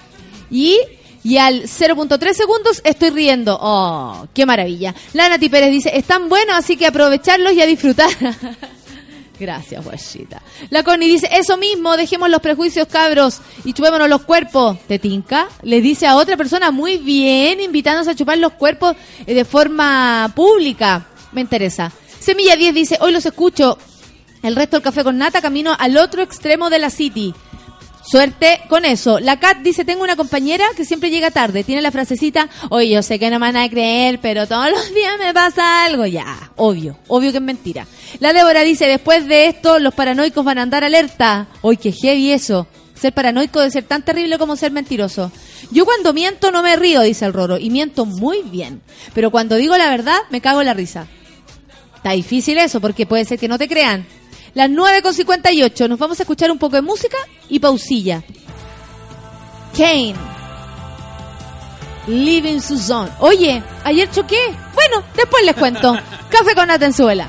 Y, 0.51 0.79
y 1.23 1.37
al 1.37 1.65
0.3 1.65 2.33
segundos 2.33 2.81
estoy 2.85 3.11
riendo. 3.11 3.59
Oh, 3.61 4.27
qué 4.33 4.47
maravilla. 4.47 4.95
La 5.13 5.29
Nati 5.29 5.51
Pérez 5.51 5.71
dice, 5.71 5.95
están 5.95 6.31
buenos, 6.31 6.57
así 6.57 6.79
que 6.79 6.87
aprovecharlos 6.87 7.53
y 7.53 7.61
a 7.61 7.67
disfrutar. 7.67 8.09
Gracias, 9.41 9.83
guachita. 9.83 10.43
La 10.69 10.83
Connie 10.83 11.09
dice, 11.09 11.27
eso 11.33 11.57
mismo, 11.57 11.97
dejemos 11.97 12.29
los 12.29 12.43
prejuicios, 12.43 12.87
cabros, 12.87 13.41
y 13.65 13.73
chupémonos 13.73 14.07
los 14.07 14.21
cuerpos. 14.21 14.79
¿Te 14.87 14.99
tinca? 14.99 15.49
Le 15.63 15.81
dice 15.81 16.07
a 16.07 16.17
otra 16.17 16.37
persona, 16.37 16.71
muy 16.71 16.99
bien, 16.99 17.59
invitándose 17.59 18.11
a 18.11 18.15
chupar 18.15 18.37
los 18.37 18.53
cuerpos 18.53 18.95
eh, 19.27 19.33
de 19.33 19.47
forma 19.47 20.31
pública. 20.37 21.07
Me 21.33 21.41
interesa. 21.41 21.91
Semilla 22.19 22.55
10 22.55 22.75
dice, 22.75 22.99
hoy 23.01 23.13
los 23.13 23.25
escucho. 23.25 23.79
El 24.43 24.57
resto 24.57 24.77
del 24.77 24.85
café 24.85 25.03
con 25.03 25.17
nata 25.17 25.41
camino 25.41 25.75
al 25.79 25.97
otro 25.97 26.21
extremo 26.21 26.69
de 26.69 26.79
la 26.79 26.91
city. 26.91 27.35
Suerte 28.03 28.61
con 28.69 28.85
eso. 28.85 29.21
La 29.21 29.39
Kat 29.39 29.59
dice, 29.59 29.85
tengo 29.85 30.03
una 30.03 30.17
compañera 30.17 30.65
que 30.77 30.85
siempre 30.85 31.11
llega 31.11 31.31
tarde. 31.31 31.65
Tiene 31.65 31.83
la 31.83 31.91
frasecita, 31.91 32.49
oye, 32.71 32.89
yo 32.91 33.03
sé 33.03 33.19
que 33.19 33.31
no 33.31 33.39
me 33.39 33.47
van 33.47 33.57
a 33.57 33.69
creer, 33.69 34.19
pero 34.21 34.47
todos 34.47 34.71
los 34.71 34.95
días 34.95 35.15
me 35.19 35.33
pasa 35.35 35.85
algo. 35.85 36.07
Ya, 36.07 36.51
obvio, 36.57 36.99
obvio 37.09 37.31
que 37.31 37.39
es 37.39 37.43
mentira. 37.43 37.87
La 38.19 38.33
Débora 38.33 38.63
dice, 38.63 38.87
después 38.87 39.27
de 39.27 39.47
esto, 39.47 39.79
los 39.79 39.95
paranoicos 39.95 40.45
van 40.45 40.59
a 40.59 40.63
andar 40.63 40.85
alerta. 40.85 41.49
Oye, 41.61 41.79
qué 41.79 41.93
heavy 41.93 42.33
eso. 42.33 42.67
Ser 42.95 43.15
paranoico 43.15 43.61
debe 43.61 43.71
ser 43.71 43.85
tan 43.85 44.05
terrible 44.05 44.39
como 44.39 44.57
ser 44.57 44.73
mentiroso. 44.73 45.33
Yo 45.71 45.85
cuando 45.85 46.13
miento 46.13 46.51
no 46.51 46.63
me 46.63 46.77
río, 46.77 47.01
dice 47.01 47.25
el 47.25 47.33
Roro, 47.33 47.59
y 47.59 47.71
miento 47.71 48.05
muy 48.05 48.43
bien. 48.43 48.83
Pero 49.15 49.31
cuando 49.31 49.57
digo 49.57 49.77
la 49.79 49.89
verdad, 49.89 50.19
me 50.31 50.41
cago 50.41 50.61
en 50.61 50.67
la 50.67 50.75
risa. 50.75 51.07
Está 51.97 52.13
difícil 52.13 52.59
eso, 52.59 52.81
porque 52.81 53.07
puede 53.07 53.25
ser 53.25 53.39
que 53.39 53.49
no 53.49 53.59
te 53.59 53.69
crean. 53.69 54.07
Las 54.55 54.69
9.58, 54.69 55.89
nos 55.89 55.99
vamos 55.99 56.19
a 56.19 56.23
escuchar 56.25 56.51
un 56.51 56.59
poco 56.59 56.77
de 56.77 56.83
música 56.83 57.17
y 57.49 57.59
pausilla. 57.59 58.23
Kane. 59.77 60.15
Living 62.07 62.61
Susan. 62.61 63.09
Oye, 63.21 63.63
ayer 63.85 64.11
choqué. 64.11 64.41
Bueno, 64.75 65.05
después 65.15 65.45
les 65.45 65.55
cuento. 65.55 65.97
Café 66.31 66.55
con 66.55 66.71
Atenzuela. 66.71 67.29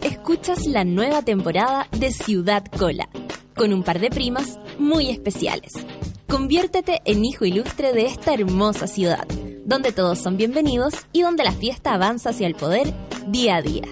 escuchas 0.21 0.67
la 0.67 0.83
nueva 0.83 1.23
temporada 1.23 1.87
de 1.97 2.11
Ciudad 2.11 2.63
Cola, 2.77 3.09
con 3.55 3.73
un 3.73 3.81
par 3.81 3.99
de 3.99 4.11
primas 4.11 4.59
muy 4.77 5.09
especiales. 5.09 5.71
Conviértete 6.27 7.01
en 7.05 7.25
hijo 7.25 7.43
ilustre 7.43 7.91
de 7.91 8.05
esta 8.05 8.35
hermosa 8.35 8.85
ciudad, 8.85 9.27
donde 9.65 9.91
todos 9.91 10.19
son 10.19 10.37
bienvenidos 10.37 10.93
y 11.11 11.23
donde 11.23 11.43
la 11.43 11.53
fiesta 11.53 11.95
avanza 11.95 12.29
hacia 12.29 12.45
el 12.45 12.53
poder 12.53 12.93
día 13.29 13.55
a 13.55 13.61
día. 13.63 13.85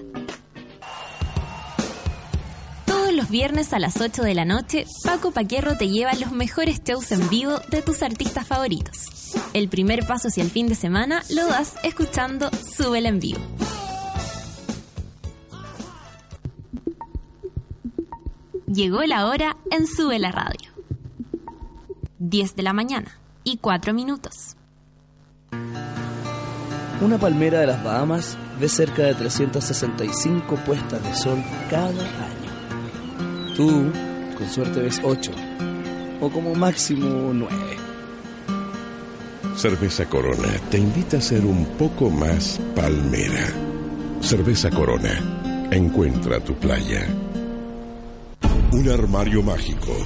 Todos 2.86 3.12
los 3.12 3.28
viernes 3.32 3.74
a 3.74 3.80
las 3.80 4.00
8 4.00 4.22
de 4.22 4.36
la 4.36 4.46
noche, 4.46 4.86
Paco 5.04 5.32
Paquerro 5.32 5.78
te 5.78 5.90
lleva 5.90 6.14
los 6.14 6.32
mejores 6.32 6.84
shows 6.84 7.12
en 7.12 7.28
vivo 7.30 7.60
de 7.72 7.82
tus 7.82 8.04
artistas 8.04 8.46
favoritos. 8.46 9.34
El 9.54 9.68
primer 9.68 10.06
paso 10.06 10.28
hacia 10.28 10.44
el 10.44 10.52
fin 10.52 10.68
de 10.68 10.76
semana 10.76 11.24
lo 11.32 11.48
das 11.48 11.74
escuchando 11.84 12.52
Súbela 12.52 13.10
en 13.10 13.20
vivo. 13.20 13.40
Llegó 18.72 19.02
la 19.02 19.26
hora 19.26 19.58
en 19.72 19.88
Sube 19.88 20.20
la 20.20 20.32
Radio. 20.32 20.70
10 22.20 22.56
de 22.56 22.62
la 22.62 22.72
mañana 22.72 23.20
y 23.44 23.58
4 23.58 23.96
minutos. 23.96 24.58
Una 27.02 27.18
palmera 27.18 27.62
de 27.62 27.66
las 27.66 27.84
Bahamas 27.84 28.38
ve 28.60 28.70
cerca 28.70 29.02
de 29.02 29.16
365 29.16 30.56
puestas 30.68 31.04
de 31.04 31.16
sol 31.16 31.44
cada 31.72 31.90
año. 31.90 33.56
Tú, 33.56 33.92
con 34.38 34.48
suerte, 34.48 34.82
ves 34.82 35.02
8, 35.04 35.32
o 36.22 36.30
como 36.30 36.54
máximo 36.54 37.32
9. 37.34 37.56
Cerveza 39.56 40.06
Corona 40.08 40.60
te 40.70 40.78
invita 40.78 41.18
a 41.18 41.22
ser 41.22 41.44
un 41.44 41.66
poco 41.80 42.12
más 42.12 42.62
palmera. 42.76 43.48
Cerveza 44.22 44.70
Corona, 44.70 45.68
encuentra 45.72 46.40
tu 46.40 46.54
playa. 46.54 47.08
Un 48.72 48.88
armario 48.88 49.42
mágico, 49.42 49.98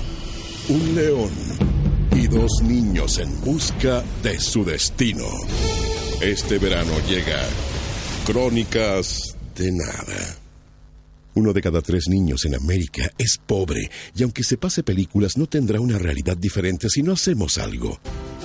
un 0.70 0.96
león 0.96 1.30
y 2.16 2.28
dos 2.28 2.62
niños 2.64 3.20
en 3.20 3.42
busca 3.42 4.02
de 4.24 4.40
su 4.40 4.64
destino. 4.64 5.26
Este 6.22 6.60
verano 6.60 6.94
llega 7.06 7.42
Crónicas 8.26 9.36
de 9.56 9.70
Nada. 9.70 10.38
Uno 11.34 11.52
de 11.52 11.62
cada 11.62 11.82
tres 11.82 12.06
niños 12.08 12.46
en 12.46 12.56
América 12.56 13.12
es 13.18 13.38
pobre 13.46 13.90
y 14.16 14.24
aunque 14.24 14.44
se 14.44 14.56
pase 14.56 14.82
películas 14.82 15.38
no 15.38 15.48
tendrá 15.48 15.82
una 15.82 15.98
realidad 15.98 16.38
diferente 16.38 16.88
si 16.90 17.04
no 17.04 17.14
hacemos 17.14 17.58
algo. 17.58 18.00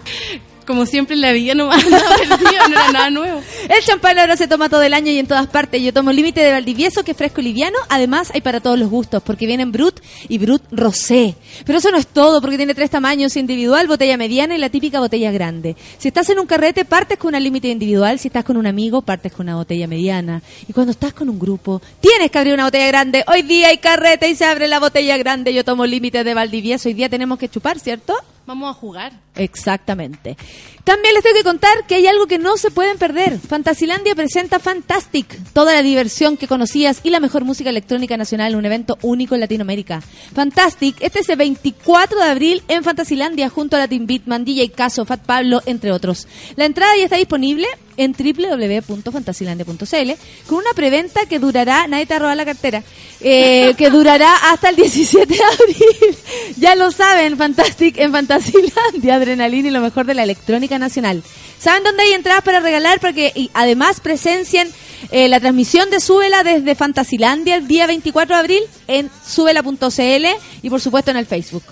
Como 0.66 0.86
siempre 0.86 1.14
en 1.14 1.20
la 1.20 1.32
vida 1.32 1.54
perdido, 1.54 2.68
no 2.68 2.74
era 2.74 2.92
nada 2.92 3.10
nuevo. 3.10 3.42
El 3.68 3.84
champán 3.84 4.18
ahora 4.18 4.36
se 4.36 4.48
toma 4.48 4.68
todo 4.68 4.82
el 4.82 4.94
año 4.94 5.10
y 5.10 5.18
en 5.18 5.26
todas 5.26 5.46
partes. 5.46 5.82
Yo 5.82 5.92
tomo 5.92 6.10
límite 6.10 6.40
de 6.40 6.52
Valdivieso, 6.52 7.04
que 7.04 7.10
es 7.10 7.16
fresco 7.16 7.40
y 7.40 7.44
liviano. 7.44 7.76
Además, 7.88 8.30
hay 8.34 8.40
para 8.40 8.60
todos 8.60 8.78
los 8.78 8.88
gustos, 8.88 9.22
porque 9.22 9.46
vienen 9.46 9.72
Brut 9.72 10.00
y 10.28 10.38
Brut 10.38 10.62
Rosé. 10.70 11.34
Pero 11.66 11.78
eso 11.78 11.90
no 11.90 11.98
es 11.98 12.06
todo, 12.06 12.40
porque 12.40 12.56
tiene 12.56 12.74
tres 12.74 12.90
tamaños: 12.90 13.36
individual, 13.36 13.86
botella 13.86 14.16
mediana 14.16 14.54
y 14.54 14.58
la 14.58 14.70
típica 14.70 15.00
botella 15.00 15.30
grande. 15.32 15.76
Si 15.98 16.08
estás 16.08 16.30
en 16.30 16.38
un 16.38 16.46
carrete, 16.46 16.84
partes 16.84 17.18
con 17.18 17.28
una 17.28 17.40
límite 17.40 17.68
individual. 17.68 18.18
Si 18.18 18.28
estás 18.28 18.44
con 18.44 18.56
un 18.56 18.66
amigo, 18.66 19.02
partes 19.02 19.32
con 19.32 19.46
una 19.46 19.56
botella 19.56 19.86
mediana. 19.86 20.42
Y 20.68 20.72
cuando 20.72 20.92
estás 20.92 21.12
con 21.12 21.28
un 21.28 21.38
grupo, 21.38 21.82
tienes 22.00 22.30
que 22.30 22.38
abrir 22.38 22.54
una 22.54 22.64
botella 22.64 22.86
grande. 22.86 23.24
Hoy 23.26 23.42
día 23.42 23.68
hay 23.68 23.78
carrete 23.78 24.28
y 24.28 24.34
se 24.34 24.44
abre 24.44 24.68
la 24.68 24.80
botella 24.80 25.16
grande. 25.18 25.52
Yo 25.52 25.64
tomo 25.64 25.84
límite 25.84 26.24
de 26.24 26.34
Valdivieso. 26.34 26.88
Hoy 26.88 26.94
día 26.94 27.08
tenemos 27.08 27.38
que 27.38 27.48
chupar, 27.48 27.78
¿cierto? 27.78 28.14
Vamos 28.46 28.70
a 28.70 28.78
jugar. 28.78 29.12
Exactamente. 29.36 30.36
También 30.84 31.14
les 31.14 31.22
tengo 31.22 31.36
que 31.36 31.44
contar 31.44 31.86
que 31.86 31.94
hay 31.94 32.06
algo 32.06 32.26
que 32.26 32.38
no 32.38 32.56
se 32.58 32.70
pueden 32.70 32.98
perder. 32.98 33.38
Fantasilandia 33.38 34.14
presenta 34.14 34.58
Fantastic, 34.58 35.26
toda 35.52 35.72
la 35.72 35.82
diversión 35.82 36.36
que 36.36 36.46
conocías 36.46 37.00
y 37.02 37.10
la 37.10 37.20
mejor 37.20 37.44
música 37.44 37.70
electrónica 37.70 38.16
nacional 38.16 38.54
un 38.54 38.66
evento 38.66 38.98
único 39.02 39.34
en 39.34 39.40
Latinoamérica. 39.40 40.02
Fantastic, 40.34 40.96
este 41.00 41.20
es 41.20 41.28
el 41.30 41.36
24 41.36 42.18
de 42.18 42.30
abril 42.30 42.62
en 42.68 42.84
Fantasilandia 42.84 43.48
junto 43.48 43.76
a 43.76 43.80
Latin 43.80 44.06
Beatman, 44.06 44.44
DJ 44.44 44.70
Caso, 44.72 45.04
Fat 45.04 45.20
Pablo, 45.20 45.62
entre 45.64 45.90
otros. 45.90 46.28
La 46.56 46.66
entrada 46.66 46.96
ya 46.96 47.04
está 47.04 47.16
disponible 47.16 47.66
en 47.96 48.12
www.fantasilandia.cl 48.12 50.12
con 50.46 50.58
una 50.58 50.72
preventa 50.74 51.26
que 51.26 51.38
durará, 51.38 51.86
nadie 51.86 52.06
te 52.06 52.18
roba 52.18 52.34
la 52.34 52.44
cartera, 52.44 52.82
eh, 53.20 53.74
que 53.78 53.90
durará 53.90 54.52
hasta 54.52 54.70
el 54.70 54.76
17 54.76 55.26
de 55.26 55.42
abril. 55.42 56.16
ya 56.56 56.74
lo 56.74 56.90
saben, 56.90 57.36
Fantastic 57.36 57.98
en 57.98 58.12
Fantasilandia, 58.12 59.14
adrenalina 59.14 59.68
y 59.68 59.70
lo 59.70 59.80
mejor 59.80 60.06
de 60.06 60.14
la 60.14 60.22
electrónica 60.22 60.78
nacional. 60.78 61.22
¿Saben 61.58 61.82
dónde 61.82 62.02
hay 62.02 62.12
entradas 62.12 62.42
para 62.42 62.60
regalar? 62.60 63.00
Para 63.00 63.12
que 63.12 63.32
y 63.34 63.50
además 63.54 64.00
presencien 64.00 64.68
eh, 65.10 65.28
la 65.28 65.40
transmisión 65.40 65.90
de 65.90 66.00
Súbela 66.00 66.42
desde 66.42 66.74
Fantasilandia 66.74 67.56
el 67.56 67.68
día 67.68 67.86
24 67.86 68.34
de 68.34 68.40
abril 68.40 68.62
en 68.86 69.10
súbela.cl 69.26 70.26
y 70.62 70.70
por 70.70 70.80
supuesto 70.80 71.10
en 71.10 71.16
el 71.16 71.26
Facebook. 71.26 71.62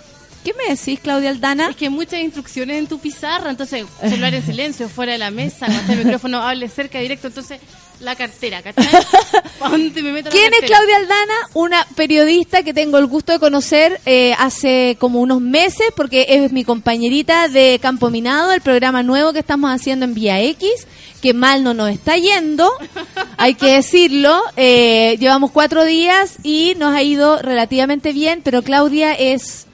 ¿Qué 0.45 0.55
me 0.55 0.75
decís, 0.75 0.99
Claudia 1.01 1.31
Aldana? 1.31 1.71
Es 1.71 1.77
que 1.77 1.89
muchas 1.89 2.21
instrucciones 2.21 2.79
en 2.79 2.87
tu 2.87 2.99
pizarra, 2.99 3.51
entonces 3.51 3.85
celular 4.01 4.35
en 4.35 4.45
silencio, 4.45 4.89
fuera 4.89 5.13
de 5.13 5.19
la 5.19 5.31
mesa, 5.31 5.69
no 5.69 5.93
el 5.93 6.05
micrófono, 6.05 6.43
hable 6.43 6.69
cerca, 6.69 6.99
directo, 6.99 7.29
entonces 7.29 7.61
la 8.01 8.17
cartera, 8.17 8.63
¿cachai? 8.63 8.85
¿Pa' 9.59 9.69
dónde 9.69 10.03
me 10.03 10.13
meto 10.13 10.29
la 10.29 10.35
¿Quién 10.35 10.53
es? 10.55 10.69
Claudia 10.69 10.97
Aldana? 10.97 11.35
Una 11.55 11.87
periodista 11.95 12.63
que 12.63 12.75
tengo 12.75 12.99
el 12.99 13.07
gusto 13.07 13.33
de 13.33 13.39
conocer 13.39 14.01
eh, 14.05 14.35
hace 14.39 14.97
como 14.99 15.21
unos 15.21 15.41
meses, 15.41 15.87
porque 15.95 16.27
es 16.29 16.53
mi 16.53 16.65
compañerita 16.65 17.49
de 17.49 17.79
Campo 17.81 18.11
Minado, 18.11 18.53
el 18.53 18.61
programa 18.61 19.03
nuevo 19.03 19.33
que 19.33 19.39
estamos 19.39 19.71
haciendo 19.71 20.05
en 20.05 20.15
Vía 20.15 20.41
X, 20.41 20.89
que 21.21 21.35
mal 21.35 21.63
no 21.63 21.75
nos 21.75 21.91
está 21.91 22.17
yendo, 22.17 22.69
hay 23.37 23.55
que 23.55 23.75
decirlo. 23.75 24.43
Eh, 24.57 25.17
llevamos 25.21 25.53
cuatro 25.53 25.85
días 25.85 26.39
y 26.43 26.75
nos 26.79 26.95
ha 26.95 27.03
ido 27.03 27.39
relativamente 27.39 28.13
bien, 28.13 28.41
pero 28.43 28.63
Claudia 28.63 29.13
es 29.13 29.67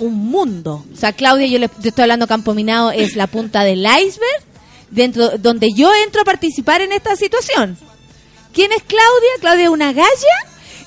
un 0.00 0.16
mundo. 0.30 0.84
O 0.92 0.96
sea, 0.96 1.12
Claudia, 1.12 1.46
yo 1.46 1.58
le 1.58 1.68
yo 1.80 1.88
estoy 1.90 2.02
hablando 2.02 2.26
Campo 2.26 2.52
Minado, 2.54 2.90
es 2.90 3.14
la 3.16 3.26
punta 3.28 3.62
del 3.62 3.80
iceberg, 3.80 4.42
dentro 4.90 5.38
donde 5.38 5.68
yo 5.72 5.90
entro 6.04 6.22
a 6.22 6.24
participar 6.24 6.80
en 6.80 6.92
esta 6.92 7.14
situación. 7.16 7.78
¿Quién 8.52 8.72
es 8.72 8.82
Claudia? 8.82 9.30
Claudia 9.40 9.64
es 9.64 9.70
una 9.70 9.92
galla 9.92 10.10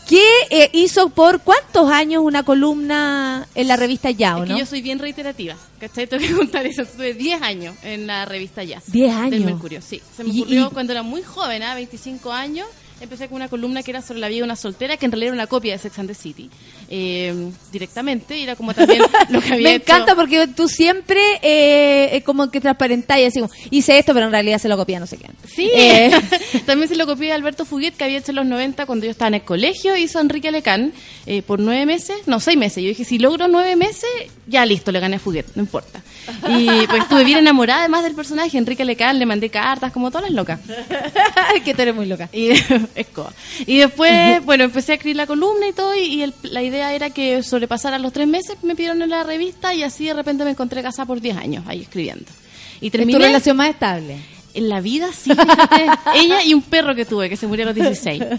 que 0.10 0.22
eh, 0.50 0.70
hizo 0.74 1.08
por 1.10 1.40
cuántos 1.40 1.90
años 1.90 2.22
una 2.26 2.44
columna 2.44 3.48
en 3.56 3.68
la 3.70 3.78
revista 3.78 4.12
Ya, 4.12 4.36
¿o 4.38 4.44
Es 4.44 4.50
no? 4.50 4.58
yo 4.58 4.66
soy 4.66 4.82
bien 4.82 5.00
reiterativa, 5.00 5.56
¿cachai? 5.80 6.08
Tengo 6.08 6.28
que 6.28 6.34
contar 6.34 6.66
eso. 6.66 6.82
Estuve 6.82 7.14
10 7.14 7.42
años 7.42 7.74
en 7.84 8.06
la 8.06 8.26
revista 8.26 8.64
Ya. 8.64 8.82
10 8.88 9.14
años. 9.16 9.32
Del 9.32 9.46
Mercurio, 9.46 9.82
sí. 9.82 10.02
Se 10.18 10.26
me 10.26 10.32
Y- 10.32 10.42
ocurrió 10.42 10.68
y- 10.68 10.74
cuando 10.74 10.92
era 10.92 11.04
muy 11.04 11.24
joven, 11.24 11.64
¿ah? 11.64 11.74
25 11.76 12.34
años. 12.34 12.68
Empecé 13.00 13.28
con 13.28 13.36
una 13.38 13.50
columna 13.50 13.82
que 13.84 13.92
era 13.92 14.02
sobre 14.02 14.20
la 14.20 14.28
vida 14.28 14.38
de 14.40 14.44
una 14.44 14.56
soltera, 14.56 14.96
que 14.98 15.06
en 15.06 15.12
realidad 15.12 15.34
era 15.34 15.44
una 15.44 15.48
copia 15.48 15.74
de 15.74 15.80
Sex 15.80 16.00
and 16.00 16.08
the 16.10 16.14
City. 16.16 16.50
Eh, 16.90 17.34
directamente, 17.72 18.38
y 18.38 18.44
era 18.44 18.56
como 18.56 18.74
también 18.74 19.02
lo 19.30 19.42
que 19.42 19.54
había 19.54 19.70
Me 19.70 19.76
hecho- 19.76 19.84
encanta 19.94 20.16
porque 20.16 20.48
tú 20.48 20.68
siempre 20.68 21.20
eh, 21.42 22.22
como 22.26 22.52
que 22.52 22.60
transparentáis 22.62 23.28
así 23.30 23.40
como, 23.40 23.52
hice 23.72 23.98
esto, 23.98 24.14
pero 24.14 24.28
en 24.28 24.32
realidad 24.32 24.60
se 24.60 24.68
lo 24.70 24.78
copia 24.78 25.00
no 25.00 25.08
sé 25.08 25.18
quién. 25.18 25.32
Sí, 25.54 25.70
Eh, 25.74 26.12
también 26.66 26.88
se 26.90 26.96
lo 26.96 27.06
copié 27.06 27.32
a 27.32 27.36
Alberto 27.36 27.66
Fuguet, 27.66 27.96
que 27.96 28.04
había 28.04 28.20
hecho 28.20 28.32
en 28.32 28.36
los 28.38 28.46
90 28.46 28.86
cuando 28.86 29.06
yo 29.06 29.12
estaba 29.12 29.28
en 29.30 29.36
el 29.36 29.42
colegio, 29.44 29.96
hizo 29.98 30.20
Enrique 30.20 30.52
Lecán 30.52 30.94
eh, 31.26 31.42
por 31.42 31.60
nueve 31.60 31.86
meses, 31.86 32.18
no, 32.28 32.40
seis 32.40 32.58
meses. 32.58 32.84
Yo 32.84 32.90
dije, 32.90 33.06
si 33.06 33.18
logro 33.18 33.48
nueve 33.48 33.76
meses, 33.76 34.10
ya 34.48 34.66
listo, 34.66 34.92
le 34.92 35.00
gané 35.00 35.16
a 35.16 35.20
Fuguet, 35.20 35.46
no 35.56 35.62
importa. 35.64 36.02
Y 36.50 36.68
pues 36.88 37.04
estuve 37.04 37.24
bien 37.24 37.40
enamorada 37.40 37.80
además 37.82 38.04
del 38.04 38.14
personaje, 38.14 38.58
Enrique 38.58 38.86
Lecán, 38.86 39.20
le 39.20 39.26
mandé 39.26 39.50
cartas, 39.50 39.92
como 39.92 40.10
todas 40.12 40.24
las 40.26 40.32
locas. 40.34 40.60
que 41.66 41.74
tú 41.74 41.82
eres 41.82 41.96
muy 41.96 42.06
loca. 42.06 42.30
Y, 42.32 42.50
escoba. 42.96 43.34
y 43.66 43.78
después, 43.78 44.44
bueno, 44.46 44.66
empecé 44.66 44.94
a 44.94 44.96
escribir 44.96 45.18
la 45.18 45.28
columna 45.28 45.68
y 45.68 45.74
todo, 45.74 45.96
y, 45.96 46.02
y 46.02 46.24
el- 46.24 46.34
la 46.44 46.62
idea 46.62 46.73
era 46.78 47.10
que 47.10 47.44
sobrepasaran 47.44 48.02
los 48.02 48.14
tres 48.14 48.28
meses, 48.28 48.58
me 48.64 48.76
pidieron 48.76 49.02
en 49.02 49.10
la 49.10 49.24
revista, 49.24 49.74
y 49.74 49.84
así 49.84 50.06
de 50.06 50.14
repente 50.14 50.44
me 50.44 50.52
encontré 50.52 50.82
casada 50.82 51.06
por 51.06 51.22
10 51.22 51.38
años, 51.38 51.64
ahí 51.68 51.82
escribiendo. 51.82 52.26
Y 52.82 52.88
Es 52.88 52.92
tu 52.92 52.98
terminé... 52.98 53.20
relación 53.20 53.58
más 53.58 53.70
estable. 53.70 54.18
En 54.56 54.70
la 54.70 54.82
vida, 54.82 55.10
sí, 55.12 55.32
fíjate. 55.32 55.88
Ella 56.16 56.44
y 56.44 56.54
un 56.54 56.62
perro 56.62 56.94
que 56.94 57.06
tuve, 57.06 57.28
que 57.28 57.38
se 57.38 57.48
murió 57.48 57.64
a 57.66 57.68
los 57.68 57.76
16. 57.76 58.24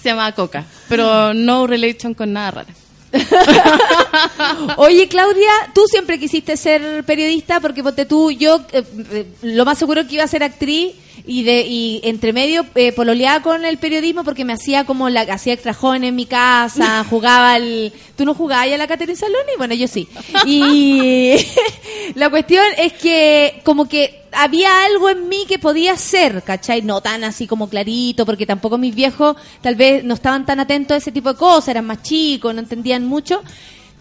se 0.00 0.08
llamaba 0.08 0.30
Coca. 0.32 0.64
Pero 0.88 1.34
no 1.34 1.66
relation 1.66 2.14
con 2.14 2.32
nada 2.32 2.50
raro. 2.52 2.68
Oye, 4.76 5.08
Claudia, 5.08 5.50
tú 5.74 5.82
siempre 5.90 6.18
quisiste 6.18 6.56
ser 6.56 7.04
periodista 7.04 7.60
porque 7.60 7.82
ponte 7.82 8.06
tú, 8.06 8.30
yo 8.30 8.60
eh, 8.72 8.84
eh, 9.10 9.26
lo 9.42 9.64
más 9.64 9.78
seguro 9.78 10.06
que 10.06 10.14
iba 10.14 10.24
a 10.24 10.28
ser 10.28 10.42
actriz 10.42 10.92
y 11.26 11.44
de 11.44 11.62
y 11.62 12.00
entre 12.04 12.32
medio 12.32 12.66
eh, 12.74 12.92
pololeaba 12.92 13.42
con 13.42 13.64
el 13.64 13.78
periodismo 13.78 14.24
porque 14.24 14.44
me 14.44 14.52
hacía 14.52 14.84
como 14.84 15.08
la 15.08 15.22
hacía 15.22 15.52
extra 15.52 15.74
joven 15.74 16.04
en 16.04 16.16
mi 16.16 16.26
casa, 16.26 17.04
jugaba 17.10 17.54
al 17.54 17.92
tú 18.16 18.24
no 18.24 18.34
jugabas 18.34 18.68
a 18.68 18.76
la 18.76 18.86
Catherine 18.86 19.16
Saloni, 19.16 19.52
bueno, 19.58 19.74
yo 19.74 19.88
sí. 19.88 20.08
Y 20.46 21.34
la 22.14 22.30
cuestión 22.30 22.64
es 22.78 22.92
que 22.94 23.60
como 23.64 23.88
que 23.88 24.22
había 24.32 24.84
algo 24.84 25.10
en 25.10 25.28
mí 25.28 25.44
que 25.46 25.58
podía 25.58 25.96
ser, 25.96 26.42
¿cachai? 26.42 26.82
No 26.82 27.00
tan 27.00 27.24
así 27.24 27.46
como 27.46 27.68
clarito, 27.68 28.26
porque 28.26 28.46
tampoco 28.46 28.78
mis 28.78 28.94
viejos 28.94 29.36
tal 29.60 29.76
vez 29.76 30.02
no 30.04 30.14
estaban 30.14 30.46
tan 30.46 30.60
atentos 30.60 30.94
a 30.94 30.98
ese 30.98 31.12
tipo 31.12 31.32
de 31.32 31.38
cosas, 31.38 31.68
eran 31.68 31.86
más 31.86 32.02
chicos, 32.02 32.54
no 32.54 32.60
entendían 32.60 33.04
mucho. 33.04 33.42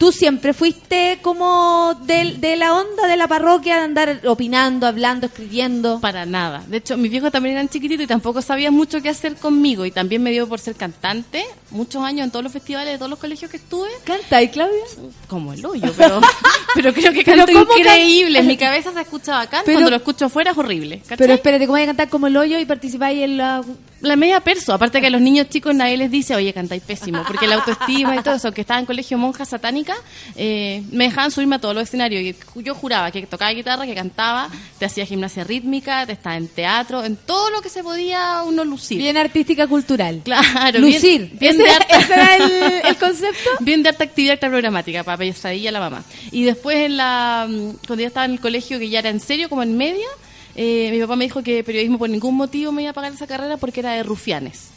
¿Tú 0.01 0.11
siempre 0.11 0.53
fuiste 0.55 1.19
como 1.21 1.93
de, 2.07 2.33
de 2.39 2.55
la 2.55 2.73
onda 2.73 3.05
de 3.05 3.15
la 3.17 3.27
parroquia, 3.27 3.75
de 3.77 3.81
andar 3.83 4.21
opinando, 4.25 4.87
hablando, 4.87 5.27
escribiendo? 5.27 5.99
Para 5.99 6.25
nada. 6.25 6.63
De 6.67 6.77
hecho, 6.77 6.97
mis 6.97 7.11
viejos 7.11 7.31
también 7.31 7.53
eran 7.53 7.69
chiquititos 7.69 8.05
y 8.05 8.07
tampoco 8.07 8.41
sabían 8.41 8.73
mucho 8.73 8.99
qué 8.99 9.09
hacer 9.09 9.35
conmigo. 9.35 9.85
Y 9.85 9.91
también 9.91 10.23
me 10.23 10.31
dio 10.31 10.49
por 10.49 10.59
ser 10.59 10.73
cantante. 10.75 11.45
Muchos 11.69 12.03
años 12.03 12.25
en 12.25 12.31
todos 12.31 12.41
los 12.41 12.51
festivales 12.51 12.93
de 12.93 12.97
todos 12.97 13.11
los 13.11 13.19
colegios 13.19 13.51
que 13.51 13.57
estuve. 13.57 13.89
¿Canta 14.03 14.41
y 14.41 14.47
Claudia? 14.49 14.81
Como 15.27 15.53
el 15.53 15.63
hoyo, 15.63 15.93
pero, 15.95 16.19
pero 16.73 16.93
creo 16.95 17.13
que 17.13 17.23
Pero 17.23 17.45
canto 17.45 17.53
¿cómo 17.53 17.67
can- 17.67 17.77
increíble. 17.79 18.39
En 18.39 18.47
mi 18.47 18.57
cabeza 18.57 18.91
se 18.91 19.01
escucha 19.01 19.33
bacán. 19.33 19.61
Pero- 19.67 19.75
Cuando 19.75 19.91
lo 19.91 19.97
escucho 19.97 20.25
afuera 20.25 20.49
es 20.49 20.57
horrible. 20.57 20.97
¿cachai? 21.01 21.17
Pero 21.17 21.33
espérate, 21.35 21.67
¿cómo 21.67 21.73
voy 21.75 21.83
a 21.83 21.85
cantar 21.85 22.09
como 22.09 22.25
el 22.25 22.35
hoyo 22.37 22.57
y 22.57 22.65
participáis 22.65 23.21
en 23.21 23.37
la... 23.37 23.61
La 24.01 24.15
media 24.15 24.39
perso, 24.39 24.73
aparte 24.73 24.99
que 24.99 25.07
a 25.07 25.09
los 25.11 25.21
niños 25.21 25.47
chicos 25.49 25.75
nadie 25.75 25.95
les 25.95 26.09
dice, 26.09 26.35
oye, 26.35 26.51
cantáis 26.53 26.81
pésimo, 26.81 27.23
porque 27.27 27.47
la 27.47 27.55
autoestima 27.55 28.15
y 28.15 28.23
todo 28.23 28.35
eso, 28.35 28.51
que 28.51 28.61
estaba 28.61 28.79
en 28.79 28.85
colegio 28.87 29.17
monja 29.17 29.45
satánica, 29.45 29.95
eh, 30.35 30.81
me 30.91 31.03
dejaban 31.05 31.29
subirme 31.29 31.57
a 31.57 31.59
todos 31.59 31.75
los 31.75 31.83
escenarios. 31.83 32.23
Y 32.23 32.63
yo 32.63 32.73
juraba 32.73 33.11
que 33.11 33.25
tocaba 33.27 33.51
guitarra, 33.51 33.85
que 33.85 33.93
cantaba, 33.93 34.49
te 34.79 34.85
hacía 34.85 35.05
gimnasia 35.05 35.43
rítmica, 35.43 36.05
te 36.07 36.13
estaba 36.13 36.35
en 36.35 36.47
teatro, 36.47 37.03
en 37.03 37.15
todo 37.15 37.51
lo 37.51 37.61
que 37.61 37.69
se 37.69 37.83
podía 37.83 38.41
uno 38.43 38.65
lucir. 38.65 38.97
Bien 38.97 39.17
artística 39.17 39.67
cultural. 39.67 40.21
Claro, 40.23 40.79
Lucir. 40.79 41.31
Bien, 41.39 41.39
bien 41.39 41.53
¿Ese, 41.55 41.63
de 41.63 41.69
harta- 41.69 41.99
ese 41.99 42.13
era 42.13 42.35
el, 42.37 42.85
el 42.87 42.97
concepto? 42.97 43.49
Bien 43.59 43.83
de 43.83 43.89
harta 43.89 44.03
actividad 44.03 44.39
programática, 44.39 45.03
para 45.03 45.17
pesadilla 45.17 45.71
la 45.71 45.79
mamá. 45.79 46.03
Y 46.31 46.43
después, 46.43 46.77
en 46.77 46.97
la, 46.97 47.45
mm, 47.47 47.71
cuando 47.85 48.01
ya 48.01 48.07
estaba 48.07 48.25
en 48.25 48.31
el 48.31 48.39
colegio, 48.39 48.79
que 48.79 48.89
ya 48.89 48.99
era 48.99 49.09
en 49.09 49.19
serio, 49.19 49.47
como 49.47 49.61
en 49.63 49.77
media, 49.77 50.07
eh, 50.55 50.89
mi 50.91 50.99
papá 50.99 51.15
me 51.15 51.25
dijo 51.25 51.41
que 51.43 51.63
periodismo 51.63 51.97
por 51.97 52.09
ningún 52.09 52.35
motivo 52.35 52.71
me 52.71 52.81
iba 52.83 52.91
a 52.91 52.93
pagar 52.93 53.13
esa 53.13 53.27
carrera 53.27 53.57
porque 53.57 53.79
era 53.81 53.93
de 53.93 54.03
rufianes. 54.03 54.69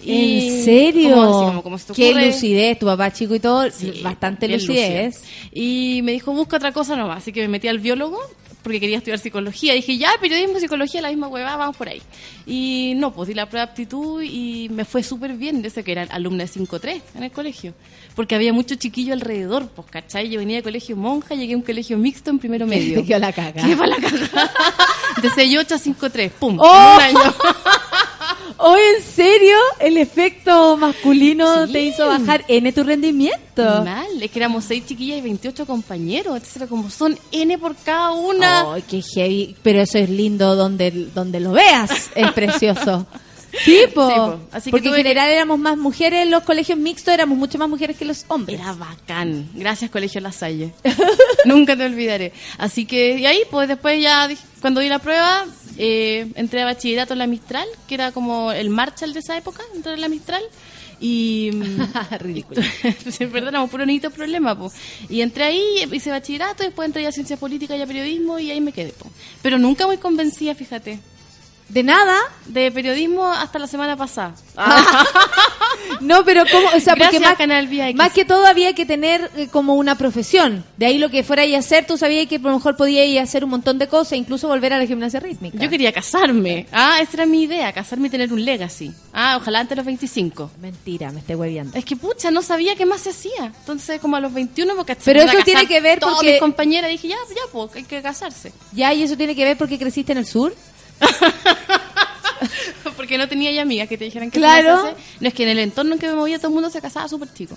Y- 0.00 0.48
¿En 0.58 0.64
serio? 0.64 1.10
como 1.10 1.22
así, 1.24 1.46
como- 1.46 1.62
como 1.64 1.78
se 1.78 1.86
te 1.86 1.92
Qué 1.94 2.14
lucidez, 2.14 2.78
tu 2.78 2.86
papá 2.86 3.12
chico 3.12 3.34
y 3.34 3.40
todo, 3.40 3.68
Sí, 3.70 4.00
bastante 4.02 4.46
lucidez. 4.46 5.22
Y 5.52 6.00
me 6.04 6.12
dijo, 6.12 6.32
busca 6.32 6.56
otra 6.58 6.70
cosa 6.72 6.94
nomás. 6.94 7.18
Así 7.18 7.32
que 7.32 7.40
me 7.42 7.48
metí 7.48 7.66
al 7.66 7.80
biólogo 7.80 8.20
porque 8.62 8.80
quería 8.80 8.98
estudiar 8.98 9.18
psicología. 9.18 9.74
Dije, 9.74 9.96
ya, 9.98 10.10
periodismo, 10.20 10.58
psicología, 10.58 11.00
la 11.00 11.08
misma 11.08 11.28
huevada, 11.28 11.56
vamos 11.56 11.76
por 11.76 11.88
ahí. 11.88 12.02
Y 12.46 12.94
no, 12.96 13.12
pues 13.12 13.28
di 13.28 13.34
la 13.34 13.46
prueba 13.46 13.66
de 13.66 13.70
aptitud 13.72 14.22
y 14.22 14.68
me 14.70 14.84
fue 14.84 15.02
súper 15.02 15.34
bien. 15.34 15.62
Desde 15.62 15.82
que 15.84 15.92
era 15.92 16.02
alumna 16.10 16.44
de 16.44 16.50
5-3 16.50 17.00
en 17.14 17.22
el 17.22 17.30
colegio. 17.30 17.74
Porque 18.14 18.34
había 18.34 18.52
mucho 18.52 18.74
chiquillo 18.74 19.14
alrededor, 19.14 19.68
pues, 19.68 19.88
¿cachai? 19.90 20.28
Yo 20.28 20.40
venía 20.40 20.56
de 20.56 20.62
colegio 20.62 20.96
monja, 20.96 21.34
llegué 21.34 21.54
a 21.54 21.56
un 21.56 21.62
colegio 21.62 21.96
mixto 21.98 22.30
en 22.30 22.38
primero 22.38 22.66
medio. 22.68 23.00
Te 23.00 23.06
quedó 23.06 23.18
la 23.20 23.32
caga. 23.32 23.62
Qué 23.62 23.76
la 23.76 23.96
caga. 23.96 24.52
De 25.22 25.30
6-8 25.30 25.72
a 25.72 25.78
5-3, 26.10 26.30
pum, 26.30 26.58
¡Oh! 26.60 26.98
en 27.00 27.16
un 27.16 27.22
año. 27.22 27.34
Hoy 28.60 28.80
en 28.96 29.02
serio, 29.04 29.56
el 29.78 29.96
efecto 29.98 30.76
masculino 30.76 31.66
Sí. 31.66 31.72
te 31.72 31.82
hizo 31.82 32.06
bajar 32.08 32.44
N 32.48 32.72
tu 32.72 32.82
rendimiento. 32.82 33.84
Mal, 33.84 34.06
es 34.20 34.30
que 34.30 34.38
éramos 34.38 34.64
6 34.64 34.84
chiquillas 34.86 35.18
y 35.18 35.20
28 35.22 35.64
compañeros. 35.64 36.34
Entonces 36.34 36.56
era 36.56 36.66
como, 36.66 36.90
son 36.90 37.16
N 37.30 37.56
por 37.58 37.76
cada 37.76 38.10
una. 38.10 38.72
Ay, 38.74 38.82
qué 38.88 39.00
heavy. 39.00 39.54
Pero 39.62 39.80
eso 39.80 39.98
es 39.98 40.10
lindo 40.10 40.56
donde, 40.56 40.90
donde 41.14 41.38
lo 41.40 41.52
veas. 41.52 42.10
Es 42.14 42.32
precioso. 42.32 43.06
Sí, 43.64 43.84
po. 43.94 44.06
Sí, 44.10 44.14
po. 44.14 44.38
Así 44.52 44.64
que 44.66 44.70
Porque 44.72 44.88
en 44.88 44.94
que- 44.94 44.98
general 45.02 45.30
éramos 45.30 45.58
más 45.58 45.78
mujeres 45.78 46.22
en 46.22 46.30
los 46.30 46.42
colegios 46.42 46.78
mixtos, 46.78 47.14
éramos 47.14 47.38
mucho 47.38 47.56
más 47.56 47.66
mujeres 47.66 47.96
que 47.96 48.04
los 48.04 48.26
hombres. 48.28 48.60
Era 48.60 48.74
bacán. 48.74 49.48
Gracias, 49.54 49.90
Colegio 49.90 50.20
La 50.20 50.32
Salle. 50.32 50.74
Nunca 51.46 51.74
te 51.74 51.86
olvidaré. 51.86 52.34
Así 52.58 52.84
que, 52.84 53.16
y 53.18 53.24
ahí, 53.24 53.40
pues 53.50 53.66
después 53.66 54.02
ya, 54.02 54.28
cuando 54.60 54.80
di 54.82 54.90
la 54.90 54.98
prueba, 54.98 55.46
eh, 55.78 56.30
entré 56.34 56.62
a 56.62 56.64
bachillerato 56.66 57.12
en 57.14 57.20
la 57.20 57.26
Mistral, 57.26 57.66
que 57.86 57.94
era 57.94 58.12
como 58.12 58.52
el 58.52 58.68
Marshall 58.68 59.14
de 59.14 59.20
esa 59.20 59.36
época, 59.36 59.62
entré 59.74 59.94
en 59.94 60.00
la 60.00 60.08
Mistral. 60.08 60.42
Y. 61.00 61.50
Ridículo. 62.20 62.60
sí, 63.10 63.24
en 63.24 63.32
verdad, 63.32 63.50
éramos 63.50 63.70
puro 63.70 63.86
niñito 63.86 64.10
problema, 64.10 64.58
pues. 64.58 64.74
Y 65.08 65.20
entré 65.20 65.44
ahí, 65.44 65.88
hice 65.92 66.10
bachillerato, 66.10 66.64
después 66.64 66.86
entré 66.86 67.06
a 67.06 67.12
ciencias 67.12 67.38
políticas 67.38 67.78
y 67.78 67.82
a 67.82 67.86
periodismo, 67.86 68.38
y 68.38 68.50
ahí 68.50 68.60
me 68.60 68.72
quedé, 68.72 68.92
po. 68.92 69.08
Pero 69.40 69.58
nunca 69.58 69.86
muy 69.86 69.98
convencida, 69.98 70.54
fíjate. 70.54 70.98
De 71.68 71.82
nada. 71.82 72.16
De 72.46 72.70
periodismo 72.72 73.26
hasta 73.30 73.58
la 73.58 73.66
semana 73.66 73.96
pasada. 73.96 74.34
No, 76.00 76.24
pero 76.24 76.44
¿cómo? 76.50 76.68
O 76.76 76.80
sea, 76.80 76.94
porque 76.96 77.20
más, 77.20 77.36
Canal 77.36 77.66
VX. 77.66 77.94
más 77.94 78.12
que 78.12 78.24
todo 78.24 78.46
había 78.46 78.74
que 78.74 78.86
tener 78.86 79.30
eh, 79.36 79.48
como 79.48 79.74
una 79.74 79.96
profesión. 79.96 80.64
De 80.76 80.86
ahí 80.86 80.98
lo 80.98 81.10
que 81.10 81.22
fuera 81.24 81.42
a 81.42 81.58
hacer, 81.58 81.86
tú 81.86 81.96
sabías 81.96 82.26
que 82.26 82.36
a 82.36 82.38
lo 82.38 82.52
mejor 82.52 82.76
podías 82.76 83.06
ir 83.06 83.18
a 83.18 83.22
hacer 83.22 83.44
un 83.44 83.50
montón 83.50 83.78
de 83.78 83.88
cosas, 83.88 84.12
incluso 84.18 84.48
volver 84.48 84.72
a 84.72 84.78
la 84.78 84.86
gimnasia 84.86 85.20
rítmica. 85.20 85.58
Yo 85.58 85.68
quería 85.68 85.92
casarme. 85.92 86.66
Ah, 86.72 86.98
esa 87.00 87.12
era 87.14 87.26
mi 87.26 87.42
idea, 87.42 87.72
casarme 87.72 88.08
y 88.08 88.10
tener 88.10 88.32
un 88.32 88.44
legacy. 88.44 88.92
Ah, 89.12 89.38
ojalá 89.40 89.60
antes 89.60 89.70
de 89.70 89.76
los 89.76 89.86
25. 89.86 90.50
Mentira, 90.60 91.10
me 91.10 91.20
estoy 91.20 91.34
hueviando. 91.36 91.76
Es 91.76 91.84
que 91.84 91.96
pucha, 91.96 92.30
no 92.30 92.42
sabía 92.42 92.76
qué 92.76 92.86
más 92.86 93.00
se 93.00 93.10
hacía. 93.10 93.46
Entonces, 93.46 94.00
como 94.00 94.16
a 94.16 94.20
los 94.20 94.32
21 94.32 94.74
me 94.74 94.84
caché. 94.84 95.02
Pero 95.04 95.22
eso 95.22 95.38
tiene 95.44 95.66
que 95.66 95.80
ver 95.80 96.00
porque- 96.00 96.32
mis 96.32 96.40
compañeras 96.40 96.90
dije, 96.90 97.08
ya, 97.08 97.16
ya, 97.28 97.42
pues, 97.52 97.74
hay 97.74 97.84
que 97.84 98.02
casarse. 98.02 98.52
Ya, 98.72 98.92
y 98.94 99.02
eso 99.02 99.16
tiene 99.16 99.34
que 99.34 99.44
ver 99.44 99.56
porque 99.56 99.78
creciste 99.78 100.12
en 100.12 100.18
el 100.18 100.26
sur. 100.26 100.54
Porque 102.96 103.18
no 103.18 103.28
tenía 103.28 103.50
ya 103.52 103.62
amigas 103.62 103.88
que 103.88 103.96
te 103.98 104.04
dijeran 104.04 104.30
que 104.30 104.38
Claro. 104.38 104.94
No 105.20 105.28
es 105.28 105.34
que 105.34 105.44
en 105.44 105.50
el 105.50 105.58
entorno 105.58 105.94
en 105.94 105.98
que 105.98 106.08
me 106.08 106.14
movía 106.14 106.38
todo 106.38 106.48
el 106.48 106.54
mundo 106.54 106.70
se 106.70 106.80
casaba 106.80 107.08
súper 107.08 107.32
chico. 107.32 107.56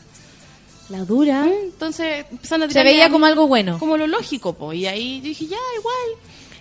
La 0.89 1.05
dura. 1.05 1.47
Entonces, 1.63 2.25
empezaron 2.29 2.69
a 2.69 2.71
Se 2.71 2.83
veía 2.83 3.09
como 3.09 3.25
algo 3.25 3.47
bueno. 3.47 3.79
Como 3.79 3.97
lo 3.97 4.07
lógico. 4.07 4.73
Y 4.73 4.85
ahí 4.85 5.21
dije, 5.21 5.47
ya, 5.47 5.57
igual. 5.77 6.19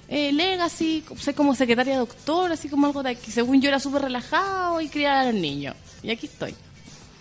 Eh, 0.09 0.33
legacy, 0.33 1.05
soy 1.19 1.35
como 1.35 1.55
secretaria 1.55 1.97
doctor, 1.99 2.51
así 2.51 2.69
como 2.69 2.87
algo 2.87 3.03
de 3.03 3.17
que 3.17 3.31
según 3.31 3.61
yo 3.61 3.69
era 3.69 3.79
súper 3.79 4.03
relajado 4.03 4.81
y 4.81 4.89
criar 4.89 5.19
a 5.19 5.25
los 5.27 5.35
niños. 5.35 5.77
Y 6.03 6.11
aquí 6.11 6.27
estoy. 6.27 6.55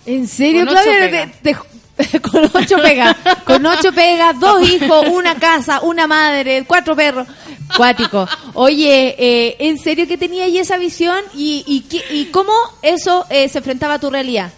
¿En 0.06 0.28
serio, 0.28 0.66
Con 0.66 0.70
ocho 0.78 0.84
Claudia? 0.84 1.32
Te- 1.42 1.54
te- 1.54 1.60
con 2.22 2.50
ocho 2.54 2.78
pegas. 2.82 3.16
Con 3.46 3.66
ocho 3.66 3.92
pegas, 3.92 4.40
dos 4.40 4.68
hijos, 4.70 5.08
una 5.12 5.36
casa, 5.36 5.82
una 5.82 6.08
madre, 6.08 6.64
cuatro 6.66 6.96
perros. 6.96 7.28
Cuático. 7.76 8.28
Oye, 8.54 9.16
eh, 9.20 9.56
¿en 9.60 9.78
serio 9.78 10.08
que 10.08 10.18
tenía 10.18 10.46
ahí 10.46 10.58
esa 10.58 10.78
visión? 10.78 11.20
¿Y, 11.36 11.64
y, 11.68 11.82
qué- 11.82 12.04
y 12.16 12.26
cómo 12.28 12.54
eso 12.82 13.26
eh, 13.30 13.50
se 13.50 13.58
enfrentaba 13.58 13.96
a 13.96 14.00
tu 14.00 14.10
realidad? 14.10 14.52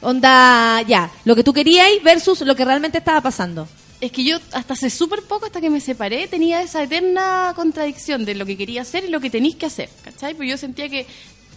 Onda, 0.00 0.80
ya, 0.88 1.10
lo 1.26 1.36
que 1.36 1.44
tú 1.44 1.52
querías 1.52 1.86
versus 2.02 2.40
lo 2.40 2.56
que 2.56 2.64
realmente 2.64 2.98
estaba 2.98 3.20
pasando. 3.20 3.68
Es 4.00 4.10
que 4.12 4.24
yo 4.24 4.38
hasta 4.52 4.72
hace 4.72 4.88
súper 4.88 5.20
poco, 5.24 5.44
hasta 5.44 5.60
que 5.60 5.68
me 5.68 5.78
separé, 5.82 6.26
tenía 6.26 6.62
esa 6.62 6.82
eterna 6.82 7.52
contradicción 7.54 8.24
de 8.24 8.34
lo 8.34 8.46
que 8.46 8.56
quería 8.56 8.80
hacer 8.80 9.04
y 9.04 9.08
lo 9.08 9.20
que 9.20 9.28
tenéis 9.28 9.56
que 9.56 9.66
hacer, 9.66 9.90
¿cachai? 10.02 10.32
Pero 10.32 10.48
yo 10.48 10.56
sentía 10.56 10.88
que 10.88 11.06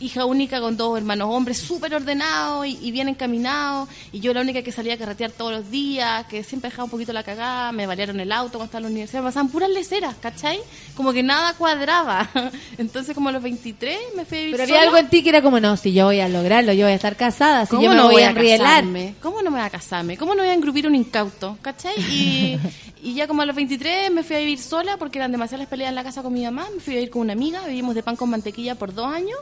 hija 0.03 0.25
única 0.25 0.59
con 0.59 0.75
dos 0.77 0.97
hermanos 0.97 1.29
hombres, 1.31 1.57
súper 1.57 1.95
ordenados 1.95 2.65
y, 2.65 2.77
y 2.81 2.91
bien 2.91 3.07
encaminados. 3.09 3.89
Y 4.11 4.19
yo 4.19 4.33
la 4.33 4.41
única 4.41 4.61
que 4.61 4.71
salía 4.71 4.95
a 4.95 4.97
carretear 4.97 5.31
todos 5.31 5.51
los 5.51 5.71
días, 5.71 6.25
que 6.27 6.43
siempre 6.43 6.69
dejaba 6.69 6.85
un 6.85 6.89
poquito 6.91 7.13
la 7.13 7.23
cagada, 7.23 7.71
me 7.71 7.87
valieron 7.87 8.19
el 8.19 8.31
auto 8.31 8.57
cuando 8.57 8.65
estaba 8.65 8.79
en 8.79 8.83
la 8.83 8.89
universidad, 8.89 9.21
me 9.21 9.29
pasaban 9.29 9.49
puras 9.49 9.69
leceras, 9.69 10.15
¿cachai? 10.21 10.59
Como 10.95 11.13
que 11.13 11.23
nada 11.23 11.53
cuadraba. 11.53 12.29
Entonces, 12.77 13.15
como 13.15 13.29
a 13.29 13.31
los 13.31 13.41
23 13.41 13.97
me 14.15 14.25
fui 14.25 14.37
a 14.37 14.41
vivir 14.41 14.57
Pero 14.57 14.63
había 14.63 14.81
algo 14.81 14.97
en 14.97 15.09
ti 15.09 15.23
que 15.23 15.29
era 15.29 15.41
como, 15.41 15.59
no, 15.59 15.77
si 15.77 15.93
yo 15.93 16.05
voy 16.05 16.19
a 16.19 16.27
lograrlo, 16.27 16.73
yo 16.73 16.85
voy 16.85 16.93
a 16.93 16.95
estar 16.95 17.15
casada, 17.15 17.65
si 17.65 17.71
¿Cómo 17.71 17.83
yo 17.83 17.89
me 17.89 17.95
no 17.95 18.09
voy 18.11 18.21
a 18.23 18.27
a 18.27 18.29
enrielar. 18.31 18.67
casarme? 18.81 19.15
¿Cómo 19.21 19.41
no 19.41 19.51
me 19.51 19.57
voy 19.57 19.65
a 19.65 19.69
casarme? 19.69 20.17
¿Cómo 20.17 20.35
no 20.35 20.43
voy 20.43 20.49
a 20.51 20.53
engrupir 20.53 20.85
un 20.87 20.95
incauto? 20.95 21.57
¿Cachai? 21.61 21.93
Y, 21.99 22.59
y 23.03 23.13
ya 23.13 23.27
como 23.27 23.41
a 23.41 23.45
los 23.45 23.55
23 23.55 24.11
me 24.11 24.23
fui 24.23 24.35
a 24.35 24.39
vivir 24.39 24.59
sola 24.59 24.97
porque 24.97 25.19
eran 25.19 25.31
demasiadas 25.31 25.67
peleas 25.67 25.89
en 25.89 25.95
la 25.95 26.03
casa 26.03 26.21
con 26.21 26.33
mi 26.33 26.43
mamá. 26.43 26.67
Me 26.73 26.81
fui 26.81 26.93
a 26.93 26.97
vivir 26.97 27.09
con 27.09 27.21
una 27.21 27.33
amiga, 27.33 27.65
vivimos 27.67 27.95
de 27.95 28.03
pan 28.03 28.15
con 28.15 28.29
mantequilla 28.29 28.75
por 28.75 28.93
dos 28.93 29.07
años. 29.07 29.37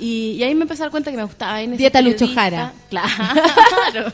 Y, 0.00 0.32
y 0.38 0.42
ahí 0.44 0.54
me 0.54 0.62
empecé 0.62 0.82
a 0.82 0.86
dar 0.86 0.90
cuenta 0.90 1.10
que 1.10 1.16
me 1.16 1.24
gustaba. 1.24 1.60
En 1.62 1.76
Dieta 1.76 2.00
Lucho. 2.02 2.26
Jara. 2.34 2.72
Claro. 2.88 4.12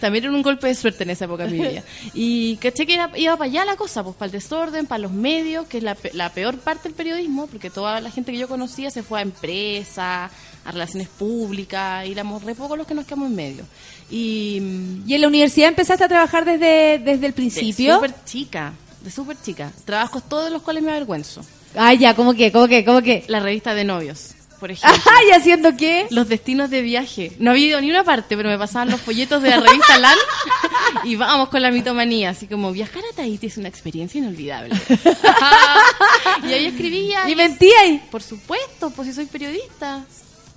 También 0.00 0.24
era 0.24 0.32
un 0.34 0.42
golpe 0.42 0.66
de 0.66 0.74
suerte 0.74 1.04
en 1.04 1.10
esa 1.10 1.24
época 1.24 1.44
de 1.46 1.50
mi 1.50 1.58
vida. 1.68 1.82
Y 2.14 2.56
caché 2.56 2.84
que 2.86 2.94
era- 2.94 3.10
iba 3.16 3.36
para 3.36 3.50
allá 3.50 3.64
la 3.64 3.76
cosa, 3.76 4.02
pues 4.04 4.16
para 4.16 4.26
el 4.26 4.32
desorden, 4.32 4.86
para 4.86 4.98
los 5.00 5.12
medios, 5.12 5.66
que 5.66 5.78
es 5.78 5.82
la, 5.84 5.96
la 6.12 6.30
peor 6.30 6.58
parte 6.58 6.84
del 6.84 6.94
periodismo, 6.94 7.46
porque 7.46 7.70
toda 7.70 8.00
la 8.00 8.10
gente 8.10 8.32
que 8.32 8.38
yo 8.38 8.48
conocía 8.48 8.90
se 8.90 9.02
fue 9.02 9.20
a 9.20 9.22
empresas, 9.22 10.30
a 10.64 10.70
relaciones 10.72 11.08
públicas, 11.08 12.06
y 12.06 12.12
éramos 12.12 12.42
re 12.44 12.54
pocos 12.54 12.76
los 12.76 12.86
que 12.86 12.94
nos 12.94 13.06
quedamos 13.06 13.28
en 13.30 13.36
medio. 13.36 13.64
Y 14.10 14.58
mm, 14.60 15.08
¿Y 15.08 15.14
en 15.14 15.20
la 15.22 15.28
universidad 15.28 15.68
empezaste 15.68 16.04
a 16.04 16.08
trabajar 16.08 16.44
desde, 16.44 16.98
desde 16.98 17.12
el 17.12 17.20
de 17.20 17.32
principio? 17.32 17.94
súper 17.94 18.14
chica, 18.24 18.72
de 19.02 19.10
súper 19.10 19.36
chica. 19.42 19.72
Trabajos 19.84 20.28
todos 20.28 20.44
de 20.46 20.50
los 20.50 20.62
cuales 20.62 20.82
me 20.82 20.90
avergüenzo. 20.90 21.42
Ah, 21.76 21.94
ya, 21.94 22.14
¿cómo 22.14 22.34
que? 22.34 22.50
¿Cómo 22.52 22.66
que? 22.68 22.84
¿Cómo 22.84 23.00
que? 23.00 23.24
La 23.28 23.40
revista 23.40 23.74
de 23.74 23.84
novios, 23.84 24.32
por 24.60 24.70
ejemplo. 24.70 25.00
¿y 25.28 25.32
haciendo 25.32 25.76
qué? 25.76 26.06
Los 26.10 26.28
destinos 26.28 26.70
de 26.70 26.82
viaje. 26.82 27.32
No 27.38 27.50
había 27.50 27.66
ido 27.66 27.80
ni 27.80 27.90
una 27.90 28.04
parte, 28.04 28.36
pero 28.36 28.48
me 28.48 28.58
pasaban 28.58 28.90
los 28.90 29.00
folletos 29.00 29.42
de 29.42 29.50
la 29.50 29.60
revista 29.60 29.98
LAN 29.98 30.18
y 31.04 31.16
vamos 31.16 31.48
con 31.48 31.62
la 31.62 31.70
mitomanía. 31.70 32.30
Así 32.30 32.46
como, 32.46 32.70
viajar 32.70 33.02
a 33.10 33.16
Tahiti 33.16 33.46
es 33.46 33.56
una 33.56 33.68
experiencia 33.68 34.18
inolvidable. 34.18 34.74
y 36.48 36.52
ahí 36.52 36.66
escribía. 36.66 37.28
¿Y 37.28 37.34
mentía 37.34 37.80
ahí? 37.80 38.02
Por 38.10 38.22
supuesto, 38.22 38.90
pues 38.90 39.08
si 39.08 39.14
soy 39.14 39.26
periodista. 39.26 40.04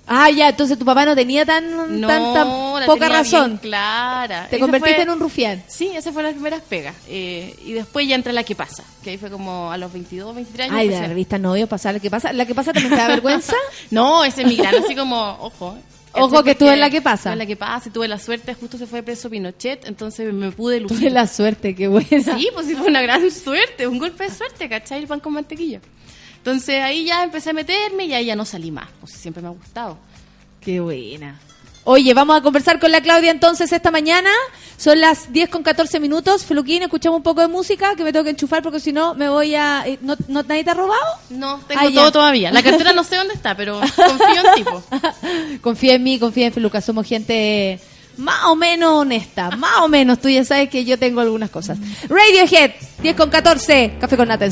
Ah, 0.06 0.28
ya, 0.30 0.50
entonces 0.50 0.78
tu 0.78 0.84
papá 0.84 1.06
no 1.06 1.14
tenía 1.14 1.46
tan, 1.46 1.98
No, 2.00 2.06
tan, 2.06 2.34
tan 2.34 2.80
la 2.80 2.86
poca 2.86 3.08
razón. 3.08 3.56
clara. 3.56 4.48
Te 4.50 4.58
convertiste 4.58 4.96
fue- 4.96 5.02
en 5.04 5.10
un 5.10 5.18
rufián. 5.20 5.62
Sí, 5.66 5.90
esas 5.94 6.12
fueron 6.12 6.30
las 6.30 6.34
primeras 6.34 6.60
pegas. 6.62 6.94
Eh, 7.08 7.56
y 7.64 7.72
después 7.72 8.06
ya 8.06 8.14
entré 8.14 8.30
a 8.30 8.34
la 8.34 8.44
que 8.44 8.54
pasa, 8.54 8.84
que 9.02 9.10
ahí 9.10 9.16
fue 9.16 9.30
como 9.30 9.72
a 9.72 9.78
los 9.78 9.90
22, 9.92 10.34
23 10.34 10.68
años. 10.68 10.78
Ay, 10.78 10.88
de 10.88 11.00
la 11.00 11.06
revista 11.08 11.38
Novios, 11.38 11.68
pasar 11.68 11.94
la 11.94 12.00
que 12.00 12.10
pasa. 12.10 12.32
¿La 12.34 12.44
que 12.44 12.54
pasa 12.54 12.72
también 12.72 12.94
te 12.94 13.00
da 13.00 13.08
vergüenza? 13.08 13.54
No, 13.90 14.24
ese 14.24 14.42
es 14.42 14.48
mi 14.48 14.56
gran, 14.56 14.74
así 14.74 14.94
como, 14.94 15.38
ojo. 15.40 15.76
Ojo 16.16 16.34
Ese 16.36 16.44
que 16.44 16.50
estuve 16.52 16.72
en 16.74 16.78
la 16.80 16.90
que 16.90 17.02
pasa. 17.02 17.32
en 17.32 17.38
la 17.40 17.46
que 17.46 17.56
pasa, 17.56 17.88
y 17.88 17.92
tuve 17.92 18.06
la 18.06 18.20
suerte, 18.20 18.54
justo 18.54 18.78
se 18.78 18.86
fue 18.86 19.02
preso 19.02 19.28
Pinochet, 19.28 19.84
entonces 19.88 20.32
me 20.32 20.52
pude 20.52 20.78
lucir. 20.78 20.96
Tuve 20.98 21.10
la 21.10 21.26
suerte, 21.26 21.74
qué 21.74 21.88
buena. 21.88 22.06
Sí, 22.08 22.50
pues 22.54 22.66
sí 22.68 22.76
fue 22.76 22.86
una 22.86 23.02
gran 23.02 23.28
suerte, 23.32 23.88
un 23.88 23.98
golpe 23.98 24.22
de 24.22 24.30
suerte, 24.30 24.68
¿cachai? 24.68 25.00
El 25.00 25.08
pan 25.08 25.18
con 25.18 25.32
mantequilla. 25.32 25.80
Entonces 26.44 26.82
ahí 26.82 27.04
ya 27.06 27.24
empecé 27.24 27.50
a 27.50 27.52
meterme 27.54 28.04
y 28.04 28.12
ahí 28.12 28.26
ya 28.26 28.36
no 28.36 28.44
salí 28.44 28.70
más, 28.70 28.86
pues 29.00 29.14
siempre 29.14 29.40
me 29.42 29.48
ha 29.48 29.52
gustado. 29.52 29.96
Qué 30.60 30.78
buena. 30.78 31.40
Oye, 31.84 32.12
vamos 32.12 32.36
a 32.36 32.42
conversar 32.42 32.78
con 32.78 32.92
la 32.92 33.00
Claudia 33.00 33.30
entonces 33.30 33.72
esta 33.72 33.90
mañana. 33.90 34.28
Son 34.76 35.00
las 35.00 35.32
10 35.32 35.48
con 35.48 35.62
14 35.62 36.00
minutos. 36.00 36.44
Fluquín, 36.44 36.82
escuchamos 36.82 37.16
un 37.16 37.22
poco 37.22 37.40
de 37.40 37.48
música 37.48 37.94
que 37.96 38.04
me 38.04 38.12
tengo 38.12 38.24
que 38.24 38.30
enchufar 38.30 38.62
porque 38.62 38.78
si 38.78 38.92
no 38.92 39.14
me 39.14 39.30
voy 39.30 39.54
a... 39.54 39.84
eh, 39.86 39.98
¿No, 40.02 40.16
no 40.28 40.42
nadie 40.42 40.64
te 40.64 40.70
ha 40.70 40.74
robado? 40.74 41.00
No, 41.30 41.60
tengo 41.66 41.80
Ah, 41.82 41.88
ya. 41.88 42.00
todo 42.02 42.12
todavía. 42.12 42.52
La 42.52 42.62
cartera 42.62 42.92
no 42.92 43.04
sé 43.04 43.16
dónde 43.16 43.32
está, 43.32 43.56
pero 43.56 43.80
confío 43.96 44.42
en 44.44 44.54
tipo. 44.54 44.82
Confía 45.62 45.94
en 45.94 46.02
mí, 46.02 46.18
confía 46.18 46.46
en 46.48 46.52
Feluca. 46.52 46.82
Somos 46.82 47.06
gente 47.06 47.80
más 48.18 48.44
o 48.44 48.54
menos 48.56 48.92
honesta. 48.92 49.50
Más 49.56 49.78
o 49.80 49.88
menos. 49.88 50.20
Tú 50.20 50.28
ya 50.28 50.44
sabes 50.44 50.68
que 50.68 50.84
yo 50.84 50.98
tengo 50.98 51.22
algunas 51.22 51.48
cosas. 51.48 51.78
Radiohead, 52.08 52.72
10 53.02 53.16
con 53.16 53.30
14. 53.30 53.96
Café 53.98 54.16
con 54.18 54.28
nata 54.28 54.44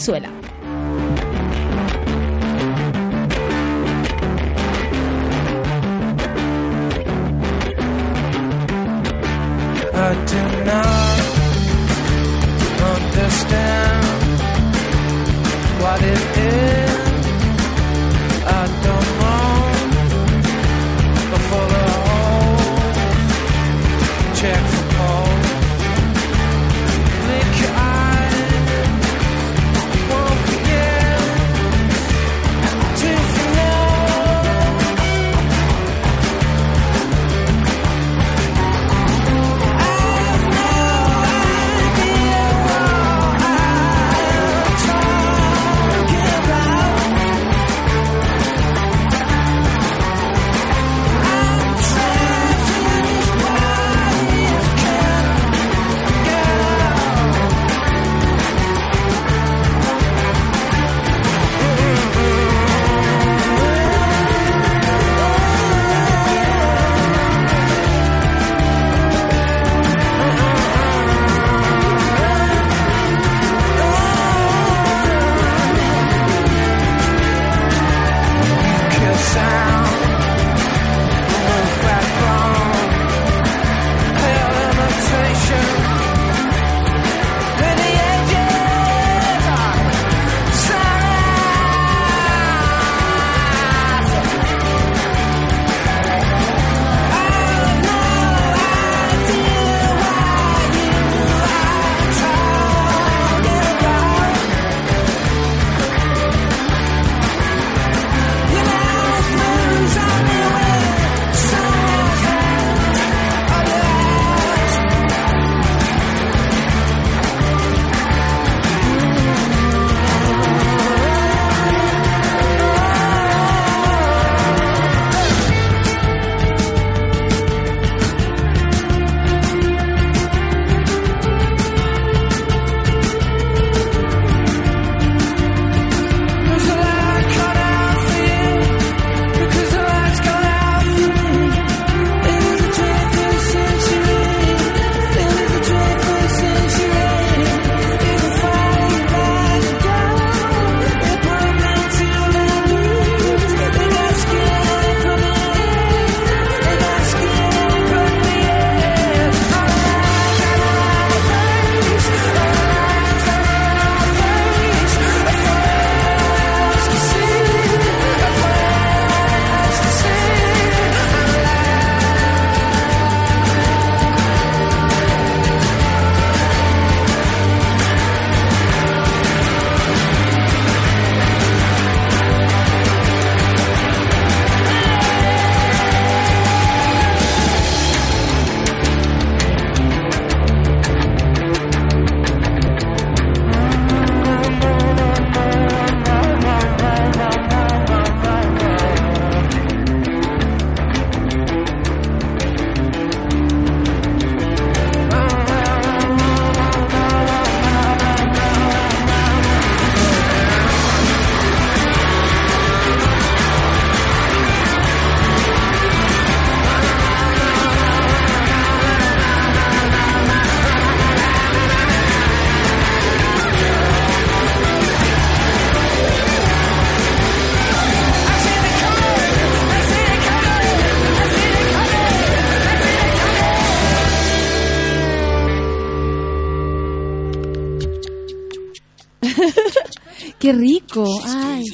Qué 240.52 240.58
rico. 240.58 241.06
Ay, 241.24 241.64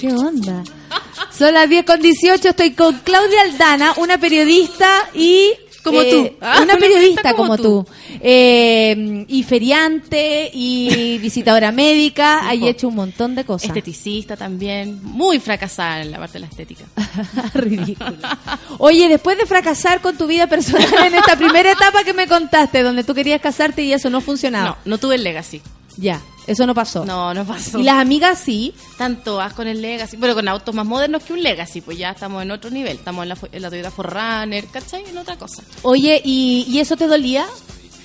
qué 0.00 0.08
onda. 0.08 0.64
Son 1.36 1.52
las 1.52 1.68
10 1.68 1.84
con 1.84 2.00
18. 2.00 2.48
Estoy 2.48 2.70
con 2.70 2.98
Claudia 3.00 3.42
Aldana, 3.42 3.92
una 3.98 4.16
periodista 4.16 5.10
y. 5.14 5.50
Como 5.84 6.00
eh, 6.00 6.10
tú. 6.10 6.36
Ah, 6.40 6.60
una 6.62 6.76
periodista 6.76 7.34
como 7.34 7.58
tú. 7.58 7.84
Eh, 8.20 9.26
y 9.28 9.41
feriante 9.52 10.50
y 10.50 11.18
visitadora 11.18 11.72
médica. 11.84 12.48
Hay 12.48 12.60
po. 12.60 12.68
hecho 12.68 12.88
un 12.88 12.94
montón 12.94 13.34
de 13.34 13.44
cosas. 13.44 13.68
Esteticista 13.68 14.34
también. 14.34 14.98
Muy 15.02 15.40
fracasada 15.40 16.00
en 16.00 16.10
la 16.10 16.16
parte 16.16 16.34
de 16.34 16.40
la 16.40 16.46
estética. 16.46 16.84
Ridículo. 17.54 18.16
Oye, 18.78 19.08
después 19.08 19.36
de 19.36 19.44
fracasar 19.44 20.00
con 20.00 20.16
tu 20.16 20.26
vida 20.26 20.46
personal 20.46 21.04
en 21.06 21.16
esta 21.16 21.36
primera 21.36 21.70
etapa 21.70 22.02
que 22.02 22.14
me 22.14 22.26
contaste, 22.26 22.82
donde 22.82 23.04
tú 23.04 23.12
querías 23.12 23.42
casarte 23.42 23.82
y 23.82 23.92
eso 23.92 24.08
no 24.08 24.22
funcionaba. 24.22 24.78
No, 24.86 24.92
no 24.92 24.98
tuve 24.98 25.16
el 25.16 25.24
legacy. 25.24 25.60
Ya, 25.98 26.22
eso 26.46 26.66
no 26.66 26.74
pasó. 26.74 27.04
No, 27.04 27.34
no 27.34 27.44
pasó. 27.44 27.78
Y 27.78 27.82
las 27.82 27.96
amigas 27.96 28.38
sí. 28.38 28.72
Tanto 28.96 29.36
vas 29.36 29.52
con 29.52 29.68
el 29.68 29.82
Legacy, 29.82 30.16
pero 30.16 30.34
con 30.34 30.48
autos 30.48 30.74
más 30.74 30.86
modernos 30.86 31.22
que 31.24 31.34
un 31.34 31.42
Legacy, 31.42 31.82
pues 31.82 31.98
ya 31.98 32.12
estamos 32.12 32.42
en 32.42 32.50
otro 32.52 32.70
nivel. 32.70 32.96
Estamos 32.96 33.24
en 33.24 33.28
la, 33.28 33.36
en 33.52 33.60
la 33.60 33.68
Toyota 33.68 33.90
Forerunner, 33.90 34.64
¿cachai? 34.68 35.04
En 35.04 35.18
otra 35.18 35.36
cosa. 35.36 35.62
Oye, 35.82 36.22
¿y, 36.24 36.64
y 36.70 36.78
eso 36.78 36.96
te 36.96 37.06
dolía? 37.06 37.44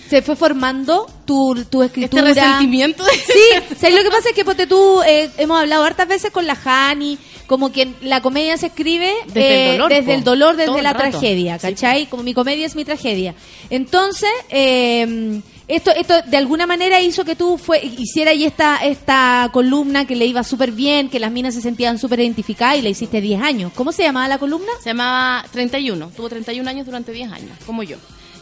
¿Se 0.10 0.22
fue 0.22 0.36
formando 0.36 1.06
tu, 1.26 1.66
tu 1.70 1.84
escritura? 1.84 2.30
Este 2.30 2.42
resentimiento 2.42 3.04
de- 3.04 3.12
Sí, 3.12 3.76
¿sabes 3.80 3.96
lo 3.96 4.04
que 4.04 4.10
pasa? 4.10 4.30
Es 4.30 4.36
que 4.36 4.46
ponte 4.46 4.68
tú, 4.68 5.02
eh, 5.06 5.30
hemos 5.38 5.60
hablado 5.60 5.84
hartas 5.84 6.08
veces 6.08 6.32
con 6.32 6.48
la 6.48 6.58
Hani, 6.64 7.18
como 7.48 7.72
que 7.72 7.90
la 8.02 8.22
comedia 8.22 8.58
se 8.58 8.68
escribe 8.68 9.14
Desde 9.28 9.66
el 9.66 9.70
eh, 9.70 9.72
dolor, 9.78 9.90
desde 9.92 10.14
el 10.14 10.24
dolor, 10.24 10.56
desde 10.56 10.82
la 10.82 10.94
rato. 10.94 11.10
tragedia, 11.20 11.60
Sí, 11.60 11.68
¿cachai? 11.68 12.06
Como 12.08 12.24
mi 12.24 12.34
comedia 12.34 12.66
es 12.66 12.76
mi 12.76 12.86
tragedia. 12.86 13.36
Entonces, 13.70 14.30
eh, 14.50 15.42
esto, 15.68 15.92
esto 15.92 16.14
de 16.26 16.38
alguna 16.38 16.66
manera 16.66 17.02
hizo 17.02 17.26
que 17.26 17.36
tú 17.36 17.58
fue, 17.58 17.84
hicieras 17.86 18.32
ahí 18.34 18.46
esta, 18.46 18.78
esta 18.78 19.50
columna 19.52 20.06
que 20.08 20.16
le 20.16 20.26
iba 20.26 20.44
súper 20.44 20.72
bien, 20.72 21.10
que 21.10 21.20
las 21.20 21.32
minas 21.32 21.54
se 21.54 21.62
sentían 21.62 22.00
súper 22.00 22.22
identificadas 22.22 22.78
y 22.78 22.82
la 22.82 22.90
hiciste 22.90 23.20
10 23.20 23.42
años. 23.42 23.72
¿Cómo 23.76 23.92
se 23.92 24.04
llamaba 24.04 24.28
la 24.30 24.38
columna? 24.38 24.72
Se 24.82 24.90
llamaba 24.92 25.44
31. 25.52 26.10
Tuvo 26.16 26.30
31 26.30 26.70
años 26.70 26.86
durante 26.86 27.12
10 27.12 27.32
años, 27.32 27.52
como 27.66 27.84
yo. 27.84 27.98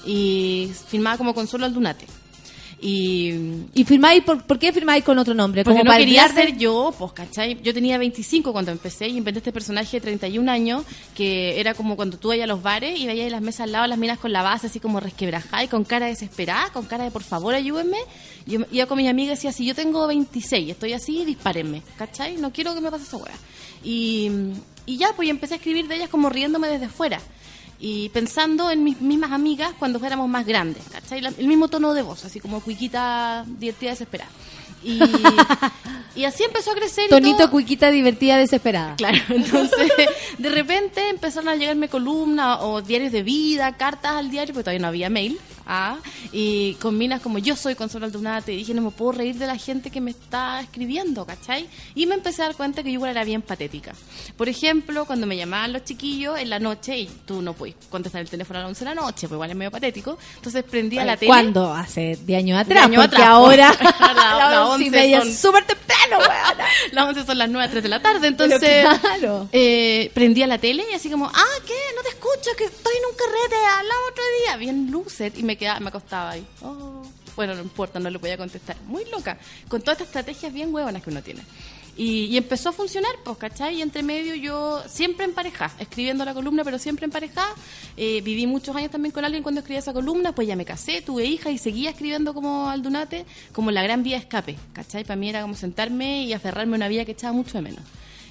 Y 0.06 0.72
filmaba 0.88 1.18
como 1.18 1.34
Consuelo 1.34 1.66
Aldunate. 1.66 2.06
Y 2.82 3.32
¿Y 3.74 3.86
firmáis, 3.86 4.22
por, 4.24 4.44
por 4.44 4.60
qué 4.60 4.72
firmáis 4.74 5.04
con 5.04 5.18
otro 5.18 5.34
nombre? 5.34 5.64
Porque 5.64 5.84
no 5.84 5.92
quería 5.98 6.28
de- 6.28 6.34
ser 6.34 6.58
yo, 6.58 6.94
pues, 7.00 7.14
¿cachai? 7.14 7.60
Yo 7.64 7.74
tenía 7.74 7.98
25 7.98 8.52
cuando 8.52 8.72
empecé 8.72 9.08
y 9.08 9.18
inventé 9.18 9.40
este 9.40 9.52
personaje 9.54 9.98
de 9.98 10.02
31 10.02 10.52
años 10.52 10.84
que 11.16 11.60
era 11.60 11.74
como 11.74 11.96
cuando 11.96 12.18
tú 12.18 12.34
ibas 12.34 12.44
a 12.44 12.48
los 12.48 12.62
bares 12.62 13.00
y 13.00 13.08
veías 13.08 13.32
las 13.32 13.42
mesas 13.42 13.62
al 13.62 13.72
lado, 13.72 13.88
las 13.88 13.98
minas 13.98 14.20
con 14.20 14.34
la 14.34 14.42
base 14.44 14.68
así 14.68 14.80
como 14.82 15.00
resquebrajada 15.00 15.64
y 15.64 15.68
con 15.70 15.86
cara 15.86 16.08
desesperada, 16.08 16.70
con 16.72 16.86
cara 16.86 17.06
de 17.06 17.12
por 17.12 17.24
favor 17.24 17.56
ayúdenme. 17.56 17.98
Yo 18.46 18.60
me- 18.60 18.68
iba 18.72 18.86
con 18.88 18.98
mis 18.98 19.10
amigas 19.10 19.34
y 19.34 19.48
decía, 19.48 19.52
si 19.54 19.66
yo 19.66 19.74
tengo 19.74 20.06
26, 20.06 20.70
estoy 20.70 20.94
así, 20.94 21.24
dispárenme, 21.26 21.82
¿cachai? 21.98 22.36
No 22.38 22.52
quiero 22.52 22.76
que 22.76 22.82
me 22.82 22.92
pase 22.92 23.06
esa 23.06 23.18
hueá. 23.18 23.34
Y, 23.84 24.30
y 24.86 24.98
ya, 24.98 25.14
pues 25.16 25.28
y 25.28 25.32
empecé 25.32 25.54
a 25.54 25.58
escribir 25.58 25.88
de 25.88 25.96
ellas 25.96 26.10
como 26.10 26.30
riéndome 26.30 26.68
desde 26.68 26.90
fuera. 26.90 27.20
Y 27.80 28.10
pensando 28.10 28.72
en 28.72 28.84
mis 28.84 29.02
mismas 29.02 29.32
amigas 29.32 29.74
cuando 29.78 30.00
fuéramos 30.00 30.30
más 30.30 30.46
grandes, 30.46 30.84
¿cachai? 30.92 31.22
La- 31.22 31.34
el 31.38 31.48
mismo 31.48 31.68
tono 31.68 31.94
de 31.94 32.02
voz, 32.02 32.24
así 32.26 32.40
como 32.40 32.62
cuiquita, 32.62 33.44
divertida, 33.48 33.92
desesperada. 33.92 34.32
Y, 34.84 35.00
y 36.16 36.26
así 36.26 36.44
empezó 36.44 36.72
a 36.72 36.76
crecer. 36.76 37.06
y 37.08 37.10
Tonito, 37.10 37.38
todo. 37.38 37.52
cuiquita, 37.52 37.90
divertida, 37.92 38.38
desesperada. 38.38 38.96
Claro, 38.96 39.18
entonces 39.30 39.92
de 40.38 40.50
repente 40.50 41.10
empezaron 41.10 41.50
a 41.50 41.56
llegarme 41.56 41.90
columnas 41.90 42.60
o 42.62 42.82
diarios 42.82 43.12
de 43.12 43.24
vida, 43.24 43.76
cartas 43.76 44.14
al 44.14 44.30
diario, 44.30 44.54
porque 44.54 44.64
todavía 44.66 44.82
no 44.82 44.88
había 44.88 45.10
mail. 45.10 45.38
Ah, 45.68 45.98
y 46.32 46.76
con 46.76 46.98
minas 46.98 47.22
como 47.22 47.40
yo 47.40 47.56
soy 47.56 47.76
Consuelo 47.76 48.06
Aldunate, 48.06 48.54
y 48.54 48.58
dije, 48.58 48.74
no 48.74 48.82
me 48.82 48.92
puedo 48.92 49.14
reír 49.14 49.36
de 49.36 49.48
la 49.48 49.58
gente 49.58 49.90
que 49.90 50.00
me 50.02 50.12
está 50.12 50.62
escribiendo, 50.62 51.26
¿cachai? 51.26 51.68
Y 51.96 52.06
me 52.06 52.16
empecé 52.16 52.44
a 52.44 52.46
dar 52.48 52.56
cuenta 52.56 52.84
que 52.84 52.90
yo 52.90 52.96
igual 52.96 53.12
era 53.12 53.24
bien 53.24 53.42
patética. 53.42 53.94
Por 54.38 54.48
ejemplo, 54.50 55.06
cuando 55.06 55.26
me 55.28 55.36
llamaban 55.38 55.74
los 55.74 55.84
chiquillos 55.84 56.38
en 56.40 56.50
la 56.50 56.60
noche, 56.60 56.98
y 57.00 57.08
tú 57.26 57.42
no 57.42 57.54
puedes 57.54 57.76
contestar 57.90 58.22
el 58.22 58.30
teléfono 58.30 58.60
a 58.60 58.62
las 58.64 58.70
11 58.70 58.86
de 58.86 58.96
la 58.96 58.96
noche, 59.02 59.28
pues 59.28 59.32
igual 59.38 59.50
es 59.50 59.56
medio 59.56 59.72
patético, 59.72 60.18
entonces 60.36 60.64
prendía 60.64 61.04
la 61.06 61.18
tele. 61.18 61.30
¿Cuándo? 61.30 61.74
Hace 61.74 62.18
10 62.26 62.40
años 62.40 62.60
atrás. 62.60 62.86
años 62.86 63.02
porque 63.04 63.16
atrás, 63.16 63.30
ahora 63.30 63.74
pues. 63.80 63.96
La- 64.00 64.14
las 64.14 64.52
la 64.52 64.66
once 64.68 64.84
y 64.84 64.88
11 64.88 64.92
media 65.00 65.20
es 65.20 65.40
súper 65.40 65.66
temprano, 65.66 66.18
weona. 66.20 66.66
Las 66.92 67.06
11 67.10 67.26
son 67.26 67.38
las 67.38 67.50
9 67.50 67.66
a 67.68 67.72
3 67.72 67.84
de 67.84 67.90
la 67.90 68.02
tarde, 68.02 68.28
entonces 68.28 68.60
claro. 69.00 69.50
eh, 69.52 70.12
prendía 70.14 70.46
la 70.48 70.58
tele 70.58 70.86
y 70.92 70.94
así 70.94 71.10
como, 71.10 71.26
ah, 71.26 71.56
¿qué? 71.66 71.74
No 71.96 72.02
te 72.04 72.10
escucho, 72.10 72.52
que 72.58 72.66
estoy 72.66 72.94
en 72.98 73.06
un 73.12 73.16
carrete, 73.18 73.56
hablamos 73.78 74.04
otro 74.12 74.24
día, 74.46 74.58
bien 74.58 74.92
loser, 74.92 75.32
y 75.36 75.44
me 75.44 75.55
quedaba, 75.58 75.80
me 75.80 75.90
acostaba 75.90 76.32
ahí. 76.32 76.46
Oh. 76.62 77.04
Bueno, 77.36 77.56
no 77.56 77.62
importa, 77.62 78.00
no 78.00 78.10
le 78.10 78.20
podía 78.20 78.38
contestar. 78.38 78.78
Muy 78.88 79.06
loca, 79.06 79.38
con 79.68 79.82
todas 79.82 79.98
estas 80.02 80.08
estrategias 80.08 80.54
bien 80.54 80.74
huevonas 80.74 81.04
que 81.04 81.10
uno 81.10 81.22
tiene. 81.22 81.42
Y, 81.98 82.36
empezó 82.36 82.70
a 82.70 82.72
funcionar, 82.74 83.12
pues, 83.24 83.38
¿cachai? 83.38 83.78
Y 83.78 83.82
entre 83.82 84.04
medio 84.04 84.36
yo 84.36 84.84
siempre 84.88 85.24
en 85.24 85.34
pareja, 85.34 85.72
escribiendo 85.80 86.26
la 86.26 86.34
columna, 86.34 86.64
pero 86.66 86.78
siempre 86.78 87.06
en 87.06 87.12
pareja. 87.12 87.46
Eh, 87.96 88.22
viví 88.22 88.48
muchos 88.48 88.76
años 88.76 88.92
también 88.92 89.14
con 89.14 89.24
alguien 89.24 89.44
cuando 89.44 89.60
escribía 89.60 89.80
esa 89.80 89.94
columna, 89.94 90.34
pues 90.34 90.48
ya 90.48 90.58
me 90.58 90.66
casé, 90.66 91.02
tuve 91.02 91.24
hija 91.26 91.52
y 91.52 91.58
seguía 91.58 91.92
escribiendo 91.92 92.34
como 92.34 92.70
Aldunate, 92.70 93.26
como 93.54 93.72
la 93.72 93.82
gran 93.82 94.04
vía 94.04 94.18
escape, 94.18 94.58
¿cachai? 94.74 95.06
Para 95.06 95.16
mí 95.16 95.30
era 95.30 95.42
como 95.42 95.56
sentarme 95.56 96.24
y 96.24 96.34
aferrarme 96.34 96.76
a 96.76 96.78
una 96.78 96.88
vida 96.90 97.06
que 97.06 97.14
echaba 97.14 97.32
mucho 97.32 97.54
de 97.58 97.62
menos. 97.62 97.82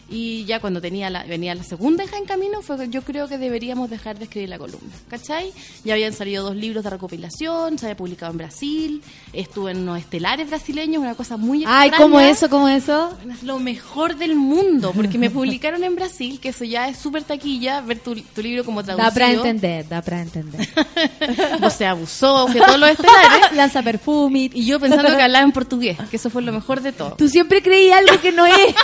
Y 0.08 0.44
ya 0.44 0.60
cuando 0.60 0.80
tenía 0.80 1.08
la, 1.10 1.24
venía 1.24 1.54
la 1.54 1.62
segunda 1.62 2.04
hija 2.04 2.18
en 2.18 2.26
camino, 2.26 2.60
fue 2.62 2.88
yo 2.88 3.02
creo 3.02 3.28
que 3.28 3.38
deberíamos 3.38 3.88
dejar 3.88 4.18
de 4.18 4.24
escribir 4.24 4.50
la 4.50 4.58
columna, 4.58 4.92
¿cachai? 5.08 5.52
Ya 5.84 5.94
habían 5.94 6.12
salido 6.12 6.44
dos 6.44 6.56
libros 6.56 6.84
de 6.84 6.90
recopilación, 6.90 7.78
se 7.78 7.86
había 7.86 7.96
publicado 7.96 8.32
en 8.32 8.38
Brasil, 8.38 9.02
estuve 9.32 9.72
en 9.72 9.78
unos 9.78 9.98
estelares 9.98 10.48
brasileños, 10.48 11.02
una 11.02 11.14
cosa 11.14 11.36
muy 11.36 11.64
Ay, 11.66 11.88
extraña. 11.88 11.96
¿cómo 11.96 12.20
eso? 12.20 12.50
¿Cómo 12.50 12.68
eso? 12.68 13.16
Es 13.30 13.42
lo 13.42 13.58
mejor 13.58 14.16
del 14.16 14.34
mundo, 14.34 14.92
porque 14.94 15.18
me 15.18 15.30
publicaron 15.30 15.82
en 15.84 15.94
Brasil, 15.94 16.38
que 16.40 16.50
eso 16.50 16.64
ya 16.64 16.88
es 16.88 16.98
súper 16.98 17.24
taquilla, 17.24 17.80
ver 17.80 17.98
tu, 18.00 18.14
tu 18.14 18.42
libro 18.42 18.64
como 18.64 18.82
traducido. 18.82 19.08
Da 19.08 19.14
para 19.14 19.30
entender, 19.32 19.88
da 19.88 20.02
para 20.02 20.22
entender. 20.22 20.68
O 21.62 21.70
se 21.70 21.86
abusó, 21.86 22.46
fue 22.48 22.60
todos 22.60 22.78
los 22.78 22.90
estelares. 22.90 23.52
Lanza 23.52 23.82
perfume. 23.82 24.50
Y 24.52 24.66
yo 24.66 24.78
pensando 24.78 25.16
que 25.16 25.22
hablaba 25.22 25.44
en 25.44 25.52
portugués, 25.52 25.96
que 26.10 26.16
eso 26.16 26.30
fue 26.30 26.42
lo 26.42 26.52
mejor 26.52 26.80
de 26.80 26.92
todo. 26.92 27.14
Tú 27.16 27.28
siempre 27.28 27.62
creí 27.62 27.90
algo 27.90 28.20
que 28.20 28.32
no 28.32 28.46
es. 28.46 28.54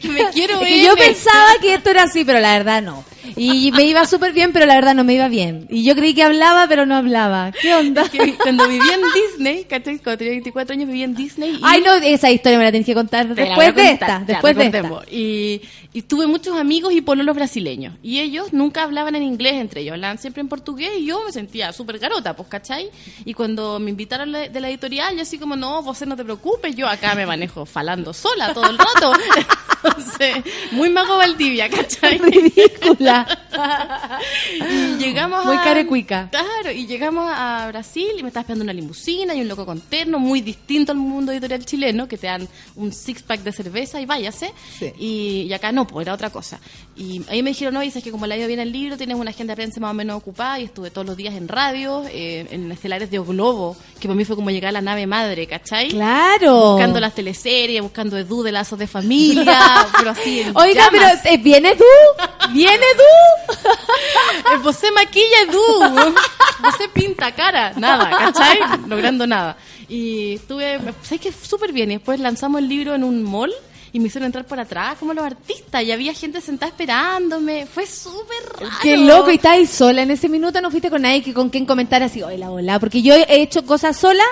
Que 0.00 0.08
me 0.08 0.28
quiero. 0.30 0.57
Yo 0.66 0.96
pensaba 0.96 1.54
que 1.60 1.74
esto 1.74 1.90
era 1.90 2.04
así, 2.04 2.24
pero 2.24 2.40
la 2.40 2.52
verdad 2.52 2.82
no. 2.82 3.04
Y 3.36 3.72
me 3.72 3.84
iba 3.84 4.04
súper 4.06 4.32
bien, 4.32 4.52
pero 4.52 4.66
la 4.66 4.74
verdad 4.74 4.94
no 4.94 5.04
me 5.04 5.14
iba 5.14 5.28
bien. 5.28 5.66
Y 5.70 5.84
yo 5.84 5.94
creí 5.94 6.14
que 6.14 6.22
hablaba, 6.22 6.66
pero 6.68 6.86
no 6.86 6.96
hablaba. 6.96 7.52
¿Qué 7.60 7.74
onda? 7.74 8.08
que 8.08 8.34
cuando 8.36 8.66
viví 8.68 8.88
en 8.90 9.00
Disney, 9.14 9.64
¿cachai? 9.64 9.98
Cuando 9.98 10.18
tenía 10.18 10.32
24 10.32 10.72
años 10.74 10.88
viví 10.88 11.02
en 11.02 11.14
Disney. 11.14 11.56
Y 11.56 11.60
Ay, 11.62 11.82
no, 11.82 11.94
esa 11.94 12.30
historia 12.30 12.58
me 12.58 12.64
la 12.64 12.70
tienes 12.70 12.86
que 12.86 12.94
contar 12.94 13.34
después 13.34 13.74
de 13.74 13.90
esta. 13.90 14.06
Ya, 14.06 14.24
Después 14.24 14.56
de 14.56 14.64
recordemos. 14.64 15.02
esta. 15.04 15.14
Y, 15.14 15.62
y 15.92 16.02
tuve 16.02 16.26
muchos 16.26 16.56
amigos 16.56 16.92
y 16.92 17.00
pololos 17.00 17.34
brasileños. 17.36 17.94
Y 18.02 18.20
ellos 18.20 18.52
nunca 18.52 18.82
hablaban 18.82 19.14
en 19.14 19.22
inglés 19.22 19.54
entre 19.54 19.82
ellos, 19.82 19.94
hablaban 19.94 20.18
siempre 20.18 20.40
en 20.40 20.48
portugués 20.48 20.90
y 20.98 21.06
yo 21.06 21.22
me 21.24 21.32
sentía 21.32 21.72
súper 21.72 21.98
garota, 21.98 22.34
pues, 22.34 22.48
¿cachai? 22.48 22.90
Y 23.24 23.34
cuando 23.34 23.78
me 23.78 23.90
invitaron 23.90 24.32
de 24.32 24.60
la 24.60 24.68
editorial, 24.68 25.16
yo 25.16 25.22
así 25.22 25.38
como, 25.38 25.56
no, 25.56 25.82
vos 25.82 25.98
no 26.06 26.16
te 26.16 26.24
preocupes, 26.24 26.74
yo 26.76 26.86
acá 26.88 27.14
me 27.14 27.26
manejo 27.26 27.66
falando 27.66 28.12
sola 28.12 28.54
todo 28.54 28.68
el 28.70 28.78
rato. 28.78 29.12
Entonces, 29.84 30.36
muy 30.72 30.90
mago 30.90 31.16
Valdivia, 31.16 31.68
¿cachai? 31.68 32.18
Ridícula. 32.18 33.17
Y 34.60 34.96
llegamos 34.98 35.44
Muy 35.44 35.56
a... 35.56 35.62
carecuica. 35.64 36.28
Claro, 36.30 36.70
y 36.72 36.86
llegamos 36.86 37.30
a 37.32 37.66
Brasil 37.68 38.08
y 38.18 38.22
me 38.22 38.28
estaba 38.28 38.42
esperando 38.42 38.64
una 38.64 38.72
limusina 38.72 39.34
y 39.34 39.40
un 39.40 39.48
loco 39.48 39.64
con 39.66 39.80
terno, 39.80 40.18
muy 40.18 40.40
distinto 40.40 40.92
al 40.92 40.98
mundo 40.98 41.32
editorial 41.32 41.64
chileno, 41.64 42.08
que 42.08 42.18
te 42.18 42.26
dan 42.26 42.48
un 42.76 42.92
six-pack 42.92 43.40
de 43.42 43.52
cerveza 43.52 44.00
y 44.00 44.06
váyase. 44.06 44.52
Sí. 44.78 44.92
Y, 44.98 45.42
y 45.48 45.52
acá 45.52 45.72
no, 45.72 45.86
pues 45.86 46.06
era 46.06 46.14
otra 46.14 46.30
cosa. 46.30 46.60
Y 46.96 47.22
ahí 47.28 47.42
me 47.42 47.50
dijeron, 47.50 47.74
no, 47.74 47.80
dices 47.80 48.02
que 48.02 48.10
como 48.10 48.26
le 48.26 48.34
ha 48.34 48.38
ido 48.38 48.48
bien 48.48 48.60
el 48.60 48.72
libro, 48.72 48.96
tienes 48.96 49.16
una 49.16 49.30
agenda 49.30 49.52
de 49.52 49.56
prensa 49.56 49.80
más 49.80 49.90
o 49.90 49.94
menos 49.94 50.16
ocupada 50.16 50.58
y 50.58 50.64
estuve 50.64 50.90
todos 50.90 51.06
los 51.06 51.16
días 51.16 51.34
en 51.34 51.48
radio, 51.48 52.04
eh, 52.10 52.46
en 52.50 52.70
estelares 52.72 53.10
de 53.10 53.18
O 53.18 53.24
Globo, 53.24 53.76
que 54.00 54.08
para 54.08 54.16
mí 54.16 54.24
fue 54.24 54.36
como 54.36 54.50
llegar 54.50 54.70
a 54.70 54.72
la 54.72 54.80
nave 54.82 55.06
madre, 55.06 55.46
¿cachai? 55.46 55.88
Claro. 55.90 56.72
Buscando 56.72 57.00
las 57.00 57.14
teleseries, 57.14 57.82
buscando 57.82 58.16
Edu 58.18 58.42
de 58.42 58.52
lazos 58.52 58.78
de 58.78 58.86
familia, 58.86 59.86
pero 59.98 60.10
así 60.10 60.40
en 60.40 60.56
Oiga, 60.56 60.88
pero 60.90 61.04
llamas. 61.04 61.26
eh, 61.26 61.36
¿viene 61.38 61.76
tú? 61.76 61.84
¿Viene 62.52 62.86
tú? 62.96 63.02
Eh, 64.52 64.58
Vos 64.62 64.76
se 64.76 64.90
maquilla, 64.92 65.42
Edu. 65.48 65.94
Vos 66.62 66.74
se 66.78 66.88
pinta 66.88 67.32
cara. 67.32 67.72
Nada, 67.76 68.10
¿cachai? 68.10 68.58
Logrando 68.86 69.26
nada. 69.26 69.56
Y 69.88 70.34
estuve, 70.34 70.78
¿sabes 71.02 71.20
qué? 71.20 71.32
Súper 71.32 71.72
bien. 71.72 71.90
Y 71.90 71.94
después 71.96 72.20
lanzamos 72.20 72.60
el 72.60 72.68
libro 72.68 72.94
en 72.94 73.04
un 73.04 73.22
mall 73.22 73.52
y 73.92 74.00
me 74.00 74.06
hicieron 74.08 74.26
entrar 74.26 74.46
por 74.46 74.60
atrás 74.60 74.96
como 74.98 75.12
los 75.12 75.24
artistas. 75.24 75.82
Y 75.82 75.92
había 75.92 76.14
gente 76.14 76.40
sentada 76.40 76.70
esperándome. 76.70 77.66
Fue 77.66 77.86
súper 77.86 78.36
raro. 78.60 78.76
Qué 78.82 78.96
loco, 78.96 79.30
y 79.30 79.36
estabas 79.36 79.68
sola 79.68 80.02
en 80.02 80.10
ese 80.10 80.28
minuto, 80.28 80.60
no 80.60 80.70
fuiste 80.70 80.90
con 80.90 81.02
nadie 81.02 81.22
que 81.22 81.34
con 81.34 81.50
quien 81.50 81.66
comentar 81.66 82.02
así, 82.02 82.22
hola, 82.22 82.50
hola, 82.50 82.78
porque 82.78 83.02
yo 83.02 83.14
he 83.14 83.42
hecho 83.42 83.64
cosas 83.64 83.96
sola 83.96 84.24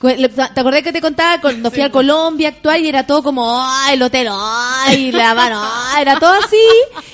¿Te 0.00 0.60
acordás 0.60 0.82
que 0.82 0.92
te 0.92 1.00
contaba 1.00 1.40
cuando 1.40 1.70
fui 1.70 1.80
a 1.82 1.90
Colombia 1.90 2.48
a 2.48 2.50
actuar 2.52 2.80
y 2.80 2.88
era 2.88 3.06
todo 3.06 3.22
como, 3.22 3.60
ay, 3.60 3.94
el 3.94 4.02
hotel, 4.02 4.28
ay, 4.30 5.12
la 5.12 5.34
mano, 5.34 5.60
ay", 5.62 6.02
era 6.02 6.18
todo 6.18 6.32
así 6.32 6.56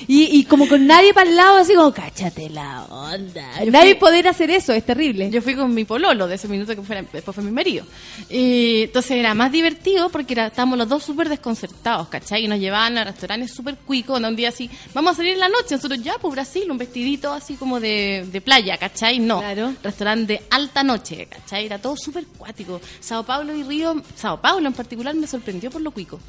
y, 0.07 0.39
y 0.39 0.45
como 0.45 0.67
con 0.67 0.85
nadie 0.85 1.13
para 1.13 1.29
el 1.29 1.35
lado, 1.35 1.57
así 1.57 1.73
como, 1.73 1.91
cáchate 1.91 2.49
la 2.49 2.83
onda. 2.85 3.43
Nadie 3.71 3.95
poder 3.95 4.27
hacer 4.27 4.49
eso, 4.51 4.73
es 4.73 4.85
terrible. 4.85 5.29
Yo 5.29 5.41
fui 5.41 5.55
con 5.55 5.73
mi 5.73 5.85
pololo 5.85 6.27
de 6.27 6.35
ese 6.35 6.47
minuto 6.47 6.75
que 6.75 6.81
fue, 6.81 7.01
después 7.11 7.35
fue 7.35 7.43
mi 7.43 7.51
marido. 7.51 7.85
Y 8.29 8.83
entonces 8.83 9.11
era 9.11 9.33
más 9.33 9.51
divertido 9.51 10.09
porque 10.09 10.33
era, 10.33 10.47
estábamos 10.47 10.77
los 10.77 10.87
dos 10.87 11.03
súper 11.03 11.29
desconcertados, 11.29 12.07
¿cachai? 12.07 12.45
Y 12.45 12.47
nos 12.47 12.59
llevaban 12.59 12.97
a 12.97 13.03
restaurantes 13.03 13.53
súper 13.53 13.77
cuicos, 13.77 14.15
donde 14.15 14.29
un 14.29 14.35
día 14.35 14.49
así, 14.49 14.69
vamos 14.93 15.13
a 15.13 15.15
salir 15.17 15.33
en 15.33 15.39
la 15.39 15.49
noche. 15.49 15.75
Nosotros 15.75 16.01
ya, 16.03 16.13
pues 16.19 16.33
Brasil, 16.33 16.69
un 16.69 16.77
vestidito 16.77 17.31
así 17.33 17.55
como 17.55 17.79
de, 17.79 18.27
de 18.31 18.41
playa, 18.41 18.77
¿cachai? 18.77 19.19
No, 19.19 19.41
restaurante 19.83 20.33
de 20.33 20.41
alta 20.49 20.83
noche, 20.83 21.27
¿cachai? 21.27 21.65
Era 21.65 21.79
todo 21.79 21.95
súper 21.95 22.25
cuático. 22.37 22.64
Sao 22.99 23.23
Paulo 23.23 23.55
y 23.55 23.63
Río, 23.63 24.01
Sao 24.15 24.39
Paulo 24.41 24.67
en 24.67 24.73
particular 24.73 25.13
me 25.15 25.27
sorprendió 25.27 25.69
por 25.71 25.81
lo 25.81 25.91
cuico. 25.91 26.19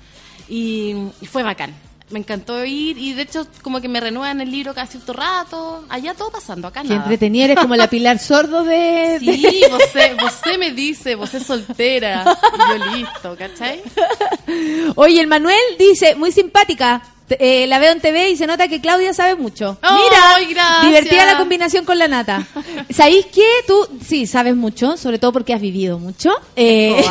Y, 0.48 0.94
y 1.20 1.26
fue 1.26 1.42
bacán. 1.42 1.74
Me 2.08 2.20
encantó 2.20 2.64
ir 2.64 2.96
y 2.98 3.14
de 3.14 3.22
hecho 3.22 3.48
como 3.62 3.80
que 3.80 3.88
me 3.88 3.98
renuevan 3.98 4.40
el 4.40 4.48
libro 4.52 4.72
cada 4.74 4.86
cierto 4.86 5.12
rato. 5.12 5.84
Allá 5.88 6.14
todo 6.14 6.30
pasando, 6.30 6.68
acá 6.68 6.82
Que 6.82 6.88
nada. 6.90 7.00
entretenido, 7.02 7.46
eres 7.46 7.58
como 7.58 7.74
la 7.74 7.90
Pilar 7.90 8.20
Sordo 8.20 8.62
de... 8.62 9.16
Sí, 9.20 9.42
de- 9.42 9.68
vosé, 9.68 10.14
vosé 10.14 10.56
me 10.56 10.70
dice, 10.70 11.16
vos 11.16 11.34
es 11.34 11.44
soltera. 11.44 12.24
Y 12.54 12.78
yo 12.78 12.96
listo, 12.96 13.36
¿cachai? 13.36 13.82
Oye, 14.94 15.20
el 15.20 15.26
Manuel 15.26 15.58
dice, 15.78 16.14
muy 16.14 16.30
simpática. 16.32 17.02
Eh, 17.28 17.66
la 17.66 17.78
veo 17.78 17.92
en 17.92 18.00
TV 18.00 18.30
y 18.30 18.36
se 18.36 18.46
nota 18.46 18.68
que 18.68 18.80
Claudia 18.80 19.12
sabe 19.12 19.34
mucho. 19.34 19.76
¡Ay, 19.82 20.02
Mira, 20.02 20.54
gracias! 20.54 20.86
divertida 20.86 21.26
la 21.26 21.38
combinación 21.38 21.84
con 21.84 21.98
la 21.98 22.06
nata. 22.06 22.46
¿Sabéis 22.90 23.26
qué? 23.26 23.46
Tú 23.66 23.86
sí 24.06 24.26
sabes 24.26 24.54
mucho, 24.54 24.96
sobre 24.96 25.18
todo 25.18 25.32
porque 25.32 25.52
has 25.52 25.60
vivido 25.60 25.98
mucho. 25.98 26.30
Eh, 26.54 27.04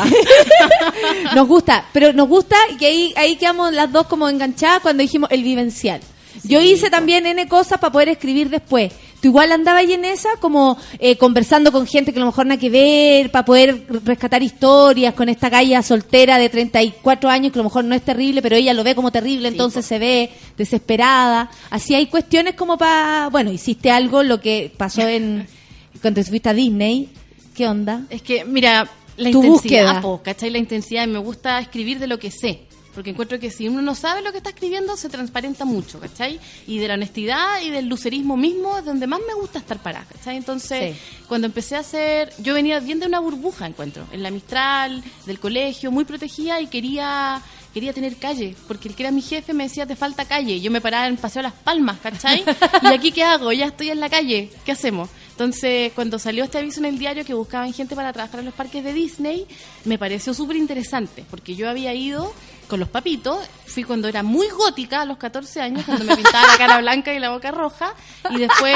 nos 1.35 1.47
gusta, 1.47 1.85
pero 1.91 2.13
nos 2.13 2.29
gusta 2.29 2.55
y 2.71 2.77
que 2.77 2.85
ahí, 2.85 3.13
ahí 3.17 3.35
quedamos 3.35 3.73
las 3.73 3.91
dos 3.91 4.07
como 4.07 4.29
enganchadas 4.29 4.79
cuando 4.79 5.01
dijimos 5.01 5.29
el 5.31 5.43
vivencial. 5.43 6.01
Yo 6.43 6.61
hice 6.61 6.89
también 6.89 7.25
N 7.25 7.47
cosas 7.47 7.79
para 7.79 7.91
poder 7.91 8.09
escribir 8.09 8.49
después. 8.49 8.91
Tú 9.25 9.29
igual 9.29 9.51
andabas 9.51 9.81
ahí 9.81 9.93
en 9.93 10.05
esa, 10.05 10.29
como 10.39 10.77
eh, 10.99 11.17
conversando 11.17 11.71
con 11.71 11.87
gente 11.87 12.13
que 12.13 12.19
a 12.19 12.21
lo 12.21 12.27
mejor 12.27 12.45
nada 12.45 12.59
que 12.59 12.69
ver, 12.69 13.31
para 13.31 13.43
poder 13.43 13.87
rescatar 14.03 14.43
historias 14.43 15.15
con 15.15 15.29
esta 15.29 15.49
galla 15.49 15.81
soltera 15.81 16.37
de 16.37 16.47
34 16.47 17.27
años, 17.27 17.51
que 17.51 17.57
a 17.57 17.63
lo 17.63 17.69
mejor 17.69 17.85
no 17.85 17.95
es 17.95 18.03
terrible, 18.03 18.43
pero 18.43 18.55
ella 18.55 18.71
lo 18.75 18.83
ve 18.83 18.93
como 18.93 19.11
terrible, 19.11 19.47
entonces 19.47 19.83
se 19.83 19.97
ve 19.97 20.29
desesperada. 20.55 21.49
Así 21.71 21.95
hay 21.95 22.05
cuestiones 22.05 22.53
como 22.53 22.77
para... 22.77 23.29
Bueno, 23.31 23.51
hiciste 23.51 23.89
algo, 23.89 24.21
lo 24.21 24.39
que 24.39 24.71
pasó 24.77 25.01
en 25.07 25.47
cuando 26.03 26.21
te 26.21 26.29
fuiste 26.29 26.49
a 26.49 26.53
Disney. 26.53 27.09
¿Qué 27.55 27.67
onda? 27.67 28.03
Es 28.11 28.21
que, 28.21 28.45
mira, 28.45 28.87
la 29.17 29.31
Tu 29.31 29.43
intensidad, 29.43 29.49
búsqueda. 29.49 30.01
po, 30.01 30.21
¿cachai? 30.21 30.51
La 30.51 30.59
intensidad 30.59 31.03
y 31.03 31.07
me 31.07 31.17
gusta 31.17 31.57
escribir 31.57 31.97
de 31.97 32.05
lo 32.05 32.19
que 32.19 32.29
sé. 32.29 32.59
Porque 32.95 33.11
encuentro 33.11 33.39
que 33.39 33.51
si 33.51 33.67
uno 33.67 33.81
no 33.81 33.93
sabe 33.93 34.21
lo 34.21 34.31
que 34.31 34.37
está 34.37 34.49
escribiendo, 34.49 34.95
se 34.97 35.09
transparenta 35.09 35.65
mucho, 35.65 35.99
¿cachai? 35.99 36.39
Y 36.65 36.79
de 36.79 36.87
la 36.87 36.93
honestidad 36.95 37.61
y 37.61 37.69
del 37.69 37.87
lucerismo 37.87 38.37
mismo 38.37 38.77
es 38.77 38.85
donde 38.85 39.05
más 39.05 39.19
me 39.27 39.33
gusta 39.33 39.59
estar 39.59 39.77
parada, 39.79 40.05
¿cachai? 40.05 40.37
Entonces, 40.37 40.95
cuando 41.27 41.47
empecé 41.47 41.75
a 41.75 41.79
hacer... 41.79 42.33
Yo 42.39 42.53
venía 42.53 42.79
bien 42.79 42.99
de 42.99 43.05
una 43.05 43.19
burbuja, 43.19 43.67
encuentro. 43.67 44.07
En 44.11 44.23
la 44.23 44.31
Mistral, 44.31 45.03
del 45.25 45.39
colegio, 45.39 45.91
muy 45.91 46.05
protegida 46.05 46.61
y 46.61 46.67
quería 46.67 47.43
quería 47.75 47.91
tener 47.91 48.15
calle, 48.15 48.55
porque 48.69 48.87
el 48.87 48.95
que 48.95 49.03
era 49.03 49.11
mi 49.11 49.21
jefe 49.21 49.53
me 49.53 49.63
decía, 49.63 49.85
te 49.85 49.97
falta 49.97 50.23
calle. 50.23 50.61
Yo 50.61 50.71
me 50.71 50.79
paraba 50.79 51.07
en 51.07 51.17
Paseo 51.17 51.41
Las 51.41 51.51
Palmas, 51.51 51.99
¿cachai? 52.01 52.41
¿Y 52.81 52.87
aquí 52.87 53.11
qué 53.11 53.21
hago? 53.21 53.51
Ya 53.51 53.65
estoy 53.65 53.89
en 53.89 53.99
la 53.99 54.09
calle, 54.09 54.49
¿qué 54.63 54.71
hacemos? 54.71 55.09
Entonces, 55.31 55.91
cuando 55.93 56.17
salió 56.17 56.45
este 56.45 56.57
aviso 56.57 56.79
en 56.79 56.85
el 56.85 56.97
diario 56.97 57.25
que 57.25 57.33
buscaban 57.33 57.73
gente 57.73 57.93
para 57.93 58.13
trabajar 58.13 58.39
en 58.39 58.45
los 58.45 58.53
parques 58.53 58.81
de 58.81 58.93
Disney, 58.93 59.45
me 59.83 59.97
pareció 59.97 60.33
súper 60.33 60.55
interesante, 60.55 61.25
porque 61.29 61.55
yo 61.55 61.69
había 61.69 61.93
ido 61.93 62.33
con 62.65 62.79
los 62.79 62.89
papitos, 62.89 63.37
fui 63.65 63.83
cuando 63.83 64.07
era 64.07 64.23
muy 64.23 64.47
gótica, 64.49 65.01
a 65.01 65.05
los 65.05 65.17
14 65.17 65.61
años, 65.61 65.83
cuando 65.85 66.05
me 66.05 66.15
pintaba 66.15 66.47
la 66.47 66.57
cara 66.57 66.77
blanca 66.79 67.13
y 67.13 67.19
la 67.19 67.29
boca 67.29 67.51
roja, 67.51 67.93
y 68.29 68.37
después 68.37 68.75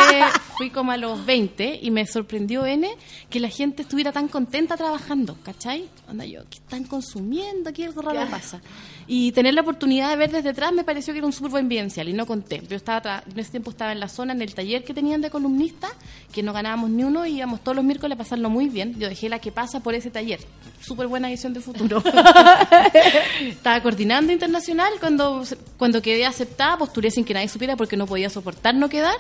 fui 0.57 0.69
como 0.69 0.91
a 0.91 0.97
los 0.97 1.25
20 1.25 1.79
y 1.81 1.91
me 1.91 2.05
sorprendió, 2.05 2.65
N, 2.65 2.89
que 3.29 3.39
la 3.39 3.49
gente 3.49 3.83
estuviera 3.83 4.11
tan 4.11 4.27
contenta 4.27 4.77
trabajando, 4.77 5.37
¿cachai? 5.43 5.89
Onda 6.09 6.25
yo, 6.25 6.41
¿qué 6.49 6.57
están 6.57 6.83
consumiendo? 6.83 7.69
Aquí 7.69 7.83
algo 7.83 8.01
raro 8.01 8.29
pasa. 8.29 8.61
Y 9.07 9.31
tener 9.31 9.55
la 9.55 9.61
oportunidad 9.61 10.09
de 10.09 10.15
ver 10.17 10.31
desde 10.31 10.49
atrás 10.49 10.71
me 10.71 10.83
pareció 10.83 11.13
que 11.13 11.17
era 11.17 11.25
un 11.25 11.33
súper 11.33 11.51
buen 11.51 11.67
vivencial 11.67 12.07
y 12.09 12.13
no 12.13 12.27
conté. 12.27 12.61
Yo 12.69 12.75
estaba 12.75 13.23
en 13.25 13.39
ese 13.39 13.51
tiempo 13.51 13.71
estaba 13.71 13.91
en 13.91 13.99
la 13.99 14.07
zona, 14.07 14.33
en 14.33 14.41
el 14.41 14.53
taller 14.53 14.83
que 14.83 14.93
tenían 14.93 15.21
de 15.21 15.29
columnistas, 15.29 15.91
que 16.31 16.43
no 16.43 16.53
ganábamos 16.53 16.91
ni 16.91 17.03
uno 17.03 17.25
y 17.25 17.37
íbamos 17.37 17.61
todos 17.61 17.75
los 17.75 17.85
miércoles 17.85 18.15
a 18.15 18.17
pasarlo 18.19 18.49
muy 18.49 18.69
bien. 18.69 18.99
Yo 18.99 19.09
dejé 19.09 19.29
la 19.29 19.39
que 19.39 19.51
pasa 19.51 19.79
por 19.79 19.95
ese 19.95 20.11
taller. 20.11 20.39
Súper 20.79 21.07
buena 21.07 21.29
visión 21.29 21.53
de 21.53 21.59
futuro. 21.59 22.03
estaba 23.41 23.78
coordinando 23.81 24.31
internacional 24.31 24.93
cuando, 24.99 25.43
cuando 25.77 26.01
quedé 26.01 26.25
aceptada, 26.25 26.77
postulé 26.77 27.11
sin 27.11 27.25
que 27.25 27.33
nadie 27.33 27.49
supiera 27.49 27.75
porque 27.75 27.97
no 27.97 28.05
podía 28.05 28.29
soportar 28.29 28.75
no 28.75 28.89
quedar. 28.89 29.17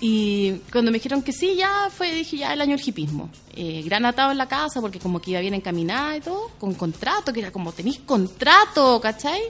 Y 0.00 0.60
cuando 0.70 0.90
me 0.90 0.98
dijeron 0.98 1.22
que 1.22 1.32
sí, 1.32 1.56
ya 1.56 1.88
fue, 1.90 2.12
dije, 2.12 2.36
ya 2.36 2.52
el 2.52 2.60
año 2.60 2.76
del 2.76 2.88
hipismo. 2.88 3.30
Eh, 3.54 3.82
gran 3.84 4.06
atado 4.06 4.30
en 4.30 4.38
la 4.38 4.46
casa 4.46 4.80
porque 4.80 5.00
como 5.00 5.20
que 5.20 5.32
iba 5.32 5.40
bien 5.40 5.54
encaminada 5.54 6.16
y 6.16 6.20
todo, 6.20 6.50
con 6.58 6.74
contrato, 6.74 7.32
que 7.32 7.40
era 7.40 7.50
como, 7.50 7.72
tenéis 7.72 7.98
contrato, 8.00 9.00
¿cachai? 9.00 9.40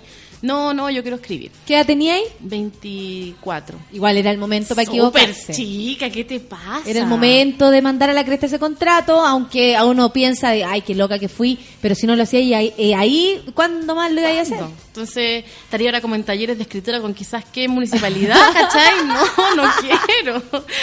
No, 0.42 0.72
no, 0.72 0.88
yo 0.90 1.02
quiero 1.02 1.16
escribir. 1.16 1.50
¿Qué 1.66 1.74
edad 1.74 1.86
teníais? 1.86 2.28
24. 2.40 3.78
Igual 3.92 4.16
era 4.18 4.30
el 4.30 4.38
momento 4.38 4.74
para 4.74 4.84
Súper 4.86 4.98
equivocarse. 4.98 5.54
chica, 5.54 6.10
¿qué 6.10 6.24
te 6.24 6.40
pasa? 6.40 6.82
Era 6.86 7.00
el 7.00 7.06
momento 7.06 7.70
de 7.70 7.82
mandar 7.82 8.10
a 8.10 8.12
la 8.12 8.24
cresta 8.24 8.46
ese 8.46 8.58
contrato, 8.58 9.20
aunque 9.20 9.76
a 9.76 9.84
uno 9.84 10.12
piensa, 10.12 10.50
de, 10.50 10.64
ay, 10.64 10.82
qué 10.82 10.94
loca 10.94 11.18
que 11.18 11.28
fui, 11.28 11.58
pero 11.80 11.94
si 11.94 12.06
no 12.06 12.14
lo 12.16 12.22
hacía, 12.22 12.40
y 12.40 12.54
ahí, 12.54 12.74
eh, 12.78 12.94
ahí 12.94 13.42
¿cuándo 13.54 13.94
más 13.94 14.12
lo 14.12 14.20
iba 14.20 14.30
a 14.30 14.40
hacer? 14.42 14.60
Entonces, 14.88 15.44
estaría 15.64 15.88
ahora 15.88 16.00
como 16.00 16.14
en 16.14 16.24
talleres 16.24 16.56
de 16.56 16.62
escritura 16.62 17.00
con 17.00 17.14
quizás 17.14 17.44
qué 17.52 17.68
municipalidad, 17.68 18.36
¿cachai? 18.52 19.04
No, 19.06 19.54
no 19.56 19.70
quiero. 19.80 20.42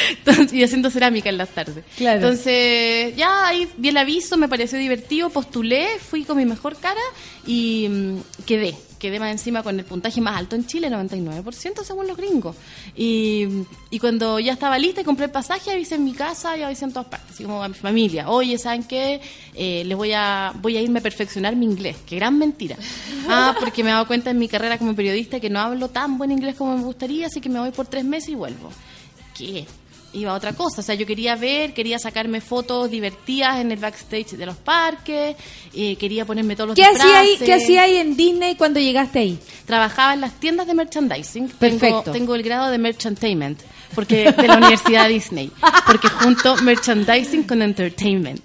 Entonces, 0.09 0.53
y 0.53 0.63
haciendo 0.63 0.89
cerámica 0.89 1.29
en 1.29 1.37
las 1.37 1.49
tardes. 1.49 1.83
Claro. 1.97 2.21
Entonces, 2.21 3.15
ya 3.15 3.47
ahí 3.47 3.67
vi 3.77 3.89
el 3.89 3.97
aviso, 3.97 4.37
me 4.37 4.47
pareció 4.47 4.77
divertido, 4.77 5.29
postulé, 5.29 5.87
fui 5.99 6.23
con 6.23 6.37
mi 6.37 6.45
mejor 6.45 6.75
cara 6.77 7.01
y 7.45 7.87
mm, 7.89 8.43
quedé. 8.45 8.75
Quedé 8.99 9.19
más 9.19 9.31
encima 9.31 9.61
con 9.61 9.77
el 9.77 9.85
puntaje 9.85 10.21
más 10.21 10.37
alto 10.37 10.55
en 10.55 10.65
Chile, 10.65 10.89
99% 10.89 11.83
según 11.83 12.07
los 12.07 12.15
gringos. 12.17 12.55
Y, 12.95 13.45
y 13.91 13.99
cuando 13.99 14.39
ya 14.39 14.53
estaba 14.53 14.79
lista 14.79 15.01
y 15.01 15.03
compré 15.03 15.25
el 15.25 15.31
pasaje, 15.31 15.69
avisé 15.69 15.95
en 15.95 16.05
mi 16.05 16.13
casa 16.13 16.57
y 16.57 16.63
avisé 16.63 16.85
en 16.85 16.93
todas 16.93 17.09
partes, 17.09 17.31
así 17.31 17.43
como 17.43 17.61
a 17.61 17.67
mi 17.67 17.75
familia. 17.75 18.29
Oye, 18.29 18.57
¿saben 18.57 18.83
qué? 18.83 19.21
Eh, 19.53 19.83
les 19.85 19.97
voy 19.97 20.13
a, 20.13 20.53
voy 20.61 20.77
a 20.77 20.81
irme 20.81 20.99
a 20.99 21.01
perfeccionar 21.03 21.55
mi 21.55 21.65
inglés. 21.65 21.97
Qué 22.05 22.15
gran 22.15 22.39
mentira. 22.39 22.77
Ah, 23.27 23.55
porque 23.59 23.83
me 23.83 23.89
he 23.89 23.93
dado 23.93 24.07
cuenta 24.07 24.31
en 24.31 24.39
mi 24.39 24.47
carrera 24.47 24.77
como 24.77 24.95
periodista 24.95 25.39
que 25.39 25.49
no 25.49 25.59
hablo 25.59 25.89
tan 25.89 26.17
buen 26.17 26.31
inglés 26.31 26.55
como 26.55 26.77
me 26.77 26.83
gustaría, 26.83 27.27
así 27.27 27.41
que 27.41 27.49
me 27.49 27.59
voy 27.59 27.71
por 27.71 27.87
tres 27.87 28.05
meses 28.05 28.29
y 28.29 28.35
vuelvo. 28.35 28.71
¿Qué? 29.37 29.67
Iba 30.15 30.31
a 30.31 30.35
otra 30.35 30.53
cosa, 30.53 30.81
o 30.81 30.83
sea, 30.83 30.95
yo 30.95 31.05
quería 31.05 31.35
ver, 31.35 31.73
quería 31.73 31.99
sacarme 31.99 32.41
fotos 32.41 32.89
divertidas 32.89 33.59
en 33.59 33.71
el 33.71 33.79
backstage 33.79 34.31
de 34.31 34.45
los 34.45 34.55
parques, 34.55 35.35
eh, 35.73 35.95
quería 35.97 36.25
ponerme 36.25 36.55
todos 36.55 36.69
los 36.69 36.75
¿Qué 36.75 36.85
hacía 36.85 37.19
ahí, 37.19 37.37
qué 37.37 37.53
hacía 37.53 37.83
ahí 37.83 37.97
en 37.97 38.15
Disney 38.15 38.55
cuando 38.55 38.79
llegaste 38.79 39.19
ahí? 39.19 39.39
Trabajaba 39.65 40.13
en 40.13 40.21
las 40.21 40.33
tiendas 40.39 40.67
de 40.67 40.73
merchandising. 40.73 41.49
Perfecto. 41.49 42.01
Tengo, 42.03 42.11
tengo 42.11 42.35
el 42.35 42.43
grado 42.43 42.71
de 42.71 42.77
merchantainment 42.77 43.61
porque 43.93 44.31
de 44.31 44.47
la 44.47 44.57
Universidad 44.57 45.07
Disney, 45.07 45.51
porque 45.85 46.09
junto 46.09 46.55
merchandising 46.57 47.43
con 47.43 47.61
entertainment. 47.61 48.41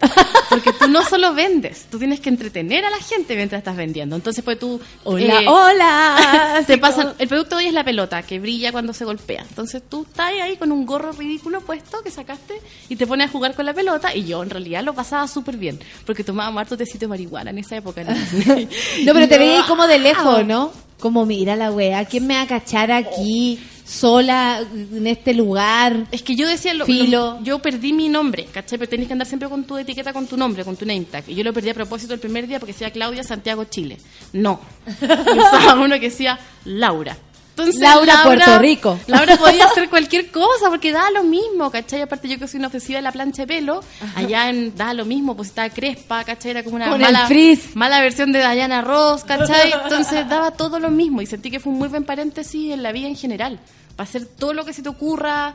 Porque 0.48 0.72
tú 0.72 0.88
no 0.88 1.04
solo 1.04 1.32
vendes, 1.32 1.86
tú 1.90 1.98
tienes 1.98 2.20
que 2.20 2.28
entretener 2.28 2.84
a 2.84 2.90
la 2.90 2.98
gente 2.98 3.36
mientras 3.36 3.60
estás 3.60 3.76
vendiendo. 3.76 4.16
Entonces 4.16 4.44
pues 4.44 4.58
tú 4.58 4.80
Hola, 5.04 5.42
eh, 5.42 5.46
hola. 5.46 6.64
te 6.66 6.78
pasan, 6.78 7.14
el 7.18 7.28
producto 7.28 7.56
hoy 7.56 7.66
es 7.66 7.72
la 7.72 7.84
pelota 7.84 8.22
que 8.22 8.38
brilla 8.38 8.72
cuando 8.72 8.92
se 8.92 9.04
golpea. 9.04 9.44
Entonces 9.48 9.82
tú 9.88 10.02
estás 10.02 10.32
ahí 10.42 10.56
con 10.56 10.72
un 10.72 10.84
gorro 10.84 11.12
ridículo 11.12 11.60
puesto 11.60 12.02
que 12.02 12.10
sacaste 12.10 12.60
y 12.88 12.96
te 12.96 13.06
pones 13.06 13.28
a 13.28 13.30
jugar 13.30 13.54
con 13.54 13.64
la 13.64 13.74
pelota 13.74 14.14
y 14.14 14.24
yo 14.24 14.42
en 14.42 14.50
realidad 14.50 14.82
lo 14.82 14.94
pasaba 14.94 15.26
súper 15.28 15.56
bien 15.56 15.78
porque 16.04 16.24
tomaba 16.24 16.60
harto 16.60 16.76
tecito 16.76 17.00
de 17.00 17.08
marihuana 17.08 17.50
en 17.50 17.58
esa 17.58 17.76
época. 17.76 18.04
No, 18.04 18.14
pero 19.12 19.28
te 19.28 19.38
veías 19.38 19.66
como 19.66 19.86
de 19.86 19.98
lejos, 19.98 20.40
¡ah! 20.40 20.42
¿no? 20.42 20.72
Como, 20.98 21.24
mira 21.24 21.56
la 21.56 21.70
wea, 21.70 22.04
¿quién 22.04 22.26
me 22.26 22.34
va 22.34 22.42
a 22.42 22.46
cachar 22.46 22.92
aquí, 22.92 23.58
sola, 23.90 24.62
en 24.72 25.06
este 25.06 25.34
lugar? 25.34 26.06
Es 26.12 26.22
que 26.22 26.36
yo 26.36 26.46
decía, 26.48 26.72
lo, 26.74 26.86
Filo. 26.86 27.36
lo- 27.38 27.42
yo 27.42 27.58
perdí 27.58 27.92
mi 27.92 28.08
nombre, 28.08 28.44
¿cachai? 28.52 28.78
Pero 28.78 28.88
tenés 28.88 29.06
que 29.08 29.12
andar 29.14 29.26
siempre 29.26 29.48
con 29.48 29.64
tu 29.64 29.76
etiqueta, 29.76 30.12
con 30.12 30.26
tu 30.26 30.36
nombre, 30.36 30.64
con 30.64 30.76
tu 30.76 30.86
name 30.86 31.04
tag. 31.10 31.24
Y 31.28 31.34
yo 31.34 31.42
lo 31.44 31.52
perdí 31.52 31.70
a 31.70 31.74
propósito 31.74 32.14
el 32.14 32.20
primer 32.20 32.46
día 32.46 32.58
porque 32.60 32.72
decía 32.72 32.90
Claudia 32.90 33.24
Santiago 33.24 33.64
Chile. 33.64 33.98
No. 34.32 34.60
Yo 35.00 35.32
usaba 35.34 35.74
uno 35.82 35.94
que 35.96 36.08
decía 36.10 36.38
Laura. 36.64 37.16
Entonces, 37.60 37.80
Laura, 37.80 38.22
Puerto 38.24 38.58
Rico. 38.58 38.98
Laura 39.06 39.36
podía 39.36 39.66
hacer 39.66 39.88
cualquier 39.88 40.30
cosa 40.30 40.68
porque 40.68 40.92
daba 40.92 41.10
lo 41.10 41.24
mismo, 41.24 41.70
¿cachai? 41.70 42.02
Aparte 42.02 42.28
yo 42.28 42.38
que 42.38 42.48
soy 42.48 42.58
una 42.58 42.68
ofensiva 42.68 42.98
de 42.98 43.02
la 43.02 43.12
plancha 43.12 43.42
de 43.42 43.48
pelo, 43.48 43.82
allá 44.14 44.48
en, 44.48 44.76
daba 44.76 44.94
lo 44.94 45.04
mismo, 45.04 45.36
pues 45.36 45.48
estaba 45.48 45.68
crespa, 45.70 46.24
¿cachai? 46.24 46.52
Era 46.52 46.62
como 46.62 46.76
una 46.76 46.88
Con 46.88 47.00
mala, 47.00 47.28
mala 47.74 48.00
versión 48.00 48.32
de 48.32 48.38
Diana 48.38 48.82
Ross, 48.82 49.24
¿cachai? 49.24 49.72
Entonces 49.84 50.28
daba 50.28 50.50
todo 50.52 50.78
lo 50.78 50.90
mismo 50.90 51.22
y 51.22 51.26
sentí 51.26 51.50
que 51.50 51.60
fue 51.60 51.72
un 51.72 51.78
muy 51.78 51.88
buen 51.88 52.04
paréntesis 52.04 52.72
en 52.72 52.82
la 52.82 52.92
vida 52.92 53.08
en 53.08 53.16
general. 53.16 53.60
Para 53.96 54.08
hacer 54.08 54.26
todo 54.26 54.54
lo 54.54 54.64
que 54.64 54.72
se 54.72 54.82
te 54.82 54.88
ocurra, 54.88 55.54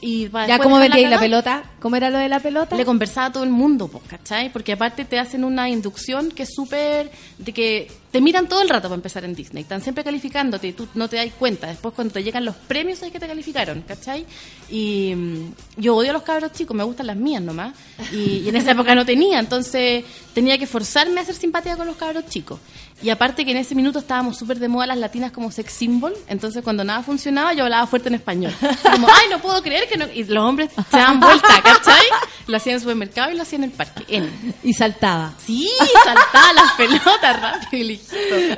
Y 0.00 0.28
Ya, 0.30 0.46
después 0.46 0.60
¿cómo 0.62 0.76
dejarla 0.78 0.94
vendíais 0.96 1.10
la 1.10 1.20
pelota? 1.20 1.62
¿Cómo 1.80 1.96
era 1.96 2.08
lo 2.10 2.18
de 2.18 2.28
la 2.28 2.40
pelota? 2.40 2.76
Le 2.76 2.84
conversaba 2.84 3.26
a 3.28 3.32
todo 3.32 3.44
el 3.44 3.50
mundo, 3.50 3.88
pues, 3.88 4.04
¿cachai? 4.06 4.52
Porque 4.52 4.72
aparte 4.72 5.04
te 5.04 5.18
hacen 5.18 5.44
una 5.44 5.68
inducción 5.68 6.30
que 6.30 6.44
es 6.44 6.54
súper... 6.54 7.10
de 7.38 7.52
que 7.52 7.90
te 8.10 8.20
miran 8.20 8.48
todo 8.48 8.62
el 8.62 8.68
rato 8.68 8.88
para 8.88 8.94
empezar 8.94 9.24
en 9.24 9.34
Disney. 9.34 9.62
Están 9.62 9.82
siempre 9.82 10.04
calificándote 10.04 10.68
y 10.68 10.72
tú 10.72 10.86
no 10.94 11.08
te 11.08 11.16
das 11.16 11.28
cuenta. 11.38 11.66
Después 11.66 11.94
cuando 11.94 12.14
te 12.14 12.22
llegan 12.22 12.44
los 12.44 12.54
premios 12.54 13.02
es 13.02 13.12
que 13.12 13.18
te 13.18 13.26
calificaron, 13.26 13.82
¿cachai? 13.82 14.24
Y 14.70 15.14
mm, 15.14 15.52
yo 15.78 15.96
odio 15.96 16.10
a 16.10 16.12
los 16.14 16.22
cabros 16.22 16.52
chicos, 16.52 16.76
me 16.76 16.84
gustan 16.84 17.06
las 17.06 17.16
mías 17.16 17.42
nomás. 17.42 17.74
Y, 18.12 18.38
y 18.44 18.48
en 18.48 18.56
esa 18.56 18.70
época 18.70 18.94
no 18.94 19.04
tenía, 19.04 19.40
entonces 19.40 20.04
tenía 20.32 20.56
que 20.58 20.66
forzarme 20.66 21.20
a 21.20 21.24
ser 21.24 21.34
simpática 21.34 21.76
con 21.76 21.86
los 21.86 21.96
cabros 21.96 22.26
chicos. 22.26 22.60
Y 23.00 23.10
aparte 23.10 23.44
que 23.44 23.52
en 23.52 23.58
ese 23.58 23.74
minuto 23.74 24.00
estábamos 24.00 24.36
súper 24.36 24.58
de 24.58 24.66
moda 24.68 24.86
las 24.86 24.98
latinas 24.98 25.30
como 25.30 25.52
sex 25.52 25.72
symbol, 25.72 26.14
entonces 26.26 26.64
cuando 26.64 26.82
nada 26.82 27.02
funcionaba 27.02 27.52
yo 27.52 27.64
hablaba 27.64 27.86
fuerte 27.86 28.08
en 28.08 28.16
español. 28.16 28.52
Como, 28.82 29.06
ay, 29.06 29.28
no 29.30 29.38
puedo 29.38 29.62
creer 29.62 29.88
que 29.88 29.96
no... 29.96 30.06
Y 30.12 30.24
los 30.24 30.44
hombres 30.44 30.70
se 30.90 30.96
daban 30.96 31.20
vuelta, 31.20 31.62
¿cachai? 31.62 32.06
Lo 32.48 32.56
hacían 32.56 32.72
en 32.72 32.76
el 32.76 32.80
supermercado 32.80 33.30
y 33.30 33.36
lo 33.36 33.42
hacían 33.42 33.64
en 33.64 33.70
el 33.70 33.76
parque. 33.76 34.04
N. 34.08 34.28
Y 34.64 34.72
saltaba. 34.72 35.32
Sí, 35.44 35.70
saltaba 36.04 36.52
las 36.54 36.72
pelotas 36.72 37.40
rápido 37.40 37.90
y. 37.90 38.00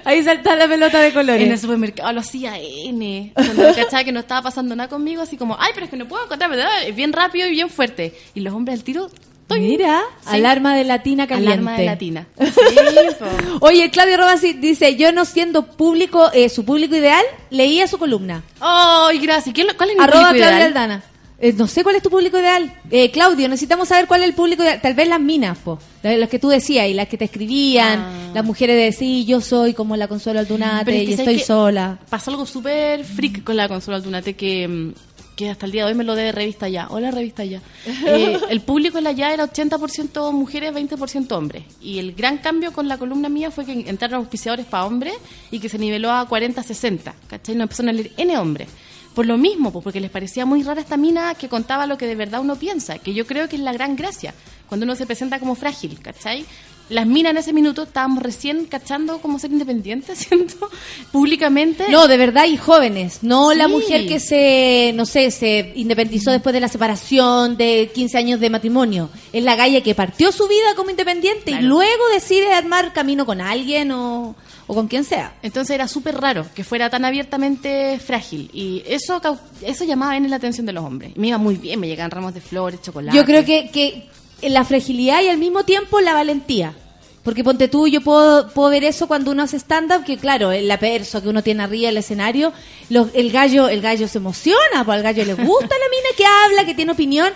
Ahí 0.05 0.23
saltaba 0.23 0.57
la 0.57 0.69
pelota 0.69 1.01
de 1.01 1.13
colores. 1.13 1.43
En 1.43 1.53
el 1.53 1.59
supermercado 1.59 2.13
lo 2.13 2.21
hacía 2.21 2.59
N. 2.59 3.33
Cuando 3.35 3.75
cachaba 3.75 4.05
que 4.05 4.13
no 4.13 4.21
estaba 4.21 4.43
pasando 4.43 4.75
nada 4.77 4.89
conmigo, 4.89 5.23
así 5.23 5.37
como, 5.37 5.57
ay, 5.59 5.73
pero 5.75 5.85
es 5.85 5.91
que 5.91 5.97
no 5.97 6.07
puedo 6.07 6.25
encontrar, 6.25 6.51
¿verdad? 6.51 6.85
Es 6.87 6.95
bien 6.95 7.13
rápido 7.13 7.49
y 7.49 7.51
bien 7.51 7.69
fuerte. 7.69 8.17
Y 8.35 8.41
los 8.41 8.55
hombres 8.55 8.79
al 8.79 8.85
tiro, 8.85 9.11
Mira, 9.59 10.01
Sí. 10.23 10.29
alarma 10.37 10.77
de 10.77 10.85
latina 10.85 11.27
caliente. 11.27 11.53
Alarma 11.55 11.77
de 11.79 11.85
latina. 11.87 12.27
Oye, 13.61 13.91
Claudio 13.91 14.17
Robasi 14.17 14.53
dice, 14.55 14.97
yo 14.97 15.13
no 15.13 15.25
siendo 15.25 15.67
público, 15.67 16.31
eh, 16.33 16.49
su 16.49 16.65
público 16.65 16.97
ideal, 16.97 17.25
leía 17.51 17.87
su 17.87 17.99
columna. 17.99 18.43
Ay, 18.61 19.19
gracias. 19.19 19.55
¿Quién 19.55 19.67
lo- 19.67 19.77
¿Cuál 19.77 19.91
es 19.91 19.97
mi 19.97 20.03
Arroba 20.03 20.29
público 20.29 20.37
Claudia 20.47 20.57
ideal? 20.59 20.69
Aldana. 20.69 21.03
Eh, 21.43 21.55
no 21.57 21.67
sé 21.67 21.83
cuál 21.83 21.97
es 21.97 22.03
tu 22.03 22.11
público 22.11 22.39
ideal. 22.39 22.71
Eh, 22.91 23.11
Claudio, 23.11 23.49
necesitamos 23.49 23.89
saber 23.89 24.07
cuál 24.07 24.21
es 24.21 24.29
el 24.29 24.35
público 24.35 24.63
ideal. 24.63 24.79
Tal 24.83 24.93
vez 24.93 25.09
las 25.09 25.21
minas, 25.21 25.57
po. 25.57 25.79
Las 26.03 26.29
que 26.29 26.39
tú 26.39 26.49
decías 26.51 26.87
y 26.87 26.93
las 26.93 27.09
que 27.09 27.17
te 27.17 27.25
escribían. 27.25 27.99
Ah. 27.99 28.31
Las 28.35 28.45
mujeres 28.45 28.77
de 28.77 28.93
sí, 28.93 29.25
yo 29.25 29.41
soy 29.41 29.73
como 29.73 29.97
la 29.97 30.07
Consuelo 30.07 30.39
Aldunate 30.41 30.85
Pero 30.85 30.99
es 30.99 31.05
que 31.07 31.13
y 31.13 31.17
¿sabes 31.17 31.29
estoy 31.37 31.47
sola. 31.47 31.99
Pasó 32.11 32.31
algo 32.31 32.45
súper 32.45 33.05
freak 33.05 33.43
con 33.43 33.57
la 33.57 33.69
consola 33.69 33.97
Aldunate 33.97 34.35
que, 34.35 34.69
mm, 34.69 34.93
que 35.41 35.51
hasta 35.51 35.65
el 35.65 35.73
día 35.73 35.85
de 35.85 35.93
hoy 35.93 35.97
me 35.97 36.05
lo 36.05 36.15
dé 36.15 36.33
revista 36.33 36.69
ya. 36.69 36.87
Hola, 36.91 37.11
revista 37.11 37.45
ya. 37.45 37.63
Eh, 37.87 38.39
el 38.51 38.61
público 38.61 38.99
en 38.99 39.05
la 39.05 39.13
ya 39.13 39.33
era 39.33 39.51
80% 39.51 40.33
mujeres, 40.33 40.73
20% 40.75 41.33
hombres. 41.33 41.65
Y 41.81 41.99
el 41.99 42.13
gran 42.13 42.39
cambio 42.39 42.73
con 42.73 42.89
la 42.89 42.99
columna 42.99 43.31
mía 43.31 43.51
fue 43.51 43.65
que 43.65 43.73
entraron 43.73 44.19
auspiciadores 44.19 44.67
para 44.67 44.85
hombres 44.85 45.15
y 45.51 45.59
que 45.59 45.71
se 45.71 45.79
niveló 45.79 46.11
a 46.11 46.29
40-60. 46.29 47.15
¿Cachai? 47.27 47.55
No 47.55 47.63
empezaron 47.63 47.89
a 47.89 47.93
leer 47.93 48.13
N 48.19 48.37
hombres. 48.37 48.69
Por 49.15 49.25
lo 49.25 49.39
mismo, 49.39 49.73
pues, 49.73 49.83
porque 49.83 50.01
les 50.01 50.11
parecía 50.11 50.45
muy 50.45 50.63
rara 50.63 50.83
esta 50.83 50.99
mina 50.99 51.35
que 51.35 51.49
contaba 51.49 51.87
lo 51.87 51.97
que 51.97 52.07
de 52.07 52.17
verdad 52.17 52.43
uno 52.43 52.57
piensa, 52.57 52.99
que 52.99 53.15
yo 53.15 53.27
creo 53.27 53.49
que 53.49 53.57
es 53.57 53.63
la 53.63 53.73
gran 53.73 53.97
gracia, 53.97 54.35
cuando 54.69 54.85
uno 54.85 54.95
se 54.95 55.07
presenta 55.07 55.41
como 55.41 55.55
frágil, 55.55 55.99
¿cachai? 56.01 56.45
Las 56.91 57.07
minas 57.07 57.31
en 57.31 57.37
ese 57.39 57.53
minuto 57.53 57.85
estábamos 57.85 58.23
recién 58.23 58.67
cachando 58.67 59.21
cómo 59.21 59.39
ser 59.39 59.53
independientes, 59.53 60.19
siento, 60.29 60.69
públicamente. 61.13 61.89
No, 61.89 62.09
de 62.09 62.17
verdad, 62.17 62.47
y 62.47 62.57
jóvenes. 62.57 63.23
No 63.23 63.55
la 63.55 63.69
mujer 63.69 64.07
que 64.07 64.21
se, 64.21 64.93
no 64.95 65.07
sé, 65.07 65.31
se 65.31 65.73
independizó 65.77 66.31
después 66.31 66.53
de 66.53 66.61
la 66.61 66.69
separación 66.69 67.57
de 67.57 67.91
15 67.95 68.19
años 68.19 68.41
de 68.41 68.51
matrimonio. 68.51 69.09
Es 69.33 69.43
la 69.45 69.57
galla 69.57 69.81
que 69.83 69.95
partió 69.95 70.33
su 70.33 70.47
vida 70.49 70.75
como 70.77 70.91
independiente 70.91 71.53
y 71.53 71.63
luego 71.63 72.03
decide 72.13 72.53
armar 72.53 72.93
camino 72.93 73.25
con 73.25 73.41
alguien 73.41 73.93
o, 73.93 74.35
o 74.67 74.75
con 74.75 74.89
quien 74.89 75.05
sea. 75.05 75.35
Entonces 75.43 75.75
era 75.75 75.89
súper 75.89 76.21
raro 76.21 76.47
que 76.55 76.65
fuera 76.65 76.91
tan 76.91 77.05
abiertamente 77.05 77.99
frágil. 77.99 78.51
Y 78.53 78.83
eso 78.87 79.21
eso 79.63 79.85
llamaba 79.85 80.17
en 80.17 80.29
la 80.31 80.37
atención 80.37 80.67
de 80.67 80.73
los 80.73 80.85
hombres. 80.85 81.17
Me 81.17 81.29
iba 81.29 81.39
muy 81.39 81.57
bien, 81.57 81.81
me 81.81 81.89
llegaban 81.89 82.11
ramos 82.11 82.35
de 82.35 82.41
flores, 82.41 82.81
chocolate. 82.83 83.17
Yo 83.17 83.25
creo 83.25 83.45
que, 83.45 83.71
que 83.71 84.09
la 84.43 84.65
fragilidad 84.65 85.23
y 85.23 85.29
al 85.29 85.39
mismo 85.39 85.65
tiempo 85.65 86.01
la 86.01 86.15
valentía. 86.15 86.75
Porque 87.23 87.45
ponte 87.45 87.69
tú, 87.69 87.87
yo 87.87 88.01
puedo, 88.01 88.49
puedo 88.49 88.71
ver 88.71 88.83
eso 88.83 89.07
cuando 89.07 89.31
uno 89.31 89.43
hace 89.43 89.59
stand-up, 89.59 90.05
que 90.05 90.17
claro, 90.17 90.53
la 90.53 90.79
perso 90.79 91.21
que 91.23 91.29
uno 91.29 91.43
tiene 91.43 91.63
arriba 91.63 91.89
del 91.89 91.99
escenario, 91.99 92.51
los- 92.89 93.09
el 93.13 93.31
gallo 93.31 93.69
el 93.69 93.83
gallo 93.83 94.09
se 94.09 94.17
emociona, 94.17 94.85
pues 94.87 94.97
al 94.97 95.03
gallo 95.03 95.27
le 95.27 95.35
gusta 95.35 95.69
la 95.69 95.91
mina 95.91 96.09
que 96.17 96.25
habla, 96.25 96.65
que 96.65 96.75
tiene 96.75 96.93
opinión, 96.93 97.31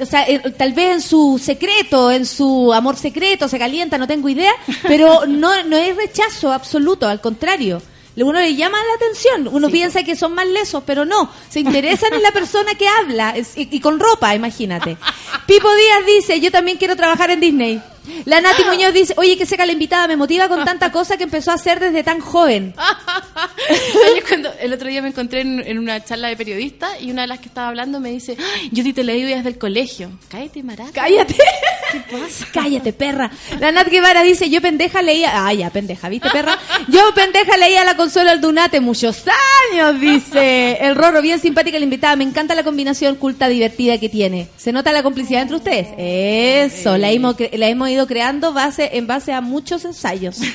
o 0.00 0.04
sea, 0.06 0.28
eh, 0.28 0.40
tal 0.56 0.72
vez 0.72 0.92
en 0.94 1.00
su 1.00 1.40
secreto, 1.40 2.10
en 2.10 2.26
su 2.26 2.72
amor 2.74 2.96
secreto, 2.96 3.46
se 3.46 3.60
calienta, 3.60 3.96
no 3.96 4.08
tengo 4.08 4.28
idea, 4.28 4.52
pero 4.82 5.24
no, 5.26 5.62
no 5.62 5.76
es 5.76 5.94
rechazo 5.96 6.52
absoluto, 6.52 7.06
al 7.06 7.20
contrario. 7.20 7.80
Uno 8.24 8.40
le 8.40 8.54
llama 8.54 8.78
la 8.78 8.94
atención, 8.94 9.48
uno 9.54 9.68
piensa 9.68 10.02
que 10.02 10.16
son 10.16 10.34
más 10.34 10.46
lesos, 10.46 10.82
pero 10.86 11.04
no, 11.04 11.30
se 11.48 11.60
interesan 11.60 12.14
en 12.14 12.22
la 12.22 12.32
persona 12.32 12.74
que 12.74 12.88
habla, 12.88 13.34
y 13.56 13.80
con 13.80 13.98
ropa, 13.98 14.34
imagínate. 14.34 14.96
Pipo 15.46 15.74
Díaz 15.74 16.06
dice, 16.06 16.40
yo 16.40 16.50
también 16.50 16.78
quiero 16.78 16.96
trabajar 16.96 17.30
en 17.30 17.40
Disney. 17.40 17.82
La 18.24 18.40
Nati 18.40 18.64
Muñoz 18.64 18.92
dice, 18.92 19.14
oye, 19.16 19.36
que 19.36 19.46
seca 19.46 19.66
la 19.66 19.72
invitada, 19.72 20.06
me 20.08 20.16
motiva 20.16 20.48
con 20.48 20.64
tanta 20.64 20.90
cosa 20.92 21.16
que 21.16 21.24
empezó 21.24 21.50
a 21.50 21.54
hacer 21.54 21.80
desde 21.80 22.02
tan 22.02 22.20
joven. 22.20 22.74
Cuando 24.28 24.50
el 24.60 24.72
otro 24.72 24.88
día 24.88 25.02
me 25.02 25.08
encontré 25.08 25.40
en, 25.40 25.60
en 25.60 25.78
una 25.78 26.02
charla 26.04 26.28
de 26.28 26.36
periodistas 26.36 26.90
y 27.00 27.10
una 27.10 27.22
de 27.22 27.28
las 27.28 27.38
que 27.40 27.46
estaba 27.48 27.68
hablando 27.68 28.00
me 28.00 28.10
dice, 28.10 28.36
"Ay, 28.54 28.68
yo 28.72 28.82
sí 28.82 28.92
te 28.92 29.04
leí 29.04 29.22
desde 29.22 29.48
el 29.48 29.58
colegio. 29.58 30.10
Cállate, 30.28 30.62
maraca. 30.62 30.90
Cállate. 30.92 31.34
Cállate, 32.52 32.92
perra. 32.92 33.30
La 33.60 33.72
Nat 33.72 33.88
Guevara 33.88 34.22
dice, 34.22 34.50
yo 34.50 34.60
pendeja 34.60 35.02
leía... 35.02 35.46
Ah, 35.46 35.52
ya, 35.54 35.70
pendeja, 35.70 36.08
¿viste, 36.08 36.28
perra? 36.30 36.58
Yo 36.88 37.00
pendeja 37.14 37.56
leía 37.56 37.84
la 37.84 37.96
consola 37.96 38.32
al 38.32 38.40
Dunate 38.40 38.80
muchos 38.80 39.24
años, 39.72 40.00
dice. 40.00 40.78
El 40.80 40.94
Rorro, 40.96 41.22
bien 41.22 41.40
simpática 41.40 41.78
la 41.78 41.84
invitada. 41.84 42.16
Me 42.16 42.24
encanta 42.24 42.54
la 42.54 42.62
combinación 42.64 43.16
culta 43.16 43.48
divertida 43.48 43.98
que 43.98 44.08
tiene. 44.08 44.48
¿Se 44.56 44.72
nota 44.72 44.92
la 44.92 45.02
complicidad 45.02 45.42
entre 45.42 45.56
ustedes? 45.56 45.88
Eso, 45.96 46.98
la 46.98 47.10
hemos, 47.10 47.36
la 47.52 47.68
hemos 47.68 47.88
ido 47.88 47.97
creando 48.06 48.52
base, 48.52 48.90
en 48.96 49.06
base 49.06 49.32
a 49.32 49.40
muchos 49.40 49.84
ensayos. 49.84 50.38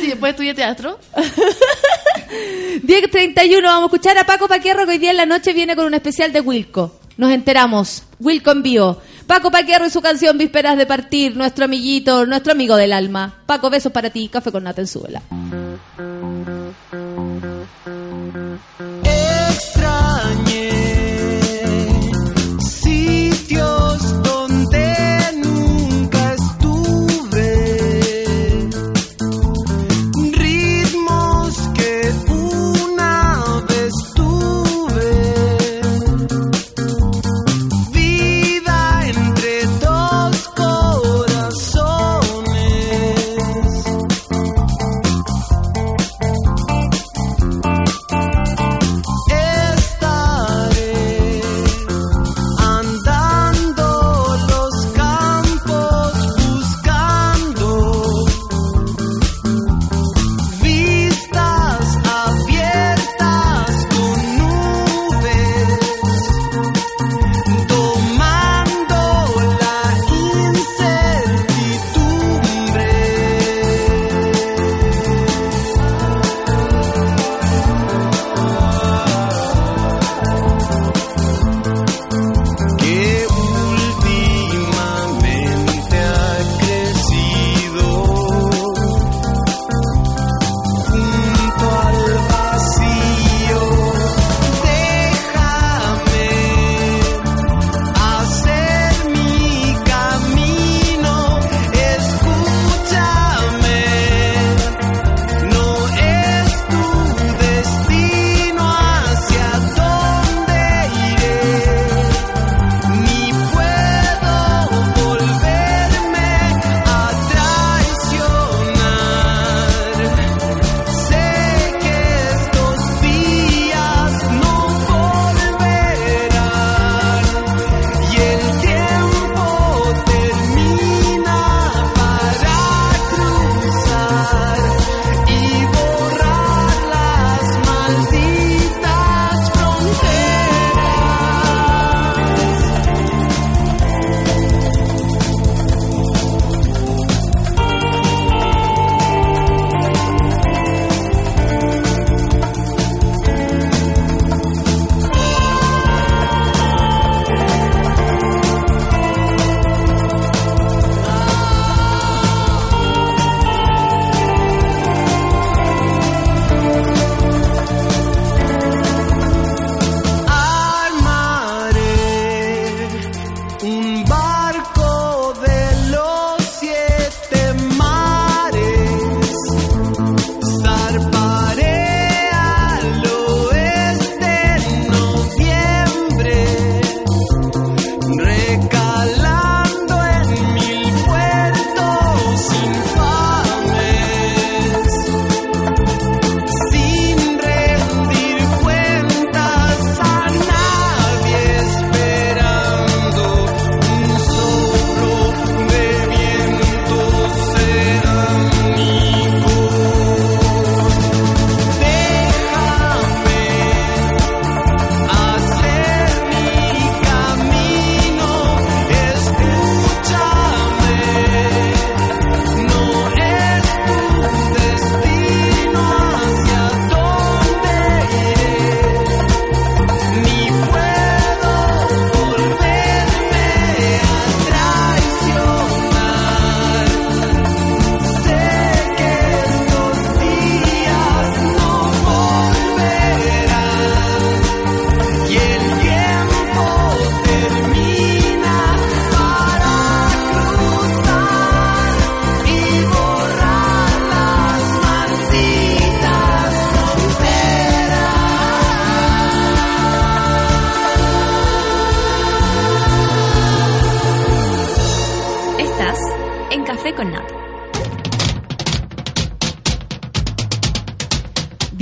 Sí, 0.00 0.08
después 0.08 0.30
estudié 0.30 0.54
teatro. 0.54 0.98
10.31, 2.82 3.62
vamos 3.62 3.82
a 3.82 3.86
escuchar 3.86 4.18
a 4.18 4.24
Paco 4.24 4.48
Paquierro 4.48 4.84
que 4.84 4.92
hoy 4.92 4.98
día 4.98 5.12
en 5.12 5.16
la 5.16 5.26
noche 5.26 5.52
viene 5.52 5.76
con 5.76 5.86
un 5.86 5.94
especial 5.94 6.32
de 6.32 6.40
Wilco. 6.40 6.98
Nos 7.16 7.30
enteramos. 7.30 8.04
Wilco 8.18 8.50
en 8.50 8.62
vivo. 8.62 9.00
Paco 9.26 9.50
Paquierro 9.50 9.86
y 9.86 9.90
su 9.90 10.00
canción 10.00 10.38
Vísperas 10.38 10.76
de 10.76 10.86
Partir, 10.86 11.36
nuestro 11.36 11.66
amiguito, 11.66 12.26
nuestro 12.26 12.52
amigo 12.52 12.76
del 12.76 12.92
alma. 12.92 13.42
Paco, 13.46 13.70
besos 13.70 13.92
para 13.92 14.10
ti. 14.10 14.28
Café 14.28 14.50
con 14.50 14.64
nata 14.64 14.80
en 14.80 14.86
suela. 14.86 15.22
Extrañé 19.04 21.01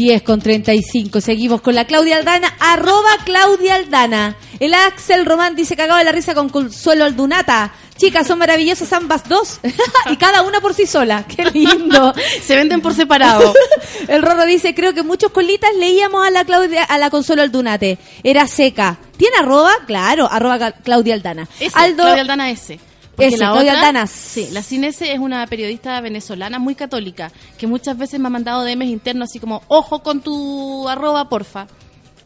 10 0.00 0.22
con 0.22 0.40
35. 0.40 1.20
Seguimos 1.20 1.60
con 1.60 1.74
la 1.74 1.84
Claudia 1.84 2.16
Aldana, 2.16 2.54
arroba 2.58 3.10
Claudia 3.26 3.74
Aldana. 3.74 4.34
El 4.58 4.72
Axel 4.72 5.26
Román 5.26 5.54
dice 5.54 5.76
cagado 5.76 5.98
de 5.98 6.06
la 6.06 6.12
risa 6.12 6.34
con 6.34 6.48
Consuelo 6.48 7.04
Aldunata. 7.04 7.74
Chicas, 7.98 8.26
son 8.26 8.38
maravillosas 8.38 8.90
ambas 8.94 9.28
dos. 9.28 9.60
y 10.10 10.16
cada 10.16 10.40
una 10.40 10.62
por 10.62 10.72
sí 10.72 10.86
sola. 10.86 11.26
Qué 11.36 11.44
lindo. 11.50 12.14
Se 12.42 12.56
venden 12.56 12.80
por 12.80 12.94
separado. 12.94 13.52
El 14.08 14.22
Rorro 14.22 14.46
dice, 14.46 14.74
creo 14.74 14.94
que 14.94 15.02
muchos 15.02 15.32
colitas 15.32 15.70
leíamos 15.78 16.26
a 16.26 16.30
la 16.30 16.46
Claudia, 16.46 16.84
a 16.84 16.96
la 16.96 17.10
Consuelo 17.10 17.42
Aldunate. 17.42 17.98
Era 18.24 18.46
seca. 18.46 18.96
¿Tiene 19.18 19.36
arroba? 19.36 19.72
Claro, 19.86 20.30
arroba 20.30 20.72
Claudia 20.72 21.12
Aldana. 21.12 21.46
Ese, 21.60 21.78
Aldo, 21.78 22.04
Claudia 22.04 22.22
Aldana 22.22 22.50
S. 22.50 22.80
Porque 23.20 23.34
Ese, 23.34 23.44
la 23.44 23.52
Claudia 23.52 23.74
otra-. 23.74 24.06
Sí, 24.06 24.48
la 24.50 24.62
Sin 24.62 24.82
S 24.84 25.12
es 25.12 25.18
una 25.18 25.46
periodista 25.46 26.00
venezolana 26.00 26.58
muy 26.58 26.74
católica 26.74 27.30
que 27.58 27.66
muchas 27.66 27.98
veces 27.98 28.18
me 28.18 28.28
ha 28.28 28.30
mandado 28.30 28.64
DMs 28.64 28.86
internos 28.86 29.28
así 29.28 29.38
como, 29.38 29.62
ojo 29.68 30.02
con 30.02 30.22
tu 30.22 30.88
arroba, 30.88 31.28
porfa. 31.28 31.66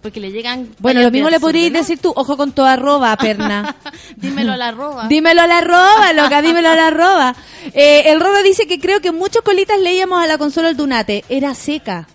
Porque 0.01 0.21
le 0.21 0.31
llegan... 0.31 0.69
bueno, 0.79 1.01
lo 1.01 1.11
mismo 1.11 1.31
le 1.31 1.41
podrías 1.41 1.73
decir 1.73 1.99
tú, 1.99 2.13
ojo 2.15 2.37
con 2.37 2.53
tu 2.53 2.63
arroba, 2.63 3.17
perna. 3.17 3.75
Dímelo 4.17 4.53
a 4.53 4.57
la 4.57 4.69
arroba. 4.69 5.09
Dímelo 5.09 5.43
a 5.43 5.47
la 5.47 5.59
arroba, 5.59 6.13
loca, 6.13 6.43
dímelo 6.43 6.69
a 6.69 6.77
la 6.77 6.87
arroba. 6.89 7.35
Eh, 7.73 8.03
el 8.07 8.21
Rorro 8.21 8.43
dice 8.43 8.67
que 8.67 8.79
creo 8.79 9.01
que 9.01 9.11
muchos 9.13 9.43
colitas 9.43 9.81
leíamos 9.81 10.23
a 10.23 10.27
la 10.27 10.39
Consuelo 10.39 10.69
Aldunate. 10.69 11.25
Era 11.29 11.55
seca. 11.55 12.07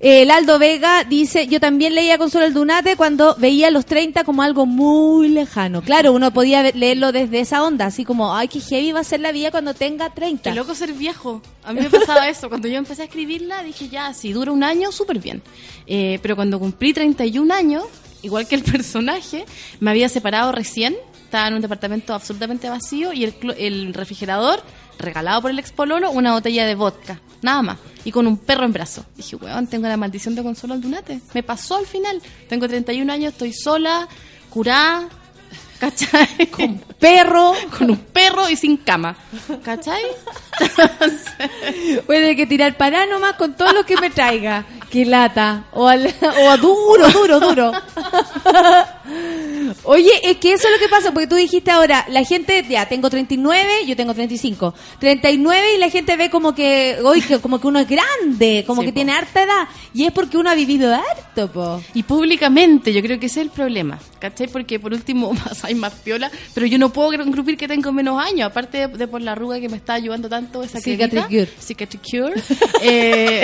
El 0.00 0.30
Aldo 0.30 0.58
Vega 0.58 1.04
dice, 1.04 1.46
yo 1.46 1.60
también 1.60 1.94
leía 1.94 2.18
Consuelo 2.18 2.46
Aldunate 2.46 2.96
cuando 2.96 3.34
veía 3.38 3.70
los 3.70 3.86
30 3.86 4.24
como 4.24 4.42
algo 4.42 4.66
muy 4.66 5.28
lejano. 5.28 5.82
Claro, 5.82 6.12
uno 6.12 6.32
podía 6.32 6.62
leerlo 6.62 7.12
desde 7.12 7.40
esa 7.40 7.62
onda, 7.62 7.86
así 7.86 8.04
como, 8.04 8.34
ay, 8.34 8.48
qué 8.48 8.60
heavy 8.60 8.92
va 8.92 9.00
a 9.00 9.04
ser 9.04 9.20
la 9.20 9.32
vida 9.32 9.50
cuando 9.50 9.74
tenga 9.74 10.10
30. 10.10 10.50
Qué 10.50 10.56
loco 10.56 10.74
ser 10.74 10.92
viejo. 10.92 11.42
A 11.64 11.72
mí 11.72 11.80
me 11.80 11.90
pasaba 11.90 12.28
eso. 12.28 12.48
Cuando 12.48 12.68
yo 12.68 12.78
empecé 12.78 13.02
a 13.02 13.04
escribirla, 13.06 13.62
dije, 13.62 13.88
ya, 13.88 14.12
si 14.14 14.32
dura 14.32 14.52
un 14.52 14.62
año, 14.62 14.92
súper 14.92 15.18
bien. 15.18 15.42
Eh, 15.86 16.18
pero 16.22 16.36
cuando 16.36 16.58
cumplí 16.58 16.92
31 16.92 17.52
años, 17.52 17.84
igual 18.22 18.46
que 18.46 18.54
el 18.54 18.62
personaje, 18.72 19.44
me 19.80 19.90
había 19.90 20.08
separado 20.08 20.52
recién. 20.52 20.96
Estaba 21.24 21.48
en 21.48 21.54
un 21.54 21.60
departamento 21.60 22.14
absolutamente 22.14 22.70
vacío 22.70 23.12
y 23.12 23.24
el, 23.24 23.34
el 23.58 23.94
refrigerador, 23.94 24.62
regalado 24.98 25.42
por 25.42 25.50
el 25.50 25.58
expololo, 25.58 26.10
una 26.10 26.32
botella 26.32 26.64
de 26.64 26.74
vodka. 26.74 27.20
Nada 27.42 27.62
más. 27.62 27.78
Y 28.04 28.12
con 28.12 28.26
un 28.26 28.36
perro 28.36 28.64
en 28.64 28.72
brazo. 28.72 29.04
Dije, 29.16 29.36
weón, 29.36 29.66
tengo 29.66 29.86
la 29.86 29.96
maldición 29.96 30.34
de 30.34 30.42
Consuelo 30.42 30.74
Aldunate. 30.74 31.20
Me 31.34 31.42
pasó 31.42 31.76
al 31.76 31.86
final. 31.86 32.20
Tengo 32.48 32.68
31 32.68 33.12
años, 33.12 33.32
estoy 33.32 33.52
sola, 33.52 34.08
curada, 34.50 35.08
¿cachai? 35.78 36.46
Con 36.50 36.78
Perro. 36.98 37.52
con 37.78 37.90
un 37.90 37.96
perro 37.98 38.48
y 38.50 38.56
sin 38.56 38.76
cama. 38.78 39.16
¿Cachai? 39.62 40.02
Puede 42.06 42.34
que 42.36 42.46
tirar 42.46 42.76
para 42.76 43.06
nomás 43.06 43.34
con 43.34 43.54
todo 43.56 43.72
lo 43.72 43.84
que 43.84 43.96
me 43.96 44.10
traiga. 44.10 44.64
Qué 44.90 45.04
lata. 45.04 45.66
O, 45.72 45.86
al- 45.86 46.14
o 46.42 46.50
a 46.50 46.56
duro, 46.56 47.08
duro, 47.10 47.40
duro. 47.40 47.72
Oye, 49.84 50.10
es 50.22 50.36
que 50.38 50.52
eso 50.52 50.66
es 50.68 50.72
lo 50.74 50.78
que 50.78 50.88
pasa, 50.88 51.12
porque 51.12 51.26
tú 51.26 51.34
dijiste 51.36 51.70
ahora, 51.70 52.04
la 52.08 52.24
gente, 52.24 52.64
ya, 52.68 52.86
tengo 52.88 53.08
39, 53.10 53.84
yo 53.86 53.96
tengo 53.96 54.14
35. 54.14 54.74
39 54.98 55.74
y 55.74 55.78
la 55.78 55.90
gente 55.90 56.16
ve 56.16 56.30
como 56.30 56.54
que, 56.54 56.98
uy, 57.02 57.20
que 57.22 57.38
como 57.38 57.60
que 57.60 57.66
uno 57.66 57.78
es 57.80 57.88
grande, 57.88 58.64
como 58.66 58.80
Sí, 58.82 58.86
que 58.86 58.92
po. 58.92 58.96
tiene 58.96 59.12
harta 59.12 59.42
edad. 59.42 59.68
Y 59.94 60.04
es 60.04 60.12
porque 60.12 60.36
uno 60.38 60.50
ha 60.50 60.54
vivido 60.54 60.94
harto, 60.94 61.50
po. 61.52 61.82
Y 61.94 62.02
públicamente, 62.02 62.92
yo 62.92 63.02
creo 63.02 63.18
que 63.20 63.26
ese 63.26 63.40
es 63.40 63.46
el 63.46 63.50
problema, 63.52 63.98
¿cachai? 64.18 64.48
Porque 64.48 64.78
por 64.80 64.92
último 64.92 65.32
más 65.32 65.64
hay 65.68 65.74
más 65.74 65.92
piola, 65.92 66.30
pero 66.54 66.66
yo 66.66 66.78
no 66.78 66.92
puedo 66.92 67.12
engrupir 67.12 67.56
que 67.56 67.68
tengo 67.68 67.92
menos 67.92 68.20
años, 68.20 68.50
aparte 68.50 68.88
de, 68.88 68.88
de 68.88 69.06
por 69.06 69.20
la 69.22 69.32
arruga 69.32 69.60
que 69.60 69.68
me 69.68 69.76
está 69.76 69.94
ayudando 69.94 70.28
tanto 70.28 70.62
esa 70.62 70.80
Cicatricure. 71.60 72.42
Eh, 72.80 73.42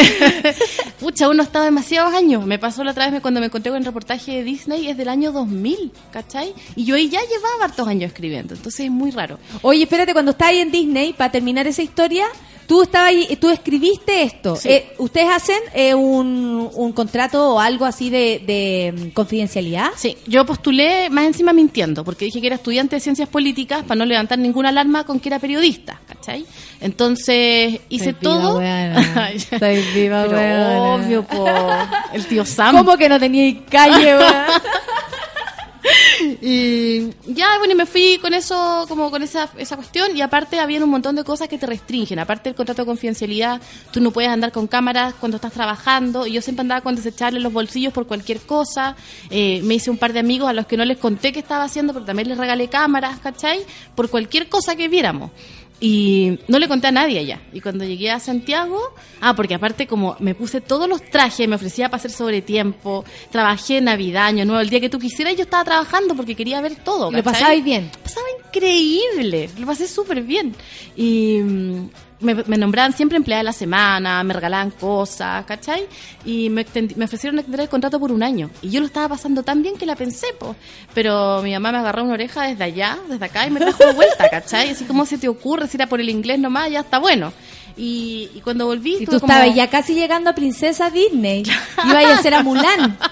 pucha, 1.01 1.29
uno 1.29 1.43
está 1.43 1.65
demasiados 1.65 2.15
años. 2.15 2.47
Me 2.47 2.59
pasó 2.59 2.85
la 2.85 2.93
otra 2.93 3.11
vez 3.11 3.21
cuando 3.21 3.41
me 3.41 3.47
encontré 3.47 3.71
con 3.71 3.79
el 3.79 3.85
reportaje 3.85 4.33
de 4.33 4.45
Disney, 4.45 4.89
es 4.89 4.97
del 4.97 5.09
año 5.09 5.33
2000, 5.33 5.93
¿cachai? 6.13 6.55
Y 6.77 6.85
yo 6.85 6.95
ahí 6.95 7.09
ya 7.09 7.21
llevaba 7.21 7.65
hartos 7.65 7.87
años 7.89 8.09
escribiendo, 8.09 8.55
entonces 8.55 8.87
es 8.87 8.91
muy 8.91 9.11
raro. 9.11 9.39
Oye, 9.63 9.83
espérate, 9.83 10.13
cuando 10.13 10.33
estás 10.33 10.49
ahí 10.49 10.59
en 10.59 10.71
Disney, 10.71 11.13
para 11.13 11.33
terminar 11.33 11.67
esa 11.67 11.83
historia, 11.83 12.27
tú 12.67 12.83
estabas 12.83 13.11
ahí, 13.11 13.37
tú 13.41 13.51
escribiste 13.51 14.23
esto. 14.23 14.57
Sí. 14.57 14.71
Eh, 14.71 14.93
¿Ustedes 14.99 15.29
hacen 15.31 15.59
eh, 15.75 15.95
un, 15.95 16.71
un 16.73 16.93
contrato 16.93 17.55
o 17.55 17.61
algo 17.61 17.85
así 17.85 18.11
de, 18.11 18.43
de 18.47 18.95
mm, 18.97 19.09
confidencialidad? 19.11 19.91
Sí, 19.97 20.17
yo 20.27 20.45
postulé 20.45 21.11
más 21.11 21.27
encima 21.27 21.53
mintiendo, 21.53 22.05
porque 22.05 22.27
dije 22.27 22.41
que 22.41 22.47
era 22.47 22.57
estudiante 22.57 22.97
de 22.97 23.01
ciencias 23.01 23.29
políticas 23.29 23.83
para 23.83 23.97
no 23.97 24.05
levantar 24.05 24.39
ninguna 24.39 24.71
alarma 24.71 25.05
con 25.05 25.21
que 25.21 25.29
era 25.29 25.39
periodista, 25.39 26.01
¿cachai? 26.07 26.45
Entonces 26.81 27.81
hice 27.89 28.11
Estoy 28.11 28.13
viva, 28.13 28.43
todo. 28.43 28.61
Estoy 28.61 29.83
viva, 29.95 30.27
Pero 30.29 30.95
obvio, 30.95 31.23
po. 31.25 31.47
El 32.13 32.27
tío 32.27 32.45
Sam. 32.45 32.77
¿Cómo 32.77 32.97
que 32.97 33.09
no 33.09 33.19
tenía 33.19 33.65
calle? 33.71 34.17
Y 36.41 37.11
ya, 37.27 37.59
bueno, 37.59 37.73
y 37.73 37.77
me 37.77 37.87
fui 37.87 38.19
con 38.21 38.35
eso, 38.35 38.87
como 38.89 39.11
con 39.11 39.23
esa, 39.23 39.51
esa 39.59 39.77
cuestión, 39.77 40.17
y 40.17 40.21
aparte 40.21 40.61
había 40.61 40.83
un 40.83 40.91
montón 40.91 41.17
de 41.17 41.25
cosas 41.25 41.49
que 41.49 41.59
te 41.59 41.67
restringen. 41.67 42.19
Aparte 42.19 42.49
del 42.49 42.57
contrato 42.57 42.83
de 42.83 42.87
confidencialidad, 42.87 43.61
tú 43.93 44.01
no 44.01 44.11
puedes 44.11 44.31
andar 44.31 44.53
con 44.53 44.67
cámaras 44.67 45.15
cuando 45.15 45.37
estás 45.37 45.53
trabajando, 45.53 46.27
y 46.27 46.33
yo 46.33 46.43
siempre 46.43 46.63
andaba 46.63 46.81
con 46.81 46.95
desecharle 46.95 47.41
los 47.41 47.53
bolsillos 47.53 47.93
por 47.93 48.07
cualquier 48.07 48.41
cosa. 48.41 48.97
Eh, 49.31 49.61
me 49.65 49.75
hice 49.75 49.91
un 49.91 49.99
par 49.99 50.13
de 50.13 50.21
amigos 50.21 50.49
a 50.49 50.53
los 50.53 50.67
que 50.67 50.77
no 50.77 50.85
les 50.85 50.99
conté 50.99 51.33
qué 51.33 51.41
estaba 51.41 51.65
haciendo, 51.65 51.93
pero 51.93 52.05
también 52.05 52.29
les 52.29 52.39
regalé 52.39 52.69
cámaras, 52.69 53.19
¿cachai? 53.21 53.61
Por 53.95 54.11
cualquier 54.11 54.49
cosa 54.49 54.77
que 54.77 54.89
viéramos. 54.89 55.31
Y 55.81 56.39
no 56.49 56.59
le 56.59 56.69
conté 56.69 56.87
a 56.87 56.93
nadie 56.93 57.19
allá. 57.19 57.41
Y 57.53 57.61
cuando 57.61 57.85
llegué 57.85 58.11
a 58.11 58.21
Santiago, 58.21 58.81
ah, 59.21 59.35
porque 59.35 59.55
aparte 59.55 59.87
como 59.87 60.17
me 60.21 60.35
puse 60.35 60.61
todos 60.61 60.89
los 60.89 61.03
trajes, 61.03 61.49
me 61.49 61.57
ofrecía 61.57 61.89
para 61.89 61.99
hacer 61.99 62.11
sobre 62.11 62.43
tiempo, 62.43 63.05
trabajé 63.31 63.81
Navidad, 63.81 64.27
Año 64.27 64.45
Nuevo, 64.45 64.61
el 64.61 64.71
día 64.71 64.81
que 64.81 64.89
tú 64.89 64.99
quisieras, 64.99 65.37
yo 65.37 65.43
estaba 65.43 65.65
trabajando 65.65 66.15
porque 66.15 66.35
quería 66.35 66.61
ver 66.61 66.77
todo. 66.77 67.11
Lo 67.11 67.19
¿cachai? 67.19 67.33
pasabais 67.33 67.65
bien. 67.65 67.91
pasaba 68.03 68.27
increíble, 68.47 69.51
lo 69.59 69.67
pasé 69.67 69.89
súper 69.89 70.23
bien. 70.23 70.55
Y 70.97 71.41
mm, 71.43 71.91
me, 72.25 72.35
me 72.35 72.57
nombraban 72.59 72.93
siempre 72.93 73.17
empleada 73.17 73.41
de 73.41 73.45
la 73.45 73.53
semana, 73.53 74.23
me 74.25 74.35
regalaban 74.35 74.71
cosas, 74.71 75.45
¿cachai? 75.45 75.87
Y 76.25 76.51
me, 76.51 76.67
extendi- 76.67 76.97
me 76.97 77.05
ofrecieron 77.05 77.39
extender 77.39 77.61
el 77.61 77.69
contrato 77.69 78.01
por 78.01 78.11
un 78.11 78.23
año. 78.23 78.51
Y 78.63 78.71
yo 78.71 78.81
lo 78.81 78.87
estaba 78.87 79.09
pasando 79.11 79.43
tan 79.43 79.63
bien 79.63 79.77
que 79.77 79.87
la 79.87 79.95
pensé, 79.95 80.27
po. 80.39 80.57
Pero 80.95 81.41
mi 81.43 81.53
mamá 81.53 81.71
me 81.73 81.79
agarró 81.79 82.03
una 82.05 82.15
oreja 82.15 82.43
desde 82.45 82.65
allá, 82.65 82.99
desde 83.09 83.25
acá, 83.25 83.47
y 83.47 83.51
me 83.51 83.61
trajo 83.61 83.85
de 83.85 83.93
vuelta, 83.93 84.29
¿cachai? 84.29 84.71
Así 84.71 84.85
como 84.85 85.07
se 85.07 85.19
te 85.19 85.29
ocurre, 85.29 85.69
si 85.69 85.77
era 85.77 85.87
por 85.87 86.01
el 86.01 86.09
inglés 86.09 86.39
nomás, 86.39 86.71
ya 86.71 86.81
está 86.81 86.99
bueno. 86.99 87.33
Y, 87.77 88.31
y 88.35 88.41
cuando 88.41 88.67
volví... 88.67 88.97
Y 89.01 89.05
tú 89.07 89.17
estabas 89.17 89.43
como- 89.45 89.55
ya 89.57 89.69
casi 89.69 89.95
llegando 89.95 90.31
a 90.31 90.35
Princesa 90.35 90.91
Disney. 90.91 91.43
Iba 91.85 92.15
a 92.15 92.23
ser 92.23 92.35
a 92.35 92.43
Mulan. 92.43 92.97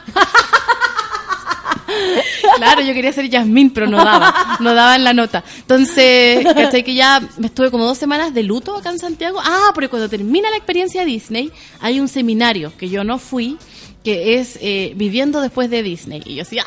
Claro, 2.56 2.82
yo 2.82 2.93
quería 2.93 3.12
ser 3.12 3.28
Yasmín, 3.28 3.70
pero 3.70 3.86
no 3.86 4.05
daba, 4.05 4.59
no 4.60 4.74
daba 4.74 4.97
en 4.97 5.05
la 5.05 5.12
nota. 5.12 5.43
Entonces, 5.59 6.44
¿cachai? 6.55 6.82
Que 6.82 6.94
ya 6.94 7.20
me 7.39 7.47
estuve 7.47 7.70
como 7.70 7.85
dos 7.85 7.98
semanas 7.98 8.35
de 8.35 8.43
luto 8.43 8.77
acá 8.77 8.90
en 8.90 8.98
Santiago. 8.98 9.40
Ah, 9.43 9.70
porque 9.74 9.89
cuando 9.89 10.09
termina 10.09 10.51
la 10.51 10.56
experiencia 10.56 11.05
Disney, 11.05 11.51
hay 11.81 12.01
un 12.01 12.09
seminario 12.09 12.73
que 12.77 12.89
yo 12.89 13.05
no 13.05 13.19
fui, 13.19 13.56
que 14.05 14.39
es 14.39 14.59
eh, 14.60 14.93
Viviendo 14.97 15.40
después 15.40 15.70
de 15.70 15.82
Disney. 15.82 16.23
Y 16.24 16.36
yo 16.36 16.43
así, 16.43 16.59
¡ah! 16.59 16.64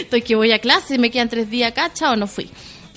Estoy 0.00 0.22
que 0.22 0.36
voy 0.36 0.52
a 0.52 0.58
clase, 0.58 0.98
me 0.98 1.10
quedan 1.10 1.28
tres 1.28 1.50
días 1.50 1.72
acá, 1.72 1.92
chao, 1.92 2.16
no 2.16 2.26
fui. 2.26 2.48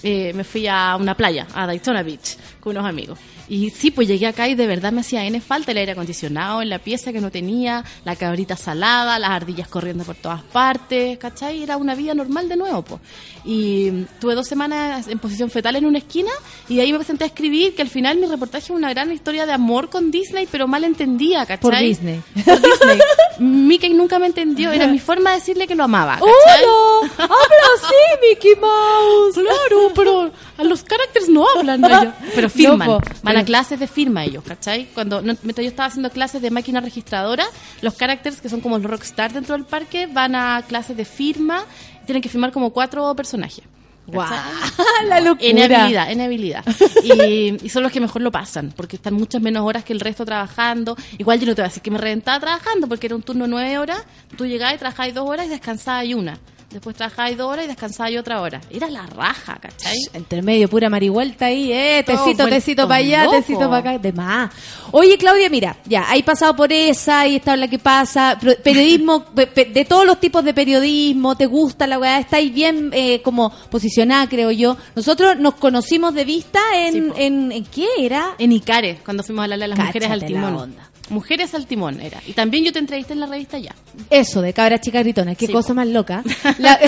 Eh, 0.04 0.34
me 0.36 0.44
fui 0.44 0.68
a 0.68 0.96
una 1.00 1.16
playa, 1.16 1.48
a 1.54 1.66
Daytona 1.66 2.04
Beach, 2.04 2.38
con 2.60 2.78
unos 2.78 2.88
amigos. 2.88 3.18
Y 3.48 3.70
sí, 3.70 3.92
pues 3.92 4.08
llegué 4.08 4.28
acá 4.28 4.48
y 4.48 4.56
de 4.56 4.66
verdad 4.68 4.92
me 4.92 5.02
hacía 5.02 5.26
N 5.26 5.40
falta 5.40 5.72
el 5.72 5.78
aire 5.78 5.92
acondicionado 5.92 6.62
en 6.62 6.70
la 6.70 6.80
pieza 6.80 7.14
que 7.14 7.22
no 7.22 7.30
tenía, 7.32 7.84
la 8.04 8.16
cabrita 8.16 8.56
salada, 8.56 9.20
las 9.20 9.30
ardillas 9.30 9.68
corriendo 9.68 10.04
por 10.04 10.16
todas 10.16 10.42
partes, 10.42 11.18
¿cachai? 11.18 11.62
Era 11.62 11.78
una 11.78 11.96
vida 11.96 12.14
normal 12.14 12.50
de 12.50 12.58
nuevo, 12.58 12.82
pues. 12.82 13.02
Y 13.44 14.06
tuve 14.20 14.34
dos 14.34 14.48
semanas 14.48 15.08
en 15.08 15.20
posición 15.20 15.52
fetal 15.52 15.76
en 15.76 15.86
una 15.86 16.00
esquina 16.00 16.32
y 16.68 16.78
de 16.78 16.82
ahí 16.82 16.92
me 16.92 16.98
presenté 16.98 17.26
a 17.26 17.28
escribir 17.28 17.76
que 17.76 17.84
al 17.84 17.90
final 17.90 18.18
mi 18.18 18.26
reportaje 18.26 18.66
es 18.66 18.70
una 18.72 18.90
gran 18.90 19.12
historia 19.12 19.46
de 19.46 19.54
amor 19.54 19.90
con 19.90 20.10
Disney, 20.10 20.48
pero 20.52 20.68
mal 20.68 20.84
entendía, 20.84 21.46
¿cachai? 21.46 21.60
Por 21.60 21.78
Disney. 21.78 22.22
Por 22.44 22.62
Disney. 22.62 23.00
Mickey 23.40 23.94
nunca 23.94 24.18
me 24.18 24.28
entendió, 24.28 24.72
era 24.72 24.88
mi 24.88 25.00
forma 25.00 25.32
de 25.32 25.38
decirle 25.38 25.68
que 25.68 25.76
lo 25.76 25.84
amaba, 25.84 26.14
¿cachai? 26.16 26.64
¡Hola! 26.64 27.12
¡Habla 27.18 27.66
así, 27.76 28.30
Mickey 28.30 28.56
Mouse! 28.56 29.36
Claro, 29.36 29.92
pero 29.94 30.32
a 30.58 30.64
los 30.64 30.84
caracteres 30.84 31.30
no 31.30 31.46
hablan 31.56 31.84
ellos. 31.84 32.14
Pero 32.34 32.50
firman. 32.50 32.88
No, 32.88 33.00
po, 33.00 33.06
Van 33.36 33.44
a 33.44 33.46
clases 33.46 33.80
de 33.80 33.88
firma 33.88 34.24
ellos, 34.24 34.44
¿cachai? 34.44 34.86
Cuando 34.94 35.22
no- 35.22 35.36
mientras 35.44 35.64
yo 35.64 35.70
estaba 35.70 35.88
haciendo 35.88 36.10
clases 36.10 36.42
de 36.42 36.50
máquina 36.52 36.82
registradora, 36.82 37.46
los 37.82 37.94
caracteres, 37.96 38.42
que 38.42 38.50
son 38.50 38.62
como 38.62 38.78
los 38.78 38.90
rockstar 38.90 39.32
dentro 39.34 39.56
del 39.56 39.66
parque, 39.66 40.08
van 40.08 40.36
a 40.36 40.64
clases 40.68 40.96
de 40.98 41.06
firma. 41.06 41.64
Tienen 42.06 42.22
que 42.22 42.30
firmar 42.30 42.52
como 42.52 42.72
cuatro 42.72 43.16
personajes. 43.16 43.64
¡Guau! 44.08 44.30
¿cachai? 44.30 44.46
La 45.10 45.20
locura. 45.20 45.48
En 45.50 45.58
habilidad, 45.82 46.12
en 46.12 46.22
habilidad. 46.22 46.64
Y, 47.04 47.66
y 47.66 47.70
son 47.70 47.82
los 47.82 47.92
que 47.92 48.00
mejor 48.00 48.22
lo 48.22 48.32
pasan, 48.32 48.72
porque 48.76 48.98
están 48.98 49.16
muchas 49.16 49.42
menos 49.42 49.66
horas 49.66 49.84
que 49.84 49.94
el 49.94 50.00
resto 50.00 50.24
trabajando. 50.26 50.96
Igual 51.18 51.40
yo 51.40 51.48
no 51.48 51.56
te 51.56 51.62
voy 51.62 51.66
a 51.66 51.70
decir 51.70 51.82
que 51.82 51.90
me 51.90 51.98
reventaba 51.98 52.40
trabajando, 52.40 52.88
porque 52.88 53.08
era 53.08 53.16
un 53.16 53.24
turno 53.24 53.46
de 53.46 53.50
nueve 53.50 53.78
horas. 53.80 54.04
Tú 54.38 54.46
llegabas 54.46 54.76
y 54.76 54.78
trabajabas 54.78 55.14
dos 55.16 55.28
horas 55.28 55.48
y 55.48 55.50
descansabas 55.50 56.06
y 56.06 56.14
una. 56.14 56.38
Después 56.76 56.96
trabajaba 56.96 57.30
ahí 57.30 57.36
dos 57.36 57.52
horas 57.52 57.66
y 57.66 57.68
descansaba 57.68 58.10
yo 58.10 58.20
otra 58.20 58.42
hora. 58.42 58.62
Era 58.70 58.90
la 58.90 59.06
raja, 59.06 59.58
¿cachai? 59.62 59.98
Entre 60.14 60.42
medio, 60.42 60.68
pura 60.70 60.90
marihuelta 60.90 61.46
ahí, 61.48 61.72
eh, 61.72 62.04
tecito, 62.06 62.48
tecito 62.48 62.88
para 62.88 63.00
allá, 63.00 63.24
loco. 63.26 63.38
tecito 63.38 63.60
para 63.62 63.78
acá, 63.78 63.98
de 63.98 64.12
más. 64.14 64.52
Oye, 64.92 65.18
Claudia, 65.18 65.50
mira, 65.50 65.78
ya, 65.86 66.10
hay 66.10 66.22
pasado 66.24 66.56
por 66.56 66.72
esa 66.72 67.26
y 67.28 67.38
está 67.38 67.56
la 67.56 67.68
que 67.68 67.80
pasa, 67.80 68.38
periodismo, 68.64 69.26
pe- 69.36 69.48
pe- 69.48 69.66
de 69.66 69.86
todos 69.86 70.06
los 70.06 70.20
tipos 70.20 70.44
de 70.44 70.54
periodismo, 70.54 71.36
¿te 71.36 71.46
gusta 71.46 71.88
la 71.88 71.98
weá? 72.00 72.20
Estáis 72.20 72.54
bien 72.54 72.90
eh, 72.94 73.22
como 73.22 73.50
posicionada, 73.70 74.28
creo 74.30 74.52
yo. 74.52 74.78
Nosotros 74.96 75.38
nos 75.40 75.56
conocimos 75.56 76.14
de 76.14 76.26
vista 76.26 76.60
en, 76.76 76.94
Sí, 76.94 77.12
en, 77.24 77.52
¿en 77.52 77.66
qué 77.66 77.88
era? 78.00 78.36
En 78.38 78.52
Icare, 78.52 79.00
cuando 79.04 79.24
fuimos 79.24 79.42
a 79.42 79.44
hablarle 79.46 79.66
a 79.66 79.68
las 79.70 79.80
mujeres 79.80 80.12
al 80.12 80.20
la 80.20 80.28
timón. 80.28 80.56
onda. 80.56 80.90
Mujeres 81.10 81.54
al 81.54 81.68
timón 81.68 82.02
era. 82.02 82.20
Y 82.26 82.34
también 82.34 82.64
yo 82.64 82.74
te 82.74 82.80
entrevisté 82.80 83.14
en 83.14 83.20
la 83.20 83.28
revista 83.28 83.60
ya. 83.60 83.76
Eso, 84.10 84.42
de 84.42 84.54
cabras 84.54 84.82
chicas 84.82 85.04
gritonas, 85.04 85.38
qué 85.38 85.46
Sí, 85.48 85.54
cosa 85.54 85.70
po. 85.70 85.74
más 85.76 85.88
loca. 85.88 86.24
La, 86.58 86.80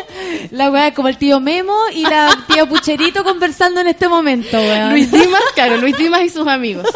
la 0.50 0.70
weá 0.70 0.94
como 0.94 1.08
el 1.08 1.16
tío 1.18 1.40
Memo 1.40 1.76
y 1.92 2.02
la 2.02 2.28
tía 2.52 2.66
Pucherito 2.66 3.24
conversando 3.24 3.80
en 3.80 3.88
este 3.88 4.08
momento, 4.08 4.56
weón. 4.58 4.90
Luis 4.90 5.10
Dimas, 5.10 5.42
claro, 5.54 5.76
Luis 5.78 5.96
Dimas 5.98 6.22
y 6.22 6.28
sus 6.28 6.46
amigos. 6.46 6.86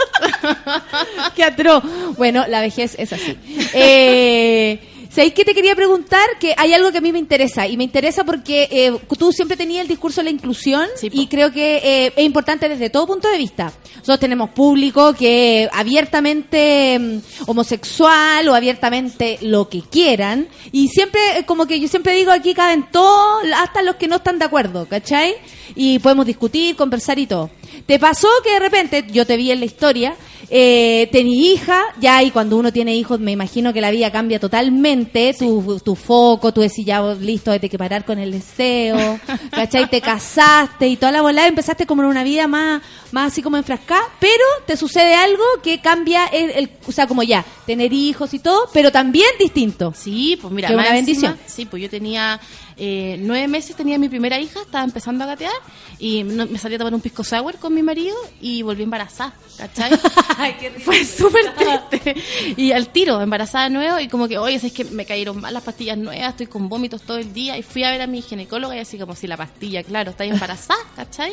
Qué 1.34 1.44
atroz. 1.44 1.82
Bueno, 2.16 2.44
la 2.48 2.60
vejez 2.60 2.94
es 2.98 3.12
así. 3.12 3.36
Eh, 3.74 4.78
¿Sabéis 5.10 5.32
que 5.32 5.44
te 5.44 5.54
quería 5.54 5.74
preguntar? 5.74 6.26
Que 6.38 6.54
hay 6.56 6.72
algo 6.74 6.92
que 6.92 6.98
a 6.98 7.00
mí 7.00 7.12
me 7.12 7.18
interesa. 7.18 7.66
Y 7.66 7.76
me 7.76 7.84
interesa 7.84 8.24
porque 8.24 8.68
eh, 8.70 8.98
tú 9.18 9.32
siempre 9.32 9.56
tenías 9.56 9.82
el 9.82 9.88
discurso 9.88 10.20
de 10.20 10.24
la 10.24 10.30
inclusión. 10.30 10.86
Sí, 10.96 11.08
y 11.12 11.26
creo 11.26 11.50
que 11.50 11.78
eh, 11.82 12.12
es 12.14 12.24
importante 12.24 12.68
desde 12.68 12.90
todo 12.90 13.06
punto 13.06 13.28
de 13.28 13.38
vista. 13.38 13.72
Nosotros 13.96 14.20
tenemos 14.20 14.50
público 14.50 15.14
que 15.14 15.68
abiertamente 15.72 16.98
mm, 16.98 17.18
homosexual 17.46 18.48
o 18.48 18.54
abiertamente 18.54 19.38
lo 19.40 19.68
que 19.68 19.80
quieran. 19.82 20.48
Y 20.72 20.88
siempre, 20.88 21.20
eh, 21.38 21.46
como 21.46 21.66
que 21.66 21.80
yo 21.80 21.88
siempre 21.88 22.14
digo, 22.14 22.30
aquí 22.30 22.54
caben 22.54 22.86
todos, 22.90 23.44
hasta 23.56 23.82
los 23.82 23.96
que 23.96 24.08
no 24.08 24.16
están 24.16 24.38
de 24.38 24.44
acuerdo, 24.44 24.86
¿cachai? 24.86 25.34
Y 25.74 25.98
podemos 26.00 26.26
discutir, 26.26 26.76
conversar 26.76 27.18
y 27.18 27.26
todo. 27.26 27.50
¿Te 27.86 27.98
pasó 27.98 28.28
que 28.44 28.52
de 28.54 28.58
repente, 28.60 29.04
yo 29.10 29.26
te 29.26 29.36
vi 29.36 29.50
en 29.50 29.60
la 29.60 29.66
historia, 29.66 30.14
eh, 30.50 31.08
tení 31.12 31.52
hija, 31.52 31.82
ya 32.00 32.22
y 32.22 32.30
cuando 32.30 32.56
uno 32.56 32.72
tiene 32.72 32.94
hijos 32.96 33.20
me 33.20 33.32
imagino 33.32 33.72
que 33.74 33.80
la 33.82 33.90
vida 33.90 34.10
cambia 34.10 34.40
totalmente, 34.40 35.34
tu, 35.38 35.78
tu 35.84 35.94
foco, 35.94 36.52
tú 36.52 36.62
decís 36.62 36.86
ya 36.86 37.02
listo, 37.14 37.50
hay 37.50 37.60
que 37.60 37.76
parar 37.78 38.04
con 38.04 38.18
el 38.18 38.32
deseo, 38.32 39.20
¿cachai? 39.50 39.90
Te 39.90 40.00
casaste 40.00 40.88
y 40.88 40.96
toda 40.96 41.12
la 41.12 41.22
volada, 41.22 41.48
empezaste 41.48 41.84
como 41.86 42.02
en 42.02 42.08
una 42.08 42.24
vida 42.24 42.46
más, 42.46 42.80
más 43.12 43.32
así 43.32 43.42
como 43.42 43.56
enfrascada, 43.58 44.02
pero 44.20 44.44
te 44.66 44.76
sucede 44.76 45.14
algo 45.14 45.42
que 45.62 45.80
cambia 45.80 46.26
el, 46.26 46.50
el- 46.50 46.70
o 46.86 46.92
sea, 46.92 47.06
como 47.06 47.22
ya, 47.22 47.44
tener 47.66 47.92
hijos 47.92 48.32
y 48.32 48.38
todo, 48.38 48.68
pero 48.72 48.90
también 48.90 49.28
distinto. 49.38 49.92
Sí, 49.94 50.38
pues 50.40 50.52
mira, 50.52 50.68
más 50.70 50.76
una 50.88 50.98
encima- 50.98 51.30
bendición. 51.30 51.38
sí, 51.46 51.66
pues 51.66 51.82
yo 51.82 51.90
tenía 51.90 52.40
eh, 52.78 53.16
nueve 53.20 53.48
meses, 53.48 53.74
tenía 53.76 53.98
mi 53.98 54.08
primera 54.08 54.38
hija, 54.40 54.60
estaba 54.60 54.84
empezando 54.84 55.24
a 55.24 55.26
gatear 55.26 55.52
y 55.98 56.22
no- 56.22 56.46
me 56.46 56.58
salí 56.58 56.76
a 56.76 56.78
tomar 56.78 56.94
un 56.94 57.00
pisco 57.00 57.24
sour 57.24 57.56
con 57.56 57.74
mi 57.74 57.82
marido 57.82 58.14
y 58.40 58.62
volví 58.62 58.84
embarazada, 58.84 59.34
¿cachai? 59.56 59.90
Fue 60.80 61.04
súper 61.04 61.52
triste. 61.54 62.14
Y 62.56 62.72
al 62.72 62.88
tiro, 62.90 63.20
embarazada 63.20 63.64
de 63.64 63.70
nuevo 63.70 63.98
y 64.00 64.08
como 64.08 64.28
que, 64.28 64.38
oye, 64.38 64.56
es 64.62 64.72
que 64.72 64.84
me 64.84 65.04
cayeron 65.04 65.40
mal 65.40 65.52
las 65.54 65.62
pastillas 65.64 65.98
nuevas, 65.98 66.30
estoy 66.30 66.46
con 66.46 66.68
vómitos 66.68 67.02
todo 67.02 67.18
el 67.18 67.32
día 67.32 67.56
y 67.58 67.62
fui 67.62 67.82
a 67.84 67.90
ver 67.90 68.02
a 68.02 68.06
mi 68.06 68.22
ginecóloga 68.22 68.76
y 68.76 68.80
así 68.80 68.96
como 68.98 69.14
si 69.14 69.26
la 69.26 69.36
pastilla, 69.36 69.82
claro, 69.82 70.10
estáis 70.12 70.32
embarazada, 70.32 70.78
¿cachai? 70.94 71.32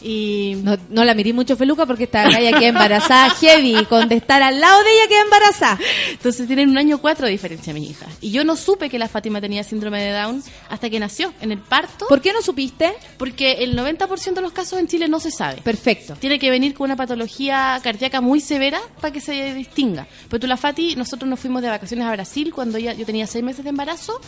Y 0.00 0.54
No, 0.62 0.76
no 0.90 1.04
la 1.04 1.14
miré 1.14 1.32
mucho 1.32 1.56
feluca 1.56 1.84
porque 1.84 2.04
esta 2.04 2.22
galla 2.30 2.56
queda 2.58 2.68
embarazada 2.68 3.30
heavy, 3.30 3.84
con 3.86 4.08
de 4.08 4.16
estar 4.16 4.42
al 4.42 4.60
lado 4.60 4.82
de 4.84 4.90
ella 4.92 5.08
queda 5.08 5.22
embarazada. 5.22 5.78
Entonces 6.10 6.46
tienen 6.46 6.70
un 6.70 6.78
año 6.78 6.98
cuatro 6.98 7.26
de 7.26 7.32
diferencia 7.32 7.74
mis 7.74 7.90
hijas. 7.90 8.08
Y 8.20 8.30
yo 8.30 8.44
no 8.44 8.56
supe 8.56 8.88
que 8.88 8.98
la 8.98 9.08
Fátima 9.08 9.40
tenía 9.40 9.64
síndrome 9.64 10.00
de 10.02 10.12
Down 10.12 10.42
hasta 10.78 10.90
que 10.90 11.00
nació 11.00 11.34
en 11.40 11.50
el 11.50 11.58
parto. 11.58 12.06
¿Por 12.08 12.20
qué 12.20 12.32
no 12.32 12.40
supiste? 12.40 12.92
Porque 13.18 13.64
el 13.64 13.76
90% 13.76 14.34
de 14.34 14.40
los 14.40 14.52
casos 14.52 14.78
en 14.78 14.86
Chile 14.86 15.08
no 15.08 15.18
se 15.18 15.32
sabe. 15.32 15.60
Perfecto. 15.62 16.14
Tiene 16.14 16.38
que 16.38 16.50
venir 16.50 16.72
con 16.72 16.84
una 16.84 16.94
patología 16.94 17.80
cardíaca 17.82 18.20
muy 18.20 18.40
severa 18.40 18.80
para 19.00 19.12
que 19.12 19.20
se 19.20 19.54
distinga. 19.54 20.06
Pero 20.28 20.40
tú, 20.40 20.46
la 20.46 20.56
Fati, 20.56 20.94
nosotros 20.94 21.28
nos 21.28 21.40
fuimos 21.40 21.62
de 21.62 21.68
vacaciones 21.68 22.06
a 22.06 22.12
Brasil 22.12 22.52
cuando 22.54 22.78
ella, 22.78 22.92
yo 22.92 23.04
tenía 23.04 23.26
seis 23.26 23.44
meses 23.44 23.64
de 23.64 23.70
embarazo 23.70 24.20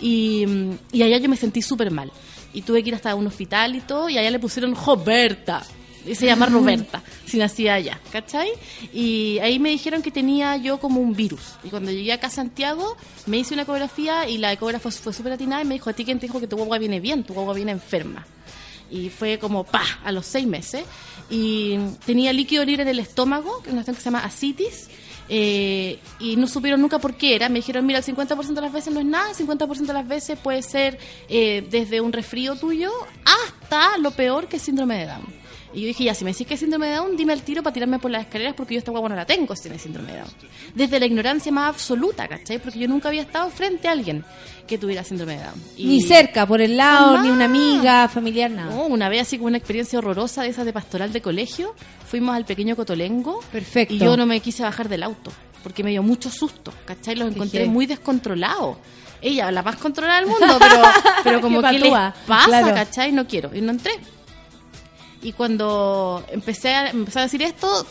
y, 0.00 0.46
y 0.92 1.02
allá 1.02 1.18
yo 1.18 1.28
me 1.28 1.36
sentí 1.36 1.60
súper 1.60 1.90
mal. 1.90 2.10
Y 2.54 2.62
tuve 2.62 2.82
que 2.82 2.88
ir 2.88 2.94
hasta 2.94 3.14
un 3.14 3.26
hospital 3.26 3.76
y 3.76 3.80
todo, 3.80 4.08
y 4.08 4.16
allá 4.16 4.30
le 4.30 4.38
pusieron 4.38 4.74
Roberta. 4.74 5.62
Y 6.08 6.14
se 6.14 6.26
llama 6.26 6.46
Roberta, 6.46 7.02
si 7.26 7.38
nací 7.38 7.68
allá, 7.68 8.00
¿cachai? 8.10 8.50
Y 8.92 9.38
ahí 9.40 9.58
me 9.58 9.70
dijeron 9.70 10.02
que 10.02 10.10
tenía 10.10 10.56
yo 10.56 10.80
como 10.80 11.00
un 11.00 11.14
virus. 11.14 11.56
Y 11.64 11.68
cuando 11.68 11.90
llegué 11.90 12.12
acá 12.12 12.28
a 12.28 12.30
Santiago, 12.30 12.96
me 13.26 13.38
hice 13.38 13.54
una 13.54 13.64
ecografía 13.64 14.28
y 14.28 14.38
la 14.38 14.52
ecógrafa 14.52 14.90
fue 14.90 15.12
súper 15.12 15.32
atinada 15.32 15.62
y 15.62 15.64
me 15.66 15.74
dijo, 15.74 15.90
¿a 15.90 15.92
ti 15.92 16.04
quién 16.04 16.18
te 16.18 16.26
dijo 16.26 16.40
que 16.40 16.46
tu 16.46 16.56
guagua 16.56 16.78
viene 16.78 17.00
bien? 17.00 17.24
Tu 17.24 17.34
guagua 17.34 17.54
viene 17.54 17.72
enferma 17.72 18.26
y 18.90 19.10
fue 19.10 19.38
como 19.38 19.64
pa 19.64 19.84
a 20.04 20.12
los 20.12 20.26
seis 20.26 20.46
meses 20.46 20.84
y 21.30 21.78
tenía 22.06 22.32
líquido 22.32 22.64
libre 22.64 22.82
en 22.82 22.88
el 22.88 22.98
estómago 23.00 23.62
que 23.62 23.68
es 23.68 23.72
una 23.72 23.84
cuestión 23.84 23.96
que 23.96 24.02
se 24.02 24.04
llama 24.06 24.24
asitis 24.24 24.88
eh, 25.28 25.98
y 26.20 26.36
no 26.36 26.46
supieron 26.46 26.80
nunca 26.80 26.98
por 26.98 27.16
qué 27.16 27.34
era 27.34 27.48
me 27.48 27.56
dijeron 27.56 27.84
mira 27.84 27.98
el 27.98 28.04
50% 28.04 28.46
de 28.46 28.60
las 28.60 28.72
veces 28.72 28.94
no 28.94 29.00
es 29.00 29.06
nada 29.06 29.30
el 29.30 29.36
50% 29.36 29.86
de 29.86 29.92
las 29.92 30.08
veces 30.08 30.38
puede 30.38 30.62
ser 30.62 30.98
eh, 31.28 31.66
desde 31.70 32.00
un 32.00 32.12
resfrío 32.12 32.56
tuyo 32.56 32.90
hasta 33.24 33.98
lo 33.98 34.10
peor 34.12 34.48
que 34.48 34.56
es 34.56 34.62
síndrome 34.62 34.98
de 34.98 35.06
Down 35.06 35.47
y 35.74 35.80
yo 35.82 35.86
dije, 35.88 36.04
ya, 36.04 36.14
si 36.14 36.24
me 36.24 36.32
decís 36.32 36.46
que 36.46 36.54
es 36.54 36.60
síndrome 36.60 36.86
de 36.88 36.96
Down, 36.96 37.16
dime 37.16 37.32
el 37.32 37.42
tiro 37.42 37.62
para 37.62 37.74
tirarme 37.74 37.98
por 37.98 38.10
las 38.10 38.22
escaleras 38.22 38.54
porque 38.54 38.74
yo 38.74 38.78
esta 38.78 38.90
guagua 38.90 39.08
no 39.10 39.16
la 39.16 39.26
tengo 39.26 39.54
si 39.54 39.62
tiene 39.62 39.78
síndrome 39.78 40.12
de 40.12 40.18
Down. 40.18 40.30
Desde 40.74 40.98
la 41.00 41.06
ignorancia 41.06 41.52
más 41.52 41.68
absoluta, 41.68 42.26
¿cachai? 42.26 42.58
Porque 42.58 42.78
yo 42.78 42.88
nunca 42.88 43.08
había 43.08 43.22
estado 43.22 43.50
frente 43.50 43.86
a 43.88 43.92
alguien 43.92 44.24
que 44.66 44.78
tuviera 44.78 45.04
síndrome 45.04 45.36
de 45.36 45.44
Down. 45.44 45.62
Y- 45.76 45.86
Ni 45.86 46.00
cerca, 46.02 46.46
por 46.46 46.60
el 46.60 46.76
lado, 46.76 47.06
Jamás. 47.08 47.22
ni 47.24 47.30
una 47.30 47.44
amiga, 47.46 48.08
familiar, 48.08 48.50
nada. 48.50 48.70
no, 48.74 48.86
una 48.86 49.08
vez 49.08 49.22
así 49.22 49.36
como 49.38 49.48
una 49.48 49.58
experiencia 49.58 49.98
horrorosa 49.98 50.42
de 50.42 50.48
esas 50.48 50.64
de 50.64 50.72
pastoral 50.72 51.12
de 51.12 51.20
colegio, 51.22 51.74
fuimos 52.06 52.34
al 52.34 52.44
pequeño 52.44 52.74
Cotolengo 52.76 53.40
Perfecto. 53.52 53.94
y 53.94 53.98
yo 53.98 54.16
no 54.16 54.26
me 54.26 54.40
quise 54.40 54.62
bajar 54.62 54.88
del 54.88 55.02
auto 55.02 55.30
porque 55.62 55.82
me 55.84 55.90
dio 55.90 56.02
mucho 56.02 56.30
susto, 56.30 56.72
¿cachai? 56.84 57.16
Los 57.16 57.28
encontré 57.34 57.66
muy 57.66 57.84
descontrolados. 57.86 58.78
Ella, 59.20 59.50
la 59.50 59.62
más 59.64 59.76
controlada 59.76 60.20
del 60.20 60.28
mundo, 60.28 60.46
pero, 60.58 60.82
pero 61.24 61.40
como 61.40 61.60
que 61.60 61.78
les 61.78 61.92
pasa, 62.26 62.46
claro. 62.46 62.74
¿cachai? 62.74 63.10
No 63.12 63.26
quiero. 63.26 63.50
Y 63.54 63.60
no 63.60 63.72
entré. 63.72 63.92
Y 65.22 65.32
cuando 65.32 66.24
empecé 66.30 66.74
a, 66.74 66.90
empecé 66.90 67.18
a 67.18 67.22
decir 67.22 67.42
esto, 67.42 67.86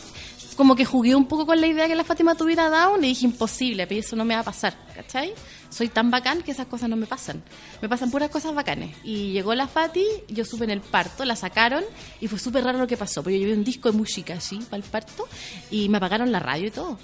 como 0.56 0.74
que 0.74 0.84
jugué 0.84 1.14
un 1.14 1.26
poco 1.26 1.46
con 1.46 1.60
la 1.60 1.66
idea 1.66 1.86
que 1.86 1.94
la 1.94 2.04
Fátima 2.04 2.34
tuviera 2.34 2.68
Down 2.70 3.04
y 3.04 3.08
dije, 3.08 3.26
imposible, 3.26 3.86
pero 3.86 4.00
eso 4.00 4.16
no 4.16 4.24
me 4.24 4.34
va 4.34 4.40
a 4.40 4.44
pasar, 4.44 4.74
¿cachai? 4.94 5.32
Soy 5.70 5.88
tan 5.88 6.10
bacán 6.10 6.42
que 6.42 6.50
esas 6.50 6.66
cosas 6.66 6.88
no 6.88 6.96
me 6.96 7.06
pasan. 7.06 7.42
Me 7.82 7.88
pasan 7.88 8.10
puras 8.10 8.30
cosas 8.30 8.54
bacanes. 8.54 8.96
Y 9.04 9.32
llegó 9.32 9.54
la 9.54 9.68
Fati, 9.68 10.04
yo 10.28 10.44
supe 10.46 10.64
en 10.64 10.70
el 10.70 10.80
parto, 10.80 11.24
la 11.26 11.36
sacaron 11.36 11.84
y 12.20 12.26
fue 12.26 12.38
súper 12.38 12.64
raro 12.64 12.78
lo 12.78 12.86
que 12.86 12.96
pasó. 12.96 13.22
Porque 13.22 13.38
yo 13.38 13.44
llevé 13.46 13.58
un 13.58 13.64
disco 13.64 13.90
de 13.92 13.96
música 13.98 14.34
así 14.34 14.58
para 14.70 14.82
el 14.82 14.88
parto 14.90 15.28
y 15.70 15.88
me 15.90 15.98
apagaron 15.98 16.32
la 16.32 16.40
radio 16.40 16.68
y 16.68 16.70
todo. 16.70 16.98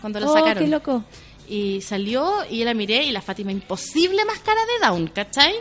Cuando 0.00 0.18
la 0.20 0.26
Oh, 0.28 0.34
sacaron. 0.34 0.64
qué 0.64 0.68
loco. 0.68 1.04
Y 1.48 1.80
salió 1.80 2.44
y 2.50 2.58
yo 2.58 2.64
la 2.64 2.74
miré 2.74 3.04
y 3.04 3.12
la 3.12 3.22
Fátima, 3.22 3.52
imposible 3.52 4.24
más 4.24 4.40
cara 4.40 4.60
de 4.66 4.86
Down, 4.86 5.06
¿cachai? 5.14 5.54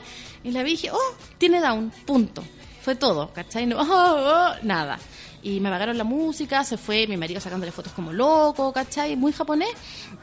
Y 0.44 0.52
la 0.52 0.64
vi 0.64 0.72
y 0.72 0.76
dije, 0.76 0.92
oh, 0.92 1.16
tiene 1.38 1.62
Down, 1.62 1.92
punto. 2.06 2.44
Fue 2.88 2.96
todo, 2.96 3.34
¿cachai? 3.34 3.66
No, 3.66 3.78
oh, 3.82 3.84
oh, 3.86 4.56
nada. 4.64 4.98
Y 5.44 5.60
me 5.60 5.68
apagaron 5.68 5.98
la 5.98 6.06
música, 6.06 6.64
se 6.64 6.78
fue 6.78 7.06
mi 7.06 7.18
marido 7.18 7.42
sacándole 7.42 7.74
fotos 7.74 7.92
como 7.92 8.14
loco, 8.14 8.72
¿cachai? 8.72 9.18
Muy 9.18 9.34
japonés. 9.34 9.72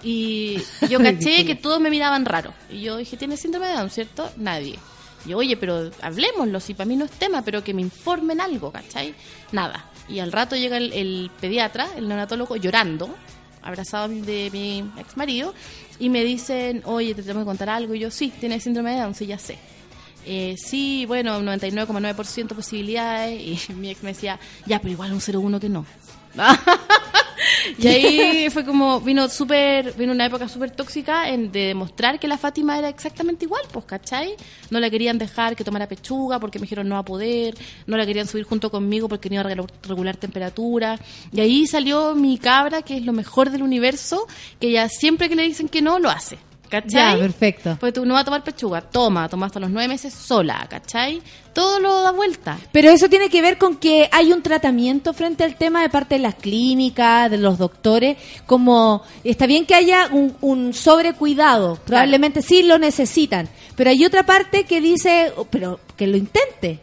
Y 0.03 0.57
yo 0.89 0.99
caché 0.99 1.45
que 1.45 1.57
todos 1.57 1.79
me 1.79 1.91
miraban 1.91 2.25
raro. 2.25 2.55
Y 2.71 2.81
yo 2.81 2.97
dije, 2.97 3.19
¿tiene 3.19 3.37
síndrome 3.37 3.67
de 3.67 3.75
Down, 3.75 3.91
cierto? 3.91 4.31
Nadie. 4.39 4.79
Yo, 5.27 5.37
oye, 5.37 5.59
pero 5.59 5.91
hablemoslo, 6.01 6.59
si 6.59 6.73
para 6.73 6.87
mí 6.87 6.97
no 6.97 7.05
es 7.05 7.11
tema, 7.11 7.43
pero 7.43 7.63
que 7.63 7.75
me 7.75 7.83
informen 7.83 8.41
algo, 8.41 8.73
¿cachai? 8.73 9.15
Nada. 9.53 9.85
Y 10.09 10.21
al 10.21 10.33
rato 10.33 10.57
llega 10.57 10.79
el, 10.79 10.91
el 10.95 11.31
pediatra, 11.39 11.87
el 11.99 12.09
neonatólogo, 12.09 12.57
llorando, 12.57 13.15
abrazado 13.61 14.09
de 14.09 14.49
mi 14.51 14.91
ex 14.99 15.19
marido, 15.19 15.53
y 15.99 16.09
me 16.09 16.25
dicen, 16.25 16.81
oye, 16.87 17.15
te 17.15 17.23
tengo 17.23 17.41
que 17.41 17.45
contar 17.45 17.69
algo. 17.69 17.95
Y 17.95 17.99
yo, 17.99 18.11
sí, 18.11 18.33
tiene 18.41 18.59
síndrome 18.59 18.93
de 18.93 19.03
Down, 19.03 19.15
sí, 19.15 19.27
ya 19.27 19.39
sé. 19.39 19.59
Eh, 20.27 20.57
sí, 20.59 21.05
bueno, 21.07 21.41
99,9% 21.41 22.49
posibilidades. 22.55 23.69
Y 23.69 23.73
mi 23.75 23.91
ex 23.91 24.03
me 24.03 24.13
decía, 24.13 24.39
ya, 24.67 24.79
pero 24.81 24.93
igual 24.93 25.13
un 25.13 25.21
0,1 25.21 25.61
que 25.61 25.69
no. 25.69 25.85
y 27.79 27.87
ahí 27.87 28.51
fue 28.51 28.65
como, 28.65 29.01
vino 29.01 29.29
súper, 29.29 29.93
vino 29.93 30.13
una 30.13 30.27
época 30.27 30.49
súper 30.49 30.71
tóxica 30.73 31.29
en, 31.29 31.53
de 31.53 31.67
demostrar 31.69 32.19
que 32.19 32.27
la 32.27 32.39
Fátima 32.39 32.77
era 32.79 32.89
exactamente 32.89 33.45
igual, 33.45 33.63
pues, 33.73 33.85
¿cachai? 33.85 34.35
No 34.71 34.81
la 34.81 34.91
querían 34.91 35.19
dejar 35.19 35.55
que 35.55 35.63
tomara 35.65 35.87
pechuga 35.89 36.41
porque 36.41 36.59
me 36.59 36.65
dijeron 36.65 36.89
no 36.89 36.97
va 36.97 37.03
a 37.03 37.05
poder, 37.05 37.55
no 37.87 37.97
la 37.97 38.07
querían 38.07 38.27
subir 38.27 38.45
junto 38.45 38.71
conmigo 38.71 39.09
porque 39.09 39.29
no 39.29 39.37
iba 39.37 39.43
a 39.45 39.55
regu- 39.55 39.71
regular 39.83 40.17
temperatura. 40.17 40.99
Y 41.33 41.41
ahí 41.41 41.67
salió 41.67 42.15
mi 42.15 42.39
cabra, 42.39 42.83
que 42.83 42.97
es 42.97 43.05
lo 43.05 43.13
mejor 43.13 43.51
del 43.51 43.63
universo, 43.63 44.27
que 44.61 44.69
ella 44.69 44.89
siempre 44.89 45.29
que 45.29 45.37
le 45.37 45.43
dicen 45.45 45.69
que 45.69 45.83
no, 45.83 45.99
lo 45.99 46.11
hace. 46.11 46.39
¿Cachai? 46.81 47.15
Ya, 47.15 47.19
perfecto. 47.19 47.77
Pues 47.79 47.93
tú 47.93 48.05
no 48.05 48.15
vas 48.15 48.23
a 48.23 48.25
tomar 48.25 48.43
pechuga, 48.43 48.81
toma, 48.81 49.29
toma 49.29 49.47
hasta 49.47 49.61
los 49.61 49.71
nueve 49.71 49.89
meses 49.89 50.13
sola, 50.13 50.67
¿cachai? 50.69 51.23
Todo 51.53 51.79
lo 51.79 52.03
da 52.03 52.11
vuelta. 52.11 52.59
Pero 52.73 52.91
eso 52.91 53.09
tiene 53.09 53.29
que 53.29 53.41
ver 53.41 53.59
con 53.59 53.77
que 53.77 54.09
hay 54.11 54.33
un 54.33 54.43
tratamiento 54.43 55.13
frente 55.13 55.45
al 55.45 55.55
tema 55.55 55.83
de 55.83 55.89
parte 55.89 56.17
de 56.17 56.21
las 56.21 56.35
clínicas, 56.35 57.31
de 57.31 57.39
los 57.39 57.59
doctores, 57.59 58.17
como 58.47 59.03
está 59.23 59.47
bien 59.47 59.67
que 59.67 59.75
haya 59.75 60.09
un, 60.11 60.37
un 60.41 60.75
sobrecuidado, 60.75 61.79
probablemente 61.85 62.43
sí 62.43 62.65
lo 62.65 62.79
necesitan, 62.79 63.49
pero 63.77 63.91
hay 63.91 64.05
otra 64.05 64.25
parte 64.25 64.65
que 64.65 64.81
dice, 64.81 65.33
oh, 65.37 65.45
pero 65.45 65.79
que 65.97 66.07
lo 66.09 66.17
intente. 66.17 66.81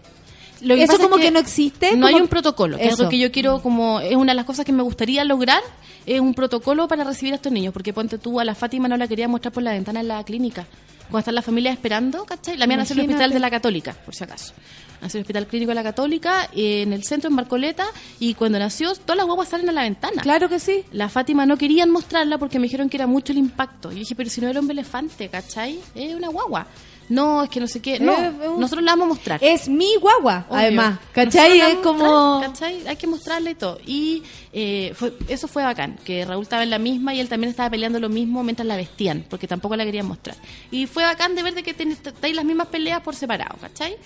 Lo 0.61 0.75
que 0.75 0.83
Eso 0.83 0.93
pasa 0.93 1.03
es 1.03 1.09
como 1.09 1.21
que 1.21 1.31
no 1.31 1.39
existe, 1.39 1.95
No 1.95 2.07
hay 2.07 2.13
como- 2.13 2.25
un 2.25 2.29
protocolo, 2.29 2.77
que 2.77 2.87
es 2.87 2.93
Eso. 2.93 3.03
lo 3.03 3.09
que 3.09 3.17
yo 3.19 3.31
quiero 3.31 3.61
como 3.61 3.99
es 3.99 4.15
una 4.15 4.31
de 4.31 4.35
las 4.35 4.45
cosas 4.45 4.65
que 4.65 4.71
me 4.71 4.83
gustaría 4.83 5.23
lograr, 5.23 5.61
es 6.05 6.19
un 6.19 6.33
protocolo 6.33 6.87
para 6.87 7.03
recibir 7.03 7.33
a 7.33 7.37
estos 7.37 7.51
niños, 7.51 7.73
porque 7.73 7.93
ponte 7.93 8.17
tú 8.17 8.39
a 8.39 8.45
la 8.45 8.55
Fátima 8.55 8.87
no 8.87 8.97
la 8.97 9.07
quería 9.07 9.27
mostrar 9.27 9.51
por 9.53 9.63
la 9.63 9.71
ventana 9.73 9.99
en 10.01 10.07
la 10.07 10.23
clínica. 10.23 10.65
Cuando 11.09 11.19
están 11.19 11.35
las 11.35 11.43
familias 11.45 11.73
esperando, 11.73 12.23
¿cachai? 12.25 12.55
La 12.57 12.67
mía 12.67 12.77
nació 12.77 12.93
en 12.93 13.01
el 13.01 13.05
hospital 13.07 13.31
de 13.33 13.39
la 13.39 13.49
Católica, 13.49 13.93
por 14.05 14.15
si 14.15 14.23
acaso. 14.23 14.53
Nació 15.01 15.17
en 15.17 15.19
el 15.19 15.23
hospital 15.23 15.47
clínico 15.47 15.69
de 15.71 15.75
la 15.75 15.83
Católica, 15.83 16.49
eh, 16.55 16.83
en 16.83 16.93
el 16.93 17.03
centro, 17.03 17.29
en 17.29 17.35
Marcoleta, 17.35 17.85
y 18.19 18.33
cuando 18.35 18.59
nació, 18.59 18.93
todas 18.95 19.17
las 19.17 19.25
guaguas 19.25 19.49
salen 19.49 19.67
a 19.67 19.71
la 19.73 19.81
ventana. 19.81 20.21
Claro 20.21 20.47
que 20.47 20.59
sí. 20.59 20.85
La 20.93 21.09
Fátima 21.09 21.45
no 21.45 21.57
querían 21.57 21.89
mostrarla 21.89 22.37
porque 22.37 22.59
me 22.59 22.63
dijeron 22.67 22.87
que 22.87 22.95
era 22.95 23.07
mucho 23.07 23.33
el 23.33 23.39
impacto. 23.39 23.91
Yo 23.91 23.97
dije, 23.99 24.15
pero 24.15 24.29
si 24.29 24.39
no 24.39 24.47
era 24.47 24.61
un 24.61 24.71
elefante, 24.71 25.27
¿cachai? 25.27 25.79
Es 25.95 26.15
una 26.15 26.29
guagua. 26.29 26.67
No, 27.11 27.43
es 27.43 27.49
que 27.49 27.59
no 27.59 27.67
sé 27.67 27.81
qué. 27.81 27.99
No, 27.99 28.13
Eh, 28.13 28.31
nosotros 28.57 28.83
la 28.83 28.93
vamos 28.93 29.05
a 29.05 29.07
mostrar. 29.09 29.39
Es 29.43 29.67
mi 29.67 29.95
guagua, 29.97 30.45
Obvio. 30.47 30.59
además, 30.59 30.99
¿cachai? 31.11 31.59
Es 31.59 31.75
como... 31.75 32.05
mostrar, 32.39 32.51
¿cachai? 32.53 32.87
Hay 32.87 32.95
que 32.95 33.07
mostrarle 33.07 33.53
todo. 33.55 33.79
Y 33.85 34.23
eh, 34.53 34.93
fue, 34.95 35.13
eso 35.27 35.47
fue 35.49 35.61
bacán, 35.63 35.97
que 36.05 36.23
Raúl 36.25 36.43
estaba 36.43 36.63
en 36.63 36.69
la 36.69 36.79
misma 36.79 37.13
y 37.13 37.19
él 37.19 37.27
también 37.27 37.49
estaba 37.51 37.69
peleando 37.69 37.99
lo 37.99 38.07
mismo 38.09 38.43
mientras 38.43 38.65
la 38.65 38.77
vestían, 38.77 39.25
porque 39.29 39.47
tampoco 39.47 39.75
la 39.75 39.83
querían 39.83 40.07
mostrar. 40.07 40.37
Y 40.71 40.87
fue 40.87 41.03
bacán 41.03 41.35
de 41.35 41.43
ver 41.43 41.53
de 41.53 41.63
que 41.63 41.71
estáis 41.71 42.35
las 42.35 42.45
mismas 42.45 42.67
peleas 42.67 43.01
por 43.01 43.13
separado, 43.15 43.57
¿cachai? 43.59 43.97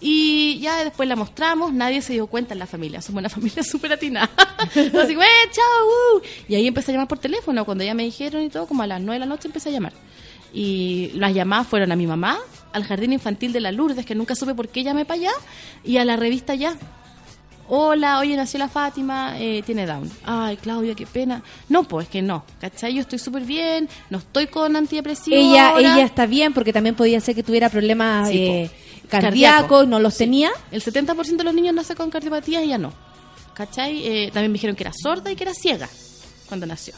Y 0.00 0.58
ya 0.60 0.84
después 0.84 1.08
la 1.08 1.16
mostramos, 1.16 1.72
nadie 1.72 2.02
se 2.02 2.12
dio 2.12 2.26
cuenta 2.26 2.52
en 2.54 2.58
la 2.58 2.66
familia, 2.66 3.00
somos 3.02 3.20
una 3.20 3.28
familia 3.36 3.62
súper 3.62 3.92
atinada. 3.92 4.30
Así, 4.58 4.80
"Eh, 5.14 5.50
chao! 5.52 6.16
uh". 6.16 6.22
Y 6.48 6.54
ahí 6.54 6.66
empecé 6.66 6.90
a 6.90 6.94
llamar 6.94 7.08
por 7.08 7.18
teléfono, 7.18 7.64
cuando 7.64 7.84
ya 7.84 7.94
me 7.94 8.02
dijeron 8.04 8.42
y 8.42 8.48
todo, 8.50 8.66
como 8.66 8.82
a 8.82 8.86
las 8.86 9.00
9 9.00 9.14
de 9.14 9.20
la 9.20 9.26
noche 9.26 9.48
empecé 9.48 9.70
a 9.70 9.72
llamar. 9.72 9.92
Y 10.52 11.10
las 11.14 11.34
llamadas 11.34 11.66
fueron 11.66 11.92
a 11.92 11.96
mi 11.96 12.06
mamá, 12.06 12.38
al 12.72 12.84
jardín 12.84 13.12
infantil 13.12 13.52
de 13.52 13.60
la 13.60 13.72
Lourdes, 13.72 14.06
que 14.06 14.14
nunca 14.14 14.34
supe 14.34 14.54
por 14.54 14.68
qué 14.68 14.82
llamé 14.82 15.04
para 15.04 15.20
allá, 15.20 15.32
y 15.84 15.96
a 15.98 16.04
la 16.04 16.16
revista 16.16 16.54
ya. 16.54 16.76
Hola, 17.68 18.20
oye, 18.20 18.36
nació 18.36 18.60
la 18.60 18.68
Fátima, 18.68 19.40
eh, 19.40 19.60
tiene 19.66 19.86
Down. 19.86 20.08
Ay, 20.24 20.56
Claudia, 20.56 20.94
qué 20.94 21.04
pena. 21.04 21.42
No, 21.68 21.82
pues 21.82 22.06
que 22.08 22.22
no, 22.22 22.44
¿cachai? 22.60 22.94
Yo 22.94 23.00
estoy 23.00 23.18
súper 23.18 23.42
bien, 23.42 23.88
no 24.08 24.18
estoy 24.18 24.46
con 24.46 24.76
antidepresivos. 24.76 25.38
Ella, 25.40 25.74
ella 25.78 26.04
está 26.04 26.26
bien 26.26 26.52
porque 26.54 26.72
también 26.72 26.94
podía 26.94 27.20
ser 27.20 27.34
que 27.34 27.42
tuviera 27.42 27.68
problemas 27.68 28.28
Sí, 28.28 28.38
eh, 28.38 28.70
cardíacos, 29.08 29.20
Cardíaco. 29.66 29.86
no 29.86 29.98
los 29.98 30.16
tenía. 30.16 30.50
El 30.70 30.80
70% 30.80 31.36
de 31.38 31.42
los 31.44 31.54
niños 31.54 31.74
nacen 31.74 31.96
con 31.96 32.08
cardiopatía 32.08 32.62
y 32.62 32.68
ya 32.68 32.78
no. 32.78 32.92
¿Cachai? 33.54 34.06
Eh, 34.06 34.30
también 34.32 34.52
me 34.52 34.56
dijeron 34.56 34.76
que 34.76 34.84
era 34.84 34.92
sorda 34.92 35.32
y 35.32 35.34
que 35.34 35.42
era 35.42 35.52
ciega 35.54 35.88
cuando 36.46 36.66
nació. 36.66 36.94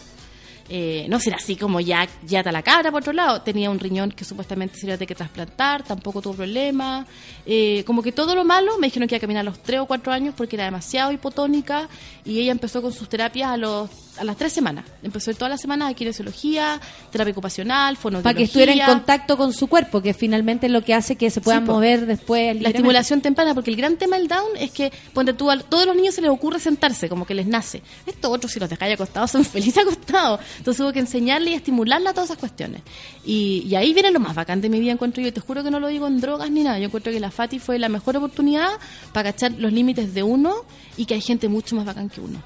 Eh, 0.68 1.06
no 1.08 1.18
será 1.18 1.36
así 1.36 1.56
como 1.56 1.80
ya, 1.80 2.06
ya 2.26 2.40
está 2.40 2.52
la 2.52 2.62
cabra, 2.62 2.90
por 2.90 3.00
otro 3.00 3.12
lado. 3.12 3.40
Tenía 3.42 3.70
un 3.70 3.78
riñón 3.78 4.10
que 4.10 4.24
supuestamente 4.24 4.76
se 4.76 4.86
le 4.86 4.90
iba 4.90 4.94
a 4.94 4.98
tener 4.98 5.08
que 5.08 5.14
trasplantar, 5.14 5.82
tampoco 5.82 6.20
tuvo 6.20 6.34
problema. 6.34 7.06
Eh, 7.46 7.84
como 7.86 8.02
que 8.02 8.12
todo 8.12 8.34
lo 8.34 8.44
malo, 8.44 8.78
me 8.78 8.88
dijeron 8.88 9.08
que 9.08 9.14
iba 9.14 9.18
a 9.18 9.20
caminar 9.20 9.40
a 9.40 9.50
los 9.50 9.62
3 9.62 9.80
o 9.80 9.86
4 9.86 10.12
años 10.12 10.34
porque 10.36 10.56
era 10.56 10.64
demasiado 10.64 11.12
hipotónica 11.12 11.88
y 12.24 12.40
ella 12.40 12.52
empezó 12.52 12.82
con 12.82 12.92
sus 12.92 13.08
terapias 13.08 13.50
a 13.50 13.56
los 13.56 13.90
a 14.18 14.24
las 14.24 14.36
3 14.36 14.52
semanas. 14.52 14.84
Empezó 15.02 15.32
todas 15.34 15.50
las 15.50 15.60
semanas 15.60 15.90
a 15.90 15.94
kinesiología, 15.94 16.80
terapia 17.10 17.32
ocupacional, 17.32 17.96
fonoaudiología. 17.96 18.22
Para 18.22 18.36
que 18.36 18.44
estuviera 18.44 18.72
en 18.72 18.80
contacto 18.80 19.36
con 19.36 19.52
su 19.52 19.66
cuerpo, 19.66 20.00
que 20.02 20.14
finalmente 20.14 20.66
es 20.66 20.72
lo 20.72 20.82
que 20.82 20.94
hace 20.94 21.16
que 21.16 21.30
se 21.30 21.40
puedan 21.40 21.62
Sí, 21.62 21.66
po. 21.66 21.72
mover 21.74 22.06
después. 22.06 22.60
La 22.60 22.70
estimulación 22.70 23.20
temprana, 23.20 23.54
porque 23.54 23.70
el 23.70 23.76
gran 23.76 23.96
tema 23.96 24.16
del 24.18 24.28
Down 24.28 24.56
es 24.58 24.70
que, 24.70 24.92
ponte 25.12 25.32
tú, 25.32 25.50
a 25.50 25.58
todos 25.58 25.86
los 25.86 25.94
niños 25.96 26.14
se 26.14 26.20
les 26.22 26.30
ocurre 26.30 26.58
sentarse, 26.60 27.08
como 27.08 27.26
que 27.26 27.34
les 27.34 27.46
nace. 27.46 27.82
Estos 28.06 28.30
otros, 28.30 28.52
si 28.52 28.60
los 28.60 28.68
dejáis 28.68 28.94
acostados, 28.94 29.30
son 29.30 29.44
felices 29.44 29.78
acostados. 29.78 30.40
Entonces 30.58 30.80
hubo 30.80 30.92
que 30.92 31.00
enseñarle 31.00 31.50
y 31.50 31.54
estimularle 31.54 32.08
a 32.08 32.12
todas 32.12 32.30
esas 32.30 32.38
cuestiones. 32.38 32.82
Y, 33.24 33.64
y 33.68 33.74
ahí 33.76 33.92
viene 33.94 34.10
lo 34.10 34.20
más 34.20 34.34
bacán 34.34 34.60
de 34.60 34.68
mi 34.68 34.80
vida, 34.80 34.92
encuentro 34.92 35.22
yo. 35.22 35.32
Te 35.32 35.40
juro 35.40 35.62
que 35.62 35.70
no 35.70 35.80
lo 35.80 35.88
digo 35.88 36.06
en 36.06 36.20
drogas 36.20 36.50
ni 36.50 36.62
nada. 36.62 36.78
Yo 36.78 36.86
encuentro 36.86 37.12
que 37.12 37.20
la 37.20 37.30
Fati 37.30 37.58
fue 37.58 37.78
la 37.78 37.88
mejor 37.88 38.16
oportunidad 38.16 38.68
para 39.12 39.32
cachar 39.32 39.52
los 39.52 39.72
límites 39.72 40.14
de 40.14 40.22
uno 40.22 40.54
y 40.96 41.04
que 41.06 41.14
hay 41.14 41.20
gente 41.20 41.48
mucho 41.48 41.76
más 41.76 41.84
bacán 41.84 42.08
que 42.08 42.20
uno. 42.20 42.42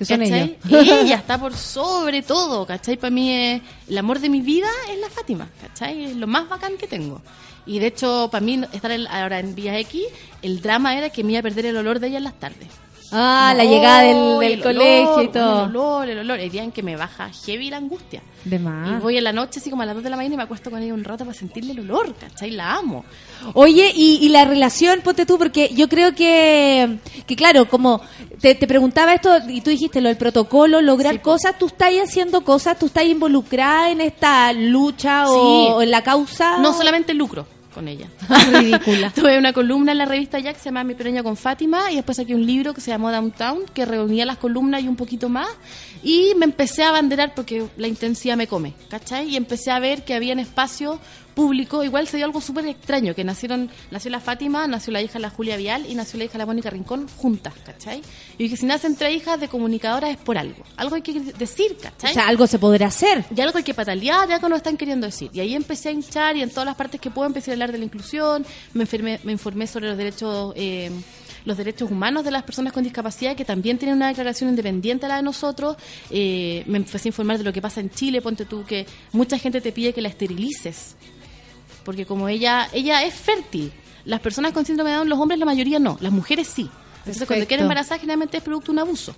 Que 0.00 0.06
son 0.06 0.20
¿Cachai? 0.20 0.56
ellos. 0.64 1.02
Ella 1.02 1.16
está 1.18 1.36
por 1.36 1.54
sobre 1.54 2.22
todo, 2.22 2.64
¿cachai? 2.64 2.96
Para 2.96 3.10
mí 3.10 3.30
es, 3.30 3.60
el 3.86 3.98
amor 3.98 4.18
de 4.18 4.30
mi 4.30 4.40
vida 4.40 4.70
es 4.90 4.98
la 4.98 5.10
Fátima, 5.10 5.46
¿cachai? 5.60 6.06
Es 6.06 6.16
lo 6.16 6.26
más 6.26 6.48
bacán 6.48 6.78
que 6.78 6.86
tengo. 6.86 7.20
Y 7.66 7.80
de 7.80 7.88
hecho, 7.88 8.30
para 8.32 8.42
mí, 8.42 8.62
estar 8.72 8.90
ahora 9.10 9.40
en 9.40 9.54
Vía 9.54 9.78
X, 9.80 10.00
el 10.40 10.62
drama 10.62 10.96
era 10.96 11.10
que 11.10 11.22
me 11.22 11.32
iba 11.32 11.40
a 11.40 11.42
perder 11.42 11.66
el 11.66 11.76
olor 11.76 12.00
de 12.00 12.06
ella 12.06 12.16
en 12.16 12.24
las 12.24 12.40
tardes. 12.40 12.68
Ah, 13.12 13.52
la 13.56 13.64
llegada 13.64 14.02
del, 14.02 14.16
"Oh, 14.16 14.38
del 14.38 14.52
el 14.52 14.62
colegio 14.62 15.22
y 15.22 15.28
todo. 15.28 15.64
El 15.64 15.70
olor, 15.76 16.08
el 16.08 16.18
olor. 16.18 16.38
El 16.40 16.50
día 16.50 16.62
en 16.62 16.72
que 16.72 16.82
me 16.82 16.96
baja 16.96 17.30
heavy 17.44 17.70
la 17.70 17.78
angustia. 17.78 18.22
De 18.44 18.58
más. 18.58 18.88
Y 18.98 19.02
voy 19.02 19.18
en 19.18 19.24
la 19.24 19.32
noche, 19.32 19.60
así 19.60 19.68
como 19.68 19.82
a 19.82 19.86
las 19.86 19.94
2 19.94 20.04
de 20.04 20.10
la 20.10 20.16
mañana, 20.16 20.34
y 20.34 20.36
me 20.36 20.42
acuesto 20.44 20.70
con 20.70 20.82
ella 20.82 20.94
un 20.94 21.04
rato 21.04 21.24
para 21.24 21.36
sentirle 21.36 21.72
el 21.72 21.80
olor, 21.80 22.14
¿cachai? 22.14 22.50
La 22.52 22.74
amo. 22.76 23.04
Oye, 23.54 23.92
y, 23.94 24.18
y 24.22 24.28
la 24.28 24.44
relación, 24.44 25.00
ponte 25.02 25.26
tú, 25.26 25.38
porque 25.38 25.70
yo 25.74 25.88
creo 25.88 26.14
que, 26.14 26.98
que 27.26 27.36
claro, 27.36 27.68
como 27.68 28.00
te, 28.40 28.54
te 28.54 28.66
preguntaba 28.66 29.12
esto 29.14 29.36
y 29.48 29.60
tú 29.60 29.70
dijiste 29.70 30.00
lo 30.00 30.08
del 30.08 30.16
protocolo, 30.16 30.80
lograr 30.80 31.20
cosas, 31.20 31.58
tú 31.58 31.66
estás 31.66 31.92
haciendo 32.02 32.42
cosas, 32.42 32.78
tú 32.78 32.86
estás 32.86 33.04
involucrada 33.04 33.90
en 33.90 34.00
esta 34.00 34.52
lucha 34.52 35.28
o, 35.28 35.74
o 35.76 35.82
en 35.82 35.90
la 35.90 36.02
causa. 36.02 36.58
No 36.58 36.72
solamente 36.72 37.12
lucro 37.14 37.46
con 37.70 37.88
ella. 37.88 38.08
Ridícula. 38.52 39.10
Tuve 39.14 39.38
una 39.38 39.52
columna 39.52 39.92
en 39.92 39.98
la 39.98 40.04
revista 40.04 40.38
Jack 40.38 40.56
que 40.56 40.60
se 40.60 40.64
llama 40.66 40.84
Mi 40.84 40.94
Pereña 40.94 41.22
con 41.22 41.36
Fátima 41.36 41.90
y 41.92 41.96
después 41.96 42.16
saqué 42.16 42.34
un 42.34 42.44
libro 42.44 42.74
que 42.74 42.80
se 42.80 42.90
llamó 42.90 43.10
Downtown 43.10 43.60
que 43.72 43.84
reunía 43.84 44.24
las 44.24 44.38
columnas 44.38 44.82
y 44.82 44.88
un 44.88 44.96
poquito 44.96 45.28
más 45.28 45.48
y 46.02 46.32
me 46.36 46.44
empecé 46.44 46.82
a 46.82 46.88
abanderar 46.88 47.34
porque 47.34 47.66
la 47.76 47.86
intensidad 47.86 48.36
me 48.36 48.46
come, 48.46 48.74
¿cachai? 48.88 49.28
Y 49.28 49.36
empecé 49.36 49.70
a 49.70 49.78
ver 49.78 50.04
que 50.04 50.14
había 50.14 50.34
espacios 50.40 50.98
públicos, 51.40 51.84
igual 51.84 52.06
se 52.06 52.16
dio 52.18 52.26
algo 52.26 52.40
súper 52.40 52.66
extraño, 52.66 53.14
que 53.14 53.24
nacieron, 53.24 53.70
nació 53.90 54.10
la 54.10 54.20
Fátima, 54.20 54.66
nació 54.66 54.92
la 54.92 55.00
hija 55.00 55.18
la 55.18 55.30
Julia 55.30 55.56
Vial 55.56 55.86
y 55.88 55.94
nació 55.94 56.18
la 56.18 56.24
hija 56.26 56.36
la 56.38 56.44
Mónica 56.46 56.68
Rincón 56.70 57.08
juntas, 57.16 57.54
¿cachai? 57.64 58.02
Y 58.38 58.42
dije, 58.44 58.56
si 58.56 58.66
nacen 58.66 58.94
tres 58.96 59.16
hijas 59.16 59.40
de 59.40 59.48
comunicadoras 59.48 60.10
es 60.10 60.16
por 60.18 60.36
algo, 60.36 60.62
algo 60.76 60.96
hay 60.96 61.02
que 61.02 61.18
decir, 61.18 61.76
O 61.78 61.82
¿cachai? 61.82 62.12
sea, 62.14 62.28
algo 62.28 62.46
se 62.46 62.58
podrá 62.58 62.88
hacer. 62.88 63.24
Y 63.34 63.40
algo 63.40 63.56
hay 63.58 63.64
que 63.64 63.74
patalear, 63.74 64.28
que 64.40 64.48
nos 64.48 64.58
están 64.58 64.76
queriendo 64.76 65.06
decir. 65.06 65.30
Y 65.32 65.40
ahí 65.40 65.54
empecé 65.54 65.88
a 65.88 65.92
hinchar 65.92 66.36
y 66.36 66.42
en 66.42 66.50
todas 66.50 66.66
las 66.66 66.76
partes 66.76 67.00
que 67.00 67.10
puedo 67.10 67.26
empecé 67.26 67.50
a 67.50 67.54
hablar 67.54 67.72
de 67.72 67.78
la 67.78 67.84
inclusión, 67.84 68.44
me, 68.74 68.84
enfermé- 68.84 69.20
me 69.24 69.32
informé 69.32 69.66
sobre 69.66 69.88
los 69.88 69.96
derechos 69.96 70.52
eh, 70.56 70.90
los 71.46 71.56
derechos 71.56 71.90
humanos 71.90 72.22
de 72.22 72.30
las 72.30 72.42
personas 72.42 72.70
con 72.70 72.82
discapacidad, 72.84 73.34
que 73.34 73.46
también 73.46 73.78
tienen 73.78 73.96
una 73.96 74.08
declaración 74.08 74.50
independiente 74.50 75.06
a 75.06 75.08
la 75.08 75.16
de 75.16 75.22
nosotros. 75.22 75.74
Eh, 76.10 76.62
me 76.66 76.76
empecé 76.76 77.08
a 77.08 77.10
informar 77.10 77.38
de 77.38 77.44
lo 77.44 77.52
que 77.54 77.62
pasa 77.62 77.80
en 77.80 77.88
Chile, 77.88 78.20
ponte 78.20 78.44
tú 78.44 78.62
que 78.66 78.84
mucha 79.12 79.38
gente 79.38 79.62
te 79.62 79.72
pide 79.72 79.94
que 79.94 80.02
la 80.02 80.08
esterilices, 80.08 80.96
porque 81.84 82.06
como 82.06 82.28
ella 82.28 82.68
ella 82.72 83.02
es 83.04 83.14
fértil. 83.14 83.72
Las 84.04 84.20
personas 84.20 84.52
con 84.52 84.64
síndrome 84.64 84.90
de 84.90 84.96
Down, 84.96 85.08
los 85.08 85.18
hombres 85.18 85.38
la 85.38 85.44
mayoría 85.46 85.78
no, 85.78 85.98
las 86.00 86.12
mujeres 86.12 86.46
sí. 86.48 86.70
Entonces 86.98 87.26
cuando 87.26 87.46
quieren 87.46 87.64
embarazar 87.64 87.98
generalmente 87.98 88.36
es 88.38 88.42
producto 88.42 88.66
de 88.66 88.72
un 88.72 88.78
abuso. 88.80 89.14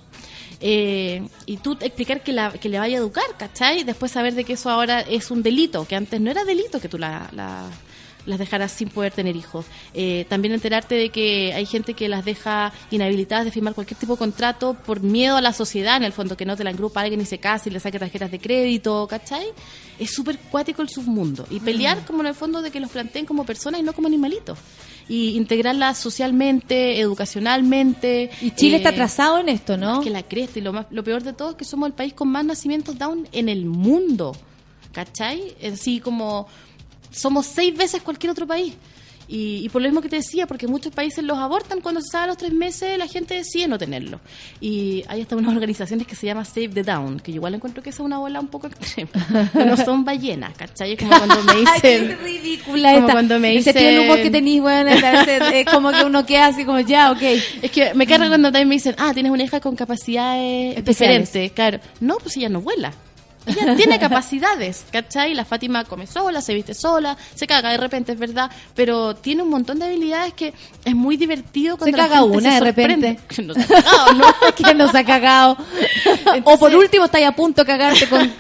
Eh, 0.61 1.27
y 1.47 1.57
tú 1.57 1.77
explicar 1.81 2.23
que, 2.23 2.33
la, 2.33 2.53
que 2.53 2.69
le 2.69 2.79
vaya 2.79 2.97
a 2.97 3.01
educar, 3.01 3.25
¿cachai? 3.37 3.83
Después 3.85 4.13
saber 4.13 4.35
de 4.35 4.45
que 4.45 4.53
eso 4.53 4.71
ahora 4.71 5.01
es 5.01 5.31
un 5.31 5.43
delito, 5.43 5.85
que 5.87 5.97
antes 5.97 6.21
no 6.21 6.31
era 6.31 6.45
delito 6.45 6.81
que 6.81 6.89
tú 6.89 6.99
la, 6.99 7.29
la- 7.33 7.69
las 8.27 8.39
dejaras 8.39 8.73
sin 8.73 8.89
poder 8.89 9.13
tener 9.13 9.37
hijos. 9.37 9.67
Eh, 9.95 10.27
también 10.29 10.55
enterarte 10.55 10.95
de 10.95 11.11
que 11.11 11.53
hay 11.55 11.67
gente 11.67 11.95
que 11.95 12.09
las 12.09 12.25
deja 12.25 12.73
inhabilitadas 12.91 13.45
de 13.45 13.51
firmar 13.51 13.75
cualquier 13.75 13.99
tipo 13.99 14.15
de 14.15 14.19
contrato 14.19 14.75
por 14.75 15.01
miedo 15.01 15.37
a 15.37 15.41
la 15.41 15.53
sociedad, 15.53 15.97
en 15.97 16.05
el 16.05 16.13
fondo, 16.13 16.37
que 16.37 16.45
no 16.45 16.57
te 16.57 16.65
la 16.65 16.71
engrupa 16.71 17.01
alguien 17.01 17.21
y 17.21 17.27
se 17.27 17.39
case 17.39 17.71
y 17.71 17.73
le 17.73 17.81
saque 17.81 17.99
tarjetas 17.99 18.31
de 18.31 18.39
crédito, 18.39 19.07
¿cachai? 19.09 19.47
Es 19.99 20.11
súper 20.15 20.39
cuático 20.39 20.83
el 20.83 20.89
submundo. 20.89 21.47
Y 21.51 21.61
pelear 21.61 22.05
como 22.05 22.21
en 22.21 22.29
el 22.29 22.35
fondo 22.35 22.63
de 22.63 22.71
que 22.71 22.81
los 22.81 22.91
planteen 22.91 23.27
como 23.27 23.45
personas 23.45 23.81
y 23.81 23.83
no 23.83 23.93
como 23.93 24.09
animalitos. 24.09 24.59
Y 25.09 25.37
integrarlas 25.37 25.99
socialmente, 25.99 27.01
educacionalmente. 27.01 28.31
Y 28.41 28.53
Chile 28.53 28.77
eh, 28.77 28.79
está 28.79 28.91
atrasado 28.91 29.39
en 29.39 29.49
esto, 29.49 29.77
¿no? 29.77 30.01
que 30.01 30.11
la 30.11 30.23
cresta 30.23 30.59
y 30.59 30.63
lo 30.63 30.73
más 30.73 30.87
lo 30.91 31.05
peor 31.05 31.23
de 31.23 31.33
todo 31.33 31.51
es 31.51 31.57
que 31.57 31.65
somos 31.65 31.87
el 31.87 31.93
país 31.93 32.13
con 32.13 32.29
más 32.29 32.45
nacimientos 32.45 32.99
down 32.99 33.29
en 33.33 33.49
el 33.49 33.65
mundo 33.65 34.33
¿cachai? 34.93 35.57
así 35.73 36.01
como 36.01 36.47
somos 37.13 37.47
seis 37.47 37.77
veces 37.77 38.03
cualquier 38.03 38.31
otro 38.33 38.47
país 38.47 38.75
y, 39.29 39.65
y 39.65 39.69
por 39.71 39.81
lo 39.81 39.89
mismo 39.89 40.03
que 40.03 40.11
te 40.11 40.17
decía, 40.17 40.47
porque 40.47 40.67
muchos 40.67 40.93
países 40.93 41.25
los 41.25 41.39
abortan 41.39 41.81
cuando 41.81 42.03
se 42.03 42.09
sabe 42.11 42.25
a 42.25 42.27
los 42.27 42.37
tres 42.37 42.53
meses, 42.53 42.99
la 42.99 43.07
gente 43.07 43.35
decide 43.35 43.67
no 43.67 43.79
tenerlo. 43.79 44.21
Y 44.61 45.05
hay 45.09 45.23
hasta 45.23 45.37
unas 45.37 45.53
organizaciones 45.55 46.07
que 46.07 46.15
se 46.17 46.27
llama 46.27 46.45
Save 46.45 46.69
the 46.69 46.83
Down, 46.83 47.19
que 47.21 47.33
yo 47.33 47.37
igual 47.37 47.55
encuentro 47.55 47.83
que 47.83 47.91
esa 47.91 48.03
es 48.03 48.05
una 48.07 48.19
bola 48.19 48.41
un 48.41 48.49
poco 48.49 48.67
extrema. 48.67 49.11
Que 49.53 49.65
no 49.65 49.77
son 49.79 50.05
ballenas, 50.05 50.53
¿cachai? 50.55 50.93
Es 50.95 50.99
como 50.99 51.17
cuando 51.17 51.43
me 51.45 51.55
dicen... 51.61 52.09
qué 52.09 52.17
ridícula 52.17 52.89
como 52.93 53.01
esta. 53.07 53.13
cuando 53.13 53.39
me 53.39 53.57
Ese 53.57 53.73
tío 53.73 53.89
de 53.89 54.01
humor 54.01 54.17
que 54.17 54.23
dicen- 54.25 54.33
tenís, 54.33 54.61
bueno, 54.61 54.91
es 54.91 55.67
como 55.67 55.93
que 55.93 56.05
uno 56.05 56.27
queda 56.27 56.47
así 56.49 56.65
como, 56.67 56.81
ya, 56.81 57.11
ok. 57.13 57.23
Es 57.63 57.71
que 57.71 57.95
me 57.95 58.07
carga 58.07 58.29
cuando 58.29 58.49
también 58.51 58.69
me 58.69 58.75
dicen, 58.75 58.95
ah, 58.99 59.15
tienes 59.15 59.33
una 59.33 59.45
hija 59.45 59.61
con 59.61 59.77
capacidades 59.77 60.77
Especiales. 60.77 61.21
diferentes. 61.33 61.53
Claro. 61.53 61.81
No, 62.01 62.19
pues 62.19 62.37
ella 62.37 62.51
no 62.51 62.61
vuela. 62.61 62.93
Ella 63.47 63.75
tiene 63.77 63.99
capacidades, 63.99 64.85
¿cachai? 64.93 65.35
La 65.35 65.45
Fátima 65.45 65.85
come 65.85 66.07
sola, 66.07 66.41
se 66.41 66.55
viste 66.55 66.75
sola, 66.75 67.17
se 67.35 67.47
caga 67.47 67.71
de 67.71 67.77
repente, 67.77 68.13
es 68.13 68.19
verdad, 68.19 68.51
pero 68.75 69.17
tiene 69.17 69.43
un 69.43 69.49
montón 69.51 69.79
de 69.81 69.87
habilidades 69.87 70.33
que 70.35 70.55
es 70.85 70.95
muy 70.95 71.17
divertido 71.17 71.77
cuando 71.77 71.97
la 71.97 72.05
caga 72.05 72.21
gente 72.21 72.37
una 72.39 72.49
se 72.51 72.55
de 72.55 72.61
repente. 72.61 73.19
Que 73.29 73.43
no 73.43 73.55
se 73.55 73.63
ha 73.63 73.67
cagado, 73.83 74.13
¿no? 74.15 74.27
que 74.57 74.75
nos 74.75 74.95
ha 74.95 75.05
cagado. 75.05 75.57
o 76.45 76.59
por 76.59 76.75
último, 76.75 77.05
está 77.07 77.19
ahí 77.19 77.25
a 77.25 77.33
punto 77.35 77.63
de 77.63 77.67
cagarte 77.67 78.09
con, 78.09 78.21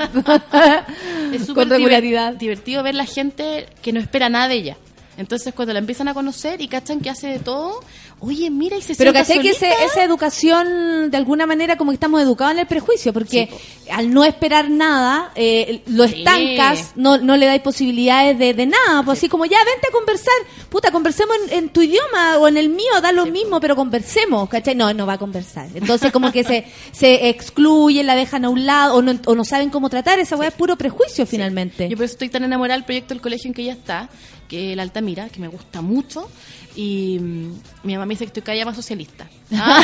es 1.32 1.46
con 1.52 1.68
regularidad. 1.68 2.32
diver- 2.34 2.38
divertido 2.38 2.82
ver 2.82 2.94
la 2.94 3.06
gente 3.06 3.66
que 3.82 3.92
no 3.92 4.00
espera 4.00 4.28
nada 4.28 4.48
de 4.48 4.54
ella. 4.54 4.76
Entonces, 5.18 5.52
cuando 5.54 5.72
la 5.74 5.78
empiezan 5.78 6.08
a 6.08 6.14
conocer 6.14 6.60
y 6.60 6.68
cachan 6.68 7.00
que 7.00 7.10
hace 7.10 7.26
de 7.26 7.38
todo, 7.38 7.80
oye, 8.24 8.50
mira, 8.50 8.76
y 8.76 8.82
se 8.82 8.94
Pero 8.94 9.12
caché 9.12 9.40
que 9.40 9.50
ese- 9.50 9.72
esa 9.84 10.02
educación, 10.04 11.10
de 11.10 11.16
alguna 11.16 11.44
manera, 11.44 11.76
como 11.76 11.90
que 11.90 11.96
estamos 11.96 12.22
educados 12.22 12.52
en 12.54 12.60
el 12.60 12.66
prejuicio, 12.66 13.12
porque 13.12 13.48
al 13.90 14.14
no 14.14 14.22
esperar 14.24 14.70
nada, 14.70 15.32
eh, 15.34 15.82
lo 15.86 16.06
Sí. 16.06 16.14
estancas, 16.18 16.92
no, 16.94 17.18
no 17.18 17.36
le 17.36 17.46
dais 17.46 17.60
posibilidades 17.62 18.38
de, 18.38 18.54
de 18.54 18.66
nada, 18.66 19.02
pues 19.04 19.18
así 19.18 19.28
como 19.28 19.44
ya, 19.44 19.58
vente 19.64 19.88
a 19.88 19.92
conversar, 19.92 20.32
puta, 20.70 20.90
conversemos 20.92 21.36
en, 21.50 21.58
en 21.58 21.68
tu 21.70 21.82
idioma 21.82 22.38
o 22.38 22.46
en 22.46 22.56
el 22.56 22.68
mío, 22.68 23.00
da 23.02 23.10
lo 23.12 23.26
mismo, 23.26 23.60
pero 23.60 23.74
conversemos, 23.74 24.48
¿cachai? 24.48 24.74
No, 24.74 24.92
no 24.94 25.04
va 25.06 25.14
a 25.14 25.18
conversar. 25.18 25.66
Entonces 25.74 26.12
como 26.12 26.30
que 26.30 26.44
se, 26.44 26.64
se 26.92 27.28
excluyen, 27.28 28.06
la 28.06 28.14
dejan 28.14 28.44
a 28.44 28.50
un 28.50 28.64
lado, 28.66 28.94
o 28.96 29.02
no, 29.02 29.18
o 29.26 29.34
no 29.34 29.44
saben 29.44 29.68
cómo 29.70 29.90
tratar, 29.90 30.18
esa 30.20 30.36
weá 30.36 30.48
es 30.48 30.54
puro 30.54 30.76
prejuicio 30.76 31.26
finalmente. 31.26 31.88
Yo 31.88 31.96
por 31.96 32.04
eso 32.04 32.12
estoy 32.14 32.28
tan 32.28 32.44
enamorada 32.44 32.76
del 32.76 32.84
proyecto 32.84 33.14
del 33.14 33.20
colegio 33.20 33.48
en 33.48 33.54
que 33.54 33.62
ella 33.62 33.72
está, 33.72 34.08
que 34.52 34.72
es 34.72 34.76
la 34.76 34.82
Altamira, 34.82 35.30
que 35.30 35.40
me 35.40 35.48
gusta 35.48 35.80
mucho. 35.80 36.28
Y 36.76 37.18
mm, 37.18 37.52
mi 37.84 37.94
mamá 37.94 38.04
me 38.04 38.12
dice 38.12 38.24
que 38.26 38.28
estoy 38.28 38.42
cada 38.42 38.54
día 38.54 38.66
más 38.66 38.76
socialista. 38.76 39.26
Ah, 39.54 39.82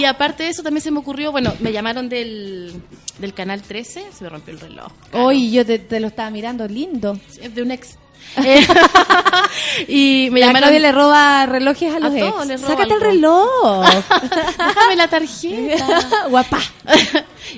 y 0.00 0.04
aparte 0.04 0.42
de 0.44 0.48
eso, 0.48 0.62
también 0.62 0.82
se 0.82 0.90
me 0.90 0.98
ocurrió, 0.98 1.30
bueno, 1.30 1.52
me 1.60 1.72
llamaron 1.72 2.08
del, 2.08 2.72
del 3.18 3.34
canal 3.34 3.62
13, 3.62 4.06
se 4.16 4.24
me 4.24 4.30
rompió 4.30 4.54
el 4.54 4.60
reloj. 4.60 4.90
Hoy 5.12 5.50
yo 5.52 5.64
te, 5.64 5.78
te 5.78 6.00
lo 6.00 6.08
estaba 6.08 6.30
mirando, 6.30 6.66
lindo. 6.66 7.18
Es 7.40 7.54
de 7.54 7.62
un 7.62 7.70
ex. 7.70 7.96
Eh, 8.44 8.66
y 9.88 10.28
me 10.32 10.40
La 10.40 10.46
llamaron. 10.48 10.68
Claudia 10.70 10.80
le 10.80 10.92
roba 10.92 11.46
relojes 11.46 11.94
a 11.94 12.00
los 12.00 12.12
A 12.12 12.18
ex. 12.18 12.30
roba 12.30 12.58
Sácate 12.58 12.94
el 12.94 13.00
reloj. 13.00 13.86
Déjame 14.58 14.96
la 14.96 15.08
tarjeta. 15.08 16.26
Guapa. 16.28 16.58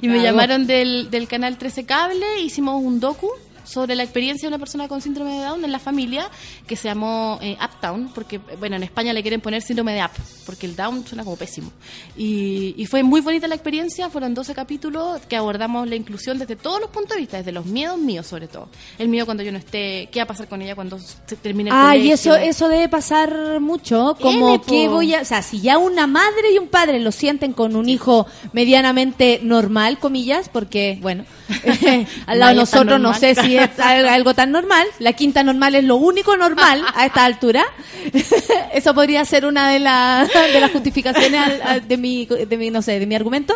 y 0.03 0.09
me 0.09 0.23
llamaron 0.23 0.67
del, 0.67 1.11
del 1.11 1.27
canal 1.27 1.57
13 1.57 1.87
Cable, 1.87 2.41
hicimos 2.41 2.83
un 2.83 3.01
docu 3.01 3.31
sobre 3.69 3.95
la 3.95 4.03
experiencia 4.03 4.49
de 4.49 4.55
una 4.55 4.59
persona 4.59 4.89
con 4.89 5.01
síndrome 5.01 5.39
de 5.39 5.45
Down 5.45 5.65
en 5.65 5.73
la 5.73 5.79
familia 5.79 6.31
que 6.67 6.77
se 6.77 6.89
llamó 6.89 7.39
eh, 7.43 7.57
Uptown, 7.63 8.11
porque 8.15 8.39
bueno, 8.59 8.77
en 8.77 8.83
España 8.83 9.13
le 9.13 9.23
quieren 9.23 9.41
poner 9.41 9.63
síndrome 9.63 9.95
de 9.95 10.03
Up, 10.03 10.11
porque 10.47 10.67
el 10.67 10.75
Down 10.75 11.07
suena 11.07 11.25
como 11.25 11.37
pésimo. 11.37 11.71
Y, 12.17 12.75
y 12.77 12.87
fue 12.87 13.03
muy 13.03 13.21
bonita 13.21 13.47
la 13.47 13.55
experiencia, 13.55 14.09
fueron 14.11 14.35
12 14.35 14.55
capítulos 14.55 15.21
que 15.29 15.37
abordamos 15.37 15.89
la 15.89 15.97
inclusión 15.97 16.39
desde 16.39 16.57
todos 16.57 16.81
los 16.81 16.91
puntos 16.91 17.15
de 17.15 17.21
vista, 17.21 17.37
desde 17.39 17.53
los 17.53 17.67
miedos 17.67 17.99
míos 17.99 18.27
sobre 18.27 18.49
todo. 18.49 18.69
El 18.99 19.09
miedo 19.09 19.27
cuando 19.27 19.43
yo 19.43 19.53
no 19.53 19.59
esté, 19.59 20.09
qué 20.11 20.21
va 20.21 20.25
a 20.25 20.27
pasar 20.27 20.49
con 20.49 20.63
ella 20.63 20.75
cuando 20.75 20.99
se 20.99 21.37
termine 21.37 21.71
el 21.71 21.77
Ah, 21.77 21.97
y 21.97 22.11
eso, 22.11 22.35
eso 22.37 22.69
debe 22.69 22.89
pasar 22.89 23.61
mucho, 23.61 24.17
como 24.21 24.61
que 24.63 24.89
voy 24.89 25.15
a, 25.15 25.23
o 25.23 25.25
sea, 25.25 25.43
si 25.43 25.61
ya 25.61 25.79
una 25.79 26.07
madre 26.07 26.53
y 26.55 26.59
un 26.59 26.69
padre 26.69 27.01
lo 27.01 27.13
sienten 27.13 27.53
con 27.53 27.77
un 27.77 27.89
hijo 27.89 28.27
medianamente 28.53 29.41
normal, 29.43 29.99
comillas, 29.99 30.49
porque, 30.49 30.99
bueno, 31.01 31.25
al 32.27 32.39
lado 32.39 32.51
de 32.51 32.57
nosotros 32.61 33.01
no 33.01 33.15
sé 33.15 33.35
si 33.35 33.57
es 33.57 33.79
al- 33.79 34.09
algo 34.09 34.35
tan 34.35 34.51
normal, 34.53 34.87
la 34.99 35.13
quinta 35.15 35.43
normal 35.43 35.75
es 35.75 35.85
lo 35.85 35.97
único 35.97 36.37
normal 36.37 36.83
a 36.95 37.07
esta 37.07 37.25
altura, 37.25 37.65
eso 38.75 38.95
podría 38.95 39.25
ser 39.25 39.47
una 39.47 39.71
de, 39.71 39.79
la- 39.79 40.29
de 40.53 40.61
las 40.61 40.71
justificaciones 40.73 41.41
al- 41.41 41.63
al- 41.63 41.89
de 41.89 41.97
mi, 41.97 42.27
de 42.27 42.57
mi, 42.57 42.71
no 42.71 42.83
sé, 42.83 42.99
de 42.99 43.07
mi 43.07 43.15
argumento, 43.15 43.55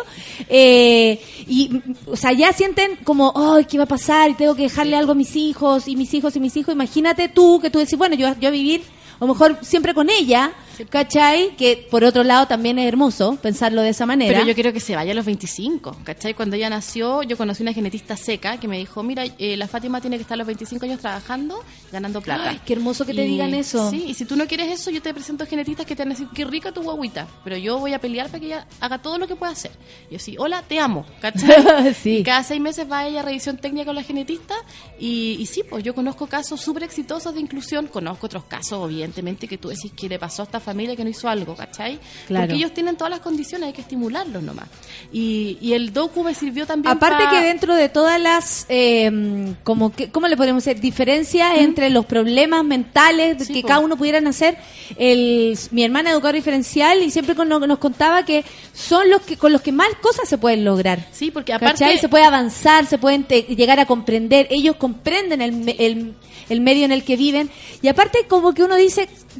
Eh, 0.49 1.19
y, 1.47 1.69
o 2.07 2.15
sea, 2.15 2.31
ya 2.33 2.51
sienten 2.53 2.97
como, 3.03 3.33
ay, 3.35 3.65
¿qué 3.65 3.77
va 3.77 3.83
a 3.85 3.87
pasar? 3.87 4.29
Y 4.29 4.33
tengo 4.35 4.55
que 4.55 4.63
dejarle 4.63 4.95
algo 4.95 5.11
a 5.13 5.15
mis 5.15 5.35
hijos, 5.35 5.87
y 5.87 5.95
mis 5.95 6.13
hijos, 6.13 6.35
y 6.35 6.39
mis 6.39 6.55
hijos, 6.57 6.73
imagínate 6.73 7.29
tú, 7.29 7.59
que 7.61 7.69
tú 7.69 7.79
decís, 7.79 7.97
bueno, 7.97 8.15
yo, 8.15 8.27
yo 8.39 8.47
a 8.49 8.51
vivir, 8.51 8.83
a 9.23 9.27
lo 9.27 9.33
mejor 9.33 9.57
siempre 9.61 9.93
con 9.93 10.09
ella, 10.09 10.51
¿cachai? 10.89 11.55
Que 11.55 11.87
por 11.89 12.03
otro 12.03 12.23
lado 12.23 12.47
también 12.47 12.77
es 12.79 12.87
hermoso 12.87 13.37
pensarlo 13.41 13.81
de 13.81 13.89
esa 13.89 14.05
manera. 14.05 14.33
Pero 14.33 14.47
yo 14.47 14.53
quiero 14.53 14.73
que 14.73 14.79
se 14.79 14.95
vaya 14.95 15.11
a 15.11 15.15
los 15.15 15.25
25, 15.25 15.97
¿cachai? 16.03 16.33
Cuando 16.33 16.55
ella 16.55 16.69
nació, 16.69 17.23
yo 17.23 17.37
conocí 17.37 17.63
una 17.63 17.73
genetista 17.73 18.17
seca 18.17 18.57
que 18.59 18.67
me 18.67 18.77
dijo, 18.77 19.01
mira, 19.03 19.23
eh, 19.37 19.55
la 19.57 19.67
Fátima 19.67 20.01
tiene 20.01 20.17
que 20.17 20.23
estar 20.23 20.35
a 20.35 20.37
los 20.39 20.47
25 20.47 20.85
años 20.85 20.99
trabajando, 20.99 21.63
ganando 21.91 22.21
plata. 22.21 22.49
Ay, 22.49 22.59
qué 22.65 22.73
hermoso 22.73 23.05
que 23.05 23.13
te 23.13 23.25
Y- 23.25 23.29
digan 23.29 23.53
eso. 23.53 23.89
Sí, 23.89 24.03
y 24.07 24.13
si 24.13 24.25
tú 24.25 24.35
no 24.35 24.45
quieres 24.47 24.71
eso, 24.71 24.91
yo 24.91 25.01
te 25.01 25.13
presento 25.13 25.45
genetistas 25.45 25.85
que 25.85 25.95
te 25.95 26.03
van 26.03 26.11
a 26.11 26.15
decir, 26.15 26.27
qué 26.33 26.43
rica 26.45 26.71
tu 26.71 26.81
guaguita, 26.83 27.27
pero 27.43 27.55
yo 27.57 27.79
voy 27.79 27.93
a 27.93 27.99
pelear 27.99 28.27
para 28.27 28.39
que 28.39 28.47
ella 28.47 28.67
haga 28.79 29.01
todo 29.01 29.17
lo 29.17 29.27
que 29.27 29.35
pueda 29.35 29.51
hacer. 29.51 29.71
Y 30.09 30.13
yo 30.13 30.19
sí, 30.19 30.35
hola, 30.37 30.63
te 30.67 30.79
amo, 30.79 31.05
¿cachai? 31.21 31.93
Sí. 32.03 32.17
Y 32.17 32.23
cada 32.23 32.43
seis 32.43 32.59
meses 32.59 32.85
va 32.91 33.07
ella 33.07 33.21
a 33.21 33.23
revisión 33.23 33.57
técnica 33.57 33.85
con 33.85 33.95
la 33.95 34.03
genetista 34.03 34.55
y, 34.99 35.37
y 35.39 35.45
sí, 35.45 35.63
pues 35.69 35.83
yo 35.83 35.93
conozco 35.95 36.27
casos 36.27 36.59
súper 36.59 36.83
exitosos 36.83 37.33
de 37.33 37.39
inclusión, 37.39 37.87
conozco 37.87 38.25
otros 38.25 38.43
casos, 38.45 38.89
evidentemente, 39.13 39.47
que 39.47 39.57
tú 39.57 39.69
decís 39.69 39.91
que 39.95 40.09
le 40.09 40.17
pasó 40.19 40.41
a 40.41 40.45
esta 40.45 40.59
familia 40.59 40.95
que 40.95 41.03
no 41.03 41.09
hizo 41.09 41.29
algo, 41.29 41.55
¿cachai? 41.55 41.99
Claro. 42.27 42.45
Porque 42.47 42.57
ellos 42.57 42.73
tienen 42.73 42.95
todas 42.97 43.11
las 43.11 43.19
condiciones, 43.19 43.67
hay 43.67 43.73
que 43.73 43.81
estimularlos 43.81 44.41
nomás. 44.41 44.65
Y, 45.11 45.57
y 45.61 45.73
el 45.73 45.93
docu 45.93 46.23
me 46.23 46.33
sirvió 46.33 46.65
también 46.65 46.91
Aparte 46.95 47.23
pa- 47.25 47.29
que 47.29 47.41
dentro 47.41 47.75
de 47.75 47.89
todas 47.89 48.19
las, 48.19 48.65
eh, 48.69 49.53
como 49.63 49.91
que, 49.93 50.09
¿cómo 50.09 50.27
le 50.27 50.35
podemos 50.37 50.63
decir? 50.65 50.81
Diferencias 50.81 51.57
entre 51.59 51.89
los 51.89 52.05
problemas 52.05 52.63
mentales 52.65 53.45
Sí, 53.45 53.53
que 53.53 53.61
po. 53.61 53.67
cada 53.67 53.79
uno 53.79 53.95
pudieran 53.97 54.25
hacer. 54.27 54.57
El, 54.97 55.57
mi 55.71 55.83
hermana 55.83 56.11
educadora 56.11 56.35
diferencial 56.37 57.01
y 57.03 57.11
siempre 57.11 57.35
con- 57.35 57.49
nos 57.49 57.77
contaba 57.77 58.25
que 58.25 58.43
son 58.73 59.09
los 59.09 59.21
que 59.21 59.37
con 59.37 59.51
los 59.51 59.61
que 59.61 59.71
más 59.71 59.87
cosas 60.01 60.27
se 60.27 60.37
pueden 60.37 60.65
lograr. 60.65 61.07
Sí, 61.11 61.29
porque 61.31 61.53
aparte... 61.53 61.79
¿Cachai? 61.83 61.99
Se 61.99 62.09
puede 62.09 62.23
avanzar, 62.25 62.85
se 62.85 62.97
pueden 62.97 63.23
te- 63.25 63.43
llegar 63.43 63.79
a 63.79 63.85
comprender, 63.85 64.47
ellos 64.49 64.75
comprenden 64.77 65.41
el, 65.41 65.75
el, 65.77 66.13
el 66.49 66.61
medio 66.61 66.85
en 66.85 66.91
el 66.91 67.03
que 67.03 67.15
viven. 67.15 67.49
Y 67.81 67.87
aparte 67.87 68.25
como 68.27 68.53
que 68.53 68.63
uno 68.63 68.75
dice, 68.75 68.92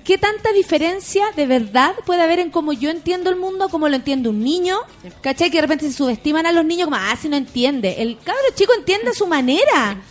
¿qué 0.04 0.18
tanta 0.18 0.52
diferencia 0.52 1.26
de 1.36 1.46
verdad 1.46 1.96
puede 2.06 2.22
haber 2.22 2.40
en 2.40 2.52
cómo 2.52 2.74
yo 2.74 2.90
entiendo 2.90 3.30
el 3.30 3.36
mundo, 3.36 3.70
cómo 3.70 3.90
lo 3.90 3.96
entiende 3.96 4.30
un 4.30 4.44
niño? 4.44 4.78
¿Cachai? 5.22 5.50
Que 5.50 5.58
de 5.58 5.62
repente 5.62 5.88
se 5.88 5.94
subestiman 5.94 6.46
a 6.46 6.52
los 6.52 6.66
niños 6.66 6.86
como, 6.86 6.98
ah, 6.98 7.16
si 7.20 7.30
no 7.30 7.38
entiende. 7.38 7.96
El 8.00 8.18
cabro 8.20 8.42
chico 8.56 8.74
entiende 8.78 9.12
a 9.12 9.14
su 9.14 9.28
manera. 9.28 10.02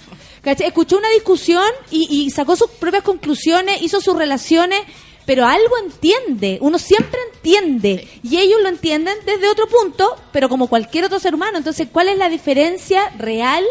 ¿Cachai? 0.43 0.69
Escuchó 0.69 0.99
una 0.99 1.09
discusión 1.11 1.67
y, 1.91 2.09
y 2.11 2.31
sacó 2.31 2.57
sus 2.57 2.71
propias 2.71 3.03
conclusiones, 3.03 3.83
hizo 3.83 4.01
sus 4.01 4.17
relaciones, 4.17 4.81
pero 5.25 5.47
algo 5.47 5.79
entiende. 5.85 6.59
Uno 6.61 6.79
siempre 6.79 7.19
entiende. 7.33 8.09
Y 8.23 8.39
ellos 8.39 8.61
lo 8.63 8.69
entienden 8.69 9.15
desde 9.25 9.49
otro 9.49 9.67
punto, 9.69 10.17
pero 10.33 10.49
como 10.49 10.69
cualquier 10.69 11.05
otro 11.05 11.21
ser 11.21 11.35
humano. 11.35 11.59
Entonces, 11.59 11.89
¿cuál 11.93 12.09
es 12.09 12.19
la 12.19 12.29
diferencia 12.29 13.11
real? 13.19 13.65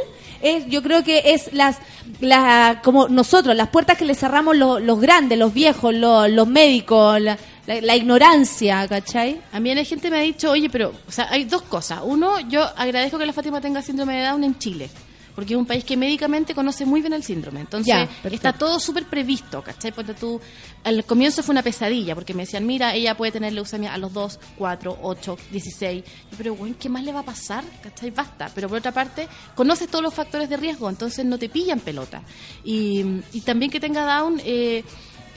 Es, 0.43 0.65
yo 0.67 0.81
creo 0.81 1.03
que 1.03 1.21
es 1.33 1.53
las, 1.53 1.77
la, 2.19 2.81
como 2.83 3.07
nosotros, 3.07 3.55
las 3.55 3.69
puertas 3.69 3.97
que 3.97 4.05
le 4.05 4.15
cerramos 4.15 4.55
los, 4.57 4.81
los 4.81 4.99
grandes, 4.99 5.37
los 5.37 5.53
viejos, 5.53 5.93
los, 5.93 6.29
los 6.29 6.47
médicos, 6.47 7.19
la, 7.21 7.37
la- 7.67 7.81
la 7.81 7.95
ignorancia, 7.95 8.87
¿cachai? 8.87 9.41
A 9.53 9.59
mí 9.59 9.73
la 9.73 9.83
gente 9.83 10.09
me 10.09 10.17
ha 10.17 10.21
dicho, 10.21 10.51
oye, 10.51 10.69
pero, 10.69 10.93
o 11.07 11.11
sea, 11.11 11.27
hay 11.29 11.43
dos 11.45 11.61
cosas. 11.61 11.99
Uno, 12.03 12.39
yo 12.49 12.63
agradezco 12.75 13.17
que 13.17 13.25
la 13.25 13.33
Fátima 13.33 13.61
tenga 13.61 13.81
síndrome 13.81 14.17
de 14.17 14.25
Down 14.27 14.43
en 14.43 14.57
Chile, 14.57 14.89
porque 15.35 15.53
es 15.53 15.59
un 15.59 15.65
país 15.65 15.83
que 15.83 15.97
médicamente 15.97 16.53
conoce 16.53 16.85
muy 16.85 17.01
bien 17.01 17.13
el 17.13 17.23
síndrome. 17.23 17.61
Entonces, 17.61 17.93
Ya, 17.93 18.09
está 18.29 18.53
todo 18.53 18.79
súper 18.79 19.05
previsto, 19.05 19.61
¿cachai? 19.61 19.91
Ponte 19.91 20.13
tú, 20.13 20.39
al 20.83 21.03
comienzo 21.05 21.43
fue 21.43 21.53
una 21.53 21.63
pesadilla, 21.63 22.15
porque 22.15 22.33
me 22.33 22.43
decían, 22.43 22.65
mira, 22.65 22.93
ella 22.93 23.15
puede 23.15 23.31
tener 23.31 23.53
leucemia 23.53 23.93
a 23.93 23.97
los 23.97 24.13
2, 24.13 24.39
4, 24.57 24.99
8, 25.01 25.37
16. 25.51 26.03
Yo, 26.03 26.37
pero, 26.37 26.55
bueno, 26.55 26.75
¿qué 26.79 26.89
más 26.89 27.03
le 27.03 27.11
va 27.11 27.21
a 27.21 27.25
pasar? 27.25 27.63
¿cachai? 27.81 28.11
Basta. 28.11 28.51
Pero 28.53 28.69
por 28.69 28.77
otra 28.79 28.91
parte, 28.91 29.27
conoces 29.55 29.87
todos 29.87 30.03
los 30.03 30.13
factores 30.13 30.49
de 30.49 30.57
riesgo, 30.57 30.89
entonces 30.89 31.25
no 31.25 31.37
te 31.37 31.49
pillan 31.49 31.79
pelota. 31.79 32.21
Y, 32.63 33.03
y 33.33 33.41
también 33.41 33.71
que 33.71 33.79
tenga 33.79 34.05
Down, 34.05 34.41
eh, 34.45 34.83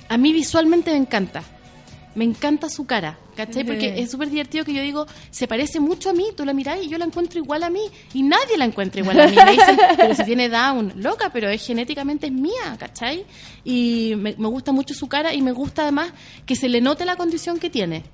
a 0.09 0.17
mí 0.17 0.33
visualmente 0.33 0.91
me 0.91 0.99
encanta. 0.99 1.43
Me 2.15 2.25
encanta 2.25 2.71
su 2.71 2.87
cara, 2.87 3.19
¿cachai? 3.37 3.65
Porque 3.65 4.01
es 4.01 4.11
súper 4.11 4.31
divertido 4.31 4.65
que 4.65 4.73
yo 4.73 4.83
digo, 4.83 5.07
se 5.31 5.49
parece 5.49 5.81
mucho 5.81 6.11
a 6.11 6.13
mí, 6.13 6.27
tú 6.37 6.45
la 6.45 6.53
mirás 6.53 6.79
y 6.83 6.89
yo 6.89 6.97
la 6.97 7.05
encuentro 7.05 7.41
igual 7.41 7.65
a 7.65 7.71
mí, 7.71 7.83
y 8.13 8.23
nadie 8.23 8.57
la 8.57 8.65
encuentra 8.65 9.01
igual 9.01 9.21
a 9.21 9.27
mí. 9.27 9.37
Me 9.37 9.53
dicen, 9.53 9.79
pero 9.97 10.15
si 10.15 10.25
tiene 10.25 10.49
Down, 10.49 10.93
loca, 10.97 11.31
pero 11.33 11.49
es 11.49 11.67
genéticamente 11.67 12.27
es 12.27 12.33
mía, 12.33 12.77
¿cachai? 12.79 13.27
Y 13.65 14.15
me, 14.17 14.35
me 14.39 14.49
gusta 14.49 14.71
mucho 14.73 14.95
su 14.95 15.09
cara 15.09 15.35
y 15.35 15.43
me 15.43 15.53
gusta 15.53 15.83
además 15.83 16.13
que 16.47 16.55
se 16.55 16.69
le 16.69 16.81
note 16.81 17.05
la 17.05 17.17
condición 17.17 17.59
que 17.59 17.71
tiene. 17.71 18.05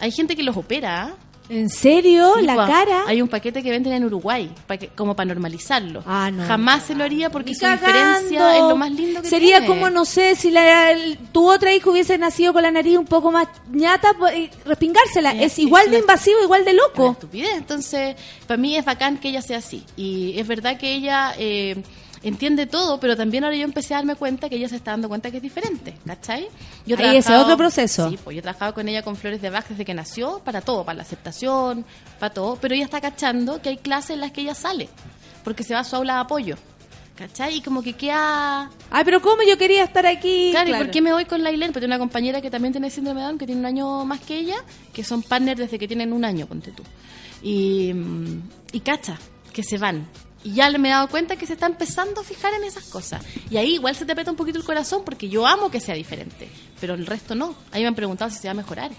Hay 0.00 0.10
gente 0.10 0.36
que 0.36 0.42
los 0.42 0.56
opera, 0.56 1.04
¿ah? 1.04 1.27
¿En 1.50 1.70
serio? 1.70 2.34
Sí, 2.38 2.44
¿La 2.44 2.54
cara? 2.66 3.04
Hay 3.06 3.22
un 3.22 3.28
paquete 3.28 3.62
que 3.62 3.70
venden 3.70 3.92
en 3.94 4.04
Uruguay, 4.04 4.50
pa' 4.66 4.76
que- 4.76 4.88
como 4.88 5.16
para 5.16 5.28
normalizarlo. 5.28 6.02
Ah, 6.06 6.30
no. 6.30 6.44
Jamás 6.46 6.82
se 6.84 6.94
lo 6.94 7.04
haría 7.04 7.30
porque 7.30 7.54
su 7.54 7.60
cagando. 7.62 7.86
diferencia 7.86 8.56
es 8.56 8.62
lo 8.64 8.76
más 8.76 8.90
lindo 8.92 9.22
que 9.22 9.28
Sería 9.30 9.58
tiene. 9.60 9.66
como, 9.66 9.88
no 9.88 10.04
sé, 10.04 10.34
si 10.36 10.50
la, 10.50 10.90
el- 10.92 11.16
tu 11.32 11.50
otra 11.50 11.72
hija 11.72 11.88
hubiese 11.90 12.18
nacido 12.18 12.52
con 12.52 12.62
la 12.62 12.70
nariz 12.70 12.98
un 12.98 13.06
poco 13.06 13.30
más 13.32 13.48
ñata, 13.72 14.08
respingársela. 14.66 15.32
Eh, 15.34 15.44
es 15.44 15.58
igual 15.58 15.86
es 15.86 15.92
de 15.92 15.98
invasivo, 16.00 16.36
igual 16.42 16.64
de 16.64 16.74
loco. 16.74 17.12
estupidez. 17.12 17.54
Entonces, 17.56 18.16
para 18.46 18.58
mí 18.58 18.76
es 18.76 18.84
bacán 18.84 19.16
que 19.18 19.28
ella 19.30 19.42
sea 19.42 19.58
así. 19.58 19.84
Y 19.96 20.38
es 20.38 20.46
verdad 20.46 20.76
que 20.78 20.92
ella 20.92 21.32
eh, 21.38 21.82
entiende 22.22 22.66
todo, 22.66 22.98
pero 23.00 23.16
también 23.16 23.44
ahora 23.44 23.56
yo 23.56 23.64
empecé 23.64 23.94
a 23.94 23.98
darme 23.98 24.16
cuenta 24.16 24.48
que 24.48 24.56
ella 24.56 24.68
se 24.68 24.76
está 24.76 24.92
dando 24.92 25.08
cuenta 25.08 25.30
que 25.30 25.36
es 25.38 25.42
diferente, 25.42 25.94
¿cachai? 26.06 26.48
Yo 26.86 26.96
Ahí 26.98 27.16
ese 27.16 27.36
otro 27.36 27.56
proceso. 27.56 28.10
Sí, 28.10 28.18
pues 28.22 28.34
yo 28.34 28.40
he 28.40 28.42
trabajado 28.42 28.74
con 28.74 28.88
ella 28.88 29.02
con 29.02 29.16
Flores 29.16 29.40
de 29.42 29.50
Bach 29.50 29.66
desde 29.68 29.84
que 29.84 29.94
nació, 29.94 30.40
para 30.44 30.60
todo, 30.60 30.84
para 30.84 30.96
la 30.96 31.02
aceptación, 31.02 31.84
para 32.18 32.34
todo, 32.34 32.56
pero 32.60 32.74
ella 32.74 32.84
está 32.84 33.00
cachando 33.00 33.60
que 33.62 33.68
hay 33.70 33.76
clases 33.78 34.10
en 34.10 34.20
las 34.20 34.32
que 34.32 34.40
ella 34.42 34.54
sale. 34.54 34.88
porque 35.44 35.62
se 35.62 35.72
va 35.72 35.80
a 35.80 35.84
su 35.84 35.96
aula 35.96 36.14
de 36.14 36.20
apoyo. 36.20 36.56
¿Cachai? 37.16 37.56
Y 37.56 37.60
como 37.62 37.82
que 37.82 37.94
queda... 37.94 38.70
Ay, 38.90 39.04
pero 39.04 39.20
¿cómo 39.20 39.42
yo 39.42 39.58
quería 39.58 39.82
estar 39.82 40.06
aquí? 40.06 40.50
Claro, 40.52 40.70
¿y 40.70 40.74
por 40.74 40.90
qué 40.90 41.00
me 41.00 41.12
voy 41.12 41.24
con 41.24 41.42
la 41.42 41.48
Ailén? 41.48 41.72
Porque 41.72 41.80
tengo 41.80 41.94
una 41.94 41.98
compañera 41.98 42.40
que 42.40 42.48
también 42.50 42.72
tiene 42.72 42.90
síndrome 42.90 43.20
de 43.20 43.26
Down, 43.26 43.38
que 43.38 43.46
tiene 43.46 43.60
un 43.60 43.66
año 43.66 44.04
más 44.04 44.20
que 44.20 44.38
ella, 44.38 44.56
que 44.92 45.02
son 45.02 45.22
partners 45.22 45.58
desde 45.58 45.78
que 45.80 45.88
tienen 45.88 46.12
un 46.12 46.24
año, 46.24 46.46
ponte 46.46 46.70
tú. 46.70 46.84
Y, 47.42 47.92
mm, 47.92 48.42
y 48.72 48.80
cacha, 48.80 49.18
que 49.52 49.64
se 49.64 49.78
van. 49.78 50.06
Y 50.44 50.52
ya 50.54 50.70
me 50.78 50.88
he 50.88 50.92
dado 50.92 51.08
cuenta 51.08 51.36
que 51.36 51.46
se 51.46 51.54
está 51.54 51.66
empezando 51.66 52.20
a 52.20 52.24
fijar 52.24 52.54
en 52.54 52.64
esas 52.64 52.84
cosas. 52.84 53.24
Y 53.50 53.56
ahí 53.56 53.74
igual 53.74 53.94
se 53.96 54.04
te 54.06 54.14
peta 54.14 54.30
un 54.30 54.36
poquito 54.36 54.58
el 54.58 54.64
corazón 54.64 55.02
porque 55.04 55.28
yo 55.28 55.46
amo 55.46 55.70
que 55.70 55.80
sea 55.80 55.94
diferente, 55.94 56.48
pero 56.80 56.94
el 56.94 57.06
resto 57.06 57.34
no. 57.34 57.54
Ahí 57.72 57.82
me 57.82 57.88
han 57.88 57.94
preguntado 57.94 58.30
si 58.30 58.38
se 58.38 58.46
va 58.48 58.52
a 58.52 58.54
mejorar. 58.54 58.90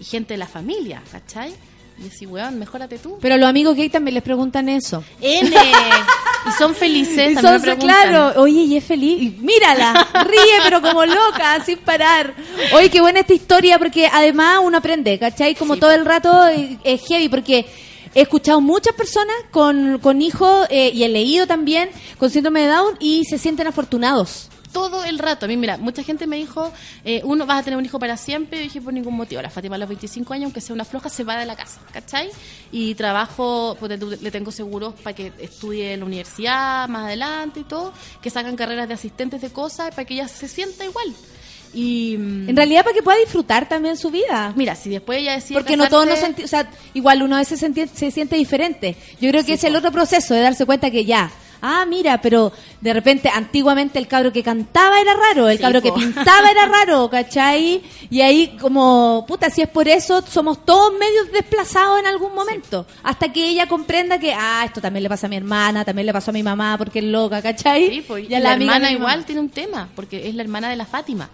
Y 0.00 0.04
gente 0.04 0.34
de 0.34 0.38
la 0.38 0.46
familia, 0.46 1.02
¿cachai? 1.12 1.52
Y 1.98 2.04
decía, 2.04 2.28
weón, 2.28 2.58
mejórate 2.58 2.98
tú. 2.98 3.18
Pero 3.20 3.36
los 3.36 3.48
amigos 3.48 3.76
gay 3.76 3.88
también 3.90 4.14
les 4.14 4.22
preguntan 4.22 4.68
eso. 4.68 5.02
N. 5.20 5.50
y 5.50 6.52
son 6.58 6.74
felices, 6.74 7.32
Y 7.32 7.34
son- 7.34 7.60
me 7.60 7.76
claro, 7.76 8.40
oye, 8.40 8.62
y 8.62 8.76
es 8.76 8.84
feliz. 8.84 9.20
Y 9.20 9.30
mírala, 9.42 10.06
ríe, 10.24 10.60
pero 10.62 10.80
como 10.80 11.04
loca, 11.04 11.62
sin 11.66 11.78
parar. 11.78 12.32
Oye, 12.72 12.88
qué 12.88 13.00
buena 13.00 13.20
esta 13.20 13.34
historia, 13.34 13.78
porque 13.78 14.06
además 14.06 14.60
uno 14.62 14.78
aprende, 14.78 15.18
¿cachai? 15.18 15.54
Como 15.56 15.76
todo 15.76 15.90
el 15.90 16.04
rato 16.06 16.46
eh, 16.48 16.78
es 16.84 17.02
heavy, 17.06 17.28
porque 17.28 17.66
he 18.14 18.22
escuchado 18.22 18.60
muchas 18.60 18.94
personas 18.94 19.36
con, 19.50 19.98
con 19.98 20.22
hijos 20.22 20.66
eh, 20.70 20.90
y 20.94 21.04
he 21.04 21.08
leído 21.08 21.46
también 21.46 21.90
con 22.18 22.30
síndrome 22.30 22.62
de 22.62 22.68
Down 22.68 22.96
y 23.00 23.24
se 23.24 23.38
sienten 23.38 23.66
afortunados. 23.66 24.48
todo 24.72 25.02
el 25.04 25.18
rato. 25.18 25.46
A 25.46 25.48
mí, 25.48 25.56
mira, 25.56 25.78
mucha 25.78 26.02
gente 26.02 26.26
me 26.26 26.36
dijo, 26.36 26.70
eh, 27.04 27.22
uno, 27.24 27.46
vas 27.46 27.60
a 27.60 27.62
tener 27.62 27.78
un 27.78 27.84
hijo 27.84 27.98
para 27.98 28.16
siempre. 28.16 28.60
Y 28.60 28.62
dije, 28.64 28.80
por 28.80 28.92
ningún 28.92 29.16
motivo. 29.16 29.40
La 29.40 29.50
Fátima 29.50 29.76
a 29.76 29.78
los 29.78 29.88
25 29.88 30.34
años, 30.34 30.44
aunque 30.44 30.60
sea 30.60 30.74
una 30.74 30.84
floja, 30.84 31.08
se 31.08 31.24
va 31.24 31.36
de 31.38 31.46
la 31.46 31.56
casa, 31.56 31.80
¿cachai? 31.90 32.30
Y 32.70 32.94
trabajo, 32.94 33.76
pues, 33.80 33.98
le 33.98 34.30
tengo 34.30 34.50
seguros 34.52 34.94
para 35.02 35.16
que 35.16 35.32
estudie 35.38 35.94
en 35.94 36.00
la 36.00 36.06
universidad 36.06 36.88
más 36.88 37.06
adelante 37.06 37.60
y 37.60 37.64
todo, 37.64 37.92
que 38.20 38.30
sacan 38.30 38.56
carreras 38.56 38.88
de 38.88 38.94
asistentes 38.94 39.40
de 39.40 39.50
cosas 39.50 39.90
para 39.90 40.04
que 40.04 40.14
ella 40.14 40.28
se 40.28 40.48
sienta 40.48 40.84
igual. 40.84 41.14
Y 41.74 42.14
En 42.14 42.56
realidad, 42.56 42.82
para 42.82 42.94
que 42.94 43.02
pueda 43.02 43.18
disfrutar 43.18 43.68
también 43.68 43.96
su 43.96 44.10
vida. 44.10 44.52
mira, 44.56 44.74
si 44.74 44.90
después 44.90 45.18
ella 45.18 45.34
decide 45.34 45.58
Porque 45.58 45.76
no 45.76 45.88
todos 45.88 46.06
nos 46.06 46.18
o 46.22 46.48
sea, 46.48 46.70
igual 46.94 47.22
uno 47.22 47.36
a 47.36 47.38
veces 47.40 47.60
se, 47.60 48.10
siente 48.10 48.36
diferente. 48.36 48.96
Yo 49.20 49.30
creo 49.30 49.44
que 49.44 49.54
es 49.54 49.64
el 49.64 49.76
otro 49.76 49.92
proceso 49.92 50.34
de 50.34 50.40
darse 50.40 50.66
cuenta 50.66 50.90
que 50.90 51.04
ya, 51.04 51.30
ah, 51.60 51.84
mira, 51.86 52.20
pero 52.20 52.52
de 52.80 52.92
repente 52.92 53.28
antiguamente 53.28 53.98
el 53.98 54.06
cabro 54.06 54.32
que 54.32 54.42
cantaba 54.42 55.00
era 55.00 55.14
raro, 55.14 55.48
el 55.48 55.56
Sí, 55.56 55.62
cabro 55.62 55.82
que 55.82 55.90
po. 55.90 55.96
pintaba 55.96 56.50
era 56.50 56.66
raro, 56.84 57.10
¿cachai? 57.10 57.82
Y 58.10 58.20
ahí 58.20 58.56
como, 58.60 59.24
puta, 59.26 59.50
si 59.50 59.62
es 59.62 59.68
por 59.68 59.88
eso, 59.88 60.22
somos 60.26 60.64
todos 60.64 60.92
medios 60.98 61.30
desplazados 61.32 61.98
en 62.00 62.06
algún 62.06 62.34
momento. 62.34 62.86
Hasta 63.02 63.32
que 63.32 63.48
ella 63.48 63.66
comprenda 63.66 64.18
que, 64.18 64.32
ah, 64.32 64.62
esto 64.64 64.80
también 64.80 65.02
le 65.02 65.08
pasa 65.08 65.26
a 65.26 65.30
mi 65.30 65.36
hermana, 65.36 65.84
también 65.84 66.06
le 66.06 66.12
pasó 66.12 66.30
a 66.30 66.34
mi 66.34 66.42
mamá 66.42 66.76
porque 66.78 67.00
es 67.00 67.04
loca, 67.04 67.42
¿cachai? 67.42 67.88
Sí, 67.88 68.04
pues, 68.06 68.24
y 68.24 68.28
la, 68.28 68.52
hermana 68.54 68.90
igual 68.92 69.24
tiene 69.24 69.40
un 69.40 69.50
tema, 69.50 69.88
porque 69.94 70.28
es 70.28 70.34
la 70.34 70.42
hermana 70.42 70.70
de 70.70 70.76
la 70.76 70.86
Fátima. 70.86 71.28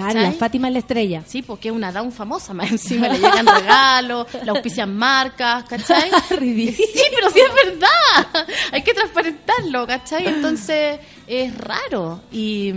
La 0.00 0.32
Fátima 0.32 0.68
es 0.68 0.74
la 0.74 0.78
estrella. 0.80 1.22
Sí, 1.26 1.42
porque 1.42 1.68
es 1.68 1.74
una 1.74 1.92
down 1.92 2.12
famosa, 2.12 2.54
más 2.54 2.70
encima 2.72 3.08
le 3.08 3.18
llegan 3.18 3.46
regalos, 3.46 4.26
la 4.44 4.52
auspician 4.52 4.96
marcas, 4.96 5.64
¿cachai? 5.64 6.10
Ridículo. 6.38 6.88
Sí, 6.92 7.02
pero 7.14 7.30
sí 7.30 7.40
es 7.40 7.70
verdad. 7.70 8.46
Hay 8.72 8.82
que 8.82 8.94
transparentarlo, 8.94 9.86
¿cachai? 9.86 10.26
Entonces 10.26 11.00
es 11.26 11.56
raro. 11.58 12.20
Y 12.30 12.72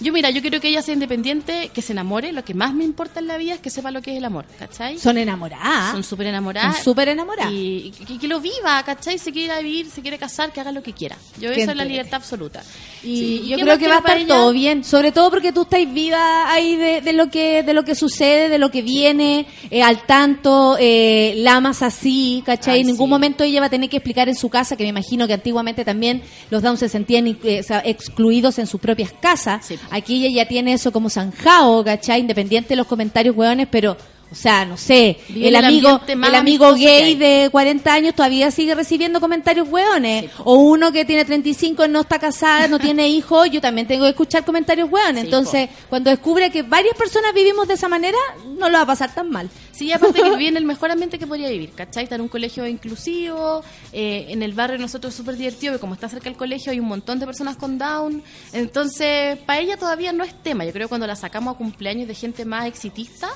yo, 0.00 0.12
mira, 0.12 0.30
yo 0.30 0.40
quiero 0.42 0.60
que 0.60 0.68
ella 0.68 0.82
sea 0.82 0.94
independiente, 0.94 1.70
que 1.72 1.82
se 1.82 1.92
enamore. 1.92 2.32
Lo 2.32 2.44
que 2.44 2.54
más 2.54 2.74
me 2.74 2.84
importa 2.84 3.20
en 3.20 3.26
la 3.26 3.36
vida 3.36 3.54
es 3.54 3.60
que 3.60 3.70
sepa 3.70 3.90
lo 3.90 4.02
que 4.02 4.12
es 4.12 4.18
el 4.18 4.24
amor, 4.24 4.44
¿cachai? 4.58 4.98
Son 4.98 5.16
enamoradas. 5.16 5.92
Son 5.92 6.04
súper 6.04 6.26
enamoradas. 6.26 6.76
Son 6.76 6.84
súper 6.84 7.08
enamoradas. 7.08 7.52
Y, 7.52 7.92
y 7.98 8.04
que, 8.04 8.18
que 8.18 8.28
lo 8.28 8.40
viva, 8.40 8.82
¿cachai? 8.84 9.18
Se 9.18 9.32
quiere 9.32 9.62
vivir, 9.62 9.90
se 9.90 10.02
quiere 10.02 10.18
casar, 10.18 10.52
que 10.52 10.60
haga 10.60 10.72
lo 10.72 10.82
que 10.82 10.92
quiera. 10.92 11.16
Yo, 11.40 11.50
esa 11.50 11.70
es 11.70 11.76
la 11.76 11.84
libertad 11.84 12.14
absoluta. 12.14 12.62
Y, 13.02 13.16
Sí, 13.16 13.48
yo 13.48 13.58
creo 13.58 13.78
que 13.78 13.88
va 13.88 13.96
a 13.96 13.98
estar 13.98 14.16
ella? 14.18 14.26
todo 14.28 14.52
bien, 14.52 14.84
sobre 14.84 15.12
todo 15.12 15.30
porque 15.30 15.52
tú 15.52 15.62
estás 15.62 15.80
viva 15.92 16.52
ahí 16.52 16.76
de, 16.76 17.00
de 17.00 17.12
lo 17.12 17.30
que 17.30 17.62
de 17.62 17.74
lo 17.74 17.84
que 17.84 17.94
sucede, 17.94 18.48
de 18.48 18.58
lo 18.58 18.70
que 18.70 18.82
viene, 18.82 19.46
eh, 19.70 19.82
al 19.82 20.04
tanto, 20.06 20.76
eh, 20.78 21.34
la 21.38 21.56
amas 21.56 21.82
así, 21.82 22.42
¿cachai? 22.44 22.74
Ay, 22.74 22.80
en 22.80 22.88
ningún 22.88 23.06
sí. 23.06 23.10
momento 23.10 23.44
ella 23.44 23.60
va 23.60 23.66
a 23.66 23.70
tener 23.70 23.88
que 23.88 23.96
explicar 23.98 24.28
en 24.28 24.34
su 24.34 24.48
casa, 24.48 24.76
que 24.76 24.82
me 24.82 24.90
imagino 24.90 25.26
que 25.26 25.34
antiguamente 25.34 25.84
también 25.84 26.22
los 26.50 26.62
Downs 26.62 26.80
se 26.80 26.88
sentían 26.88 27.26
eh, 27.26 27.64
excluidos 27.84 28.58
en 28.58 28.66
sus 28.66 28.80
propias 28.80 29.12
casas. 29.12 29.64
Sí. 29.66 29.78
Aquí 29.90 30.24
ella 30.26 30.42
ya 30.44 30.48
tiene 30.48 30.72
eso 30.72 30.92
como 30.92 31.10
zanjado, 31.10 31.84
¿cachai? 31.84 32.20
Independiente 32.20 32.70
de 32.70 32.76
los 32.76 32.86
comentarios 32.86 33.36
hueones, 33.36 33.68
pero... 33.70 33.96
O 34.30 34.34
sea, 34.34 34.64
no 34.64 34.76
sé, 34.76 35.18
Vive 35.28 35.48
el 35.48 35.56
amigo, 35.56 36.00
el 36.08 36.34
amigo 36.34 36.74
gay 36.74 37.14
de 37.14 37.48
40 37.50 37.92
años 37.92 38.14
todavía 38.14 38.50
sigue 38.50 38.74
recibiendo 38.74 39.20
comentarios 39.20 39.68
hueones. 39.68 40.24
Sí, 40.24 40.30
o 40.44 40.56
uno 40.56 40.90
que 40.90 41.04
tiene 41.04 41.24
35 41.24 41.84
y 41.84 41.88
no 41.88 42.00
está 42.00 42.18
casada, 42.18 42.66
no 42.66 42.80
tiene 42.80 43.08
hijos, 43.16 43.48
yo 43.50 43.60
también 43.60 43.86
tengo 43.86 44.04
que 44.04 44.10
escuchar 44.10 44.44
comentarios 44.44 44.90
hueones. 44.90 45.22
Sí, 45.22 45.26
Entonces, 45.26 45.70
cuando 45.88 46.10
descubre 46.10 46.50
que 46.50 46.62
varias 46.62 46.96
personas 46.96 47.32
vivimos 47.34 47.68
de 47.68 47.74
esa 47.74 47.88
manera, 47.88 48.18
no 48.58 48.68
lo 48.68 48.78
va 48.78 48.82
a 48.82 48.86
pasar 48.86 49.14
tan 49.14 49.30
mal. 49.30 49.48
Sí, 49.70 49.92
aparte 49.92 50.20
que 50.20 50.30
vive 50.36 50.48
en 50.48 50.56
el 50.56 50.64
mejor 50.64 50.90
ambiente 50.90 51.18
que 51.18 51.26
podría 51.26 51.48
vivir, 51.48 51.70
¿cachai? 51.72 52.04
Está 52.04 52.16
en 52.16 52.22
un 52.22 52.28
colegio 52.28 52.66
inclusivo, 52.66 53.62
eh, 53.92 54.26
en 54.28 54.42
el 54.42 54.54
barrio 54.54 54.78
nosotros 54.78 55.12
es 55.12 55.16
súper 55.16 55.36
divertido, 55.36 55.72
porque 55.72 55.80
como 55.82 55.94
está 55.94 56.08
cerca 56.08 56.24
del 56.24 56.36
colegio 56.36 56.72
hay 56.72 56.80
un 56.80 56.88
montón 56.88 57.20
de 57.20 57.26
personas 57.26 57.56
con 57.56 57.78
Down, 57.78 58.22
entonces 58.52 59.38
para 59.38 59.60
ella 59.60 59.76
todavía 59.76 60.12
no 60.12 60.24
es 60.24 60.34
tema, 60.42 60.64
yo 60.64 60.72
creo 60.72 60.86
que 60.86 60.88
cuando 60.88 61.06
la 61.06 61.14
sacamos 61.14 61.54
a 61.54 61.58
cumpleaños 61.58 62.08
de 62.08 62.14
gente 62.14 62.44
más 62.44 62.66
exitista, 62.66 63.28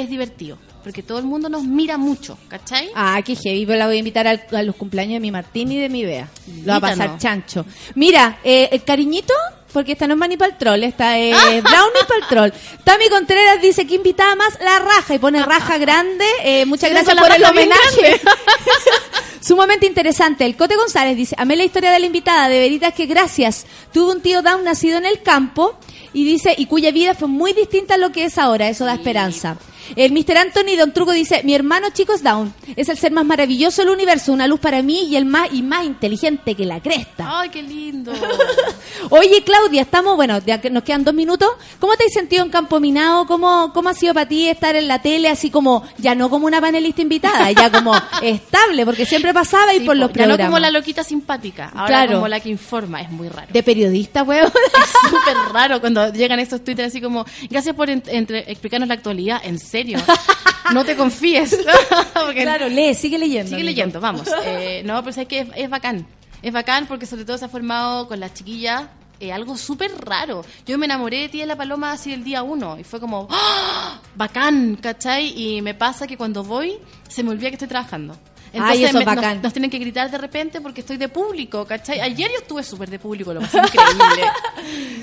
es 0.00 0.08
divertido, 0.10 0.58
porque 0.82 1.02
todo 1.02 1.18
el 1.18 1.24
mundo 1.24 1.48
nos 1.48 1.62
mira 1.64 1.96
mucho, 1.98 2.38
¿cachai? 2.48 2.90
Ah, 2.94 3.20
qué 3.24 3.36
heavy, 3.36 3.66
pero 3.66 3.78
la 3.78 3.86
voy 3.86 3.96
a 3.96 3.98
invitar 3.98 4.26
al- 4.26 4.44
a 4.52 4.62
los 4.62 4.74
cumpleaños 4.76 5.14
de 5.14 5.20
mi 5.20 5.30
Martín 5.30 5.70
y 5.72 5.78
de 5.78 5.88
mi 5.88 6.04
Bea. 6.04 6.28
Lo 6.64 6.72
va 6.72 6.76
a 6.76 6.80
pasar 6.80 7.18
chancho. 7.18 7.64
Mira, 7.94 8.38
eh, 8.44 8.68
el 8.72 8.82
cariñito, 8.84 9.34
porque 9.72 9.92
esta 9.92 10.06
no 10.06 10.14
es 10.14 10.18
Manny 10.18 10.36
Paltrol, 10.36 10.82
esta 10.84 11.18
es 11.18 11.34
Brownie 11.62 12.04
Paltrol. 12.08 12.52
Tami 12.84 13.08
Contreras 13.08 13.60
dice 13.62 13.86
que 13.86 13.94
invitaba 13.94 14.34
más 14.34 14.58
la 14.60 14.78
raja 14.80 15.14
y 15.14 15.18
pone 15.18 15.42
raja 15.42 15.78
grande. 15.78 16.24
Eh, 16.44 16.66
muchas 16.66 16.90
gracias 16.90 17.16
por 17.16 17.30
el 17.32 17.44
homenaje. 17.44 18.20
Sumamente 19.40 19.86
interesante. 19.86 20.44
El 20.46 20.56
Cote 20.56 20.76
González 20.76 21.16
dice, 21.16 21.34
amé 21.38 21.56
la 21.56 21.64
historia 21.64 21.90
de 21.90 21.98
la 21.98 22.06
invitada, 22.06 22.48
de 22.48 22.58
veritas 22.60 22.94
que 22.94 23.06
gracias. 23.06 23.66
Tuvo 23.92 24.12
un 24.12 24.20
tío 24.20 24.40
Down 24.42 24.62
nacido 24.64 24.98
en 24.98 25.06
el 25.06 25.20
campo 25.22 25.76
y 26.12 26.24
dice, 26.24 26.54
y 26.56 26.66
cuya 26.66 26.90
vida 26.92 27.14
fue 27.14 27.26
muy 27.28 27.52
distinta 27.52 27.94
a 27.94 27.98
lo 27.98 28.12
que 28.12 28.24
es 28.26 28.38
ahora. 28.38 28.68
Eso 28.68 28.84
da 28.84 28.94
esperanza. 28.94 29.56
El 29.96 30.12
Mr. 30.12 30.36
Anthony 30.38 30.76
Don 30.78 30.92
Truco 30.92 31.12
dice, 31.12 31.42
mi 31.44 31.54
hermano 31.54 31.88
chico 31.92 32.12
es 32.14 32.22
Down. 32.22 32.52
Es 32.76 32.88
el 32.88 32.96
ser 32.98 33.12
más 33.12 33.24
maravilloso 33.24 33.82
del 33.82 33.90
universo, 33.90 34.32
una 34.32 34.46
luz 34.46 34.60
para 34.60 34.82
mí 34.82 35.04
y 35.04 35.16
el 35.16 35.24
más, 35.24 35.48
y 35.52 35.62
más 35.62 35.84
inteligente 35.84 36.54
que 36.54 36.64
la 36.66 36.80
cresta. 36.80 37.26
Ay, 37.40 37.48
qué 37.50 37.62
lindo. 37.62 38.12
Oye, 39.10 39.42
Claudia, 39.44 39.82
estamos, 39.82 40.16
bueno, 40.16 40.38
ya 40.44 40.60
que 40.60 40.70
nos 40.70 40.82
quedan 40.82 41.04
dos 41.04 41.14
minutos. 41.14 41.48
¿Cómo 41.78 41.96
te 41.96 42.04
has 42.04 42.12
sentido 42.12 42.44
en 42.44 42.50
Campo 42.50 42.80
Minado? 42.80 43.26
¿Cómo, 43.26 43.72
¿Cómo 43.72 43.88
ha 43.88 43.94
sido 43.94 44.14
para 44.14 44.28
ti 44.28 44.48
estar 44.48 44.76
en 44.76 44.88
la 44.88 45.00
tele 45.02 45.28
así 45.28 45.50
como, 45.50 45.82
ya 45.98 46.14
no 46.14 46.30
como 46.30 46.46
una 46.46 46.60
panelista 46.60 47.02
invitada, 47.02 47.50
ya 47.52 47.70
como 47.70 47.94
estable? 48.22 48.84
Porque 48.84 49.06
siempre 49.06 49.34
pasaba 49.34 49.74
y 49.74 49.80
Sí, 49.80 49.84
por 49.86 49.96
los 49.96 50.12
ya 50.12 50.26
no 50.26 50.36
como 50.38 50.58
la 50.58 50.70
loquita 50.70 51.02
simpática, 51.02 51.70
ahora 51.74 51.86
Claro. 51.86 52.12
como 52.14 52.28
la 52.28 52.40
que 52.40 52.48
informa, 52.48 53.00
es 53.02 53.10
muy 53.10 53.28
raro. 53.28 53.48
De 53.52 53.62
periodista, 53.62 54.22
weón. 54.22 54.46
Es 54.82 55.10
súper 55.10 55.36
raro 55.52 55.80
cuando 55.80 56.12
llegan 56.12 56.38
estos 56.40 56.62
twitters 56.62 56.88
así 56.88 57.00
como, 57.00 57.24
gracias 57.50 57.74
por 57.74 57.90
en- 57.90 58.02
entre- 58.06 58.50
explicarnos 58.50 58.88
la 58.88 58.94
actualidad, 58.94 59.40
en 59.44 59.58
serio, 59.72 59.98
no 60.72 60.84
te 60.84 60.94
confíes. 60.96 61.58
Porque- 62.14 62.42
Claro, 62.42 62.68
lee, 62.68 62.94
sigue 62.94 63.18
leyendo. 63.18 63.48
Sigue 63.48 63.62
amigo. 63.62 63.70
leyendo, 63.70 64.00
vamos. 64.00 64.28
Eh, 64.44 64.82
no, 64.84 65.02
pero 65.02 65.20
es 65.22 65.26
que 65.28 65.40
es, 65.40 65.48
es 65.56 65.68
bacán. 65.70 66.06
Es 66.42 66.52
bacán 66.52 66.86
porque 66.86 67.06
sobre 67.06 67.24
todo 67.24 67.38
se 67.38 67.44
ha 67.44 67.48
formado 67.48 68.08
con 68.08 68.18
las 68.20 68.34
chiquillas 68.34 68.84
eh, 69.20 69.32
algo 69.32 69.56
súper 69.56 69.92
raro. 70.04 70.44
Yo 70.66 70.76
me 70.78 70.86
enamoré 70.86 71.20
de 71.20 71.28
ti 71.28 71.38
de 71.38 71.46
la 71.46 71.54
paloma 71.56 71.92
así 71.92 72.12
el 72.12 72.24
día 72.24 72.42
uno 72.42 72.76
y 72.80 72.82
fue 72.84 72.98
como, 72.98 73.28
¡ah! 73.30 74.00
bacán, 74.16 74.76
¿cachai? 74.82 75.32
Y 75.40 75.62
me 75.62 75.74
pasa 75.74 76.08
que 76.08 76.16
cuando 76.16 76.42
voy 76.42 76.78
se 77.08 77.22
me 77.22 77.30
olvida 77.30 77.48
que 77.50 77.54
estoy 77.54 77.68
trabajando. 77.68 78.16
Ay, 78.60 78.84
eso 78.84 78.94
me- 78.94 79.00
es 79.00 79.06
bacán. 79.06 79.40
Nos, 79.42 79.52
tienen 79.52 79.70
que 79.70 79.78
gritar 79.78 80.10
de 80.10 80.18
repente 80.18 80.60
porque 80.60 80.80
estoy 80.82 80.96
de 80.96 81.08
público, 81.08 81.64
¿cachai? 81.64 82.00
Ayer 82.00 82.30
yo 82.30 82.38
estuve 82.38 82.62
súper 82.62 82.90
de 82.90 82.98
público, 82.98 83.32
lo 83.32 83.40
más 83.40 83.52
increíble. 83.54 84.22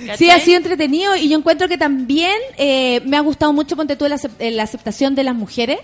Sí, 0.18 0.30
ha 0.30 0.40
sido 0.40 0.58
entretenido 0.58 1.16
y 1.16 1.30
yo 1.30 1.38
encuentro 1.38 1.68
que 1.68 1.78
también 1.78 2.36
eh, 2.58 3.02
me 3.06 3.18
ha 3.18 3.20
gustado 3.22 3.54
mucho, 3.54 3.76
ponte 3.76 3.96
tú, 3.96 4.08
la, 4.08 4.20
eh, 4.40 4.52
la 4.52 4.64
aceptación 4.64 5.14
de 5.16 5.24
las 5.24 5.36
mujeres 5.36 5.80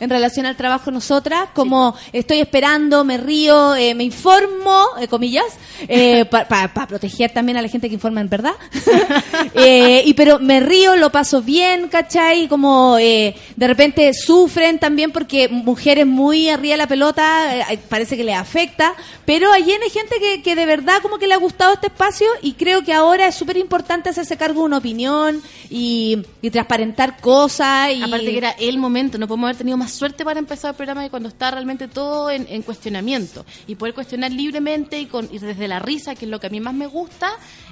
en 0.00 0.10
relación 0.10 0.46
al 0.46 0.56
trabajo 0.56 0.90
nosotras, 0.90 1.50
como 1.54 1.94
estoy 2.12 2.40
esperando, 2.40 3.04
me 3.04 3.18
río, 3.18 3.74
eh, 3.76 3.94
me 3.94 4.04
informo, 4.04 4.86
eh, 5.00 5.08
comillas, 5.08 5.44
para 6.30 6.86
proteger 6.88 7.32
también 7.32 7.56
a 7.56 7.62
la 7.62 7.68
gente 7.68 7.88
que 7.88 7.94
informa 7.94 8.20
en 8.20 8.28
verdad. 8.28 8.54
Eh, 9.54 10.02
y 10.06 10.14
pero 10.14 10.38
me 10.38 10.60
río, 10.60 10.96
lo 10.96 11.10
paso 11.10 11.42
bien, 11.42 11.88
¿cachai? 11.88 12.48
Como 12.48 12.96
eh, 12.98 13.34
de 13.56 13.66
repente 13.66 14.12
sufren 14.14 14.78
también 14.78 15.10
porque 15.12 15.48
mujeres 15.48 16.06
muy 16.06 16.48
arriba 16.48 16.74
de 16.74 16.78
la 16.78 16.86
pelota, 16.86 17.72
eh, 17.72 17.78
parece 17.88 18.16
que 18.16 18.24
les 18.24 18.36
afecta, 18.36 18.94
pero 19.24 19.52
allí 19.52 19.72
hay 19.72 19.90
gente 19.90 20.16
que, 20.20 20.42
que 20.42 20.54
de 20.54 20.66
verdad 20.66 21.02
como 21.02 21.18
que 21.18 21.26
le 21.26 21.34
ha 21.34 21.38
gustado 21.38 21.74
este 21.74 21.88
espacio 21.88 22.26
y 22.42 22.54
creo 22.54 22.82
que 22.82 22.92
ahora 22.92 23.26
es 23.26 23.34
súper 23.34 23.56
importante 23.56 24.08
hacerse 24.08 24.36
cargo 24.36 24.60
de 24.60 24.66
una 24.66 24.78
opinión 24.78 25.42
y, 25.68 26.18
y 26.42 26.50
transparentar 26.50 27.20
cosas. 27.20 27.92
Y... 27.92 28.02
Aparte 28.02 28.26
que 28.26 28.38
era 28.38 28.50
el 28.52 28.78
momento, 28.78 29.18
no 29.18 29.26
podemos 29.26 29.48
haber 29.48 29.56
tenido 29.56 29.76
más 29.76 29.89
suerte 29.90 30.24
para 30.24 30.38
empezar 30.38 30.70
el 30.70 30.76
programa 30.76 31.02
que 31.02 31.10
cuando 31.10 31.28
está 31.28 31.50
realmente 31.50 31.88
todo 31.88 32.30
en, 32.30 32.46
en 32.48 32.62
cuestionamiento. 32.62 33.44
Y 33.66 33.74
poder 33.74 33.94
cuestionar 33.94 34.32
libremente 34.32 34.98
y, 34.98 35.06
con, 35.06 35.28
y 35.30 35.38
desde 35.38 35.68
la 35.68 35.78
risa, 35.78 36.14
que 36.14 36.24
es 36.24 36.30
lo 36.30 36.40
que 36.40 36.46
a 36.46 36.50
mí 36.50 36.60
más 36.60 36.74
me 36.74 36.86
gusta, 36.86 37.30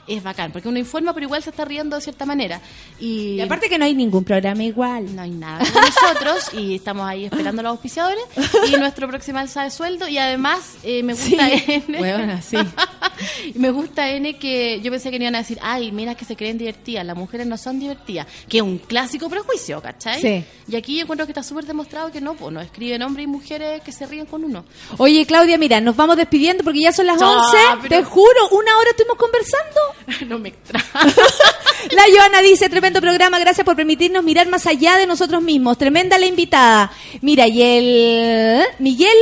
es 0.09 0.23
bacán. 0.23 0.51
Porque 0.53 0.69
uno 0.69 0.79
informa, 0.79 1.13
pero 1.15 1.27
igual 1.27 1.43
se 1.43 1.51
está 1.51 1.65
riendo 1.65 1.97
de 1.97 2.03
cierta 2.03 2.25
manera. 2.27 2.61
Y, 2.99 3.35
Y 3.37 3.41
aparte 3.41 3.69
que 3.69 3.79
no 3.79 3.85
hay 3.85 3.95
ningún 3.95 4.25
programa 4.25 4.63
igual. 4.65 5.15
no 5.15 5.23
hay 5.23 5.31
nada 5.31 5.65
con 5.71 5.83
nosotros 5.83 6.55
y 6.55 6.75
estamos 6.77 7.07
ahí 7.09 7.27
esperando 7.27 7.61
a 7.61 7.65
los 7.65 7.71
auspiciadores 7.71 8.25
y 8.69 8.73
nuestro 8.79 9.07
próximo 9.09 9.39
alza 9.39 9.65
de 9.65 9.71
sueldo 9.71 10.09
y 10.09 10.19
además 10.19 10.77
eh, 10.83 11.03
me 11.03 11.13
gusta 11.15 11.49
Sí, 11.49 11.65
N 11.89 12.01
huevona, 12.01 12.43
sí. 12.43 12.57
Me 13.55 13.71
gusta 13.71 14.11
N 14.11 14.39
que 14.39 14.81
yo 14.81 14.91
pensé 14.93 15.11
que 15.11 15.17
iban 15.17 15.35
a 15.35 15.39
decir 15.39 15.59
ay 15.61 15.91
mira 15.91 16.15
que 16.15 16.25
se 16.25 16.37
creen 16.37 16.57
divertidas 16.57 17.05
las 17.05 17.17
mujeres 17.17 17.47
no 17.49 17.57
son 17.57 17.81
divertidas 17.81 18.27
que 18.49 18.59
es 18.59 18.63
un 18.63 18.79
clásico 18.79 19.29
prejuicio 19.29 19.81
¿cachai? 19.83 20.21
Sí. 20.21 20.45
y 20.69 20.77
aquí 20.77 20.97
yo 20.97 21.03
encuentro 21.03 21.27
que 21.27 21.33
está 21.33 21.43
súper 21.43 21.65
demostrado 21.67 22.13
que 22.13 22.21
no 22.21 22.35
pues 22.35 22.53
no 22.55 22.61
escriben 22.61 23.03
hombres 23.03 23.25
y 23.25 23.27
mujeres 23.27 23.83
que 23.83 23.91
se 23.93 24.07
ríen 24.07 24.27
con 24.27 24.45
uno 24.45 24.65
Oye, 24.99 25.27
Claudia, 25.27 25.59
mira, 25.59 25.81
nos 25.81 25.97
vamos 25.97 26.17
despidiendo 26.17 26.63
porque 26.63 26.81
ya 26.81 26.93
son 26.93 27.07
las 27.07 27.21
No, 27.21 27.41
11. 27.41 27.57
pero- 27.83 27.89
Te 27.97 28.05
juro, 28.05 28.49
una 28.53 28.77
hora 28.79 28.91
estuvimos 28.91 29.17
conversando. 29.19 29.81
no 30.27 30.39
me 30.39 30.51
extraña 30.51 30.87
La 31.93 32.03
Joana 32.13 32.43
dice, 32.43 32.69
tremendo 32.69 33.01
programa, 33.01 33.39
gracias 33.39 33.65
por 33.65 33.77
permitirnos 33.77 34.25
mirar 34.25 34.49
más 34.49 34.67
allá 34.67 34.97
de 34.97 35.07
nosotros 35.07 35.41
mismos. 35.41 35.79
Tremenda 35.79 36.19
la 36.19 36.27
invitada. 36.27 36.91
Mira, 37.21 37.47
y 37.47 37.63
el 37.63 38.65
Miguel 38.81 39.17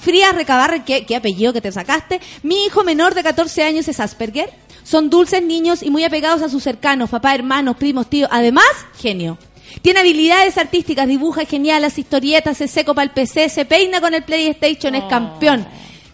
Frías 0.00 0.34
Recabarre, 0.34 0.84
¿qué, 0.84 1.04
qué 1.04 1.16
apellido 1.16 1.52
que 1.52 1.60
te 1.60 1.70
sacaste. 1.70 2.20
Mi 2.42 2.64
hijo 2.64 2.82
menor 2.82 3.14
de 3.14 3.22
14 3.22 3.62
años 3.62 3.88
es 3.88 4.00
Asperger. 4.00 4.50
Son 4.84 5.10
dulces 5.10 5.42
niños 5.42 5.82
y 5.82 5.90
muy 5.90 6.02
apegados 6.02 6.40
a 6.40 6.48
sus 6.48 6.62
cercanos, 6.62 7.10
papá, 7.10 7.34
hermanos, 7.34 7.76
primos, 7.76 8.08
tíos. 8.08 8.30
Además, 8.32 8.64
genio. 8.98 9.36
Tiene 9.82 10.00
habilidades 10.00 10.56
artísticas, 10.56 11.06
dibuja 11.06 11.44
genial, 11.44 11.84
hace 11.84 12.00
historietas, 12.00 12.56
se 12.56 12.68
seco 12.68 12.94
para 12.94 13.04
el 13.04 13.10
PC, 13.10 13.50
se 13.50 13.66
peina 13.66 14.00
con 14.00 14.14
el 14.14 14.24
PlayStation, 14.24 14.94
es 14.94 15.04
campeón. 15.04 15.66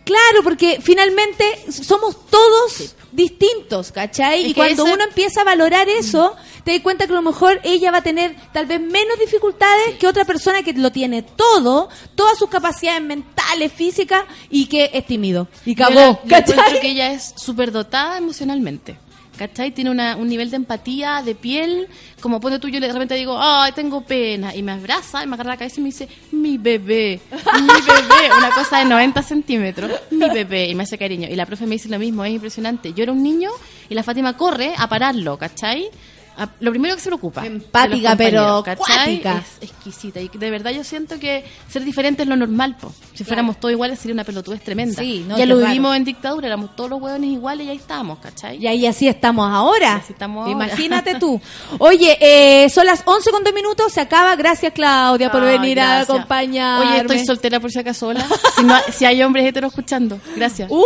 Claro, 0.04 0.42
porque 0.42 0.80
finalmente 0.82 1.44
somos 1.70 2.26
todos 2.26 2.96
distintos, 3.14 3.92
¿cachai? 3.92 4.42
Es 4.44 4.48
y 4.50 4.54
cuando 4.54 4.84
ese- 4.84 4.94
uno 4.94 5.04
empieza 5.04 5.40
a 5.42 5.44
valorar 5.44 5.88
eso, 5.88 6.34
te 6.64 6.72
das 6.72 6.80
cuenta 6.80 7.06
que 7.06 7.12
a 7.12 7.16
lo 7.16 7.22
mejor 7.22 7.60
ella 7.62 7.90
va 7.90 7.98
a 7.98 8.02
tener 8.02 8.34
tal 8.52 8.66
vez 8.66 8.80
menos 8.80 9.18
dificultades 9.18 9.96
que 9.98 10.06
otra 10.06 10.24
persona 10.24 10.62
que 10.62 10.72
lo 10.72 10.90
tiene 10.92 11.22
todo, 11.22 11.88
todas 12.14 12.38
sus 12.38 12.48
capacidades 12.48 13.02
mentales, 13.02 13.72
físicas 13.72 14.24
y 14.50 14.66
que 14.66 14.90
es 14.92 15.06
tímido. 15.06 15.48
Y 15.64 15.74
Yo 15.74 15.86
cagó, 15.86 16.20
la- 16.24 16.44
yo 16.74 16.80
que 16.80 16.88
ella 16.90 17.12
es 17.12 17.34
súper 17.36 17.70
dotada 17.72 18.18
emocionalmente. 18.18 18.98
¿Cachai? 19.38 19.72
Tiene 19.72 19.90
una- 19.90 20.16
un 20.16 20.28
nivel 20.28 20.48
de 20.50 20.56
empatía, 20.56 21.20
de 21.24 21.34
piel, 21.34 21.88
como 22.20 22.38
pone 22.40 22.58
tú, 22.60 22.68
yo 22.68 22.78
de 22.80 22.92
repente 22.92 23.14
digo, 23.16 23.36
ay, 23.40 23.72
tengo 23.72 24.00
pena, 24.02 24.54
y 24.54 24.62
me 24.62 24.72
abraza, 24.72 25.24
y 25.24 25.26
me 25.26 25.34
agarra 25.34 25.50
la 25.50 25.56
cabeza 25.56 25.80
y 25.80 25.82
me 25.82 25.88
dice, 25.88 26.08
mi 26.32 26.56
bebé, 26.56 27.20
mi 27.60 27.66
bebé, 27.66 28.36
una 28.38 28.50
cosa 28.50 28.78
de 28.78 28.84
90 28.84 29.22
centímetros, 29.22 29.90
mi 30.12 30.28
bebé, 30.28 30.68
y 30.68 30.74
me 30.76 30.84
hace 30.84 30.96
cariño. 30.96 31.28
Y 31.28 31.34
la 31.34 31.46
profe 31.46 31.66
me 31.66 31.72
dice 31.74 31.88
lo 31.88 31.98
mismo, 31.98 32.24
es 32.24 32.32
impresionante. 32.32 32.92
Yo 32.94 33.02
era 33.02 33.12
un 33.12 33.22
niño 33.22 33.50
y 33.88 33.94
la 33.94 34.02
Fátima 34.04 34.36
corre 34.36 34.72
a 34.76 34.88
pararlo, 34.88 35.36
¿cachai? 35.36 35.88
A- 36.36 36.48
lo 36.60 36.70
primero 36.70 36.94
que 36.96 37.00
se 37.00 37.08
preocupa. 37.08 37.46
Empática, 37.46 38.16
pero 38.16 38.64
cuática. 38.76 39.42
Es 39.60 39.70
exquisita. 39.70 40.20
Y 40.20 40.28
de 40.28 40.50
verdad 40.50 40.72
yo 40.72 40.82
siento 40.84 41.18
que 41.18 41.44
ser 41.68 41.84
diferente 41.84 42.22
es 42.22 42.28
lo 42.28 42.36
normal, 42.36 42.76
po. 42.80 42.92
Si 43.14 43.22
fuéramos 43.24 43.60
todos 43.60 43.72
iguales 43.72 43.98
sería 43.98 44.14
una 44.14 44.24
pelotudez 44.24 44.62
tremenda. 44.62 45.00
Sí, 45.00 45.24
no, 45.28 45.38
ya 45.38 45.46
lo 45.46 45.56
raro. 45.56 45.66
vivimos 45.68 45.96
en 45.96 46.04
dictadura, 46.04 46.46
éramos 46.48 46.74
todos 46.74 46.90
los 46.90 47.00
hueones 47.00 47.30
iguales 47.30 47.66
y 47.66 47.70
ahí 47.70 47.76
estábamos, 47.76 48.18
¿cachai? 48.18 48.56
Y 48.56 48.66
ahí 48.66 48.86
así 48.86 49.06
estamos 49.08 49.48
ahora. 49.52 49.96
así 49.96 50.12
estamos 50.12 50.46
ahora. 50.48 50.52
Imagínate 50.66 51.14
tú. 51.18 51.40
Oye, 51.78 52.18
eh, 52.20 52.68
son 52.70 52.86
las 52.86 53.02
11 53.04 53.30
con 53.30 53.44
2 53.44 53.54
minutos, 53.54 53.92
se 53.92 54.00
acaba. 54.00 54.34
Gracias, 54.36 54.72
Claudia, 54.72 55.30
por 55.30 55.42
Ay, 55.42 55.58
venir 55.58 55.78
a 55.80 56.00
acompañarme. 56.00 56.90
Oye, 56.90 57.00
estoy 57.00 57.24
soltera 57.24 57.60
por 57.60 57.70
si 57.70 57.78
acaso 57.78 58.06
sola. 58.06 58.26
Si, 58.56 58.62
no- 58.64 58.80
si 58.92 59.04
hay 59.04 59.22
hombres 59.22 59.46
heteros 59.46 59.70
escuchando. 59.72 60.18
Gracias. 60.36 60.68
Uh, 60.70 60.82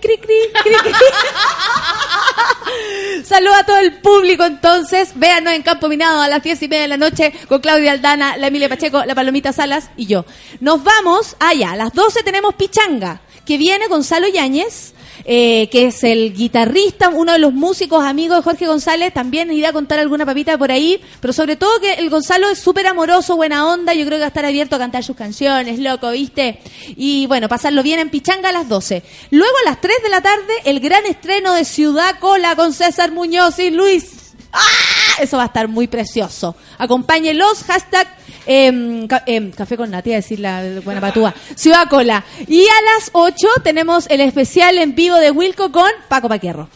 cri, 0.00 0.16
cri, 0.16 0.16
cri, 0.18 0.74
cri. 2.64 3.24
Saludos 3.24 3.56
a 3.58 3.64
todo 3.64 3.78
el 3.78 4.00
público 4.00 4.44
entonces. 4.44 5.12
Véanos 5.14 5.52
en 5.52 5.62
Campo 5.62 5.88
Minado 5.88 6.20
a 6.20 6.28
las 6.28 6.42
diez 6.42 6.62
y 6.62 6.68
media 6.68 6.82
de 6.82 6.88
la 6.88 6.96
noche 6.96 7.32
con 7.48 7.60
Claudia 7.60 7.92
Aldana, 7.92 8.36
la 8.36 8.48
Emilia 8.48 8.68
Pacheco, 8.68 9.04
la 9.04 9.14
Palomita 9.14 9.52
Salas 9.52 9.90
y 9.96 10.06
yo. 10.06 10.24
Nos 10.60 10.82
vamos 10.82 11.36
allá. 11.38 11.72
A 11.72 11.76
las 11.76 11.92
12 11.92 12.22
tenemos 12.22 12.54
Pichanga, 12.54 13.20
que 13.44 13.58
viene 13.58 13.88
Gonzalo 13.88 14.28
Yáñez. 14.28 14.94
Eh, 15.24 15.68
que 15.70 15.86
es 15.86 16.04
el 16.04 16.32
guitarrista, 16.34 17.08
uno 17.08 17.32
de 17.32 17.38
los 17.38 17.52
músicos 17.52 18.04
amigos 18.04 18.38
de 18.38 18.42
Jorge 18.42 18.66
González, 18.66 19.12
también 19.12 19.52
irá 19.52 19.70
a 19.70 19.72
contar 19.72 19.98
alguna 19.98 20.26
papita 20.26 20.56
por 20.58 20.70
ahí, 20.72 21.00
pero 21.20 21.32
sobre 21.32 21.56
todo 21.56 21.80
que 21.80 21.94
el 21.94 22.10
Gonzalo 22.10 22.48
es 22.48 22.58
súper 22.58 22.86
amoroso, 22.86 23.36
buena 23.36 23.66
onda, 23.66 23.94
yo 23.94 24.04
creo 24.06 24.16
que 24.16 24.20
va 24.20 24.26
a 24.26 24.28
estar 24.28 24.44
abierto 24.44 24.76
a 24.76 24.78
cantar 24.78 25.04
sus 25.04 25.16
canciones, 25.16 25.78
loco, 25.78 26.10
¿viste? 26.10 26.60
Y 26.96 27.26
bueno, 27.26 27.48
pasarlo 27.48 27.82
bien 27.82 28.00
en 28.00 28.10
Pichanga 28.10 28.50
a 28.50 28.52
las 28.52 28.68
12. 28.68 29.02
Luego 29.30 29.54
a 29.64 29.70
las 29.70 29.80
3 29.80 30.02
de 30.02 30.08
la 30.08 30.20
tarde, 30.20 30.52
el 30.64 30.80
gran 30.80 31.06
estreno 31.06 31.54
de 31.54 31.64
Ciudad 31.64 32.18
Cola 32.18 32.56
con 32.56 32.72
César 32.72 33.12
Muñoz 33.12 33.58
y 33.58 33.70
Luis. 33.70 34.32
¡Ah! 34.52 34.60
Eso 35.20 35.36
va 35.36 35.44
a 35.44 35.46
estar 35.46 35.68
muy 35.68 35.86
precioso. 35.86 36.56
Acompáñenlos, 36.78 37.62
hashtag 37.64 38.08
em, 38.46 39.06
ca- 39.06 39.22
em, 39.26 39.50
café 39.50 39.76
con 39.76 39.90
Nati, 39.90 40.12
a 40.12 40.16
decir 40.16 40.40
la 40.40 40.62
buena 40.84 41.00
patúa. 41.00 41.34
Ciudad 41.54 41.88
Cola. 41.88 42.24
Y 42.46 42.62
a 42.62 42.82
las 42.94 43.10
8 43.12 43.48
tenemos 43.62 44.06
el 44.10 44.20
especial 44.20 44.78
en 44.78 44.94
vivo 44.94 45.16
de 45.16 45.30
Wilco 45.30 45.70
con 45.72 45.90
Paco 46.08 46.28
Paquierro. 46.28 46.68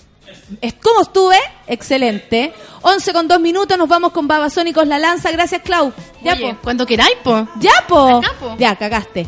Es 0.60 0.74
como 0.74 1.00
estuve, 1.02 1.38
excelente. 1.66 2.52
11 2.82 3.12
con 3.14 3.26
2 3.26 3.40
minutos, 3.40 3.78
nos 3.78 3.88
vamos 3.88 4.12
con 4.12 4.28
Babasónicos 4.28 4.86
La 4.86 4.98
Lanza. 4.98 5.30
Gracias, 5.32 5.62
Clau. 5.62 5.90
Ya, 6.22 6.34
Oye, 6.34 6.52
po. 6.54 6.58
cuando 6.62 6.84
queráis, 6.84 7.16
po. 7.24 7.48
Ya, 7.60 7.72
po. 7.88 8.18
Acá, 8.18 8.32
po. 8.38 8.54
Ya, 8.58 8.76
cagaste. 8.76 9.26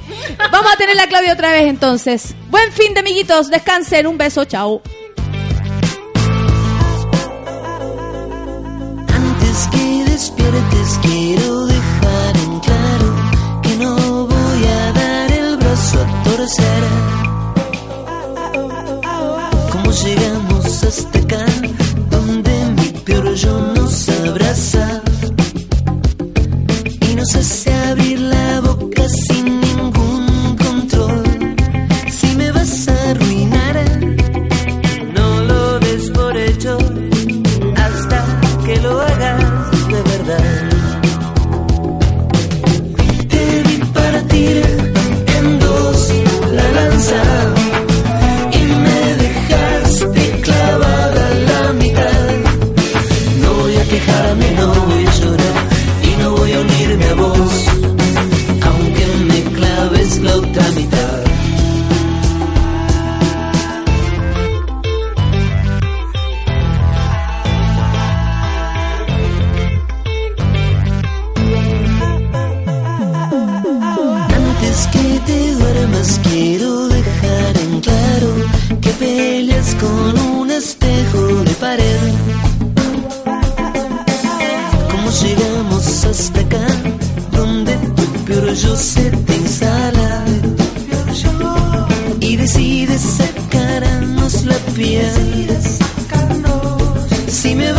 Vamos 0.52 0.70
a 0.72 0.76
tener 0.76 0.94
la 0.94 1.06
Claudia 1.06 1.32
otra 1.32 1.50
vez 1.52 1.64
entonces. 1.64 2.34
Buen 2.50 2.70
fin 2.72 2.92
de 2.92 3.00
amiguitos. 3.00 3.48
Descansen. 3.48 4.06
Un 4.06 4.18
beso. 4.18 4.44
Chao. 4.44 4.82
Antes 9.08 9.68
que 9.72 10.04
despiertes 10.10 10.98
quiero 11.02 11.66
torcer. 16.46 16.84
¿Cómo 19.72 19.90
llegamos 19.90 20.84
hasta 20.84 21.18
acá? 21.18 21.46
Donde 22.10 22.52
mi 22.76 22.88
peor 23.04 23.34
yo 23.34 23.60
nos 23.74 24.08
abraza 24.08 25.02
y 27.00 27.14
nos 27.14 27.34
hace 27.34 27.75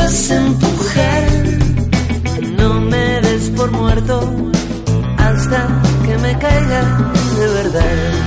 Empujar, 0.08 1.24
no 2.58 2.80
me 2.80 3.20
des 3.20 3.50
por 3.50 3.70
muerto 3.72 4.22
hasta 5.18 5.68
que 6.06 6.18
me 6.18 6.40
caiga 6.40 7.12
de 7.38 7.48
verdad. 7.48 8.27